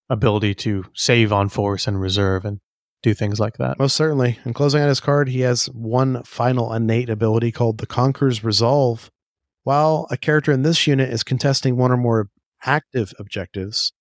ability 0.10 0.56
to 0.56 0.86
save 0.94 1.34
on 1.34 1.50
force 1.50 1.88
and 1.88 2.00
reserve 2.00 2.46
and 2.46 2.60
do 3.04 3.14
things 3.14 3.40
like 3.40 3.58
that. 3.58 3.78
Most 3.80 3.96
certainly. 3.96 4.40
And 4.44 4.56
closing 4.56 4.82
out 4.82 4.90
his 4.90 5.00
card, 5.00 5.30
he 5.30 5.42
has 5.42 5.66
one 5.68 6.24
final 6.24 6.74
innate 6.74 7.10
ability 7.10 7.52
called 7.52 7.80
the 7.80 7.86
Conqueror's 7.86 8.44
Resolve. 8.44 9.10
While 9.64 10.08
a 10.10 10.18
character 10.18 10.52
in 10.52 10.62
this 10.62 10.88
unit 10.88 11.10
is 11.10 11.24
contesting 11.24 11.76
one 11.76 11.92
or 11.92 11.98
more 11.98 12.30
active 12.64 13.14
objectives, 13.20 13.92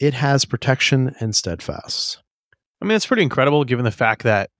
it 0.00 0.14
has 0.14 0.44
protection 0.44 1.14
and 1.20 1.34
steadfast. 1.34 2.22
I 2.80 2.84
mean, 2.84 2.96
it's 2.96 3.06
pretty 3.06 3.22
incredible 3.22 3.64
given 3.64 3.84
the 3.84 3.92
fact 3.92 4.24
that 4.24 4.50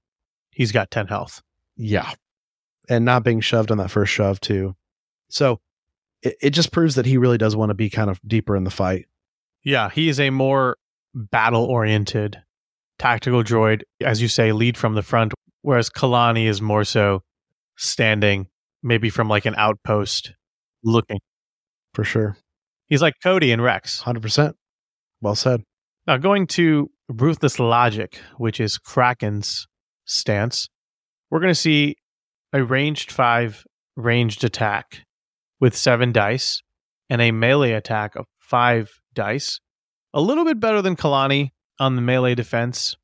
he's 0.50 0.70
got 0.70 0.90
10 0.90 1.08
health. 1.08 1.42
Yeah. 1.76 2.12
And 2.88 3.04
not 3.04 3.24
being 3.24 3.40
shoved 3.40 3.70
on 3.70 3.78
that 3.78 3.90
first 3.90 4.12
shove, 4.12 4.40
too. 4.40 4.76
So 5.32 5.60
it, 6.22 6.36
it 6.40 6.50
just 6.50 6.72
proves 6.72 6.94
that 6.94 7.06
he 7.06 7.16
really 7.16 7.38
does 7.38 7.56
want 7.56 7.70
to 7.70 7.74
be 7.74 7.90
kind 7.90 8.10
of 8.10 8.20
deeper 8.26 8.54
in 8.54 8.64
the 8.64 8.70
fight. 8.70 9.06
Yeah, 9.64 9.90
he 9.90 10.08
is 10.08 10.20
a 10.20 10.30
more 10.30 10.76
battle 11.14 11.64
oriented 11.64 12.42
tactical 12.98 13.42
droid, 13.42 13.82
as 14.00 14.20
you 14.20 14.28
say, 14.28 14.52
lead 14.52 14.76
from 14.76 14.94
the 14.94 15.02
front, 15.02 15.32
whereas 15.62 15.88
Kalani 15.88 16.46
is 16.46 16.60
more 16.60 16.84
so 16.84 17.22
standing, 17.76 18.48
maybe 18.82 19.08
from 19.08 19.28
like 19.28 19.46
an 19.46 19.54
outpost 19.56 20.32
looking. 20.84 21.18
For 21.94 22.04
sure. 22.04 22.36
He's 22.88 23.02
like 23.02 23.14
Cody 23.22 23.52
and 23.52 23.62
Rex. 23.62 24.02
100%. 24.02 24.54
Well 25.20 25.34
said. 25.34 25.62
Now, 26.06 26.16
going 26.16 26.46
to 26.48 26.90
Ruthless 27.08 27.58
Logic, 27.58 28.18
which 28.36 28.60
is 28.60 28.78
Kraken's 28.78 29.66
stance, 30.04 30.68
we're 31.30 31.40
going 31.40 31.50
to 31.50 31.54
see 31.54 31.96
a 32.52 32.62
ranged 32.64 33.12
five 33.12 33.64
ranged 33.96 34.42
attack 34.42 35.04
with 35.62 35.76
seven 35.76 36.10
dice 36.10 36.60
and 37.08 37.22
a 37.22 37.30
melee 37.30 37.70
attack 37.70 38.16
of 38.16 38.26
five 38.40 38.90
dice. 39.14 39.60
A 40.12 40.20
little 40.20 40.44
bit 40.44 40.58
better 40.58 40.82
than 40.82 40.96
Kalani 40.96 41.52
on 41.78 41.94
the 41.94 42.02
melee 42.02 42.34
defense 42.34 42.96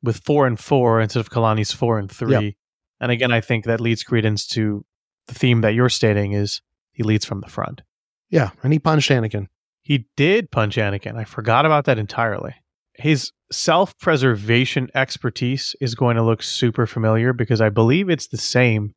with 0.00 0.18
four 0.18 0.46
and 0.46 0.58
four 0.58 1.00
instead 1.00 1.18
of 1.18 1.30
Kalani's 1.30 1.72
four 1.72 1.98
and 1.98 2.08
three. 2.08 2.30
Yep. 2.30 2.54
And 3.00 3.10
again, 3.10 3.32
I 3.32 3.40
think 3.40 3.64
that 3.64 3.80
leads 3.80 4.04
credence 4.04 4.46
to 4.48 4.86
the 5.26 5.34
theme 5.34 5.62
that 5.62 5.74
you're 5.74 5.88
stating 5.88 6.32
is 6.34 6.62
he 6.92 7.02
leads 7.02 7.24
from 7.24 7.40
the 7.40 7.48
front. 7.48 7.82
Yeah. 8.30 8.50
And 8.62 8.72
he 8.72 8.78
punched 8.78 9.10
Anakin. 9.10 9.48
He 9.82 10.06
did 10.16 10.52
punch 10.52 10.76
Anakin. 10.76 11.16
I 11.16 11.24
forgot 11.24 11.66
about 11.66 11.84
that 11.86 11.98
entirely. 11.98 12.54
His 12.94 13.32
self 13.50 13.98
preservation 13.98 14.88
expertise 14.94 15.74
is 15.80 15.96
going 15.96 16.14
to 16.14 16.22
look 16.22 16.44
super 16.44 16.86
familiar 16.86 17.32
because 17.32 17.60
I 17.60 17.70
believe 17.70 18.08
it's 18.08 18.28
the 18.28 18.38
same 18.38 18.94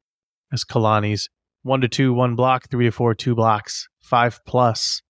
as 0.53 0.63
Kalani's 0.63 1.29
one 1.63 1.81
to 1.81 1.87
two, 1.87 2.13
one 2.13 2.35
block, 2.35 2.69
three 2.69 2.85
to 2.85 2.91
four, 2.91 3.13
two 3.13 3.35
blocks, 3.35 3.87
five 4.01 4.39
plus, 4.45 5.01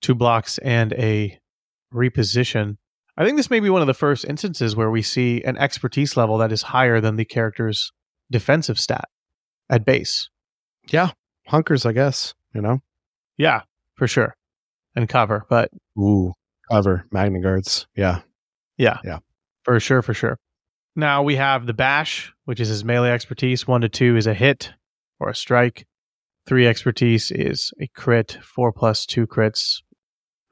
two 0.00 0.14
blocks, 0.14 0.58
and 0.58 0.92
a 0.94 1.38
reposition. 1.92 2.76
I 3.16 3.24
think 3.24 3.36
this 3.36 3.50
may 3.50 3.60
be 3.60 3.70
one 3.70 3.80
of 3.80 3.86
the 3.86 3.94
first 3.94 4.24
instances 4.24 4.76
where 4.76 4.90
we 4.90 5.02
see 5.02 5.42
an 5.42 5.56
expertise 5.56 6.16
level 6.16 6.38
that 6.38 6.52
is 6.52 6.62
higher 6.62 7.00
than 7.00 7.16
the 7.16 7.24
character's 7.24 7.92
defensive 8.30 8.78
stat 8.78 9.08
at 9.68 9.84
base. 9.84 10.30
Yeah. 10.88 11.10
Hunkers, 11.48 11.84
I 11.84 11.92
guess, 11.92 12.34
you 12.54 12.60
know? 12.60 12.78
Yeah, 13.36 13.62
for 13.94 14.06
sure. 14.06 14.36
And 14.94 15.08
cover, 15.08 15.44
but 15.48 15.70
Ooh. 15.98 16.32
Cover. 16.70 17.06
Magna 17.10 17.40
Guards. 17.40 17.86
Yeah. 17.96 18.20
yeah. 18.76 18.98
Yeah. 19.04 19.18
For 19.64 19.80
sure, 19.80 20.02
for 20.02 20.14
sure. 20.14 20.38
Now 20.94 21.22
we 21.22 21.36
have 21.36 21.66
the 21.66 21.74
bash, 21.74 22.32
which 22.44 22.60
is 22.60 22.68
his 22.68 22.84
melee 22.84 23.10
expertise. 23.10 23.66
One 23.66 23.80
to 23.80 23.88
two 23.88 24.16
is 24.16 24.26
a 24.26 24.34
hit 24.34 24.72
or 25.20 25.28
a 25.28 25.34
strike. 25.34 25.86
Three 26.46 26.66
expertise 26.66 27.30
is 27.30 27.72
a 27.80 27.86
crit. 27.88 28.38
Four 28.42 28.72
plus 28.72 29.04
two 29.06 29.26
crits. 29.26 29.82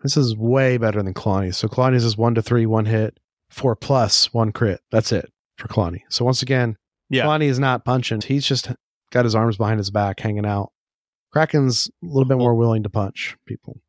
This 0.03 0.17
is 0.17 0.37
way 0.37 0.77
better 0.77 1.03
than 1.03 1.15
Kalani's. 1.15 1.57
So 1.57 1.69
Kalani's 1.69 2.05
is 2.05 2.17
one 2.19 2.35
to 2.35 2.43
three, 2.43 2.67
one 2.67 2.85
hit, 2.87 3.19
four 3.51 3.75
plus, 3.75 4.33
one 4.33 4.53
crit. 4.53 4.81
That's 4.91 5.11
it 5.13 5.33
for 5.57 5.69
Kalani. 5.69 6.03
So 6.11 6.25
once 6.25 6.43
again, 6.43 6.77
Yeah. 7.09 7.25
Kalani 7.25 7.47
is 7.47 7.59
not 7.59 7.85
punching. 7.85 8.21
He's 8.23 8.47
just 8.47 8.71
got 9.11 9.25
his 9.25 9.35
arms 9.35 9.57
behind 9.57 9.79
his 9.79 9.91
back, 9.91 10.21
hanging 10.21 10.45
out. 10.47 10.71
Kraken's 11.33 11.89
a 12.03 12.07
little 12.07 12.27
bit 12.29 12.39
more 12.39 12.55
willing 12.55 12.83
to 12.83 12.91
punch 12.91 13.37
people. 13.47 13.81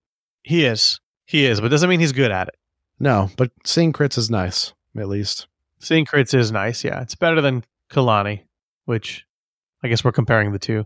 He 0.43 0.65
is. 0.65 0.99
He 1.25 1.45
is, 1.45 1.59
but 1.59 1.69
doesn't 1.71 1.89
mean 1.89 1.99
he's 1.99 2.13
good 2.13 2.31
at 2.31 2.47
it. 2.47 2.55
No, 2.99 3.29
but 3.37 3.51
seeing 3.65 3.91
crits 3.93 4.17
is 4.17 4.29
nice, 4.29 4.73
at 4.97 5.07
least. 5.09 5.47
Seeing 5.79 6.05
crits 6.05 6.33
is 6.33 6.51
nice. 6.51 6.83
Yeah, 6.83 7.01
it's 7.01 7.15
better 7.15 7.41
than 7.41 7.63
Kalani, 7.91 8.43
which 8.85 9.25
I 9.83 9.87
guess 9.87 10.03
we're 10.03 10.11
comparing 10.11 10.51
the 10.51 10.59
two. 10.59 10.85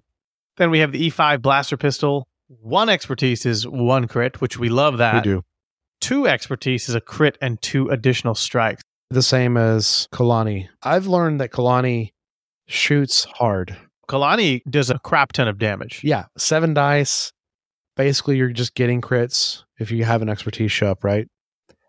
Then 0.58 0.70
we 0.70 0.80
have 0.80 0.92
the 0.92 1.10
E5 1.10 1.42
blaster 1.42 1.78
pistol. 1.78 2.28
One 2.48 2.90
expertise 2.90 3.46
is 3.46 3.68
one 3.68 4.08
crit, 4.08 4.42
which 4.42 4.58
we 4.60 4.70
love 4.70 4.98
that. 4.98 5.16
we 5.16 5.22
do. 5.22 5.44
Two 6.02 6.28
expertise 6.28 6.90
is 6.90 6.96
a 6.96 7.02
crit 7.02 7.38
and 7.42 7.62
two 7.62 7.88
additional 7.90 8.36
strikes. 8.36 8.82
The 9.10 9.22
same 9.22 9.56
as 9.58 10.08
Kalani. 10.12 10.68
I've 10.84 11.08
learned 11.08 11.40
that 11.42 11.52
Kalani 11.52 12.12
shoots 12.68 13.26
hard. 13.26 13.78
Kalani 14.10 14.62
does 14.70 14.90
a 14.90 15.00
crap 15.00 15.32
ton 15.32 15.48
of 15.48 15.58
damage. 15.58 16.02
Yeah, 16.04 16.26
seven 16.38 16.74
dice. 16.74 17.32
Basically, 17.96 18.38
you're 18.38 18.50
just 18.52 18.74
getting 18.74 19.02
crits 19.02 19.64
if 19.80 19.92
you 19.92 20.04
have 20.06 20.22
an 20.22 20.30
expertise 20.30 20.72
show 20.72 20.88
up, 20.92 21.04
right? 21.04 21.28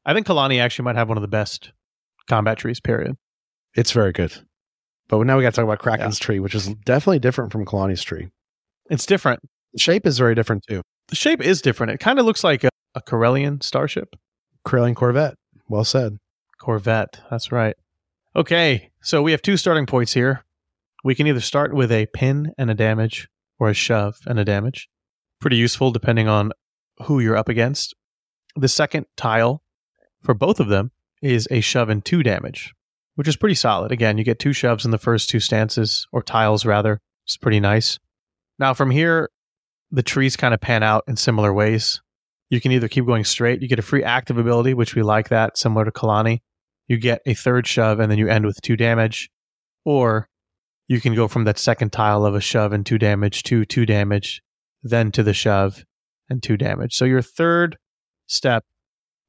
I 0.04 0.14
think 0.14 0.26
Kalani 0.26 0.60
actually 0.60 0.84
might 0.84 0.96
have 0.96 1.08
one 1.08 1.16
of 1.16 1.22
the 1.22 1.28
best 1.28 1.72
combat 2.28 2.58
trees, 2.58 2.80
period. 2.80 3.16
It's 3.74 3.92
very 3.92 4.12
good. 4.12 4.32
But 5.12 5.26
now 5.26 5.36
we 5.36 5.42
got 5.42 5.50
to 5.50 5.56
talk 5.56 5.64
about 5.64 5.78
Kraken's 5.78 6.18
tree, 6.18 6.40
which 6.40 6.54
is 6.54 6.68
definitely 6.86 7.18
different 7.18 7.52
from 7.52 7.66
Kalani's 7.66 8.02
tree. 8.02 8.30
It's 8.88 9.04
different. 9.04 9.40
The 9.74 9.78
shape 9.78 10.06
is 10.06 10.16
very 10.16 10.34
different 10.34 10.64
too. 10.66 10.80
The 11.08 11.16
shape 11.16 11.42
is 11.42 11.60
different. 11.60 11.92
It 11.92 12.00
kind 12.00 12.18
of 12.18 12.24
looks 12.24 12.42
like 12.42 12.64
a, 12.64 12.70
a 12.94 13.02
Corellian 13.02 13.62
starship. 13.62 14.16
Corellian 14.66 14.96
Corvette. 14.96 15.34
Well 15.68 15.84
said. 15.84 16.16
Corvette. 16.58 17.20
That's 17.30 17.52
right. 17.52 17.76
Okay, 18.34 18.90
so 19.02 19.20
we 19.20 19.32
have 19.32 19.42
two 19.42 19.58
starting 19.58 19.84
points 19.84 20.14
here. 20.14 20.46
We 21.04 21.14
can 21.14 21.26
either 21.26 21.40
start 21.40 21.74
with 21.74 21.92
a 21.92 22.06
pin 22.06 22.54
and 22.56 22.70
a 22.70 22.74
damage 22.74 23.28
or 23.58 23.68
a 23.68 23.74
shove 23.74 24.16
and 24.24 24.38
a 24.38 24.46
damage. 24.46 24.88
Pretty 25.42 25.56
useful 25.56 25.90
depending 25.90 26.26
on 26.26 26.52
who 27.02 27.20
you're 27.20 27.36
up 27.36 27.50
against. 27.50 27.94
The 28.56 28.66
second 28.66 29.04
tile 29.18 29.62
for 30.22 30.32
both 30.32 30.58
of 30.58 30.68
them 30.68 30.90
is 31.20 31.46
a 31.50 31.60
shove 31.60 31.90
and 31.90 32.02
two 32.02 32.22
damage, 32.22 32.72
which 33.14 33.28
is 33.28 33.36
pretty 33.36 33.54
solid. 33.54 33.92
Again, 33.92 34.18
you 34.18 34.24
get 34.24 34.38
two 34.38 34.52
shoves 34.52 34.84
in 34.84 34.90
the 34.90 34.98
first 34.98 35.28
two 35.28 35.40
stances, 35.40 36.06
or 36.12 36.22
tiles 36.22 36.64
rather. 36.64 37.00
It's 37.24 37.36
pretty 37.36 37.60
nice. 37.60 37.98
Now, 38.58 38.74
from 38.74 38.90
here, 38.90 39.30
the 39.90 40.02
trees 40.02 40.36
kind 40.36 40.54
of 40.54 40.60
pan 40.60 40.82
out 40.82 41.04
in 41.06 41.16
similar 41.16 41.52
ways. 41.52 42.00
You 42.50 42.60
can 42.60 42.72
either 42.72 42.88
keep 42.88 43.06
going 43.06 43.24
straight, 43.24 43.62
you 43.62 43.68
get 43.68 43.78
a 43.78 43.82
free 43.82 44.04
active 44.04 44.38
ability, 44.38 44.74
which 44.74 44.94
we 44.94 45.02
like 45.02 45.28
that, 45.30 45.56
similar 45.56 45.84
to 45.84 45.90
Kalani. 45.90 46.40
You 46.88 46.98
get 46.98 47.22
a 47.24 47.34
third 47.34 47.66
shove, 47.66 48.00
and 48.00 48.10
then 48.10 48.18
you 48.18 48.28
end 48.28 48.44
with 48.44 48.60
two 48.62 48.76
damage. 48.76 49.30
Or 49.84 50.28
you 50.88 51.00
can 51.00 51.14
go 51.14 51.28
from 51.28 51.44
that 51.44 51.58
second 51.58 51.92
tile 51.92 52.26
of 52.26 52.34
a 52.34 52.40
shove 52.40 52.72
and 52.72 52.84
two 52.84 52.98
damage 52.98 53.42
to 53.44 53.64
two 53.64 53.86
damage, 53.86 54.42
then 54.82 55.10
to 55.12 55.22
the 55.22 55.32
shove 55.32 55.84
and 56.28 56.42
two 56.42 56.56
damage. 56.56 56.94
So 56.94 57.04
your 57.04 57.22
third 57.22 57.78
step 58.26 58.64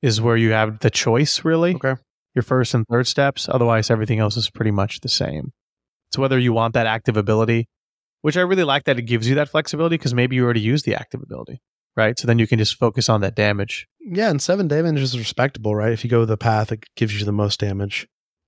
is 0.02 0.20
where 0.20 0.38
you 0.38 0.52
have 0.52 0.80
the 0.80 0.90
choice, 0.90 1.46
really. 1.46 1.76
Okay. 1.76 1.96
Your 2.36 2.44
first 2.44 2.74
and 2.74 2.86
third 2.88 3.08
steps. 3.08 3.48
Otherwise, 3.48 3.90
everything 3.92 4.20
else 4.20 4.38
is 4.38 4.50
pretty 4.50 4.72
much 4.72 5.02
the 5.02 5.10
same. 5.10 5.52
It's 6.10 6.18
whether 6.18 6.40
you 6.40 6.54
want 6.54 6.74
that 6.74 6.88
active 6.88 7.18
ability, 7.18 7.68
which 8.22 8.38
I 8.38 8.42
really 8.42 8.64
like 8.64 8.86
that 8.86 9.00
it 9.00 9.04
gives 9.04 9.28
you 9.28 9.36
that 9.36 9.50
flexibility 9.50 9.96
because 9.96 10.14
maybe 10.14 10.36
you 10.36 10.44
already 10.44 10.62
use 10.62 10.84
the 10.84 10.96
active 10.96 11.22
ability, 11.22 11.62
right? 11.96 12.18
So 12.18 12.28
then 12.28 12.40
you 12.40 12.48
can 12.48 12.60
just 12.60 12.78
focus 12.78 13.10
on 13.10 13.22
that 13.22 13.36
damage. 13.36 13.88
Yeah, 14.00 14.30
and 14.30 14.42
seven 14.42 14.68
damage 14.68 15.00
is 15.00 15.18
respectable, 15.18 15.76
right? 15.76 15.92
If 15.92 16.04
you 16.04 16.10
go 16.10 16.26
the 16.26 16.38
path 16.38 16.70
that 16.70 16.84
gives 16.96 17.20
you 17.20 17.26
the 17.26 17.32
most 17.32 17.60
damage. 17.60 18.08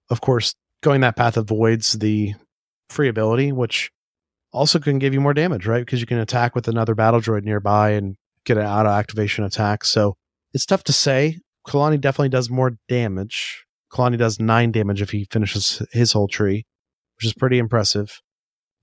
Of 0.09 0.21
course, 0.21 0.53
going 0.83 1.01
that 1.01 1.15
path 1.15 1.37
avoids 1.37 1.93
the 1.93 2.35
free 2.89 3.09
ability, 3.09 3.51
which 3.51 3.91
also 4.53 4.79
can 4.79 4.99
give 4.99 5.13
you 5.13 5.21
more 5.21 5.33
damage, 5.33 5.67
right? 5.67 5.85
Because 5.85 5.99
you 5.99 6.07
can 6.07 6.19
attack 6.19 6.55
with 6.55 6.67
another 6.67 6.95
battle 6.95 7.19
droid 7.19 7.43
nearby 7.43 7.91
and 7.91 8.15
get 8.45 8.57
an 8.57 8.65
auto 8.65 8.89
activation 8.89 9.43
attack. 9.43 9.83
So 9.83 10.15
it's 10.53 10.65
tough 10.65 10.83
to 10.85 10.93
say. 10.93 11.39
Kalani 11.67 11.99
definitely 11.99 12.29
does 12.29 12.49
more 12.49 12.77
damage. 12.87 13.65
Kalani 13.91 14.17
does 14.17 14.39
nine 14.39 14.71
damage 14.71 15.01
if 15.01 15.11
he 15.11 15.27
finishes 15.31 15.81
his 15.91 16.11
whole 16.11 16.27
tree, 16.27 16.65
which 17.17 17.25
is 17.25 17.33
pretty 17.33 17.59
impressive. 17.59 18.21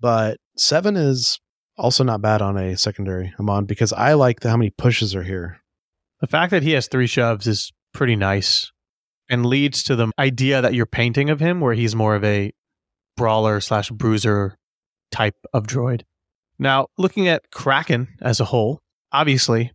But 0.01 0.39
seven 0.57 0.97
is 0.97 1.39
Also, 1.79 2.05
not 2.05 2.21
bad 2.21 2.43
on 2.43 2.57
a 2.57 2.77
secondary 2.77 3.33
Amon 3.41 3.65
because 3.65 3.93
I 3.93 4.13
like 4.13 4.41
the, 4.41 4.51
how 4.51 4.57
many 4.57 4.71
pushes 4.71 5.15
are 5.15 5.23
here. 5.23 5.59
The 6.21 6.27
fact 6.27 6.51
that 6.51 6.63
he 6.63 6.73
has 6.73 6.87
three 6.87 7.07
shoves 7.07 7.47
is 7.47 7.73
pretty 7.95 8.15
nice 8.15 8.71
and 9.29 9.47
leads 9.47 9.83
to 9.85 9.97
the 9.97 10.13
idea 10.19 10.61
that 10.61 10.75
you're 10.75 10.87
painting 10.87 11.31
of 11.31 11.41
him, 11.41 11.61
where 11.61 11.75
he's 11.75 11.97
more 11.97 12.15
of 12.15 12.25
a 12.25 12.53
brawler 13.17 13.61
slash 13.61 13.91
bruiser 13.91 14.57
type 15.11 15.37
of 15.53 15.67
droid. 15.67 16.03
Now, 16.59 16.89
looking 16.99 17.27
at 17.27 17.51
Kraken 17.51 18.09
as 18.21 18.39
a 18.39 18.45
whole, 18.45 18.81
obviously, 19.11 19.73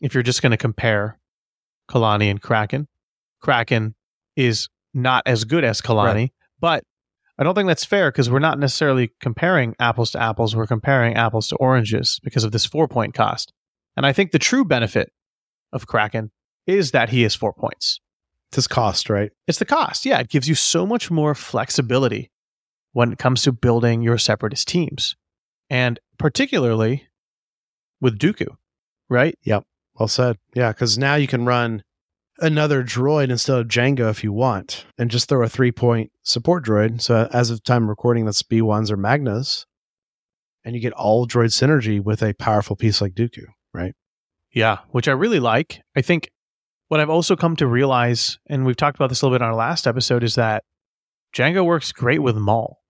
if 0.00 0.14
you're 0.14 0.22
just 0.22 0.42
going 0.42 0.50
to 0.50 0.56
compare 0.58 1.18
Kalani 1.90 2.30
and 2.30 2.40
Kraken, 2.40 2.86
Kraken 3.40 3.94
is 4.38 4.68
not 4.94 5.22
as 5.26 5.44
good 5.44 5.64
as 5.64 5.80
Kalani, 5.82 6.14
Right. 6.14 6.32
but 6.60 6.84
I 7.38 7.44
don't 7.44 7.54
think 7.54 7.66
that's 7.68 7.84
fair 7.84 8.10
because 8.10 8.30
we're 8.30 8.38
not 8.38 8.58
necessarily 8.58 9.12
comparing 9.20 9.74
apples 9.78 10.10
to 10.12 10.20
apples. 10.22 10.56
We're 10.56 10.66
comparing 10.66 11.14
apples 11.14 11.48
to 11.48 11.56
oranges 11.56 12.18
because 12.24 12.44
of 12.44 12.52
this 12.52 12.64
four 12.64 12.88
point 12.88 13.14
cost. 13.14 13.52
And 13.96 14.06
I 14.06 14.12
think 14.12 14.32
the 14.32 14.38
true 14.38 14.64
benefit 14.64 15.12
of 15.72 15.86
Kraken 15.86 16.30
is 16.66 16.90
that 16.92 17.10
he 17.10 17.24
is 17.24 17.34
four 17.34 17.52
points. 17.52 18.00
It's 18.50 18.56
his 18.56 18.66
cost, 18.66 19.10
right? 19.10 19.30
It's 19.46 19.58
the 19.58 19.64
cost. 19.66 20.04
Yeah, 20.06 20.18
it 20.20 20.28
gives 20.30 20.48
you 20.48 20.54
so 20.54 20.86
much 20.86 21.10
more 21.10 21.34
flexibility 21.34 22.30
when 22.92 23.12
it 23.12 23.18
comes 23.18 23.42
to 23.42 23.52
building 23.52 24.02
your 24.02 24.18
separatist 24.18 24.66
teams. 24.68 25.14
And 25.70 26.00
particularly 26.18 27.06
with 28.00 28.18
Dooku, 28.18 28.56
right? 29.08 29.38
Yep. 29.44 29.64
Well 29.98 30.08
said. 30.08 30.38
Yeah, 30.54 30.72
because 30.72 30.96
now 30.96 31.14
you 31.16 31.26
can 31.26 31.44
run 31.44 31.82
another 32.38 32.82
droid 32.82 33.30
instead 33.30 33.58
of 33.58 33.68
Django 33.68 34.10
if 34.10 34.22
you 34.22 34.32
want, 34.32 34.86
and 34.96 35.10
just 35.10 35.28
throw 35.28 35.44
a 35.44 35.48
three 35.48 35.72
point 35.72 36.12
support 36.22 36.64
droid. 36.64 37.00
So 37.00 37.28
as 37.32 37.50
of 37.50 37.62
time 37.62 37.88
recording, 37.88 38.24
that's 38.24 38.42
B 38.42 38.62
ones 38.62 38.90
or 38.90 38.96
Magnas, 38.96 39.66
and 40.64 40.74
you 40.74 40.80
get 40.80 40.92
all 40.92 41.26
droid 41.26 41.48
synergy 41.48 42.02
with 42.02 42.22
a 42.22 42.34
powerful 42.34 42.76
piece 42.76 43.00
like 43.00 43.14
Dooku, 43.14 43.44
right? 43.72 43.94
Yeah, 44.52 44.78
which 44.90 45.08
I 45.08 45.12
really 45.12 45.40
like. 45.40 45.82
I 45.96 46.02
think 46.02 46.30
what 46.88 47.00
I've 47.00 47.10
also 47.10 47.36
come 47.36 47.56
to 47.56 47.66
realize, 47.66 48.38
and 48.46 48.64
we've 48.64 48.76
talked 48.76 48.96
about 48.96 49.08
this 49.08 49.22
a 49.22 49.26
little 49.26 49.38
bit 49.38 49.42
on 49.42 49.50
our 49.50 49.56
last 49.56 49.86
episode, 49.86 50.24
is 50.24 50.36
that 50.36 50.64
Django 51.34 51.64
works 51.64 51.92
great 51.92 52.20
with 52.20 52.36
Maul. 52.36 52.80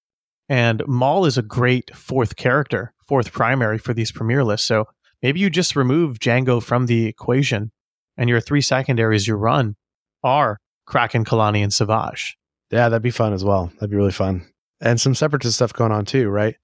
And 0.49 0.83
Maul 0.87 1.27
is 1.27 1.37
a 1.37 1.43
great 1.43 1.95
fourth 1.95 2.37
character, 2.37 2.95
fourth 3.07 3.33
primary 3.33 3.77
for 3.77 3.93
these 3.93 4.13
Premier 4.13 4.45
lists. 4.45 4.67
So 4.67 4.87
maybe 5.23 5.41
you 5.41 5.51
just 5.51 5.77
remove 5.77 6.19
Django 6.19 6.63
from 6.63 6.87
the 6.87 7.07
equation 7.07 7.73
and 8.19 8.29
your 8.29 8.41
three 8.41 8.61
secondaries 8.61 9.27
you 9.27 9.37
run 9.37 9.77
are 10.23 10.59
Kraken, 10.87 11.25
Kalani, 11.25 11.63
and 11.63 11.73
Savage. 11.73 12.37
Yeah, 12.71 12.89
that'd 12.89 13.03
be 13.03 13.11
fun 13.11 13.33
as 13.33 13.45
well. 13.45 13.71
That'd 13.75 13.91
be 13.91 13.97
really 13.97 14.13
fun. 14.13 14.45
And 14.81 15.01
some 15.01 15.15
separatist 15.15 15.57
stuff 15.57 15.73
going 15.73 15.93
on 15.93 16.05
too, 16.05 16.29
right? 16.29 16.57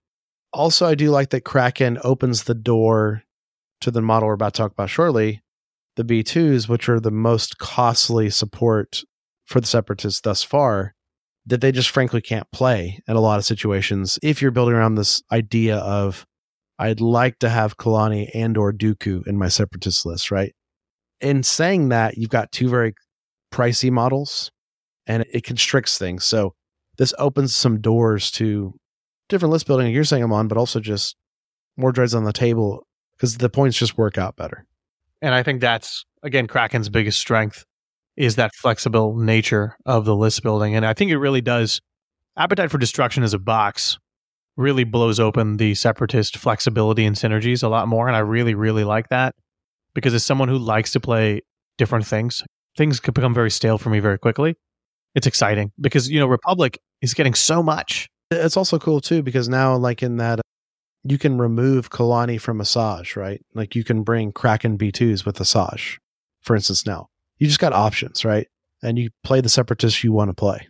Also, 0.52 0.86
I 0.86 0.94
do 0.94 1.10
like 1.10 1.30
that 1.30 1.44
Kraken 1.44 1.98
opens 2.04 2.44
the 2.44 2.54
door 2.54 3.22
to 3.80 3.90
the 3.90 4.02
model 4.02 4.28
we're 4.28 4.34
about 4.34 4.54
to 4.54 4.58
talk 4.58 4.72
about 4.72 4.90
shortly, 4.90 5.42
the 5.96 6.04
B2s, 6.04 6.68
which 6.68 6.88
are 6.88 7.00
the 7.00 7.10
most 7.10 7.58
costly 7.58 8.30
support 8.30 9.02
for 9.44 9.60
the 9.60 9.66
separatists 9.66 10.20
thus 10.20 10.42
far, 10.42 10.94
that 11.46 11.60
they 11.60 11.72
just 11.72 11.90
frankly 11.90 12.20
can't 12.20 12.50
play 12.52 13.00
in 13.06 13.16
a 13.16 13.20
lot 13.20 13.38
of 13.38 13.44
situations. 13.44 14.18
If 14.22 14.40
you're 14.40 14.50
building 14.50 14.74
around 14.74 14.94
this 14.94 15.22
idea 15.32 15.78
of, 15.78 16.26
I'd 16.78 17.00
like 17.00 17.38
to 17.40 17.48
have 17.48 17.76
Kalani 17.76 18.30
and 18.34 18.56
or 18.56 18.72
Dooku 18.72 19.26
in 19.26 19.38
my 19.38 19.48
separatist 19.48 20.06
list, 20.06 20.30
right? 20.30 20.54
In 21.24 21.42
saying 21.42 21.88
that, 21.88 22.18
you've 22.18 22.30
got 22.30 22.52
two 22.52 22.68
very 22.68 22.94
pricey 23.50 23.90
models 23.90 24.50
and 25.06 25.24
it, 25.32 25.44
constricts 25.44 25.96
things. 25.96 26.24
So 26.24 26.54
this 26.98 27.14
opens 27.18 27.54
some 27.54 27.80
doors 27.80 28.30
to 28.32 28.74
different 29.28 29.52
list 29.52 29.66
building 29.66 29.92
you're 29.92 30.04
saying 30.04 30.22
Amon, 30.22 30.48
but 30.48 30.58
also 30.58 30.80
just 30.80 31.16
more 31.76 31.92
dreads 31.92 32.14
on 32.14 32.24
the 32.24 32.32
table 32.32 32.86
because 33.16 33.38
the 33.38 33.48
points 33.48 33.78
just 33.78 33.96
work 33.96 34.18
out 34.18 34.36
better. 34.36 34.66
And 35.22 35.34
I 35.34 35.42
think 35.42 35.60
that's 35.60 36.04
again 36.22 36.46
Kraken's 36.46 36.88
biggest 36.88 37.18
strength 37.18 37.64
is 38.16 38.36
that 38.36 38.54
flexible 38.54 39.16
nature 39.16 39.76
of 39.86 40.04
the 40.04 40.14
list 40.14 40.42
building. 40.42 40.76
And 40.76 40.84
I 40.84 40.92
think 40.92 41.10
it 41.10 41.18
really 41.18 41.40
does 41.40 41.80
Appetite 42.36 42.70
for 42.70 42.78
Destruction 42.78 43.22
as 43.22 43.32
a 43.32 43.38
box 43.38 43.98
really 44.56 44.84
blows 44.84 45.18
open 45.18 45.56
the 45.56 45.74
separatist 45.74 46.36
flexibility 46.36 47.04
and 47.04 47.16
synergies 47.16 47.62
a 47.62 47.68
lot 47.68 47.88
more. 47.88 48.06
And 48.06 48.16
I 48.16 48.20
really, 48.20 48.54
really 48.54 48.84
like 48.84 49.08
that 49.08 49.34
because 49.94 50.14
as 50.14 50.24
someone 50.24 50.48
who 50.48 50.58
likes 50.58 50.92
to 50.92 51.00
play 51.00 51.42
different 51.78 52.06
things, 52.06 52.42
things 52.76 53.00
could 53.00 53.14
become 53.14 53.34
very 53.34 53.50
stale 53.50 53.78
for 53.78 53.90
me 53.90 54.00
very 54.00 54.18
quickly. 54.18 54.56
It's 55.14 55.26
exciting 55.26 55.72
because, 55.80 56.10
you 56.10 56.18
know, 56.18 56.26
Republic 56.26 56.78
is 57.00 57.14
getting 57.14 57.34
so 57.34 57.62
much. 57.62 58.08
It's 58.30 58.56
also 58.56 58.78
cool 58.78 59.00
too 59.00 59.22
because 59.22 59.48
now, 59.48 59.76
like 59.76 60.02
in 60.02 60.16
that, 60.16 60.40
uh, 60.40 60.42
you 61.04 61.18
can 61.18 61.38
remove 61.38 61.90
Kalani 61.90 62.40
from 62.40 62.58
Asajj, 62.58 63.16
right? 63.16 63.40
Like 63.54 63.74
you 63.74 63.84
can 63.84 64.02
bring 64.02 64.32
Kraken 64.32 64.78
B2s 64.78 65.24
with 65.24 65.38
Asajj, 65.38 65.98
for 66.40 66.56
instance. 66.56 66.86
Now 66.86 67.08
you 67.38 67.46
just 67.46 67.60
got 67.60 67.72
options, 67.72 68.24
right? 68.24 68.48
And 68.82 68.98
you 68.98 69.10
play 69.22 69.40
the 69.40 69.48
separatists 69.48 70.02
you 70.02 70.12
want 70.12 70.30
to 70.30 70.34
play. 70.34 70.68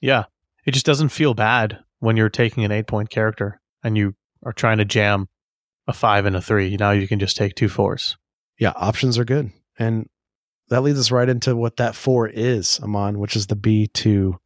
Yeah. 0.00 0.24
It 0.64 0.72
just 0.72 0.86
doesn't 0.86 1.10
feel 1.10 1.34
bad 1.34 1.78
when 1.98 2.16
you're 2.16 2.28
taking 2.28 2.64
an 2.64 2.72
eight 2.72 2.86
point 2.86 3.10
character 3.10 3.60
and 3.82 3.96
you 3.96 4.14
are 4.44 4.52
trying 4.52 4.78
to 4.78 4.84
jam 4.84 5.28
a 5.86 5.92
five 5.92 6.26
and 6.26 6.36
a 6.36 6.40
three. 6.40 6.76
Now 6.76 6.92
you 6.92 7.08
can 7.08 7.18
just 7.18 7.36
take 7.36 7.54
two 7.54 7.68
fours. 7.68 8.16
Yeah, 8.58 8.72
options 8.76 9.18
are 9.18 9.24
good. 9.24 9.50
And 9.78 10.08
that 10.68 10.82
leads 10.82 10.98
us 10.98 11.10
right 11.10 11.28
into 11.28 11.56
what 11.56 11.76
that 11.76 11.94
four 11.94 12.28
is, 12.28 12.80
Amon, 12.82 13.18
which 13.18 13.36
is 13.36 13.46
the 13.48 13.56
B2 13.56 14.38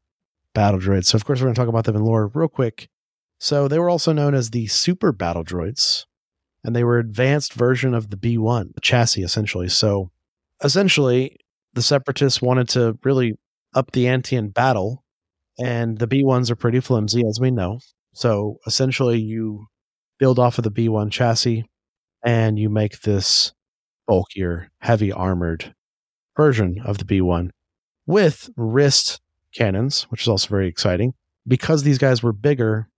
battle 0.54 0.80
droids. 0.80 1.06
So, 1.06 1.16
of 1.16 1.24
course, 1.24 1.40
we're 1.40 1.46
going 1.46 1.54
to 1.54 1.60
talk 1.60 1.68
about 1.68 1.84
them 1.84 1.96
in 1.96 2.04
lore 2.04 2.30
real 2.34 2.48
quick. 2.48 2.88
So, 3.40 3.68
they 3.68 3.78
were 3.78 3.90
also 3.90 4.12
known 4.12 4.34
as 4.34 4.50
the 4.50 4.66
super 4.68 5.12
battle 5.12 5.44
droids, 5.44 6.06
and 6.64 6.76
they 6.76 6.84
were 6.84 6.98
advanced 6.98 7.54
version 7.54 7.94
of 7.94 8.10
the 8.10 8.16
B1, 8.16 8.74
the 8.74 8.80
chassis, 8.80 9.22
essentially. 9.22 9.68
So, 9.68 10.10
essentially, 10.64 11.36
the 11.74 11.82
separatists 11.82 12.42
wanted 12.42 12.68
to 12.70 12.98
really 13.04 13.34
up 13.74 13.92
the 13.92 14.08
ante 14.08 14.36
in 14.36 14.50
battle, 14.50 15.04
and 15.58 15.98
the 15.98 16.08
B1s 16.08 16.50
are 16.50 16.56
pretty 16.56 16.80
flimsy, 16.80 17.24
as 17.28 17.40
we 17.40 17.50
know. 17.50 17.80
So, 18.14 18.58
essentially, 18.66 19.20
you 19.20 19.66
build 20.18 20.38
off 20.38 20.58
of 20.58 20.64
the 20.64 20.70
B1 20.70 21.10
chassis 21.10 21.66
and 22.24 22.58
you 22.58 22.70
make 22.70 23.02
this 23.02 23.52
bulkier, 24.06 24.70
heavy 24.80 25.12
armored 25.12 25.74
version 26.36 26.80
of 26.84 26.98
the 26.98 27.04
B1 27.04 27.50
with 28.06 28.50
wrist 28.56 29.20
cannons, 29.54 30.04
which 30.04 30.22
is 30.22 30.28
also 30.28 30.48
very 30.48 30.68
exciting. 30.68 31.14
Because 31.48 31.82
these 31.82 31.98
guys 31.98 32.22
were 32.22 32.32
bigger, 32.32 32.88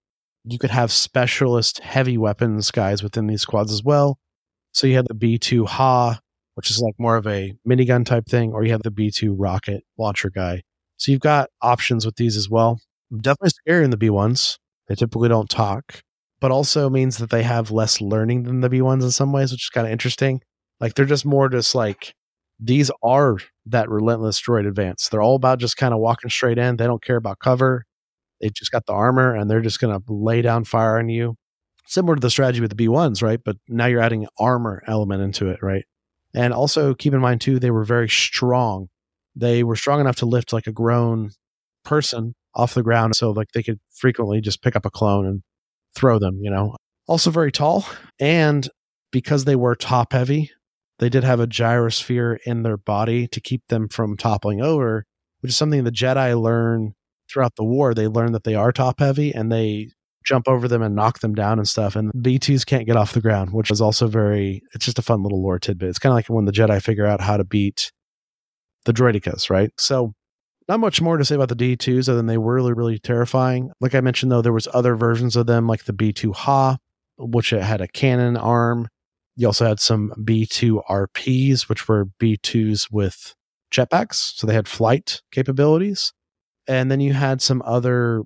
you 0.45 0.59
could 0.59 0.71
have 0.71 0.91
specialist 0.93 1.81
heavy 1.81 2.19
weapons 2.19 2.71
guys 2.71 3.03
within 3.03 3.27
these 3.27 3.43
squads 3.43 3.73
as 3.73 3.83
well. 3.83 4.19
So 4.73 4.87
you 4.87 4.97
had 4.97 5.09
the 5.09 5.15
B2 5.15 5.67
Ha, 5.67 6.21
which 6.55 6.71
is 6.71 6.81
like 6.81 6.95
more 6.99 7.17
of 7.17 7.27
a 7.27 7.55
minigun 7.69 8.05
type 8.05 8.27
thing, 8.27 8.53
or 8.53 8.65
you 8.65 8.73
have 8.73 8.83
the 8.83 8.91
B2 8.91 9.35
rocket 9.37 9.85
launcher 9.99 10.31
guy. 10.31 10.63
So 10.97 11.13
you've 11.13 11.21
got 11.21 11.51
options 11.63 12.05
with 12.07 12.17
these 12.17 12.37
as 12.37 12.49
well. 12.51 12.81
Definitely 13.15 13.51
scary 13.51 13.85
in 13.85 13.91
the 13.91 13.97
B1s. 13.97 14.59
They 14.89 14.95
typically 14.95 15.29
don't 15.29 15.49
talk, 15.51 16.03
but 16.41 16.51
also 16.51 16.91
means 16.91 17.19
that 17.19 17.31
they 17.31 17.43
have 17.43 17.71
less 17.71 18.01
learning 18.01 18.45
than 18.45 18.61
the 18.61 18.71
B1s 18.71 19.03
in 19.03 19.11
some 19.11 19.33
ways, 19.33 19.53
which 19.53 19.65
is 19.65 19.71
kind 19.71 19.87
of 19.87 19.93
interesting. 19.93 20.41
Like 20.81 20.95
they're 20.95 21.05
just 21.05 21.25
more 21.25 21.49
just 21.49 21.75
like 21.75 22.15
these 22.61 22.91
are 23.03 23.39
that 23.67 23.89
relentless 23.89 24.41
droid 24.41 24.67
advance. 24.67 25.09
They're 25.09 25.23
all 25.23 25.37
about 25.37 25.61
just 25.61 25.77
kind 25.77 25.95
of 25.95 26.01
walking 26.01 26.31
straight 26.31 26.59
in. 26.59 26.77
They 26.77 26.87
don't 26.87 27.03
care 27.03 27.17
about 27.17 27.39
cover. 27.39 27.85
They've 28.41 28.55
just 28.55 28.71
got 28.71 28.87
the 28.87 28.93
armor 28.93 29.35
and 29.35 29.51
they're 29.51 29.61
just 29.61 29.81
going 29.81 29.97
to 29.99 30.13
lay 30.13 30.43
down 30.43 30.65
fire 30.65 30.99
on 30.99 31.09
you. 31.09 31.37
Similar 31.87 32.17
to 32.17 32.21
the 32.21 32.31
strategy 32.31 32.61
with 32.61 32.77
the 32.77 32.87
B1s, 32.87 33.23
right? 33.23 33.41
But 33.43 33.57
now 33.69 33.87
you're 33.87 34.01
adding 34.01 34.27
armor 34.39 34.83
element 34.87 35.23
into 35.23 35.49
it, 35.49 35.63
right? 35.63 35.85
And 36.35 36.53
also 36.53 36.95
keep 36.95 37.15
in 37.15 37.21
mind 37.21 37.41
too, 37.41 37.59
they 37.59 37.71
were 37.71 37.85
very 37.85 38.09
strong. 38.09 38.89
They 39.35 39.65
were 39.65 39.77
strong 39.77 40.01
enough 40.01 40.17
to 40.17 40.27
lift 40.27 40.53
like 40.53 40.67
a 40.67 40.73
grown 40.73 41.31
person 41.85 42.35
off 42.55 42.75
the 42.75 42.83
ground. 42.83 43.17
So 43.17 43.31
like 43.31 43.53
they 43.53 43.63
could 43.63 43.81
frequently 43.95 44.41
just 44.41 44.63
pick 44.63 44.77
up 44.77 44.85
a 44.85 44.91
clone 44.91 45.27
and 45.27 45.43
throw 45.95 46.19
them, 46.19 46.41
you 46.43 46.51
know. 46.51 46.77
Also 47.07 47.31
very 47.31 47.51
tall. 47.51 47.87
And 48.21 48.69
because 49.11 49.45
they 49.45 49.57
were 49.57 49.75
top 49.75 50.13
heavy, 50.13 50.51
they 50.99 51.09
did 51.09 51.25
have 51.25 51.41
a 51.41 51.47
gyrosphere 51.47 52.39
in 52.45 52.63
their 52.63 52.77
body 52.77 53.27
to 53.29 53.41
keep 53.41 53.63
them 53.69 53.89
from 53.89 54.17
toppling 54.17 54.61
over, 54.61 55.05
which 55.41 55.51
is 55.51 55.57
something 55.57 55.85
the 55.85 55.93
Jedi 55.93 56.41
learn 56.41 56.95
throughout 57.31 57.57
the 57.57 57.65
war. 57.65 57.95
They 57.95 58.09
learn 58.09 58.33
that 58.33 58.45
they 58.45 58.55
are 58.55 58.73
top 58.73 59.01
heavy 59.01 59.33
and 59.33 59.53
they 59.53 59.91
jump 60.25 60.49
over 60.49 60.69
them 60.69 60.83
and 60.83 60.95
knock 60.95 61.21
them 61.21 61.35
down 61.35 61.59
and 61.59 61.69
stuff. 61.69 61.97
And 61.97 62.13
B2s 62.13 62.67
can't 62.67 62.87
get 62.87 62.97
off 62.97 63.13
the 63.13 63.21
ground, 63.21 63.53
which 63.53 63.71
is 63.71 63.81
also 63.81 64.09
very, 64.09 64.63
it's 64.75 64.85
just 64.85 64.99
a 64.99 65.03
fun 65.03 65.23
little 65.23 65.43
lore 65.43 65.59
tidbit. 65.59 65.89
It's 65.89 65.99
kind 65.99 66.13
of 66.13 66.17
like 66.17 66.27
when 66.27 66.45
the 66.45 66.53
Jedi 66.53 66.83
figure 66.83 67.07
out 67.07 67.21
how 67.21 67.37
to 67.37 67.45
beat 67.45 67.93
the 68.85 68.93
droidekas, 68.93 69.51
right? 69.51 69.71
So 69.79 70.15
not 70.69 70.81
much 70.81 71.01
more 71.01 71.17
to 71.17 71.25
say 71.25 71.35
about 71.35 71.49
the 71.49 71.57
B2s 71.57 72.09
other 72.09 72.17
than 72.17 72.27
they 72.27 72.39
were 72.39 72.55
really, 72.55 72.75
really 72.75 72.99
terrifying. 72.99 73.71
Like 73.81 73.95
I 73.95 74.01
mentioned, 74.01 74.31
though, 74.31 74.43
there 74.43 74.53
was 74.53 74.69
other 74.75 74.97
versions 74.97 75.35
of 75.35 75.47
them, 75.47 75.67
like 75.67 75.85
the 75.85 75.95
B2 75.95 76.35
Ha, 76.35 76.77
which 77.17 77.51
had 77.51 77.81
a 77.81 77.89
cannon 77.89 78.37
arm. 78.37 78.89
You 79.39 79.47
also 79.47 79.67
had 79.67 79.79
some 79.79 80.13
B2 80.19 80.83
RPs, 80.91 81.69
which 81.69 81.87
were 81.87 82.07
B2s 82.21 82.89
with 82.91 83.37
jetpacks. 83.73 84.35
So 84.37 84.49
they 84.49 84.55
had 84.55 84.67
flight 84.67 85.23
capabilities. 85.31 86.13
And 86.67 86.91
then 86.91 86.99
you 86.99 87.13
had 87.13 87.41
some 87.41 87.63
other 87.65 88.25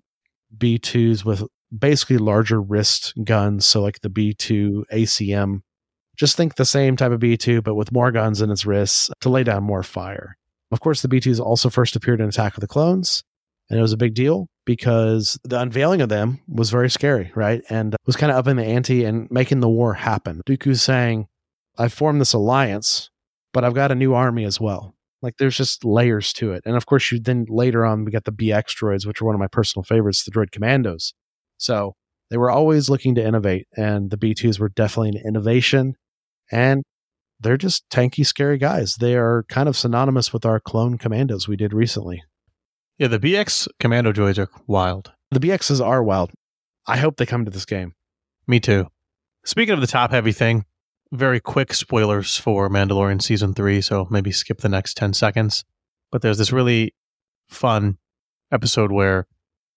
B2s 0.57 1.23
with 1.23 1.45
basically 1.77 2.17
larger 2.17 2.63
wrist 2.63 3.13
guns. 3.23 3.67
So, 3.67 3.83
like 3.83 4.01
the 4.01 4.09
B2 4.09 4.85
ACM, 4.91 5.61
just 6.17 6.35
think 6.35 6.55
the 6.55 6.65
same 6.65 6.97
type 6.97 7.13
of 7.13 7.21
B2, 7.21 7.63
but 7.63 7.75
with 7.75 7.93
more 7.93 8.11
guns 8.11 8.41
in 8.41 8.51
its 8.51 8.65
wrists 8.65 9.11
to 9.21 9.29
lay 9.29 9.45
down 9.45 9.65
more 9.65 9.83
fire. 9.83 10.39
Of 10.71 10.81
course, 10.81 11.03
the 11.03 11.09
B2s 11.09 11.39
also 11.39 11.69
first 11.69 11.95
appeared 11.95 12.23
in 12.23 12.29
Attack 12.29 12.55
of 12.55 12.63
the 12.63 12.67
Clones, 12.67 13.23
and 13.69 13.79
it 13.79 13.83
was 13.83 13.93
a 13.93 13.99
big 13.99 14.15
deal 14.15 14.49
because 14.65 15.39
the 15.45 15.61
unveiling 15.61 16.01
of 16.01 16.09
them 16.09 16.41
was 16.49 16.71
very 16.71 16.91
scary, 16.91 17.33
right? 17.35 17.63
And 17.69 17.97
was 18.07 18.17
kind 18.17 18.31
of 18.31 18.39
upping 18.39 18.57
the 18.57 18.65
ante 18.65 19.05
and 19.05 19.31
making 19.31 19.61
the 19.61 19.69
war 19.69 19.95
happen. 19.95 20.43
Dooku's 20.47 20.83
saying, 20.83 21.27
I 21.79 21.89
formed 21.89 22.21
this 22.21 22.33
alliance, 22.33 23.11
but 23.53 23.65
I've 23.65 23.75
got 23.75 23.93
a 23.93 23.97
new 23.97 24.15
army 24.15 24.45
as 24.45 24.61
well. 24.61 24.95
Like 25.21 25.37
there's 25.39 25.57
just 25.57 25.85
layers 25.85 26.33
to 26.35 26.53
it. 26.53 26.63
And 26.67 26.77
of 26.77 26.87
course, 26.87 27.11
you 27.13 27.21
then 27.21 27.47
later 27.49 27.85
on, 27.85 28.05
we 28.05 28.11
got 28.11 28.25
the 28.25 28.33
BX 28.33 28.77
droids, 28.77 29.07
which 29.07 29.23
are 29.23 29.25
one 29.25 29.35
of 29.35 29.41
my 29.41 29.47
personal 29.47 29.85
favorites, 29.85 30.25
the 30.25 30.33
droid 30.33 30.51
commandos. 30.51 31.15
So 31.59 31.95
they 32.31 32.37
were 32.37 32.51
always 32.51 32.89
looking 32.89 33.15
to 33.17 33.25
innovate, 33.25 33.67
and 33.77 34.11
the 34.11 34.17
B2s 34.17 34.59
were 34.59 34.69
definitely 34.71 35.11
an 35.11 35.23
innovation. 35.27 35.95
And 36.51 36.83
they're 37.39 37.57
just 37.57 37.89
tanky, 37.91 38.25
scary 38.25 38.59
guys. 38.59 38.97
They 38.97 39.17
are 39.17 39.45
kind 39.49 39.69
of 39.69 39.77
synonymous 39.77 40.33
with 40.33 40.45
our 40.45 40.61
clone 40.61 40.99
commandos 40.99 41.47
we 41.47 41.57
did 41.57 41.73
recently. 41.73 42.23
Yeah, 43.03 43.09
the 43.09 43.19
BX 43.19 43.67
commando 43.81 44.13
droids 44.13 44.39
are 44.39 44.49
wild. 44.69 45.11
The 45.33 45.41
BXs 45.41 45.85
are 45.85 46.05
wild. 46.05 46.31
I 46.87 46.99
hope 46.99 47.17
they 47.17 47.27
come 47.27 47.45
to 47.45 47.51
this 47.51 47.65
game. 47.65 47.97
Me 48.47 48.61
too. 48.61 48.87
Speaking 49.45 49.75
of 49.75 49.81
the 49.81 49.89
top 49.89 50.13
heavy 50.13 50.31
thing, 50.31 50.67
very 51.11 51.41
quick 51.41 51.75
spoilers 51.75 52.37
for 52.37 52.71
Mandalorian 52.71 53.21
season 53.21 53.55
three, 53.55 53.81
so 53.81 54.07
maybe 54.09 54.31
skip 54.31 54.61
the 54.61 54.69
next 54.69 54.97
10 54.97 55.15
seconds. 55.15 55.65
But 56.13 56.23
there's 56.23 56.39
this 56.39 56.53
really 56.53 56.95
fun 57.49 57.99
episode 58.53 58.93
where 58.93 59.27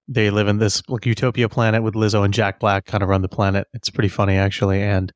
they 0.07 0.29
live 0.29 0.47
in 0.47 0.59
this 0.59 0.83
like 0.87 1.07
utopia 1.07 1.49
planet 1.49 1.81
with 1.81 1.95
Lizzo 1.95 2.23
and 2.23 2.31
Jack 2.31 2.59
Black 2.59 2.85
kind 2.85 3.01
of 3.01 3.09
run 3.09 3.23
the 3.23 3.27
planet. 3.27 3.65
It's 3.73 3.89
pretty 3.89 4.09
funny 4.09 4.35
actually. 4.35 4.83
And 4.83 5.11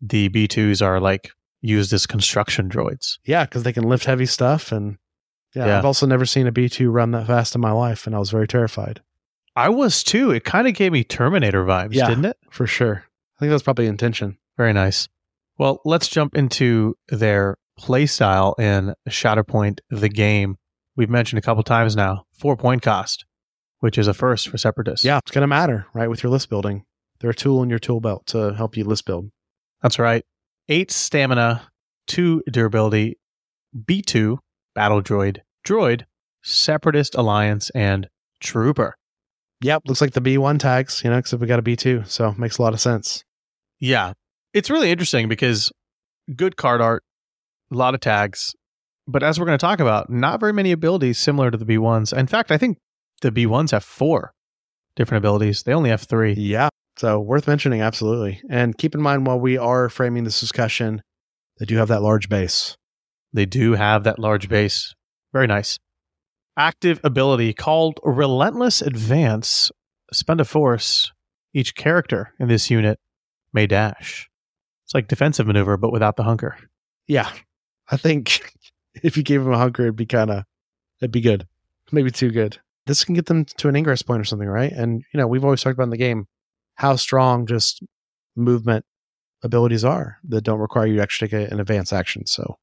the 0.00 0.30
B2s 0.30 0.80
are 0.80 0.98
like 0.98 1.32
used 1.60 1.92
as 1.92 2.06
construction 2.06 2.70
droids. 2.70 3.18
Yeah, 3.26 3.44
because 3.44 3.64
they 3.64 3.74
can 3.74 3.84
lift 3.84 4.06
heavy 4.06 4.24
stuff. 4.24 4.72
And 4.72 4.96
yeah, 5.54 5.66
Yeah. 5.66 5.78
I've 5.78 5.84
also 5.84 6.06
never 6.06 6.24
seen 6.26 6.46
a 6.46 6.52
B2 6.52 6.92
run 6.92 7.10
that 7.12 7.26
fast 7.26 7.54
in 7.54 7.60
my 7.60 7.72
life, 7.72 8.06
and 8.06 8.14
I 8.14 8.18
was 8.18 8.30
very 8.30 8.46
terrified 8.48 9.00
I 9.56 9.68
was 9.68 10.02
too. 10.04 10.30
It 10.30 10.44
kind 10.44 10.68
of 10.68 10.74
gave 10.74 10.92
me 10.92 11.02
Terminator 11.04 11.64
vibes, 11.64 11.92
Yeah. 11.94 12.08
didn't 12.08 12.24
it? 12.26 12.36
for 12.50 12.66
sure. 12.68 13.04
I 13.36 13.40
think 13.40 13.50
that's 13.50 13.62
probably 13.64 13.86
intention. 13.86 14.38
Very 14.56 14.72
nice. 14.72 15.08
Well, 15.58 15.80
let's 15.84 16.08
jump 16.08 16.36
into 16.36 16.96
their 17.08 17.56
playstyle 17.78 18.58
in 18.60 18.94
Shatterpoint, 19.08 19.80
the 19.90 20.08
game. 20.08 20.56
We've 20.96 21.10
mentioned 21.10 21.38
a 21.38 21.42
couple 21.42 21.62
times 21.64 21.96
now, 21.96 22.26
four 22.32 22.56
point 22.56 22.80
cost, 22.82 23.24
which 23.80 23.98
is 23.98 24.06
a 24.06 24.14
first 24.14 24.48
for 24.48 24.56
Separatists. 24.56 25.04
Yeah, 25.04 25.18
it's 25.18 25.30
going 25.32 25.42
to 25.42 25.46
matter, 25.48 25.86
right? 25.94 26.08
With 26.08 26.22
your 26.22 26.30
list 26.30 26.48
building, 26.48 26.84
they're 27.18 27.30
a 27.30 27.34
tool 27.34 27.62
in 27.62 27.68
your 27.70 27.78
tool 27.80 28.00
belt 28.00 28.26
to 28.28 28.54
help 28.54 28.76
you 28.76 28.84
list 28.84 29.04
build. 29.04 29.30
That's 29.82 29.98
right. 29.98 30.24
Eight 30.68 30.90
stamina, 30.92 31.70
two 32.06 32.42
durability, 32.50 33.18
B2, 33.76 34.38
battle 34.74 35.02
droid, 35.02 35.38
droid, 35.66 36.04
Separatist 36.42 37.14
Alliance, 37.14 37.70
and 37.70 38.08
Trooper. 38.40 38.96
Yep, 39.62 39.82
looks 39.86 40.00
like 40.00 40.12
the 40.12 40.22
B1 40.22 40.58
tags, 40.58 41.02
you 41.04 41.10
know, 41.10 41.18
except 41.18 41.40
we 41.40 41.46
got 41.46 41.58
a 41.58 41.62
B2, 41.62 42.08
so 42.08 42.34
makes 42.38 42.58
a 42.58 42.62
lot 42.62 42.72
of 42.72 42.80
sense. 42.80 43.24
Yeah. 43.78 44.14
It's 44.54 44.70
really 44.70 44.90
interesting 44.90 45.28
because 45.28 45.70
good 46.34 46.56
card 46.56 46.80
art, 46.80 47.02
a 47.70 47.76
lot 47.76 47.94
of 47.94 48.00
tags, 48.00 48.54
but 49.06 49.22
as 49.22 49.38
we're 49.38 49.46
going 49.46 49.58
to 49.58 49.64
talk 49.64 49.80
about, 49.80 50.08
not 50.10 50.40
very 50.40 50.52
many 50.52 50.72
abilities 50.72 51.18
similar 51.18 51.50
to 51.50 51.58
the 51.58 51.64
B1s. 51.64 52.16
In 52.16 52.26
fact, 52.26 52.50
I 52.50 52.58
think 52.58 52.78
the 53.20 53.30
B1s 53.30 53.72
have 53.72 53.84
four 53.84 54.32
different 54.96 55.24
abilities. 55.24 55.62
They 55.62 55.74
only 55.74 55.90
have 55.90 56.02
three. 56.02 56.32
Yeah, 56.34 56.68
so 56.96 57.20
worth 57.20 57.46
mentioning, 57.46 57.80
absolutely. 57.80 58.40
And 58.48 58.76
keep 58.76 58.94
in 58.94 59.00
mind, 59.00 59.26
while 59.26 59.40
we 59.40 59.56
are 59.56 59.88
framing 59.88 60.24
this 60.24 60.40
discussion, 60.40 61.02
they 61.58 61.66
do 61.66 61.76
have 61.76 61.88
that 61.88 62.02
large 62.02 62.28
base. 62.28 62.76
They 63.32 63.46
do 63.46 63.74
have 63.74 64.04
that 64.04 64.18
large 64.18 64.48
base. 64.48 64.94
Very 65.32 65.46
nice. 65.46 65.78
Active 66.56 67.00
ability 67.04 67.52
called 67.52 68.00
Relentless 68.02 68.82
Advance. 68.82 69.70
Spend 70.12 70.40
a 70.40 70.44
force. 70.44 71.12
Each 71.54 71.74
character 71.74 72.34
in 72.38 72.48
this 72.48 72.70
unit 72.70 72.98
may 73.52 73.66
dash. 73.66 74.28
It's 74.84 74.94
like 74.94 75.08
defensive 75.08 75.46
maneuver, 75.46 75.76
but 75.76 75.92
without 75.92 76.16
the 76.16 76.24
hunker. 76.24 76.56
Yeah, 77.06 77.30
I 77.90 77.96
think 77.96 78.40
if 79.02 79.16
you 79.16 79.22
gave 79.22 79.44
them 79.44 79.52
a 79.52 79.58
hunker, 79.58 79.82
it'd 79.82 79.96
be 79.96 80.06
kind 80.06 80.30
of, 80.30 80.44
it'd 81.00 81.12
be 81.12 81.20
good. 81.20 81.46
Maybe 81.92 82.10
too 82.10 82.30
good. 82.30 82.58
This 82.86 83.04
can 83.04 83.14
get 83.14 83.26
them 83.26 83.44
to 83.44 83.68
an 83.68 83.76
ingress 83.76 84.02
point 84.02 84.20
or 84.20 84.24
something, 84.24 84.48
right? 84.48 84.72
And, 84.72 85.02
you 85.12 85.18
know, 85.18 85.26
we've 85.26 85.44
always 85.44 85.62
talked 85.62 85.74
about 85.74 85.84
in 85.84 85.90
the 85.90 85.96
game 85.96 86.26
how 86.74 86.96
strong 86.96 87.46
just 87.46 87.82
movement 88.36 88.84
abilities 89.42 89.84
are 89.84 90.18
that 90.24 90.42
don't 90.42 90.58
require 90.58 90.86
you 90.86 90.96
to 90.96 91.02
actually 91.02 91.28
take 91.28 91.52
an 91.52 91.60
advance 91.60 91.92
action. 91.92 92.26
So 92.26 92.58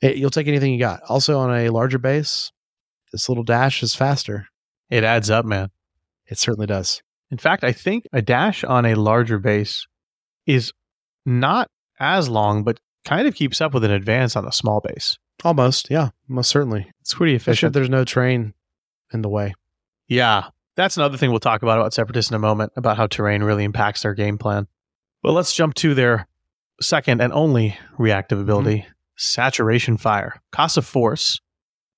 it, 0.00 0.16
you'll 0.16 0.30
take 0.30 0.48
anything 0.48 0.72
you 0.72 0.78
got. 0.78 1.02
Also, 1.08 1.38
on 1.38 1.54
a 1.54 1.70
larger 1.70 1.98
base, 1.98 2.52
this 3.12 3.28
little 3.28 3.44
dash 3.44 3.82
is 3.82 3.94
faster. 3.94 4.46
It 4.90 5.04
adds 5.04 5.30
up, 5.30 5.44
man. 5.44 5.70
It 6.26 6.38
certainly 6.38 6.66
does. 6.66 7.02
In 7.30 7.38
fact, 7.38 7.64
I 7.64 7.72
think 7.72 8.06
a 8.12 8.22
dash 8.22 8.64
on 8.64 8.86
a 8.86 8.94
larger 8.94 9.38
base 9.38 9.86
is 10.46 10.72
not 11.26 11.68
as 12.00 12.28
long, 12.28 12.64
but 12.64 12.80
kind 13.04 13.26
of 13.26 13.34
keeps 13.34 13.60
up 13.60 13.74
with 13.74 13.84
an 13.84 13.90
advance 13.90 14.36
on 14.36 14.46
a 14.46 14.52
small 14.52 14.80
base. 14.80 15.18
Almost, 15.44 15.90
yeah, 15.90 16.10
most 16.26 16.50
certainly. 16.50 16.90
It's 17.00 17.14
pretty 17.14 17.34
efficient. 17.34 17.72
there's 17.72 17.90
no 17.90 18.04
train 18.04 18.54
in 19.12 19.22
the 19.22 19.28
way. 19.28 19.54
Yeah, 20.08 20.48
that's 20.74 20.96
another 20.96 21.16
thing 21.16 21.30
we'll 21.30 21.40
talk 21.40 21.62
about 21.62 21.78
about 21.78 21.94
Separatists 21.94 22.30
in 22.30 22.34
a 22.34 22.40
moment, 22.40 22.72
about 22.76 22.96
how 22.96 23.06
terrain 23.06 23.42
really 23.42 23.64
impacts 23.64 24.02
their 24.02 24.14
game 24.14 24.38
plan. 24.38 24.66
But 25.22 25.32
let's 25.32 25.54
jump 25.54 25.74
to 25.74 25.94
their 25.94 26.26
second 26.80 27.20
and 27.20 27.32
only 27.32 27.76
reactive 27.98 28.38
ability, 28.38 28.78
mm-hmm. 28.78 28.90
Saturation 29.18 29.96
Fire. 29.96 30.40
Cost 30.52 30.76
of 30.76 30.86
Force. 30.86 31.40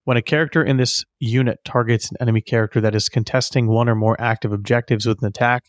When 0.04 0.16
a 0.16 0.22
character 0.22 0.62
in 0.62 0.78
this 0.78 1.04
unit 1.20 1.58
targets 1.64 2.10
an 2.10 2.16
enemy 2.20 2.40
character 2.40 2.80
that 2.80 2.94
is 2.94 3.08
contesting 3.08 3.68
one 3.68 3.88
or 3.88 3.94
more 3.94 4.20
active 4.20 4.52
objectives 4.52 5.06
with 5.06 5.20
an 5.22 5.28
attack, 5.28 5.64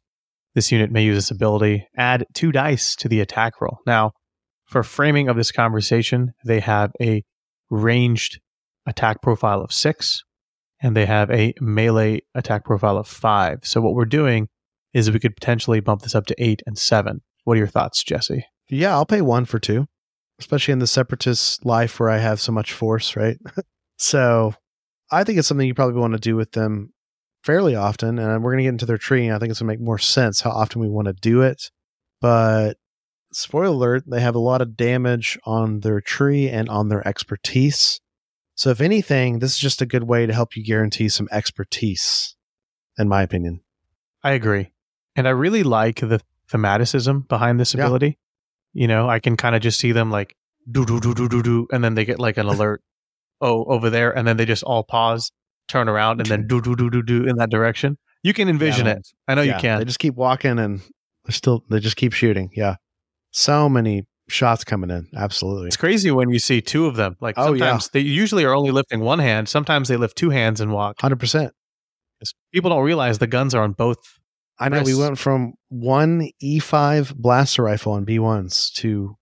this 0.56 0.72
unit 0.72 0.92
may 0.92 1.04
use 1.04 1.18
this 1.18 1.32
ability. 1.32 1.88
Add 1.98 2.26
two 2.34 2.52
dice 2.52 2.96
to 2.96 3.08
the 3.08 3.20
attack 3.20 3.62
roll. 3.62 3.80
Now, 3.86 4.12
for 4.66 4.84
framing 4.84 5.28
of 5.28 5.36
this 5.36 5.52
conversation, 5.52 6.32
they 6.46 6.62
have 6.62 6.92
a 7.02 7.24
ranged 7.70 8.40
attack 8.86 9.22
profile 9.22 9.62
of 9.62 9.72
six, 9.72 10.24
and 10.82 10.96
they 10.96 11.06
have 11.06 11.30
a 11.30 11.54
melee 11.60 12.22
attack 12.34 12.66
profile 12.66 12.98
of 12.98 13.08
five. 13.08 13.60
So 13.64 13.82
what 13.82 13.94
we're 13.94 14.06
doing 14.06 14.48
is 14.94 15.12
we 15.12 15.20
could 15.20 15.36
potentially 15.36 15.82
bump 15.82 16.02
this 16.02 16.16
up 16.16 16.26
to 16.28 16.36
eight 16.38 16.62
and 16.66 16.78
seven. 16.78 17.22
What 17.44 17.56
are 17.56 17.60
your 17.60 17.68
thoughts, 17.68 18.04
Jesse? 18.04 18.46
Yeah, 18.70 18.94
I'll 18.94 19.06
pay 19.06 19.22
one 19.22 19.46
for 19.46 19.60
two, 19.60 19.88
especially 20.42 20.72
in 20.72 20.80
the 20.80 20.88
separatist 20.88 21.66
life 21.66 22.00
where 22.00 22.10
I 22.10 22.18
have 22.18 22.42
so 22.42 22.52
much 22.52 22.74
force, 22.74 23.16
right? 23.16 23.38
so 23.98 24.54
I 25.12 25.24
think 25.24 25.38
it's 25.38 25.48
something 25.48 25.68
you 25.68 25.74
probably 25.76 26.00
want 26.00 26.14
to 26.14 26.20
do 26.20 26.36
with 26.36 26.52
them 26.52 26.94
fairly 27.44 27.76
often. 27.76 28.20
And 28.20 28.44
we're 28.44 28.52
going 28.52 28.60
to 28.60 28.64
get 28.64 28.70
into 28.70 28.86
their 28.86 28.98
tree. 28.98 29.28
And 29.28 29.36
I 29.36 29.40
think 29.40 29.52
it's 29.52 29.60
going 29.60 29.70
to 29.70 29.78
make 29.78 29.86
more 29.86 30.00
sense 30.00 30.42
how 30.42 30.50
often 30.50 30.82
we 30.82 30.90
want 30.90 31.08
to 31.08 31.14
do 31.14 31.42
it. 31.42 31.70
But 32.20 32.78
spoiler 33.32 33.66
alert, 33.66 34.04
they 34.08 34.22
have 34.22 34.36
a 34.36 34.40
lot 34.40 34.62
of 34.62 34.76
damage 34.76 35.38
on 35.46 35.82
their 35.82 36.02
tree 36.02 36.50
and 36.50 36.70
on 36.70 36.90
their 36.90 37.08
expertise. 37.08 38.02
So 38.56 38.70
if 38.70 38.82
anything, 38.82 39.40
this 39.40 39.54
is 39.54 39.60
just 39.60 39.82
a 39.82 39.86
good 39.86 40.04
way 40.04 40.26
to 40.26 40.34
help 40.34 40.56
you 40.56 40.64
guarantee 40.64 41.10
some 41.10 41.28
expertise, 41.32 42.36
in 42.98 43.08
my 43.08 43.22
opinion. 43.22 43.62
I 44.24 44.32
agree. 44.32 44.72
And 45.16 45.28
I 45.28 45.32
really 45.32 45.64
like 45.64 46.00
the 46.00 46.22
thematicism 46.52 47.28
behind 47.28 47.60
this 47.60 47.74
ability. 47.74 48.20
You 48.74 48.88
know, 48.88 49.10
I 49.10 49.20
can 49.20 49.36
kind 49.38 49.56
of 49.56 49.62
just 49.62 49.80
see 49.80 49.92
them 49.92 50.12
like 50.12 50.36
do 50.70 50.86
do 50.86 51.00
do 51.00 51.14
do 51.14 51.28
do 51.28 51.42
do, 51.44 51.68
and 51.72 51.84
then 51.84 51.96
they 51.96 52.06
get 52.06 52.20
like 52.20 52.38
an 52.38 52.46
alert. 52.54 52.82
oh, 53.42 53.64
over 53.66 53.90
there, 53.90 54.16
and 54.16 54.28
then 54.28 54.38
they 54.38 54.46
just 54.46 54.64
all 54.64 54.84
pause, 54.84 55.32
turn 55.68 55.90
around, 55.90 56.22
and 56.22 56.30
then 56.30 56.48
do 56.48 56.62
do 56.62 56.76
do 56.76 56.90
do 56.90 57.02
do 57.02 57.26
in 57.28 57.36
that 57.38 57.50
direction. 57.50 57.98
You 58.24 58.34
can 58.34 58.48
envision 58.50 58.86
Yeah, 58.86 58.94
it. 58.94 59.08
I 59.28 59.34
know 59.36 59.42
Yeah, 59.42 59.56
you 59.56 59.62
can. 59.62 59.80
They 59.80 59.86
just 59.86 59.98
keep 60.00 60.14
walking 60.16 60.60
and 60.60 60.80
they're 61.26 61.32
still 61.34 61.64
they 61.70 61.80
just 61.80 61.96
keep 61.98 62.14
shooting. 62.14 62.52
Yeah. 62.56 62.76
So 63.32 63.68
many 63.68 64.04
shots 64.30 64.64
coming 64.64 64.92
in. 64.92 65.08
Absolutely. 65.16 65.68
It's 65.68 65.78
crazy 65.78 66.12
when 66.12 66.30
you 66.30 66.38
see 66.38 66.62
two 66.62 66.86
of 66.86 66.96
them. 66.96 67.16
Like 67.20 67.36
Oh, 67.38 67.54
yeah. 67.54 67.80
they 67.94 68.00
usually 68.02 68.46
are 68.46 68.54
only 68.54 68.70
lifting 68.72 69.00
one 69.00 69.18
hand. 69.20 69.50
Sometimes 69.50 69.88
they 69.88 69.98
lift 69.98 70.16
two 70.18 70.30
hands 70.30 70.62
and 70.62 70.72
walk. 70.72 71.02
Hundred 71.02 71.20
percent. 71.20 71.52
'Cause 72.20 72.34
People 72.54 72.70
don't 72.70 72.84
realize 72.84 73.18
the 73.18 73.26
guns 73.28 73.56
are 73.56 73.64
on 73.64 73.72
both. 73.74 73.98
I 74.62 74.70
know 74.70 74.84
we 74.84 74.96
went 74.96 75.18
from 75.18 75.54
one 75.70 76.30
E5 76.42 77.16
blaster 77.16 77.64
rifle 77.64 77.94
on 77.94 78.06
B1s 78.06 78.72
to 78.74 79.16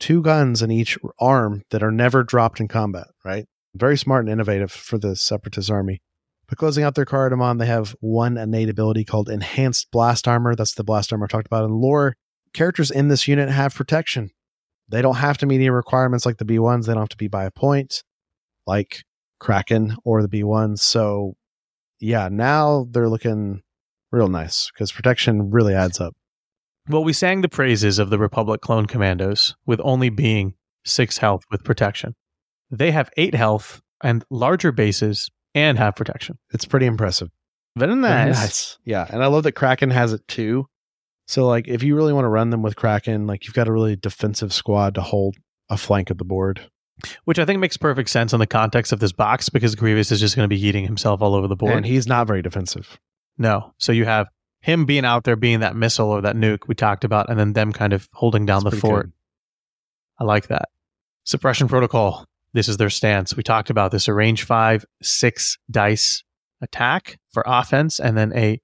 two 0.00 0.22
guns 0.22 0.62
in 0.62 0.70
each 0.70 0.98
arm 1.20 1.62
that 1.70 1.82
are 1.82 1.90
never 1.90 2.22
dropped 2.24 2.58
in 2.58 2.68
combat, 2.68 3.08
right? 3.24 3.44
Very 3.74 3.98
smart 3.98 4.24
and 4.24 4.32
innovative 4.32 4.72
for 4.72 4.98
the 4.98 5.14
Separatist 5.14 5.70
army. 5.70 6.00
But 6.48 6.56
closing 6.56 6.84
out 6.84 6.94
their 6.94 7.04
card, 7.04 7.34
Amon, 7.34 7.58
they 7.58 7.66
have 7.66 7.94
one 8.00 8.38
innate 8.38 8.70
ability 8.70 9.04
called 9.04 9.28
Enhanced 9.28 9.90
Blast 9.92 10.26
Armor. 10.26 10.54
That's 10.54 10.74
the 10.74 10.84
blast 10.84 11.12
armor 11.12 11.26
I 11.26 11.28
talked 11.28 11.46
about 11.46 11.64
in 11.64 11.72
lore. 11.72 12.16
Characters 12.54 12.90
in 12.90 13.08
this 13.08 13.28
unit 13.28 13.50
have 13.50 13.74
protection. 13.74 14.30
They 14.88 15.02
don't 15.02 15.16
have 15.16 15.36
to 15.38 15.46
meet 15.46 15.56
any 15.56 15.68
requirements 15.68 16.24
like 16.24 16.38
the 16.38 16.46
B1s. 16.46 16.86
They 16.86 16.94
don't 16.94 17.02
have 17.02 17.10
to 17.10 17.16
be 17.18 17.28
by 17.28 17.44
a 17.44 17.50
point 17.50 18.02
like 18.66 19.02
Kraken 19.38 19.96
or 20.04 20.22
the 20.22 20.28
B1s. 20.28 20.78
So, 20.78 21.34
yeah, 22.00 22.30
now 22.32 22.86
they're 22.90 23.10
looking 23.10 23.60
real 24.10 24.28
nice 24.28 24.70
because 24.72 24.92
protection 24.92 25.50
really 25.50 25.74
adds 25.74 26.00
up. 26.00 26.14
Well, 26.88 27.04
we 27.04 27.12
sang 27.12 27.42
the 27.42 27.48
praises 27.48 27.98
of 27.98 28.10
the 28.10 28.18
Republic 28.18 28.60
clone 28.60 28.86
commandos 28.86 29.54
with 29.66 29.80
only 29.84 30.08
being 30.08 30.54
six 30.84 31.18
health 31.18 31.44
with 31.50 31.64
protection. 31.64 32.14
They 32.70 32.90
have 32.92 33.10
eight 33.16 33.34
health 33.34 33.82
and 34.02 34.24
larger 34.30 34.72
bases 34.72 35.30
and 35.54 35.78
have 35.78 35.96
protection. 35.96 36.38
It's 36.52 36.64
pretty 36.64 36.86
impressive. 36.86 37.28
Very 37.76 37.94
Very 37.94 38.30
nice. 38.32 38.78
Yeah, 38.84 39.06
and 39.08 39.22
I 39.22 39.26
love 39.26 39.44
that 39.44 39.52
Kraken 39.52 39.90
has 39.90 40.12
it 40.12 40.26
too. 40.28 40.66
So 41.26 41.46
like 41.46 41.68
if 41.68 41.82
you 41.82 41.94
really 41.94 42.12
want 42.12 42.24
to 42.24 42.30
run 42.30 42.50
them 42.50 42.62
with 42.62 42.76
Kraken, 42.76 43.26
like 43.26 43.44
you've 43.44 43.54
got 43.54 43.68
a 43.68 43.72
really 43.72 43.96
defensive 43.96 44.52
squad 44.52 44.94
to 44.94 45.02
hold 45.02 45.36
a 45.68 45.76
flank 45.76 46.10
of 46.10 46.18
the 46.18 46.24
board. 46.24 46.70
Which 47.24 47.38
I 47.38 47.44
think 47.44 47.60
makes 47.60 47.76
perfect 47.76 48.10
sense 48.10 48.32
in 48.32 48.40
the 48.40 48.46
context 48.46 48.92
of 48.92 48.98
this 48.98 49.12
box 49.12 49.48
because 49.48 49.76
Grievous 49.76 50.10
is 50.10 50.18
just 50.18 50.34
going 50.34 50.48
to 50.48 50.52
be 50.52 50.60
eating 50.60 50.84
himself 50.84 51.22
all 51.22 51.34
over 51.34 51.46
the 51.46 51.54
board. 51.54 51.74
And 51.74 51.86
he's 51.86 52.08
not 52.08 52.26
very 52.26 52.42
defensive. 52.42 52.98
No. 53.38 53.72
So 53.78 53.92
you 53.92 54.04
have 54.04 54.28
him 54.60 54.84
being 54.84 55.04
out 55.04 55.24
there 55.24 55.36
being 55.36 55.60
that 55.60 55.76
missile 55.76 56.10
or 56.10 56.20
that 56.22 56.36
nuke 56.36 56.66
we 56.66 56.74
talked 56.74 57.04
about, 57.04 57.30
and 57.30 57.38
then 57.38 57.52
them 57.52 57.72
kind 57.72 57.92
of 57.92 58.08
holding 58.12 58.44
down 58.44 58.64
That's 58.64 58.76
the 58.76 58.80
fort. 58.80 59.06
good. 59.06 59.12
I 60.20 60.24
like 60.24 60.48
that. 60.48 60.68
Suppression 61.24 61.68
protocol. 61.68 62.24
This 62.52 62.68
is 62.68 62.76
their 62.76 62.90
stance. 62.90 63.36
We 63.36 63.42
talked 63.42 63.70
about 63.70 63.92
this 63.92 64.08
a 64.08 64.14
range 64.14 64.44
five, 64.44 64.84
six 65.02 65.58
dice 65.70 66.24
attack 66.60 67.18
for 67.30 67.44
offense, 67.46 68.00
and 68.00 68.16
then 68.16 68.32
a 68.34 68.60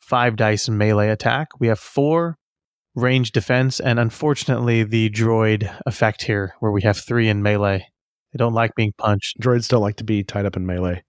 five 0.00 0.36
dice 0.36 0.68
melee 0.68 1.10
attack. 1.10 1.48
We 1.60 1.68
have 1.68 1.78
four 1.78 2.36
range 2.94 3.32
defense, 3.32 3.78
and 3.78 4.00
unfortunately, 4.00 4.82
the 4.82 5.10
droid 5.10 5.72
effect 5.86 6.22
here, 6.22 6.54
where 6.60 6.72
we 6.72 6.82
have 6.82 6.96
three 6.98 7.28
in 7.28 7.42
melee. 7.42 7.86
They 8.32 8.38
don't 8.38 8.54
like 8.54 8.74
being 8.74 8.92
punched. 8.98 9.38
Droids 9.40 9.68
don't 9.68 9.82
like 9.82 9.96
to 9.96 10.04
be 10.04 10.24
tied 10.24 10.46
up 10.46 10.56
in 10.56 10.66
melee. 10.66 11.04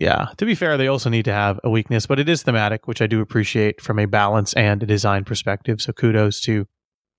Yeah. 0.00 0.28
To 0.36 0.46
be 0.46 0.54
fair, 0.54 0.76
they 0.76 0.86
also 0.86 1.10
need 1.10 1.24
to 1.24 1.32
have 1.32 1.58
a 1.64 1.70
weakness, 1.70 2.06
but 2.06 2.20
it 2.20 2.28
is 2.28 2.42
thematic, 2.44 2.86
which 2.86 3.02
I 3.02 3.06
do 3.08 3.20
appreciate 3.20 3.80
from 3.80 3.98
a 3.98 4.06
balance 4.06 4.52
and 4.54 4.80
a 4.82 4.86
design 4.86 5.24
perspective. 5.24 5.80
So 5.82 5.92
kudos 5.92 6.40
to 6.42 6.66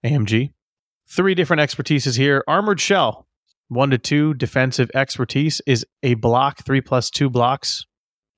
AMG. 0.06 0.54
Three 1.08 1.36
different 1.36 1.62
expertises 1.62 2.16
here. 2.18 2.44
Armored 2.48 2.80
Shell, 2.80 3.28
one 3.68 3.90
to 3.90 3.98
two. 3.98 4.34
Defensive 4.34 4.90
expertise 4.96 5.60
is 5.66 5.86
a 6.04 6.14
block, 6.14 6.64
three 6.64 6.80
plus 6.82 7.10
two 7.10 7.30
blocks. 7.30 7.86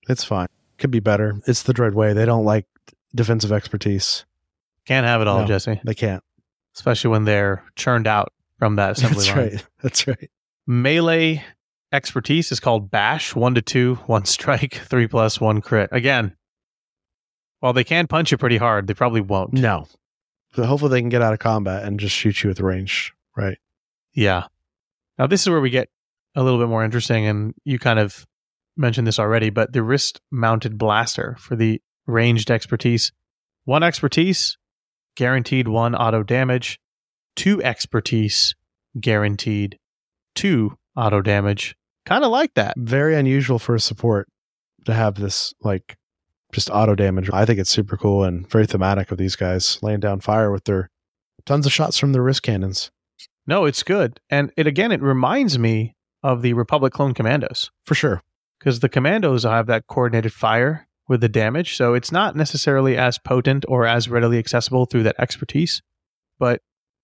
It's 0.09 0.23
fine. 0.23 0.47
Could 0.79 0.89
be 0.91 0.99
better. 1.01 1.39
It's 1.45 1.61
the 1.63 1.73
droid 1.73 1.93
way. 1.93 2.13
They 2.13 2.25
don't 2.25 2.45
like 2.45 2.65
defensive 3.13 3.51
expertise. 3.51 4.25
Can't 4.87 5.05
have 5.05 5.21
it 5.21 5.27
all, 5.27 5.41
No. 5.41 5.47
Jesse, 5.47 5.79
They 5.85 5.93
can't. 5.93 6.23
especially 6.75 7.11
when 7.11 7.25
they're 7.25 7.63
churned 7.75 8.07
out 8.07 8.33
from 8.57 8.77
that 8.77 8.91
assembly 8.97 9.25
That's 9.25 9.27
line. 9.35 9.49
That's 9.49 9.53
right. 9.53 9.65
That's 9.83 10.07
right. 10.07 10.31
Melee 10.65 11.43
expertise 11.91 12.51
is 12.51 12.59
called 12.59 12.91
Bash, 12.91 13.35
one 13.35 13.55
to 13.55 13.61
two, 13.61 13.95
one 14.05 14.25
strike, 14.25 14.75
three 14.75 15.07
plus 15.07 15.39
one 15.39 15.61
crit. 15.61 15.89
Again, 15.91 16.35
while 17.59 17.73
they 17.73 17.83
can 17.83 18.07
punch 18.07 18.31
you 18.31 18.37
pretty 18.37 18.57
hard, 18.57 18.87
they 18.87 18.93
probably 18.93 19.21
won't. 19.21 19.53
No. 19.53 19.87
So 20.53 20.63
hopefully 20.63 20.91
they 20.91 21.01
can 21.01 21.09
get 21.09 21.21
out 21.21 21.33
of 21.33 21.39
combat 21.39 21.83
and 21.83 21.99
just 21.99 22.15
shoot 22.15 22.43
you 22.43 22.49
with 22.49 22.59
range. 22.59 23.13
Right. 23.37 23.57
Yeah. 24.13 24.47
Now 25.17 25.27
this 25.27 25.41
is 25.41 25.49
where 25.49 25.61
we 25.61 25.69
get 25.69 25.89
a 26.35 26.43
little 26.43 26.59
bit 26.59 26.67
more 26.67 26.83
interesting, 26.83 27.25
and 27.25 27.53
you 27.63 27.79
kind 27.79 27.99
of 27.99 28.25
mentioned 28.77 29.07
this 29.07 29.19
already, 29.19 29.49
but 29.49 29.73
the 29.73 29.83
wrist 29.83 30.21
mounted 30.31 30.77
blaster 30.77 31.35
for 31.39 31.55
the 31.55 31.81
ranged 32.07 32.49
expertise. 32.49 33.11
One 33.65 33.83
expertise, 33.83 34.57
guaranteed 35.15 35.67
one 35.67 35.95
auto 35.95 36.23
damage. 36.23 36.79
Two 37.35 37.61
expertise, 37.63 38.55
guaranteed 38.99 39.77
two 40.35 40.77
auto 40.95 41.21
damage. 41.21 41.75
Kind 42.05 42.23
of 42.23 42.31
like 42.31 42.53
that. 42.55 42.75
Very 42.77 43.15
unusual 43.15 43.59
for 43.59 43.75
a 43.75 43.79
support 43.79 44.27
to 44.85 44.93
have 44.93 45.15
this 45.15 45.53
like 45.61 45.97
just 46.51 46.69
auto 46.69 46.95
damage. 46.95 47.29
I 47.31 47.45
think 47.45 47.59
it's 47.59 47.69
super 47.69 47.95
cool 47.97 48.23
and 48.23 48.49
very 48.49 48.65
thematic 48.65 49.11
of 49.11 49.17
these 49.17 49.35
guys 49.35 49.77
laying 49.81 49.99
down 49.99 50.19
fire 50.19 50.51
with 50.51 50.63
their 50.65 50.89
tons 51.45 51.65
of 51.65 51.71
shots 51.71 51.97
from 51.97 52.11
their 52.11 52.23
wrist 52.23 52.43
cannons. 52.43 52.91
No, 53.47 53.65
it's 53.65 53.83
good. 53.83 54.19
And 54.29 54.51
it 54.57 54.67
again, 54.67 54.91
it 54.91 55.01
reminds 55.01 55.57
me 55.57 55.95
of 56.23 56.41
the 56.41 56.53
Republic 56.53 56.93
Clone 56.93 57.13
Commandos. 57.13 57.71
For 57.85 57.95
sure. 57.95 58.21
because 58.59 58.79
the 58.81 58.89
commandos 58.89 59.43
have 59.43 59.67
that 59.67 59.87
coordinated 59.87 60.33
fire 60.33 60.87
with 61.07 61.21
the 61.21 61.29
damage. 61.29 61.75
So 61.75 61.93
it's 61.93 62.11
not 62.11 62.35
necessarily 62.35 62.97
as 62.97 63.17
potent 63.17 63.65
or 63.67 63.85
as 63.85 64.07
readily 64.09 64.37
accessible 64.37 64.85
through 64.85 65.03
that 65.03 65.15
expertise. 65.19 65.81
But 66.39 66.61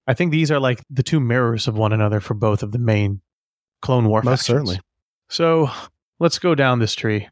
I 0.08 0.14
think 0.14 0.32
these 0.32 0.52
are 0.52 0.60
like 0.60 0.82
the 0.90 1.04
two 1.04 1.20
mirrors 1.20 1.68
of 1.68 1.78
one 1.78 1.94
another 1.94 2.20
for 2.20 2.34
both 2.34 2.62
of 2.64 2.72
the 2.72 2.80
main 2.80 3.22
Clone 3.82 4.08
War 4.08 4.22
Most 4.22 4.42
factions. 4.42 4.46
certainly. 4.56 4.80
So 5.30 5.70
let's 6.20 6.40
go 6.40 6.56
down 6.56 6.80
this 6.80 6.96
tree. 6.96 7.28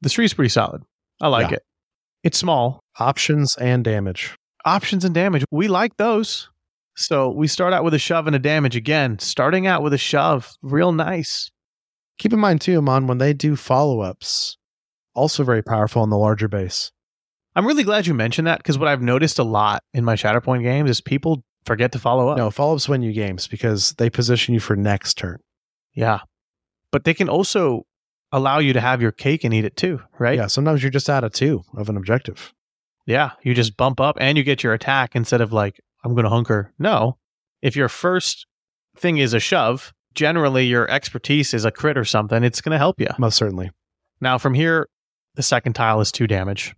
This 0.00 0.12
tree 0.12 0.24
is 0.24 0.34
pretty 0.34 0.48
solid. 0.50 0.82
I 1.20 1.28
like 1.28 1.50
Yeah. 1.50 1.56
it. 1.56 1.62
It's 2.22 2.38
small. 2.38 2.80
Options 2.98 3.56
and 3.56 3.84
damage. 3.84 4.36
Options 4.64 5.04
and 5.04 5.14
damage. 5.14 5.44
We 5.50 5.68
like 5.68 5.96
those. 5.96 6.48
So 6.96 7.30
we 7.30 7.46
start 7.46 7.72
out 7.72 7.84
with 7.84 7.94
a 7.94 7.98
shove 7.98 8.26
and 8.26 8.34
a 8.34 8.38
damage 8.38 8.74
again. 8.74 9.18
Starting 9.18 9.66
out 9.66 9.82
with 9.82 9.92
a 9.92 9.98
shove, 9.98 10.56
real 10.62 10.92
nice. 10.92 11.50
Keep 12.18 12.32
in 12.32 12.38
mind 12.40 12.60
too, 12.62 12.78
Amon, 12.78 13.06
when 13.06 13.18
they 13.18 13.32
do 13.34 13.54
follow 13.54 14.00
ups, 14.00 14.56
also 15.14 15.44
very 15.44 15.62
powerful 15.62 16.02
on 16.02 16.10
the 16.10 16.16
larger 16.16 16.48
base. 16.48 16.90
I'm 17.54 17.66
really 17.66 17.84
glad 17.84 18.06
you 18.06 18.14
mentioned 18.14 18.46
that 18.48 18.58
because 18.58 18.78
what 18.78 18.88
I've 18.88 19.02
noticed 19.02 19.38
a 19.38 19.42
lot 19.44 19.82
in 19.94 20.04
my 20.04 20.14
Shatterpoint 20.14 20.62
games 20.62 20.90
is 20.90 21.00
people 21.00 21.42
forget 21.64 21.92
to 21.92 21.98
follow 21.98 22.28
up. 22.28 22.38
No, 22.38 22.50
follow 22.50 22.74
ups 22.74 22.88
win 22.88 23.02
you 23.02 23.12
games 23.12 23.46
because 23.46 23.92
they 23.92 24.08
position 24.10 24.54
you 24.54 24.60
for 24.60 24.74
next 24.76 25.14
turn. 25.18 25.38
Yeah. 25.94 26.20
But 26.96 27.04
they 27.04 27.12
can 27.12 27.28
also 27.28 27.82
allow 28.32 28.58
you 28.58 28.72
to 28.72 28.80
have 28.80 29.02
your 29.02 29.12
cake 29.12 29.44
and 29.44 29.52
eat 29.52 29.66
it 29.66 29.76
too, 29.76 30.00
right? 30.18 30.38
Yeah, 30.38 30.46
sometimes 30.46 30.82
you're 30.82 30.88
just 30.88 31.10
out 31.10 31.24
of 31.24 31.32
two 31.34 31.62
of 31.76 31.90
an 31.90 31.96
objective. 31.98 32.54
Yeah. 33.04 33.32
You 33.42 33.52
just 33.52 33.76
bump 33.76 34.00
up 34.00 34.16
and 34.18 34.38
you 34.38 34.42
get 34.42 34.62
your 34.62 34.72
attack 34.72 35.14
instead 35.14 35.42
of 35.42 35.52
like, 35.52 35.78
I'm 36.02 36.14
going 36.14 36.24
to 36.24 36.30
hunker. 36.30 36.72
No. 36.78 37.18
If 37.60 37.76
your 37.76 37.90
first 37.90 38.46
thing 38.96 39.18
is 39.18 39.34
a 39.34 39.40
shove, 39.40 39.92
generally 40.14 40.64
your 40.64 40.90
expertise 40.90 41.52
is 41.52 41.66
a 41.66 41.70
crit 41.70 41.98
or 41.98 42.06
something, 42.06 42.42
it's 42.42 42.62
going 42.62 42.72
to 42.72 42.78
help 42.78 42.98
you. 42.98 43.08
Most 43.18 43.36
certainly. 43.36 43.70
Now, 44.22 44.38
from 44.38 44.54
here, 44.54 44.88
the 45.34 45.42
second 45.42 45.74
tile 45.74 46.00
is 46.00 46.10
two 46.10 46.26
damage. 46.26 46.74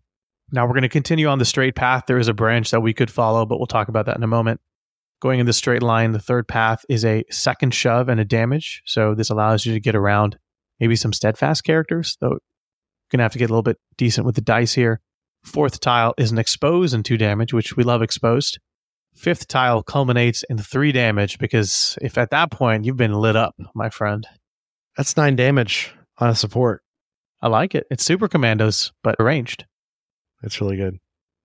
Now, 0.50 0.66
we're 0.66 0.72
going 0.72 0.82
to 0.82 0.88
continue 0.88 1.28
on 1.28 1.38
the 1.38 1.44
straight 1.44 1.76
path. 1.76 2.06
There 2.08 2.18
is 2.18 2.26
a 2.26 2.34
branch 2.34 2.72
that 2.72 2.80
we 2.80 2.92
could 2.92 3.08
follow, 3.12 3.46
but 3.46 3.58
we'll 3.58 3.68
talk 3.68 3.86
about 3.86 4.06
that 4.06 4.16
in 4.16 4.24
a 4.24 4.26
moment. 4.26 4.60
Going 5.20 5.40
in 5.40 5.46
the 5.46 5.52
straight 5.52 5.82
line, 5.82 6.12
the 6.12 6.20
third 6.20 6.46
path 6.46 6.84
is 6.88 7.04
a 7.04 7.24
second 7.30 7.74
shove 7.74 8.08
and 8.08 8.20
a 8.20 8.24
damage. 8.24 8.82
So, 8.86 9.14
this 9.14 9.30
allows 9.30 9.66
you 9.66 9.72
to 9.74 9.80
get 9.80 9.96
around 9.96 10.38
maybe 10.78 10.96
some 10.96 11.12
steadfast 11.12 11.64
characters, 11.64 12.16
though 12.20 12.30
you're 12.30 12.40
going 13.10 13.18
to 13.18 13.24
have 13.24 13.32
to 13.32 13.38
get 13.38 13.46
a 13.50 13.52
little 13.52 13.62
bit 13.62 13.78
decent 13.96 14.26
with 14.26 14.36
the 14.36 14.40
dice 14.40 14.74
here. 14.74 15.00
Fourth 15.44 15.80
tile 15.80 16.14
is 16.18 16.30
an 16.30 16.38
expose 16.38 16.92
and 16.92 17.04
two 17.04 17.16
damage, 17.16 17.52
which 17.52 17.76
we 17.76 17.84
love 17.84 18.02
exposed. 18.02 18.58
Fifth 19.14 19.48
tile 19.48 19.82
culminates 19.82 20.44
in 20.44 20.58
three 20.58 20.92
damage 20.92 21.38
because 21.38 21.98
if 22.00 22.16
at 22.18 22.30
that 22.30 22.50
point 22.50 22.84
you've 22.84 22.96
been 22.96 23.14
lit 23.14 23.34
up, 23.34 23.56
my 23.74 23.88
friend, 23.88 24.26
That's 24.96 25.16
nine 25.16 25.36
damage 25.36 25.92
on 26.18 26.28
a 26.28 26.34
support. 26.34 26.82
I 27.40 27.48
like 27.48 27.74
it. 27.74 27.86
It's 27.90 28.04
super 28.04 28.28
commandos, 28.28 28.92
but 29.02 29.16
arranged. 29.18 29.64
It's 30.42 30.60
really 30.60 30.76
good. 30.76 30.98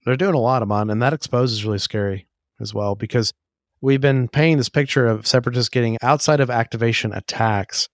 They're 0.06 0.18
doing 0.18 0.34
a 0.36 0.40
lot, 0.40 0.62
Amon, 0.62 0.90
and 0.90 1.02
that 1.02 1.14
expose 1.14 1.52
is 1.52 1.66
really 1.66 1.80
scary 1.80 2.28
as 2.60 2.74
well 2.74 2.96
because 2.96 3.34
we've 3.84 4.02
been 4.02 4.30
painting 4.30 4.58
this 4.58 4.70
picture 4.70 5.06
of 5.06 5.28
separatists 5.28 5.68
getting 5.70 5.98
outside 6.02 6.40
of 6.40 6.50
activation 6.50 7.14
attacks, 7.14 7.90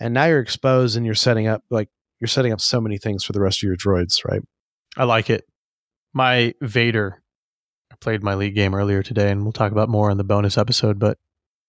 and 0.00 0.14
now 0.14 0.24
you're 0.24 0.40
exposed 0.40 0.96
and 0.96 1.04
you're 1.04 1.16
setting 1.16 1.48
up 1.48 1.62
like 1.68 1.88
you're 2.20 2.28
setting 2.28 2.52
up 2.52 2.60
so 2.60 2.80
many 2.80 2.96
things 2.96 3.24
for 3.24 3.32
the 3.32 3.40
rest 3.40 3.58
of 3.58 3.64
your 3.64 3.76
droids, 3.76 4.24
right? 4.24 4.40
I 4.96 5.04
like 5.04 5.28
it. 5.28 5.44
My 6.14 6.54
Vader, 6.62 7.22
I 7.90 7.96
played 8.00 8.22
my 8.22 8.36
league 8.36 8.54
game 8.54 8.74
earlier 8.74 9.02
today, 9.02 9.30
and 9.30 9.42
we'll 9.42 9.52
talk 9.52 9.72
about 9.72 9.88
more 9.88 10.10
in 10.10 10.16
the 10.16 10.24
bonus 10.24 10.56
episode. 10.56 10.98
But 10.98 11.18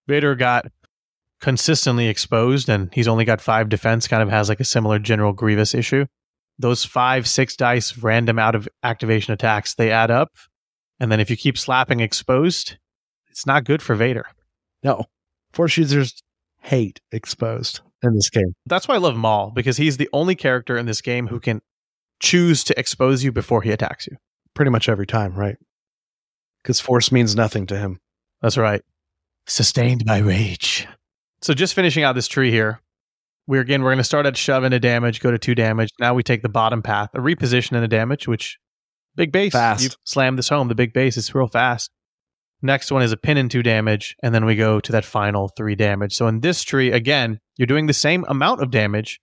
Vader 0.07 0.35
got 0.35 0.67
consistently 1.41 2.07
exposed, 2.07 2.69
and 2.69 2.93
he's 2.93 3.07
only 3.07 3.25
got 3.25 3.41
five 3.41 3.69
defense, 3.69 4.07
kind 4.07 4.21
of 4.21 4.29
has 4.29 4.49
like 4.49 4.59
a 4.59 4.65
similar 4.65 4.99
General 4.99 5.33
Grievous 5.33 5.73
issue. 5.73 6.05
Those 6.59 6.85
five, 6.85 7.27
six 7.27 7.55
dice 7.55 7.97
random 7.97 8.37
out 8.37 8.53
of 8.53 8.69
activation 8.83 9.33
attacks, 9.33 9.73
they 9.73 9.89
add 9.89 10.11
up. 10.11 10.29
And 10.99 11.11
then 11.11 11.19
if 11.19 11.31
you 11.31 11.35
keep 11.35 11.57
slapping 11.57 12.01
exposed, 12.01 12.77
it's 13.33 13.47
not 13.47 13.63
good 13.63 13.81
for 13.81 13.95
Vader. 13.95 14.27
No, 14.83 15.05
force 15.53 15.75
users 15.75 16.21
hate 16.61 17.01
exposed 17.11 17.81
in 18.03 18.13
this 18.13 18.29
game. 18.29 18.53
That's 18.67 18.87
why 18.87 18.93
I 18.93 18.99
love 18.99 19.15
Maul, 19.15 19.49
because 19.49 19.77
he's 19.77 19.97
the 19.97 20.07
only 20.13 20.35
character 20.35 20.77
in 20.77 20.85
this 20.85 21.01
game 21.01 21.27
who 21.27 21.39
can 21.39 21.63
choose 22.19 22.63
to 22.65 22.79
expose 22.79 23.23
you 23.23 23.31
before 23.31 23.63
he 23.63 23.71
attacks 23.71 24.05
you. 24.05 24.17
Pretty 24.53 24.69
much 24.69 24.87
every 24.87 25.07
time, 25.07 25.33
right? 25.33 25.57
Because 26.61 26.79
force 26.79 27.11
means 27.11 27.35
nothing 27.35 27.65
to 27.67 27.77
him. 27.77 27.99
That's 28.43 28.55
right. 28.55 28.83
Sustained 29.47 30.05
by 30.05 30.19
rage. 30.19 30.87
So 31.41 31.55
just 31.55 31.73
finishing 31.73 32.03
out 32.03 32.13
this 32.13 32.27
tree 32.27 32.51
here. 32.51 32.81
We're 33.47 33.61
again 33.61 33.81
we're 33.81 33.91
gonna 33.91 34.03
start 34.03 34.27
at 34.27 34.37
shove 34.37 34.63
into 34.63 34.79
damage, 34.79 35.21
go 35.21 35.31
to 35.31 35.39
two 35.39 35.55
damage. 35.55 35.89
Now 35.99 36.13
we 36.13 36.21
take 36.21 36.43
the 36.43 36.49
bottom 36.49 36.83
path, 36.83 37.09
a 37.15 37.17
reposition 37.17 37.71
and 37.71 37.83
a 37.83 37.87
damage, 37.87 38.27
which 38.27 38.59
big 39.15 39.31
base. 39.31 39.53
Fast. 39.53 39.83
You've 39.83 39.97
slammed 40.05 40.37
this 40.37 40.49
home. 40.49 40.67
The 40.67 40.75
big 40.75 40.93
base 40.93 41.17
is 41.17 41.33
real 41.33 41.47
fast. 41.47 41.89
Next 42.63 42.93
one 42.93 43.03
is 43.03 43.11
a 43.11 43.17
pin 43.17 43.35
and 43.35 43.51
two 43.51 43.61
damage, 43.61 44.15
and 44.23 44.33
then 44.33 44.45
we 44.45 44.55
go 44.55 44.79
to 44.79 44.91
that 44.93 45.03
final 45.03 45.49
three 45.49 45.75
damage. 45.75 46.13
So 46.13 46.27
in 46.27 46.39
this 46.39 46.63
tree, 46.63 46.93
again, 46.93 47.41
you're 47.57 47.67
doing 47.67 47.87
the 47.87 47.93
same 47.93 48.23
amount 48.29 48.61
of 48.61 48.71
damage. 48.71 49.19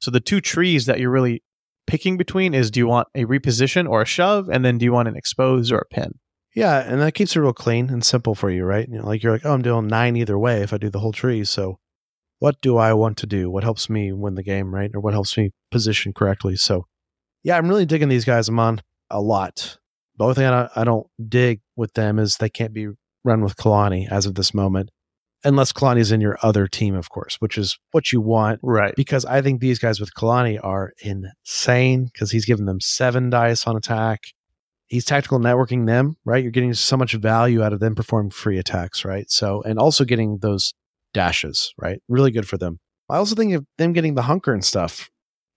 So 0.00 0.12
the 0.12 0.20
two 0.20 0.40
trees 0.40 0.86
that 0.86 1.00
you're 1.00 1.10
really 1.10 1.42
picking 1.88 2.16
between 2.16 2.54
is 2.54 2.70
do 2.70 2.78
you 2.78 2.86
want 2.86 3.08
a 3.16 3.24
reposition 3.24 3.88
or 3.88 4.02
a 4.02 4.06
shove? 4.06 4.48
And 4.48 4.64
then 4.64 4.78
do 4.78 4.84
you 4.84 4.92
want 4.92 5.08
an 5.08 5.16
expose 5.16 5.72
or 5.72 5.78
a 5.78 5.86
pin? 5.86 6.20
Yeah, 6.54 6.88
and 6.88 7.00
that 7.00 7.14
keeps 7.14 7.34
it 7.34 7.40
real 7.40 7.52
clean 7.52 7.90
and 7.90 8.04
simple 8.04 8.36
for 8.36 8.48
you, 8.48 8.64
right? 8.64 8.88
You 8.88 8.98
know, 8.98 9.06
like 9.06 9.24
you're 9.24 9.32
like, 9.32 9.44
oh, 9.44 9.52
I'm 9.52 9.62
doing 9.62 9.88
nine 9.88 10.16
either 10.16 10.38
way 10.38 10.62
if 10.62 10.72
I 10.72 10.78
do 10.78 10.88
the 10.88 11.00
whole 11.00 11.12
tree. 11.12 11.42
So, 11.42 11.80
what 12.38 12.60
do 12.60 12.76
I 12.76 12.92
want 12.92 13.16
to 13.18 13.26
do? 13.26 13.50
What 13.50 13.64
helps 13.64 13.90
me 13.90 14.12
win 14.12 14.36
the 14.36 14.44
game, 14.44 14.72
right? 14.72 14.90
Or 14.94 15.00
what 15.00 15.14
helps 15.14 15.36
me 15.36 15.50
position 15.72 16.12
correctly? 16.12 16.54
So, 16.54 16.86
yeah, 17.42 17.56
I'm 17.56 17.68
really 17.68 17.86
digging 17.86 18.08
these 18.08 18.24
guys. 18.24 18.48
Amon 18.48 18.82
a 19.10 19.20
lot. 19.20 19.78
The 20.16 20.24
only 20.24 20.34
thing 20.34 20.46
I 20.46 20.50
don't, 20.50 20.70
I 20.76 20.84
don't 20.84 21.06
dig 21.28 21.60
with 21.76 21.94
them 21.94 22.18
is 22.18 22.36
they 22.36 22.48
can't 22.48 22.72
be 22.72 22.88
run 23.24 23.42
with 23.42 23.56
Kalani 23.56 24.10
as 24.10 24.26
of 24.26 24.34
this 24.34 24.54
moment, 24.54 24.90
unless 25.44 25.72
Kalani's 25.72 26.12
in 26.12 26.20
your 26.20 26.38
other 26.42 26.66
team, 26.66 26.94
of 26.94 27.10
course, 27.10 27.36
which 27.40 27.58
is 27.58 27.78
what 27.90 28.12
you 28.12 28.20
want. 28.20 28.60
Right. 28.62 28.94
Because 28.96 29.24
I 29.24 29.42
think 29.42 29.60
these 29.60 29.78
guys 29.78 29.98
with 29.98 30.14
Kalani 30.14 30.58
are 30.62 30.92
insane 31.02 32.04
because 32.12 32.30
he's 32.30 32.44
giving 32.44 32.66
them 32.66 32.80
seven 32.80 33.30
dice 33.30 33.66
on 33.66 33.76
attack 33.76 34.20
he's 34.86 35.04
tactical 35.04 35.38
networking 35.38 35.86
them, 35.86 36.16
right? 36.24 36.42
You're 36.42 36.52
getting 36.52 36.74
so 36.74 36.96
much 36.96 37.14
value 37.14 37.62
out 37.62 37.72
of 37.72 37.80
them 37.80 37.94
performing 37.94 38.30
free 38.30 38.58
attacks, 38.58 39.04
right? 39.04 39.30
So, 39.30 39.62
and 39.62 39.78
also 39.78 40.04
getting 40.04 40.38
those 40.38 40.72
dashes, 41.12 41.72
right? 41.78 42.00
Really 42.08 42.30
good 42.30 42.46
for 42.48 42.58
them. 42.58 42.78
I 43.08 43.16
also 43.16 43.34
think 43.34 43.54
of 43.54 43.66
them 43.78 43.92
getting 43.92 44.14
the 44.14 44.22
hunker 44.22 44.52
and 44.52 44.64
stuff 44.64 45.10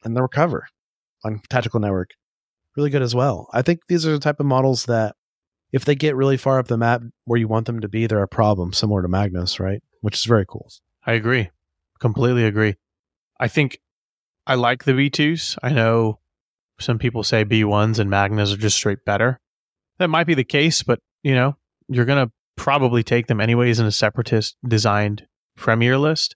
and 0.03 0.15
the 0.15 0.21
recover 0.21 0.67
on 1.23 1.41
tactical 1.49 1.79
network, 1.79 2.11
really 2.77 2.89
good 2.91 3.01
as 3.01 3.15
well. 3.15 3.49
I 3.51 3.61
think 3.61 3.81
these 3.87 4.05
are 4.05 4.11
the 4.11 4.19
type 4.19 4.39
of 4.39 4.45
models 4.45 4.85
that 4.85 5.15
if 5.73 5.83
they 5.83 5.95
get 5.95 6.15
really 6.15 6.37
far 6.37 6.59
up 6.59 6.67
the 6.67 6.77
map 6.77 7.01
where 7.25 7.39
you 7.39 7.47
want 7.47 7.65
them 7.65 7.81
to 7.81 7.89
be, 7.89 8.07
they're 8.07 8.21
a 8.21 8.27
problem, 8.27 8.71
similar 8.71 9.01
to 9.01 9.07
Magnus, 9.07 9.59
right? 9.59 9.81
Which 10.01 10.15
is 10.15 10.25
very 10.25 10.45
cool. 10.47 10.69
I 11.05 11.13
agree. 11.13 11.49
Completely 11.99 12.45
agree. 12.45 12.75
I 13.39 13.47
think 13.47 13.79
I 14.45 14.55
like 14.55 14.85
the 14.85 14.93
B2s. 14.93 15.57
I 15.61 15.71
know 15.71 16.19
some 16.79 16.99
people 16.99 17.23
say 17.23 17.43
B1s 17.43 17.99
and 17.99 18.09
Magnus 18.09 18.53
are 18.53 18.57
just 18.57 18.77
straight 18.77 19.03
better. 19.03 19.39
That 19.97 20.09
might 20.09 20.27
be 20.27 20.35
the 20.35 20.43
case, 20.43 20.83
but 20.83 20.99
you 21.23 21.33
know, 21.33 21.57
you're 21.89 22.05
going 22.05 22.25
to 22.25 22.31
probably 22.55 23.03
take 23.03 23.27
them 23.27 23.41
anyways 23.41 23.79
in 23.79 23.85
a 23.85 23.91
separatist 23.91 24.55
designed 24.65 25.27
premier 25.55 25.97
list. 25.97 26.35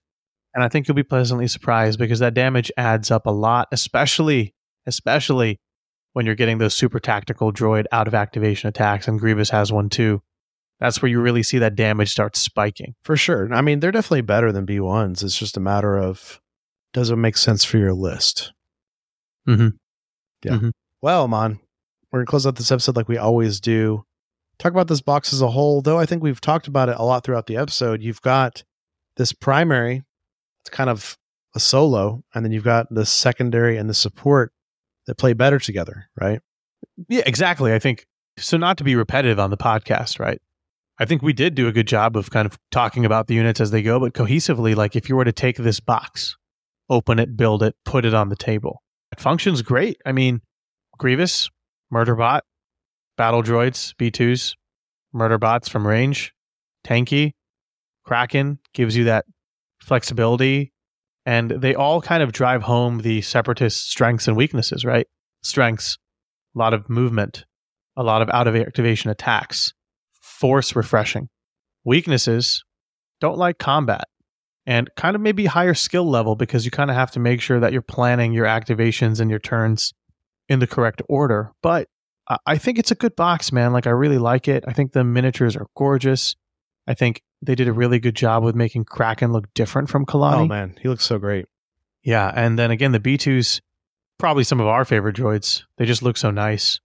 And 0.53 0.63
I 0.63 0.67
think 0.67 0.87
you'll 0.87 0.95
be 0.95 1.03
pleasantly 1.03 1.47
surprised 1.47 1.99
because 1.99 2.19
that 2.19 2.33
damage 2.33 2.71
adds 2.75 3.11
up 3.11 3.25
a 3.25 3.31
lot, 3.31 3.67
especially 3.71 4.53
especially 4.87 5.59
when 6.13 6.25
you're 6.25 6.35
getting 6.35 6.57
those 6.57 6.73
super 6.73 6.99
tactical 6.99 7.51
droid 7.51 7.85
out 7.91 8.07
of 8.07 8.13
activation 8.13 8.67
attacks 8.67 9.07
and 9.07 9.19
Grievous 9.19 9.49
has 9.49 9.71
one 9.71 9.89
too. 9.89 10.21
That's 10.79 11.01
where 11.01 11.09
you 11.09 11.21
really 11.21 11.43
see 11.43 11.59
that 11.59 11.75
damage 11.75 12.09
start 12.09 12.35
spiking. 12.35 12.95
For 13.03 13.15
sure. 13.15 13.53
I 13.53 13.61
mean, 13.61 13.79
they're 13.79 13.91
definitely 13.91 14.21
better 14.21 14.51
than 14.51 14.65
B1s. 14.65 15.23
It's 15.23 15.37
just 15.37 15.57
a 15.57 15.61
matter 15.61 15.97
of 15.97 16.41
does 16.93 17.09
it 17.11 17.15
make 17.15 17.37
sense 17.37 17.63
for 17.63 17.77
your 17.77 17.93
list? 17.93 18.51
Mm-hmm. 19.47 19.69
Yeah. 20.43 20.51
Mm-hmm. 20.53 20.69
Well, 21.01 21.27
man, 21.27 21.59
we're 22.11 22.19
going 22.19 22.25
to 22.25 22.29
close 22.29 22.47
out 22.47 22.55
this 22.55 22.71
episode 22.71 22.95
like 22.95 23.07
we 23.07 23.17
always 23.17 23.59
do. 23.59 24.05
Talk 24.57 24.71
about 24.71 24.87
this 24.87 25.01
box 25.01 25.33
as 25.33 25.41
a 25.41 25.49
whole, 25.49 25.81
though 25.81 25.97
I 25.97 26.05
think 26.05 26.21
we've 26.21 26.41
talked 26.41 26.67
about 26.67 26.89
it 26.89 26.97
a 26.97 27.03
lot 27.03 27.23
throughout 27.23 27.47
the 27.47 27.57
episode. 27.57 28.01
You've 28.01 28.21
got 28.21 28.63
this 29.17 29.33
primary, 29.33 30.03
it's 30.61 30.69
kind 30.69 30.89
of 30.89 31.17
a 31.55 31.59
solo, 31.59 32.23
and 32.33 32.45
then 32.45 32.51
you've 32.51 32.63
got 32.63 32.87
the 32.93 33.05
secondary 33.05 33.77
and 33.77 33.89
the 33.89 33.93
support 33.93 34.53
that 35.11 35.17
play 35.17 35.33
better 35.33 35.59
together, 35.59 36.09
right? 36.15 36.39
Yeah, 37.09 37.23
exactly. 37.25 37.73
I 37.73 37.79
think 37.79 38.05
so. 38.37 38.55
Not 38.55 38.77
to 38.77 38.85
be 38.85 38.95
repetitive 38.95 39.39
on 39.39 39.49
the 39.49 39.57
podcast, 39.57 40.21
right? 40.21 40.41
I 40.99 41.03
think 41.03 41.21
we 41.21 41.33
did 41.33 41.53
do 41.53 41.67
a 41.67 41.73
good 41.73 41.85
job 41.85 42.15
of 42.15 42.29
kind 42.29 42.45
of 42.45 42.57
talking 42.71 43.05
about 43.05 43.27
the 43.27 43.33
units 43.33 43.59
as 43.59 43.71
they 43.71 43.81
go, 43.81 43.99
but 43.99 44.13
cohesively, 44.13 44.73
like 44.73 44.95
if 44.95 45.09
you 45.09 45.17
were 45.17 45.25
to 45.25 45.33
take 45.33 45.57
this 45.57 45.81
box, 45.81 46.37
open 46.89 47.19
it, 47.19 47.35
build 47.35 47.61
it, 47.61 47.75
put 47.83 48.05
it 48.05 48.13
on 48.13 48.29
the 48.29 48.37
table, 48.37 48.81
it 49.11 49.19
functions 49.19 49.61
great. 49.61 49.99
I 50.05 50.13
mean, 50.13 50.39
Grievous, 50.97 51.49
Murderbot, 51.93 52.41
Battle 53.17 53.43
Droids, 53.43 53.93
B2s, 53.95 54.55
Murderbots 55.13 55.67
from 55.69 55.85
range, 55.85 56.33
tanky, 56.87 57.33
Kraken 58.05 58.59
gives 58.73 58.95
you 58.95 59.03
that 59.05 59.25
flexibility. 59.81 60.71
And 61.25 61.51
they 61.51 61.75
all 61.75 62.01
kind 62.01 62.23
of 62.23 62.31
drive 62.31 62.63
home 62.63 62.99
the 62.99 63.21
separatist 63.21 63.89
strengths 63.89 64.27
and 64.27 64.35
weaknesses, 64.35 64.83
right? 64.83 65.07
Strengths, 65.43 65.97
a 66.55 66.59
lot 66.59 66.73
of 66.73 66.89
movement, 66.89 67.45
a 67.95 68.03
lot 68.03 68.21
of 68.21 68.29
out 68.29 68.47
of 68.47 68.55
activation 68.55 69.11
attacks, 69.11 69.73
force 70.19 70.75
refreshing. 70.75 71.29
Weaknesses, 71.83 72.63
don't 73.19 73.37
like 73.37 73.59
combat 73.59 74.05
and 74.65 74.89
kind 74.95 75.15
of 75.15 75.21
maybe 75.21 75.45
higher 75.45 75.73
skill 75.73 76.09
level 76.09 76.35
because 76.35 76.65
you 76.65 76.71
kind 76.71 76.89
of 76.89 76.95
have 76.95 77.11
to 77.11 77.19
make 77.19 77.41
sure 77.41 77.59
that 77.59 77.71
you're 77.71 77.81
planning 77.81 78.33
your 78.33 78.45
activations 78.45 79.19
and 79.19 79.29
your 79.29 79.39
turns 79.39 79.93
in 80.49 80.59
the 80.59 80.67
correct 80.67 81.01
order. 81.07 81.51
But 81.61 81.87
I 82.45 82.57
think 82.57 82.77
it's 82.79 82.91
a 82.91 82.95
good 82.95 83.15
box, 83.15 83.51
man. 83.51 83.73
Like 83.73 83.87
I 83.87 83.91
really 83.91 84.17
like 84.17 84.47
it. 84.47 84.63
I 84.67 84.73
think 84.73 84.93
the 84.93 85.03
miniatures 85.03 85.55
are 85.55 85.67
gorgeous. 85.75 86.35
I 86.87 86.93
think 86.93 87.21
they 87.41 87.55
did 87.55 87.67
a 87.67 87.73
really 87.73 87.99
good 87.99 88.15
job 88.15 88.43
with 88.43 88.55
making 88.55 88.85
Kraken 88.85 89.31
look 89.31 89.53
different 89.53 89.89
from 89.89 90.05
Kalani. 90.05 90.41
Oh 90.41 90.47
man, 90.47 90.75
he 90.81 90.89
looks 90.89 91.05
so 91.05 91.17
great. 91.17 91.45
Yeah, 92.03 92.31
and 92.35 92.57
then 92.57 92.71
again 92.71 92.91
the 92.91 92.99
B2s 92.99 93.61
probably 94.17 94.43
some 94.43 94.59
of 94.59 94.67
our 94.67 94.85
favorite 94.85 95.15
droids. 95.15 95.63
They 95.77 95.85
just 95.85 96.03
look 96.03 96.17
so 96.17 96.31
nice, 96.31 96.79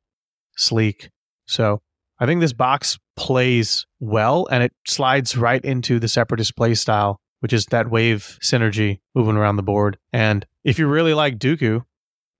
sleek. 0.57 1.11
So, 1.47 1.83
I 2.19 2.27
think 2.27 2.41
this 2.41 2.55
box 2.55 2.99
plays 3.15 3.87
well 4.01 4.49
and 4.51 4.63
it 4.63 4.73
slides 4.87 5.37
right 5.37 5.63
into 5.65 5.99
the 5.99 6.09
separatist 6.09 6.57
play 6.57 6.75
style 6.75 7.21
which 7.41 7.53
is 7.53 7.67
that 7.67 7.91
wave 7.91 8.39
synergy 8.43 9.01
moving 9.15 9.37
around 9.37 9.57
the 9.57 9.63
board. 9.63 9.99
And 10.13 10.47
if 10.65 10.79
you 10.79 10.87
really 10.87 11.15
like 11.15 11.39
Dooku, 11.39 11.85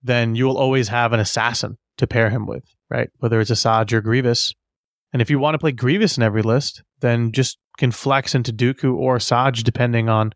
then 0.03 0.35
you 0.35 0.47
will 0.47 0.59
always 0.59 0.89
have 0.89 1.13
an 1.13 1.21
assassin 1.21 1.79
to 1.99 2.07
pair 2.07 2.31
him 2.31 2.47
with, 2.47 2.65
right? 2.91 3.11
Whether 3.19 3.41
it's 3.41 3.51
Asajj 3.51 3.93
or 3.93 4.01
Grievous. 4.01 4.55
And 5.13 5.23
if 5.23 5.31
you 5.31 5.39
want 5.39 5.55
to 5.55 5.59
play 5.59 5.73
Grievous 5.73 6.17
in 6.17 6.23
every 6.23 6.43
list, 6.43 6.83
then 7.01 7.33
just 7.33 7.59
can 7.79 7.91
flex 7.91 8.35
into 8.35 8.53
Dooku 8.53 8.95
or 8.97 9.19
Asajj 9.19 9.63
depending 9.63 10.09
on 10.09 10.33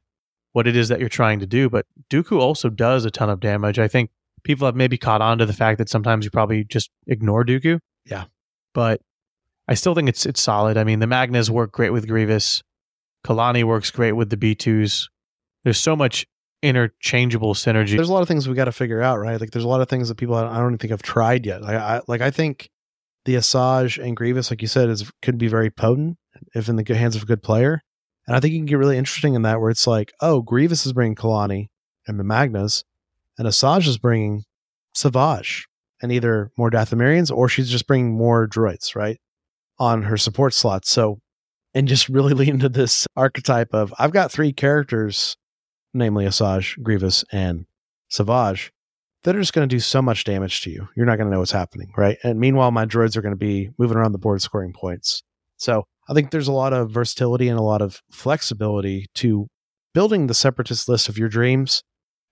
what 0.53 0.67
it 0.67 0.77
is 0.77 0.89
that 0.89 1.01
you're 1.01 1.09
trying 1.09 1.41
to 1.41 1.47
do. 1.47 1.71
But 1.71 1.87
Dooku 2.11 2.39
also 2.39 2.69
does 2.69 3.05
a 3.05 3.11
ton 3.11 3.31
of 3.31 3.41
damage. 3.41 3.79
I 3.79 3.89
think 3.89 4.11
people 4.43 4.67
have 4.67 4.77
maybe 4.77 4.99
caught 4.99 5.23
on 5.23 5.39
to 5.39 5.47
the 5.47 5.53
fact 5.53 5.79
that 5.79 5.89
sometimes 5.89 6.25
you 6.25 6.31
probably 6.31 6.65
just 6.65 6.91
ignore 7.07 7.45
Dooku. 7.45 7.79
Yeah. 8.07 8.25
But 8.75 9.01
I 9.69 9.75
still 9.75 9.95
think 9.95 10.09
it's 10.09 10.27
it's 10.27 10.43
solid. 10.43 10.77
I 10.77 10.85
mean, 10.85 10.99
the 10.99 11.07
Magnas 11.07 11.51
work 11.51 11.73
great 11.73 11.91
with 11.91 12.09
Grievous. 12.09 12.63
Kalani 13.25 13.65
works 13.65 13.91
great 13.91 14.13
with 14.13 14.31
the 14.31 14.37
B2s. 14.37 15.09
There's 15.65 15.79
so 15.79 15.95
much 15.95 16.27
interchangeable 16.63 17.55
synergy. 17.55 17.97
There's 17.97 18.09
a 18.09 18.13
lot 18.13 18.23
of 18.23 18.29
things 18.29 18.49
we 18.49 18.55
got 18.55 18.65
to 18.65 18.73
figure 18.73 19.03
out, 19.03 19.19
right? 19.19 19.41
Like 19.41 19.51
there's 19.51 19.65
a 19.65 19.69
lot 19.69 19.81
of 19.81 19.89
things 19.89 20.09
that 20.09 20.17
people 20.17 20.35
I 20.35 20.57
don't 20.57 20.67
even 20.67 20.79
think 20.79 20.91
have 20.91 21.03
tried 21.03 21.47
yet. 21.47 21.63
Like 21.63 21.77
I 21.77 22.01
like 22.07 22.21
I 22.21 22.31
think 22.31 22.71
the 23.25 23.35
Asajj 23.35 24.03
and 24.03 24.17
Grievous, 24.17 24.51
like 24.51 24.63
you 24.63 24.69
said, 24.69 24.89
is 24.89 25.11
could 25.23 25.39
be 25.39 25.49
very 25.49 25.71
potent 25.71 26.17
if 26.55 26.69
in 26.69 26.77
the 26.77 26.85
good 26.85 26.97
hands 26.97 27.17
of 27.17 27.23
a 27.23 27.27
good 27.27 27.43
player. 27.43 27.83
And 28.27 28.37
I 28.37 28.41
think 28.41 28.53
you 28.53 28.59
can 28.59 28.67
get 28.67 28.79
really 28.79 28.99
interesting 28.99 29.35
in 29.35 29.43
that 29.43 29.61
where 29.61 29.71
it's 29.71 29.87
like, 29.87 30.13
oh, 30.21 30.43
Grievous 30.43 30.87
is 30.87 30.93
bringing 30.93 31.17
Kalani 31.17 31.69
and 32.07 32.19
the 32.19 32.25
Magnas, 32.25 32.85
and 33.39 33.47
Asajj 33.47 33.87
is 33.87 33.99
bringing 33.99 34.45
Savage 34.95 35.67
and 36.03 36.13
either 36.13 36.51
more 36.57 36.71
Dathomirians 36.71 37.35
or 37.35 37.49
she's 37.49 37.71
just 37.71 37.87
bringing 37.87 38.17
more 38.17 38.47
droids, 38.47 38.95
right? 38.95 39.19
On 39.79 40.03
her 40.03 40.17
support 40.17 40.55
slots. 40.55 40.91
So 40.91 41.21
and 41.75 41.89
just 41.89 42.09
really 42.09 42.35
lean 42.35 42.51
into 42.51 42.69
this 42.69 43.07
archetype 43.17 43.73
of 43.73 43.95
I've 43.99 44.13
got 44.13 44.33
three 44.33 44.53
characters, 44.53 45.37
namely 45.95 46.25
Asajj, 46.25 46.83
Grievous, 46.83 47.25
and 47.33 47.67
Savage, 48.09 48.73
that 49.25 49.37
are 49.37 49.41
just 49.41 49.53
going 49.53 49.69
to 49.69 49.75
do 49.75 49.81
so 49.81 50.03
much 50.03 50.25
damage 50.25 50.63
to 50.63 50.71
you. 50.71 50.89
You're 50.97 51.07
not 51.07 51.17
going 51.17 51.29
to 51.29 51.33
know 51.33 51.41
what's 51.41 51.53
happening, 51.53 51.93
right? 51.97 52.19
And 52.25 52.41
meanwhile, 52.41 52.71
my 52.71 52.87
droids 52.87 53.17
are 53.17 53.23
going 53.23 53.35
to 53.35 53.37
be 53.37 53.71
moving 53.79 53.97
around 53.97 54.13
the 54.13 54.19
board 54.19 54.43
scoring 54.43 54.73
points. 54.73 55.23
So 55.57 55.87
I 56.11 56.15
think 56.15 56.31
there's 56.31 56.49
a 56.49 56.53
lot 56.53 56.73
of 56.73 56.91
versatility 56.91 57.49
and 57.49 57.59
a 57.59 57.63
lot 57.63 57.81
of 57.81 58.03
flexibility 58.11 59.07
to 59.17 59.47
building 59.95 60.27
the 60.27 60.35
separatist 60.35 60.89
list 60.89 61.09
of 61.09 61.17
your 61.17 61.29
dreams. 61.29 61.83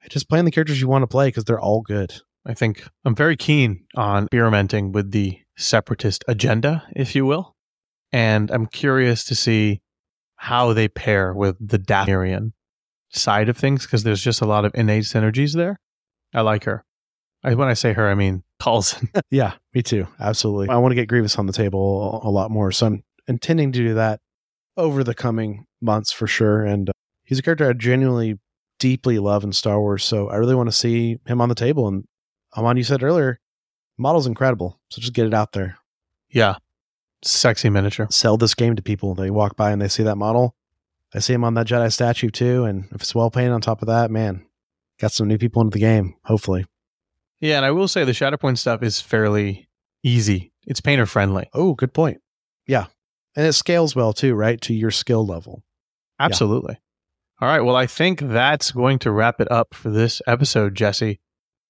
Just 0.09 0.29
playing 0.29 0.45
the 0.45 0.51
characters 0.51 0.81
you 0.81 0.89
want 0.89 1.03
to 1.03 1.07
play 1.07 1.29
because 1.29 1.45
they're 1.45 1.61
all 1.61 1.83
good. 1.83 2.21
I 2.47 2.55
think 2.55 2.87
I'm 3.05 3.15
very 3.15 3.37
keen 3.37 3.85
on 3.95 4.25
experimenting 4.25 4.93
with 4.93 5.11
the 5.11 5.39
separatist 5.57 6.25
agenda, 6.29 6.85
if 6.95 7.15
you 7.15 7.25
will 7.25 7.55
and 8.13 8.51
I'm 8.51 8.67
curious 8.67 9.25
to 9.25 9.35
see 9.35 9.81
how 10.37 10.73
they 10.73 10.89
pair 10.89 11.35
with 11.35 11.57
the 11.61 11.79
Dathomirian 11.79 12.53
side 13.11 13.49
of 13.49 13.57
things 13.57 13.85
because 13.85 14.03
there's 14.03 14.23
just 14.23 14.41
a 14.41 14.47
lot 14.47 14.65
of 14.65 14.73
innate 14.75 15.05
synergies 15.05 15.55
there. 15.55 15.79
I 16.35 16.43
like 16.43 16.65
her. 16.65 16.85
I, 17.43 17.55
when 17.55 17.69
I 17.69 17.75
say 17.75 17.93
her, 17.93 18.09
I 18.09 18.15
mean 18.15 18.43
Coulson. 18.61 19.11
yeah, 19.31 19.55
me 19.75 19.83
too. 19.83 20.07
Absolutely. 20.21 20.69
I 20.69 20.77
want 20.77 20.93
to 20.93 20.97
get 20.97 21.09
Grievous 21.09 21.39
on 21.39 21.47
the 21.47 21.53
table 21.53 22.21
a, 22.25 22.29
a, 22.29 22.31
lot 22.31 22.51
more, 22.51 22.73
so 22.73 22.87
I'm 22.87 23.05
intending 23.29 23.71
to 23.73 23.79
do 23.79 23.95
that 23.95 24.21
over 24.77 25.05
the 25.05 25.15
coming 25.15 25.67
months 25.81 26.11
for 26.11 26.27
sure. 26.27 26.65
And 26.65 26.89
uh, 26.89 26.93
he's 27.25 27.39
a 27.39 27.43
character 27.43 27.69
I 27.69 27.73
genuinely 27.75 28.39
deeply 28.79 29.19
love 29.19 29.45
in 29.45 29.53
Star 29.53 29.81
Wars, 29.81 30.05
so 30.05 30.29
I 30.29 30.37
really 30.37 30.55
want 30.55 30.69
to 30.69 30.77
see 30.77 31.19
him 31.27 31.41
on 31.41 31.49
the 31.49 31.55
table. 31.55 31.87
And 31.87 32.05
Amon, 32.57 32.77
you 32.77 32.85
said 32.85 33.03
earlier, 33.03 33.39
model's 33.97 34.27
incredible, 34.27 34.81
so 34.89 35.01
just 35.01 35.13
get 35.13 35.27
it 35.27 35.35
out 35.35 35.53
there. 35.53 35.79
Yeah, 36.31 36.57
Sexy 37.23 37.69
miniature. 37.69 38.07
Sell 38.11 38.37
this 38.37 38.55
game 38.55 38.77
to 38.77 38.83
people. 38.83 39.15
They 39.15 39.31
walk 39.31 39.57
by 39.57 39.73
and 39.73 39.83
they 39.83 39.89
see 39.89 40.05
that 40.05 40.17
model. 40.17 40.55
I 41.15 41.19
see 41.19 41.33
him 41.33 41.45
on 41.45 41.55
that 41.55 41.67
Jedi 41.67 41.93
statue 41.93 42.31
too. 42.31 42.65
And 42.65 42.85
if 42.93 43.03
it's 43.03 43.15
well 43.15 43.31
painted 43.31 43.53
on 43.53 43.61
top 43.61 43.83
of 43.83 43.89
that, 43.89 44.11
man, 44.11 44.47
got 45.01 45.13
some 45.13 45.27
new 45.27 45.39
people 45.39 45.63
into 45.63 45.75
the 45.75 45.81
game, 45.81 46.15
hopefully. 46.25 46.67
Yeah, 47.41 47.57
and 47.57 47.65
I 47.65 47.71
will 47.71 47.89
say 47.89 48.05
the 48.05 48.13
Shatterpoint 48.13 48.59
stuff 48.59 48.83
is 48.83 49.01
fairly 49.01 49.69
easy. 50.03 50.53
It's 50.67 50.81
painter 50.81 51.07
friendly. 51.07 51.49
Oh, 51.53 51.75
good 51.75 51.93
point. 51.93 52.21
Yeah. 52.67 52.87
And 53.39 53.47
it 53.47 53.53
scales 53.53 53.95
well 53.95 54.13
too, 54.13 54.35
right? 54.35 54.61
To 54.63 54.75
your 54.75 54.91
skill 54.91 55.25
level. 55.25 55.63
Absolutely. 56.19 56.77
All 57.41 57.49
right. 57.49 57.61
Well, 57.61 57.77
I 57.77 57.87
think 57.87 58.19
that's 58.19 58.73
going 58.73 58.99
to 58.99 59.13
wrap 59.13 59.41
it 59.41 59.49
up 59.49 59.75
for 59.75 59.91
this 59.91 60.21
episode, 60.27 60.75
Jesse. 60.75 61.21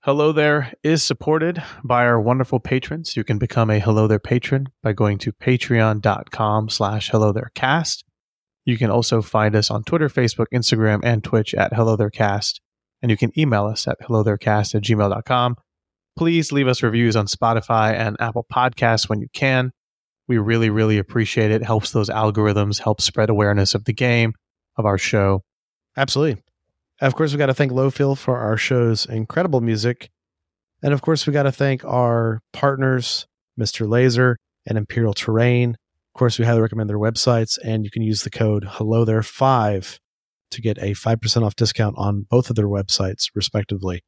Hello 0.00 0.32
There 0.32 0.72
is 0.82 1.02
supported 1.02 1.62
by 1.84 2.06
our 2.06 2.18
wonderful 2.18 2.58
patrons. 2.58 3.18
You 3.18 3.22
can 3.22 3.36
become 3.36 3.68
a 3.68 3.80
Hello 3.80 4.06
There 4.06 4.18
patron 4.18 4.70
by 4.82 4.94
going 4.94 5.18
to 5.18 5.32
patreon.com 5.32 6.70
slash 6.70 7.10
Hello 7.10 7.32
There 7.32 7.50
Cast. 7.54 8.02
You 8.64 8.78
can 8.78 8.88
also 8.88 9.20
find 9.20 9.54
us 9.54 9.70
on 9.70 9.84
Twitter, 9.84 10.08
Facebook, 10.08 10.46
Instagram, 10.54 11.00
and 11.02 11.22
Twitch 11.22 11.54
at 11.54 11.74
Hello 11.74 11.96
There 11.96 12.08
Cast. 12.08 12.62
And 13.02 13.10
you 13.10 13.18
can 13.18 13.38
email 13.38 13.66
us 13.66 13.86
at 13.86 14.00
hellotherecast 14.00 14.74
at 14.74 14.82
gmail.com. 14.84 15.56
Please 16.16 16.50
leave 16.50 16.66
us 16.66 16.82
reviews 16.82 17.14
on 17.14 17.26
Spotify 17.26 17.92
and 17.92 18.16
Apple 18.18 18.46
Podcasts 18.50 19.06
when 19.10 19.20
you 19.20 19.28
can. 19.34 19.72
We 20.28 20.38
really, 20.38 20.70
really 20.70 20.98
appreciate 20.98 21.50
it. 21.50 21.62
Helps 21.64 21.90
those 21.90 22.10
algorithms, 22.10 22.80
helps 22.80 23.04
spread 23.04 23.30
awareness 23.30 23.74
of 23.74 23.84
the 23.84 23.92
game, 23.92 24.34
of 24.76 24.86
our 24.86 24.98
show. 24.98 25.42
Absolutely. 25.96 26.42
Of 27.00 27.14
course, 27.14 27.32
we 27.32 27.38
got 27.38 27.46
to 27.46 27.54
thank 27.54 27.72
Lowfill 27.72 28.16
for 28.16 28.38
our 28.38 28.56
show's 28.56 29.06
incredible 29.06 29.60
music. 29.60 30.10
And 30.82 30.92
of 30.92 31.02
course, 31.02 31.26
we 31.26 31.32
got 31.32 31.44
to 31.44 31.52
thank 31.52 31.84
our 31.84 32.40
partners, 32.52 33.26
Mr. 33.58 33.88
Laser 33.88 34.36
and 34.66 34.78
Imperial 34.78 35.14
Terrain. 35.14 35.70
Of 35.70 36.18
course, 36.18 36.38
we 36.38 36.44
highly 36.44 36.60
recommend 36.60 36.90
their 36.90 36.98
websites, 36.98 37.58
and 37.64 37.84
you 37.84 37.90
can 37.90 38.02
use 38.02 38.22
the 38.22 38.30
code 38.30 38.64
Hello 38.68 39.04
There 39.04 39.22
5 39.22 39.98
to 40.50 40.60
get 40.60 40.78
a 40.78 40.92
5% 40.92 41.42
off 41.42 41.56
discount 41.56 41.94
on 41.98 42.26
both 42.28 42.50
of 42.50 42.56
their 42.56 42.68
websites, 42.68 43.30
respectively. 43.34 44.02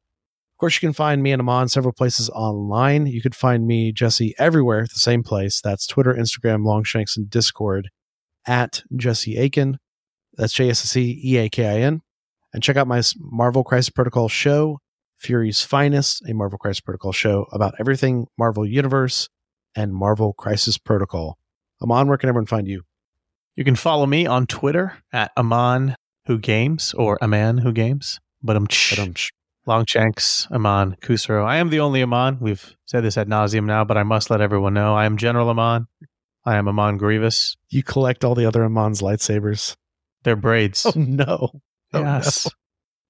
Of 0.61 0.63
course, 0.63 0.75
you 0.75 0.87
can 0.87 0.93
find 0.93 1.23
me 1.23 1.31
and 1.31 1.41
Amon 1.41 1.69
several 1.69 1.91
places 1.91 2.29
online. 2.29 3.07
You 3.07 3.19
could 3.19 3.33
find 3.33 3.65
me, 3.65 3.91
Jesse, 3.91 4.35
everywhere, 4.37 4.83
the 4.83 4.99
same 4.99 5.23
place. 5.23 5.59
That's 5.59 5.87
Twitter, 5.87 6.13
Instagram, 6.13 6.63
Longshanks, 6.63 7.17
and 7.17 7.27
Discord 7.27 7.89
at 8.45 8.83
Jesse 8.95 9.39
Aiken. 9.39 9.79
That's 10.37 10.53
J 10.53 10.69
S 10.69 10.81
C 10.81 11.19
E 11.25 11.37
A 11.37 11.49
K 11.49 11.65
I 11.65 11.79
N. 11.79 12.01
And 12.53 12.61
check 12.61 12.77
out 12.77 12.87
my 12.87 13.01
Marvel 13.17 13.63
Crisis 13.63 13.89
Protocol 13.89 14.29
show, 14.29 14.77
Fury's 15.17 15.63
Finest, 15.63 16.21
a 16.29 16.35
Marvel 16.35 16.59
Crisis 16.59 16.81
Protocol 16.81 17.11
show 17.11 17.47
about 17.51 17.73
everything 17.79 18.27
Marvel 18.37 18.63
Universe 18.63 19.29
and 19.75 19.95
Marvel 19.95 20.31
Crisis 20.31 20.77
Protocol. 20.77 21.39
Amon, 21.81 22.07
where 22.07 22.19
can 22.19 22.29
everyone 22.29 22.45
find 22.45 22.67
you? 22.67 22.83
You 23.55 23.63
can 23.63 23.75
follow 23.75 24.05
me 24.05 24.27
on 24.27 24.45
Twitter 24.45 24.99
at 25.11 25.31
Amon 25.35 25.95
Who 26.27 26.37
Games 26.37 26.93
or 26.93 27.17
Aman 27.23 27.57
Who 27.57 27.71
Games. 27.71 28.19
But 28.43 28.55
I'm 28.55 28.67
Longshanks, 29.67 30.47
Amon, 30.51 30.97
Kusro. 31.01 31.45
I 31.45 31.57
am 31.57 31.69
the 31.69 31.79
only 31.79 32.01
Amon. 32.01 32.39
We've 32.41 32.75
said 32.85 33.03
this 33.03 33.17
ad 33.17 33.27
nauseum 33.27 33.65
now, 33.65 33.83
but 33.83 33.97
I 33.97 34.03
must 34.03 34.31
let 34.31 34.41
everyone 34.41 34.73
know 34.73 34.95
I 34.95 35.05
am 35.05 35.17
General 35.17 35.49
Amon. 35.49 35.87
I 36.45 36.55
am 36.55 36.67
Amon 36.67 36.97
Grievous. 36.97 37.55
You 37.69 37.83
collect 37.83 38.25
all 38.25 38.33
the 38.33 38.47
other 38.47 38.63
Amon's 38.63 39.01
lightsabers. 39.01 39.75
They're 40.23 40.35
braids. 40.35 40.85
Oh 40.85 40.93
no. 40.95 41.49
Oh, 41.93 42.01
yes. 42.01 42.45
No. 42.45 42.51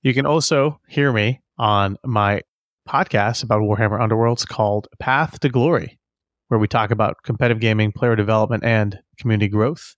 You 0.04 0.14
can 0.14 0.26
also 0.26 0.80
hear 0.88 1.14
me 1.14 1.40
on 1.58 1.98
my 2.04 2.42
podcast 2.90 3.44
about 3.44 3.62
Warhammer 3.62 4.00
Underworlds 4.02 4.48
called 4.48 4.88
Path 5.00 5.40
to 5.42 5.50
Glory, 5.50 6.00
where 6.50 6.60
we 6.60 6.68
talk 6.68 6.92
about 6.92 7.24
competitive 7.24 7.62
gaming, 7.62 7.92
player 7.92 8.16
development, 8.16 8.64
and 8.66 9.00
community 9.18 9.48
growth. 9.48 9.96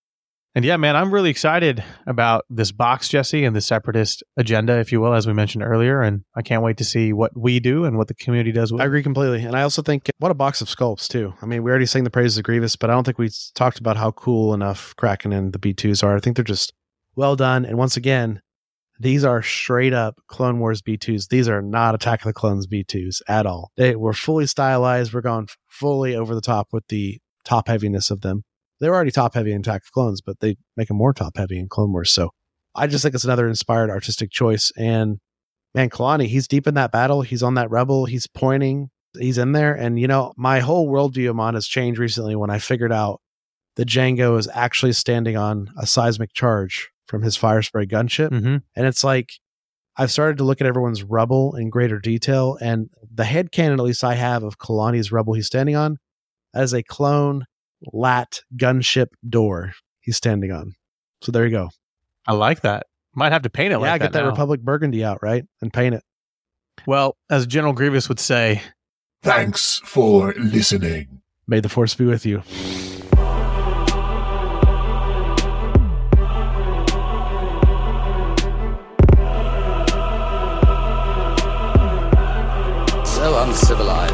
And 0.56 0.64
yeah, 0.64 0.78
man, 0.78 0.96
I'm 0.96 1.12
really 1.12 1.32
excited 1.32 1.84
about 2.06 2.46
this 2.48 2.72
box, 2.72 3.10
Jesse, 3.10 3.44
and 3.44 3.56
the 3.56 3.62
separatist 3.62 4.24
agenda, 4.38 4.78
if 4.78 4.92
you 4.92 5.02
will, 5.02 5.14
as 5.14 5.26
we 5.26 5.34
mentioned 5.34 5.64
earlier. 5.64 6.02
And 6.02 6.24
I 6.36 6.44
can't 6.44 6.62
wait 6.62 6.78
to 6.78 6.84
see 6.84 7.12
what 7.12 7.36
we 7.36 7.60
do 7.60 7.86
and 7.86 7.98
what 7.98 8.08
the 8.08 8.14
community 8.14 8.52
does. 8.52 8.72
With 8.72 8.80
I 8.80 8.86
agree 8.86 9.02
completely. 9.02 9.44
And 9.44 9.56
I 9.56 9.64
also 9.64 9.82
think 9.82 10.12
what 10.20 10.30
a 10.30 10.36
box 10.36 10.62
of 10.62 10.68
sculpts, 10.68 11.08
too. 11.08 11.34
I 11.42 11.48
mean, 11.48 11.64
we 11.64 11.72
already 11.72 11.88
sang 11.88 12.04
the 12.04 12.12
praises 12.12 12.38
of 12.38 12.44
Grievous, 12.44 12.76
but 12.76 12.92
I 12.92 12.94
don't 12.94 13.04
think 13.04 13.18
we 13.18 13.32
talked 13.56 13.80
about 13.80 13.98
how 13.98 14.12
cool 14.12 14.54
enough 14.54 14.96
Kraken 14.96 15.34
and 15.34 15.54
the 15.54 15.60
B2s 15.60 16.04
are. 16.04 16.16
I 16.16 16.20
think 16.20 16.36
they're 16.36 16.44
just 16.44 16.72
well 17.16 17.36
done. 17.36 17.66
And 17.66 17.80
once 17.80 17.98
again, 17.98 18.40
these 19.00 19.26
are 19.26 19.42
straight 19.42 19.94
up 19.94 20.22
Clone 20.28 20.60
Wars 20.60 20.84
B2s. 20.84 21.30
These 21.30 21.50
are 21.50 21.64
not 21.64 21.96
Attack 21.96 22.22
of 22.22 22.26
the 22.26 22.34
Clones 22.34 22.68
B2s 22.68 23.24
at 23.28 23.48
all. 23.48 23.72
They 23.76 23.96
were 23.96 24.14
fully 24.14 24.46
stylized. 24.46 25.14
We're 25.14 25.22
going 25.22 25.48
fully 25.68 26.16
over 26.16 26.36
the 26.36 26.42
top 26.42 26.68
with 26.72 26.88
the 26.90 27.20
top 27.44 27.70
heaviness 27.70 28.12
of 28.12 28.22
them 28.22 28.44
they 28.84 28.90
were 28.90 28.96
already 28.96 29.12
top 29.12 29.34
heavy 29.34 29.54
in 29.54 29.62
Attack 29.62 29.84
of 29.84 29.92
Clones, 29.94 30.20
but 30.20 30.42
they 30.42 30.58
make 30.76 30.90
them 30.90 30.98
more 30.98 31.14
top 31.14 31.38
heavy 31.38 31.58
in 31.58 31.70
Clone 31.70 31.94
Wars. 31.94 32.12
So 32.12 32.32
I 32.76 32.88
just 32.88 33.02
think 33.02 33.16
it's 33.16 33.24
another 33.24 33.48
inspired 33.48 33.90
artistic 33.90 34.30
choice. 34.30 34.74
And 34.76 35.20
man, 35.74 35.90
Kalani, 35.90 36.28
he's 36.28 36.50
deep 36.50 36.68
in 36.68 36.74
that 36.74 36.92
battle. 36.92 37.22
He's 37.22 37.44
on 37.44 37.54
that 37.54 37.70
rebel. 37.70 38.06
He's 38.06 38.28
pointing. 38.28 38.90
He's 39.18 39.38
in 39.38 39.54
there. 39.54 39.74
And 39.74 39.98
you 39.98 40.08
know, 40.08 40.34
my 40.36 40.60
whole 40.60 40.90
worldview 40.90 41.30
of 41.30 41.38
Mon 41.38 41.54
has 41.54 41.66
changed 41.66 41.98
recently 41.98 42.36
when 42.36 42.50
I 42.50 42.60
figured 42.60 42.92
out 42.92 43.22
that 43.76 43.88
Jango 43.88 44.38
is 44.38 44.50
actually 44.54 44.94
standing 44.94 45.38
on 45.38 45.72
a 45.78 45.88
seismic 45.88 46.34
charge 46.34 46.90
from 47.08 47.22
his 47.22 47.38
Firespray 47.38 47.90
gunship. 47.90 48.32
Mm-hmm. 48.32 48.58
And 48.76 48.88
it's 48.88 49.04
like 49.04 49.32
I've 49.96 50.12
started 50.12 50.38
to 50.40 50.44
look 50.44 50.60
at 50.60 50.68
everyone's 50.68 51.04
rubble 51.04 51.56
in 51.56 51.70
greater 51.70 52.00
detail. 52.00 52.58
And 52.60 52.90
the 53.14 53.24
head 53.24 53.52
canon, 53.52 53.80
at 53.80 53.86
least 53.86 54.04
I 54.04 54.16
have, 54.16 54.44
of 54.44 54.58
Kalani's 54.58 55.12
rubble 55.12 55.34
he's 55.36 55.48
standing 55.48 55.76
on, 55.76 56.00
as 56.54 56.74
a 56.74 56.84
clone 56.84 57.46
LAAT 57.92 58.44
gunship 58.56 59.08
door 59.28 59.74
he's 60.04 60.18
standing 60.18 60.52
on. 60.52 60.76
So 61.22 61.32
there 61.32 61.46
you 61.46 61.52
go. 61.52 61.70
I 62.28 62.34
like 62.34 62.62
that. 62.62 62.86
Might 63.16 63.32
have 63.32 63.44
to 63.44 63.50
paint 63.50 63.74
it 63.74 63.80
yeah, 63.80 63.92
like 63.92 64.02
get 64.02 64.14
that, 64.14 64.24
that 64.24 64.30
Republic 64.30 64.62
Burgundy 64.62 65.04
out, 65.04 65.20
right? 65.22 65.46
And 65.62 65.72
paint 65.72 65.96
it. 65.96 66.04
Well, 66.88 67.16
as 67.30 67.46
General 67.48 67.74
Grievous 67.74 68.10
would 68.10 68.20
say, 68.20 68.62
thanks 69.22 69.80
for 69.86 70.34
listening. 70.38 71.22
May 71.48 71.60
the 71.60 71.70
force 71.70 71.96
be 71.96 72.06
with 72.06 72.26
you. 72.26 72.42
So 83.06 83.42
uncivilized. 83.44 84.13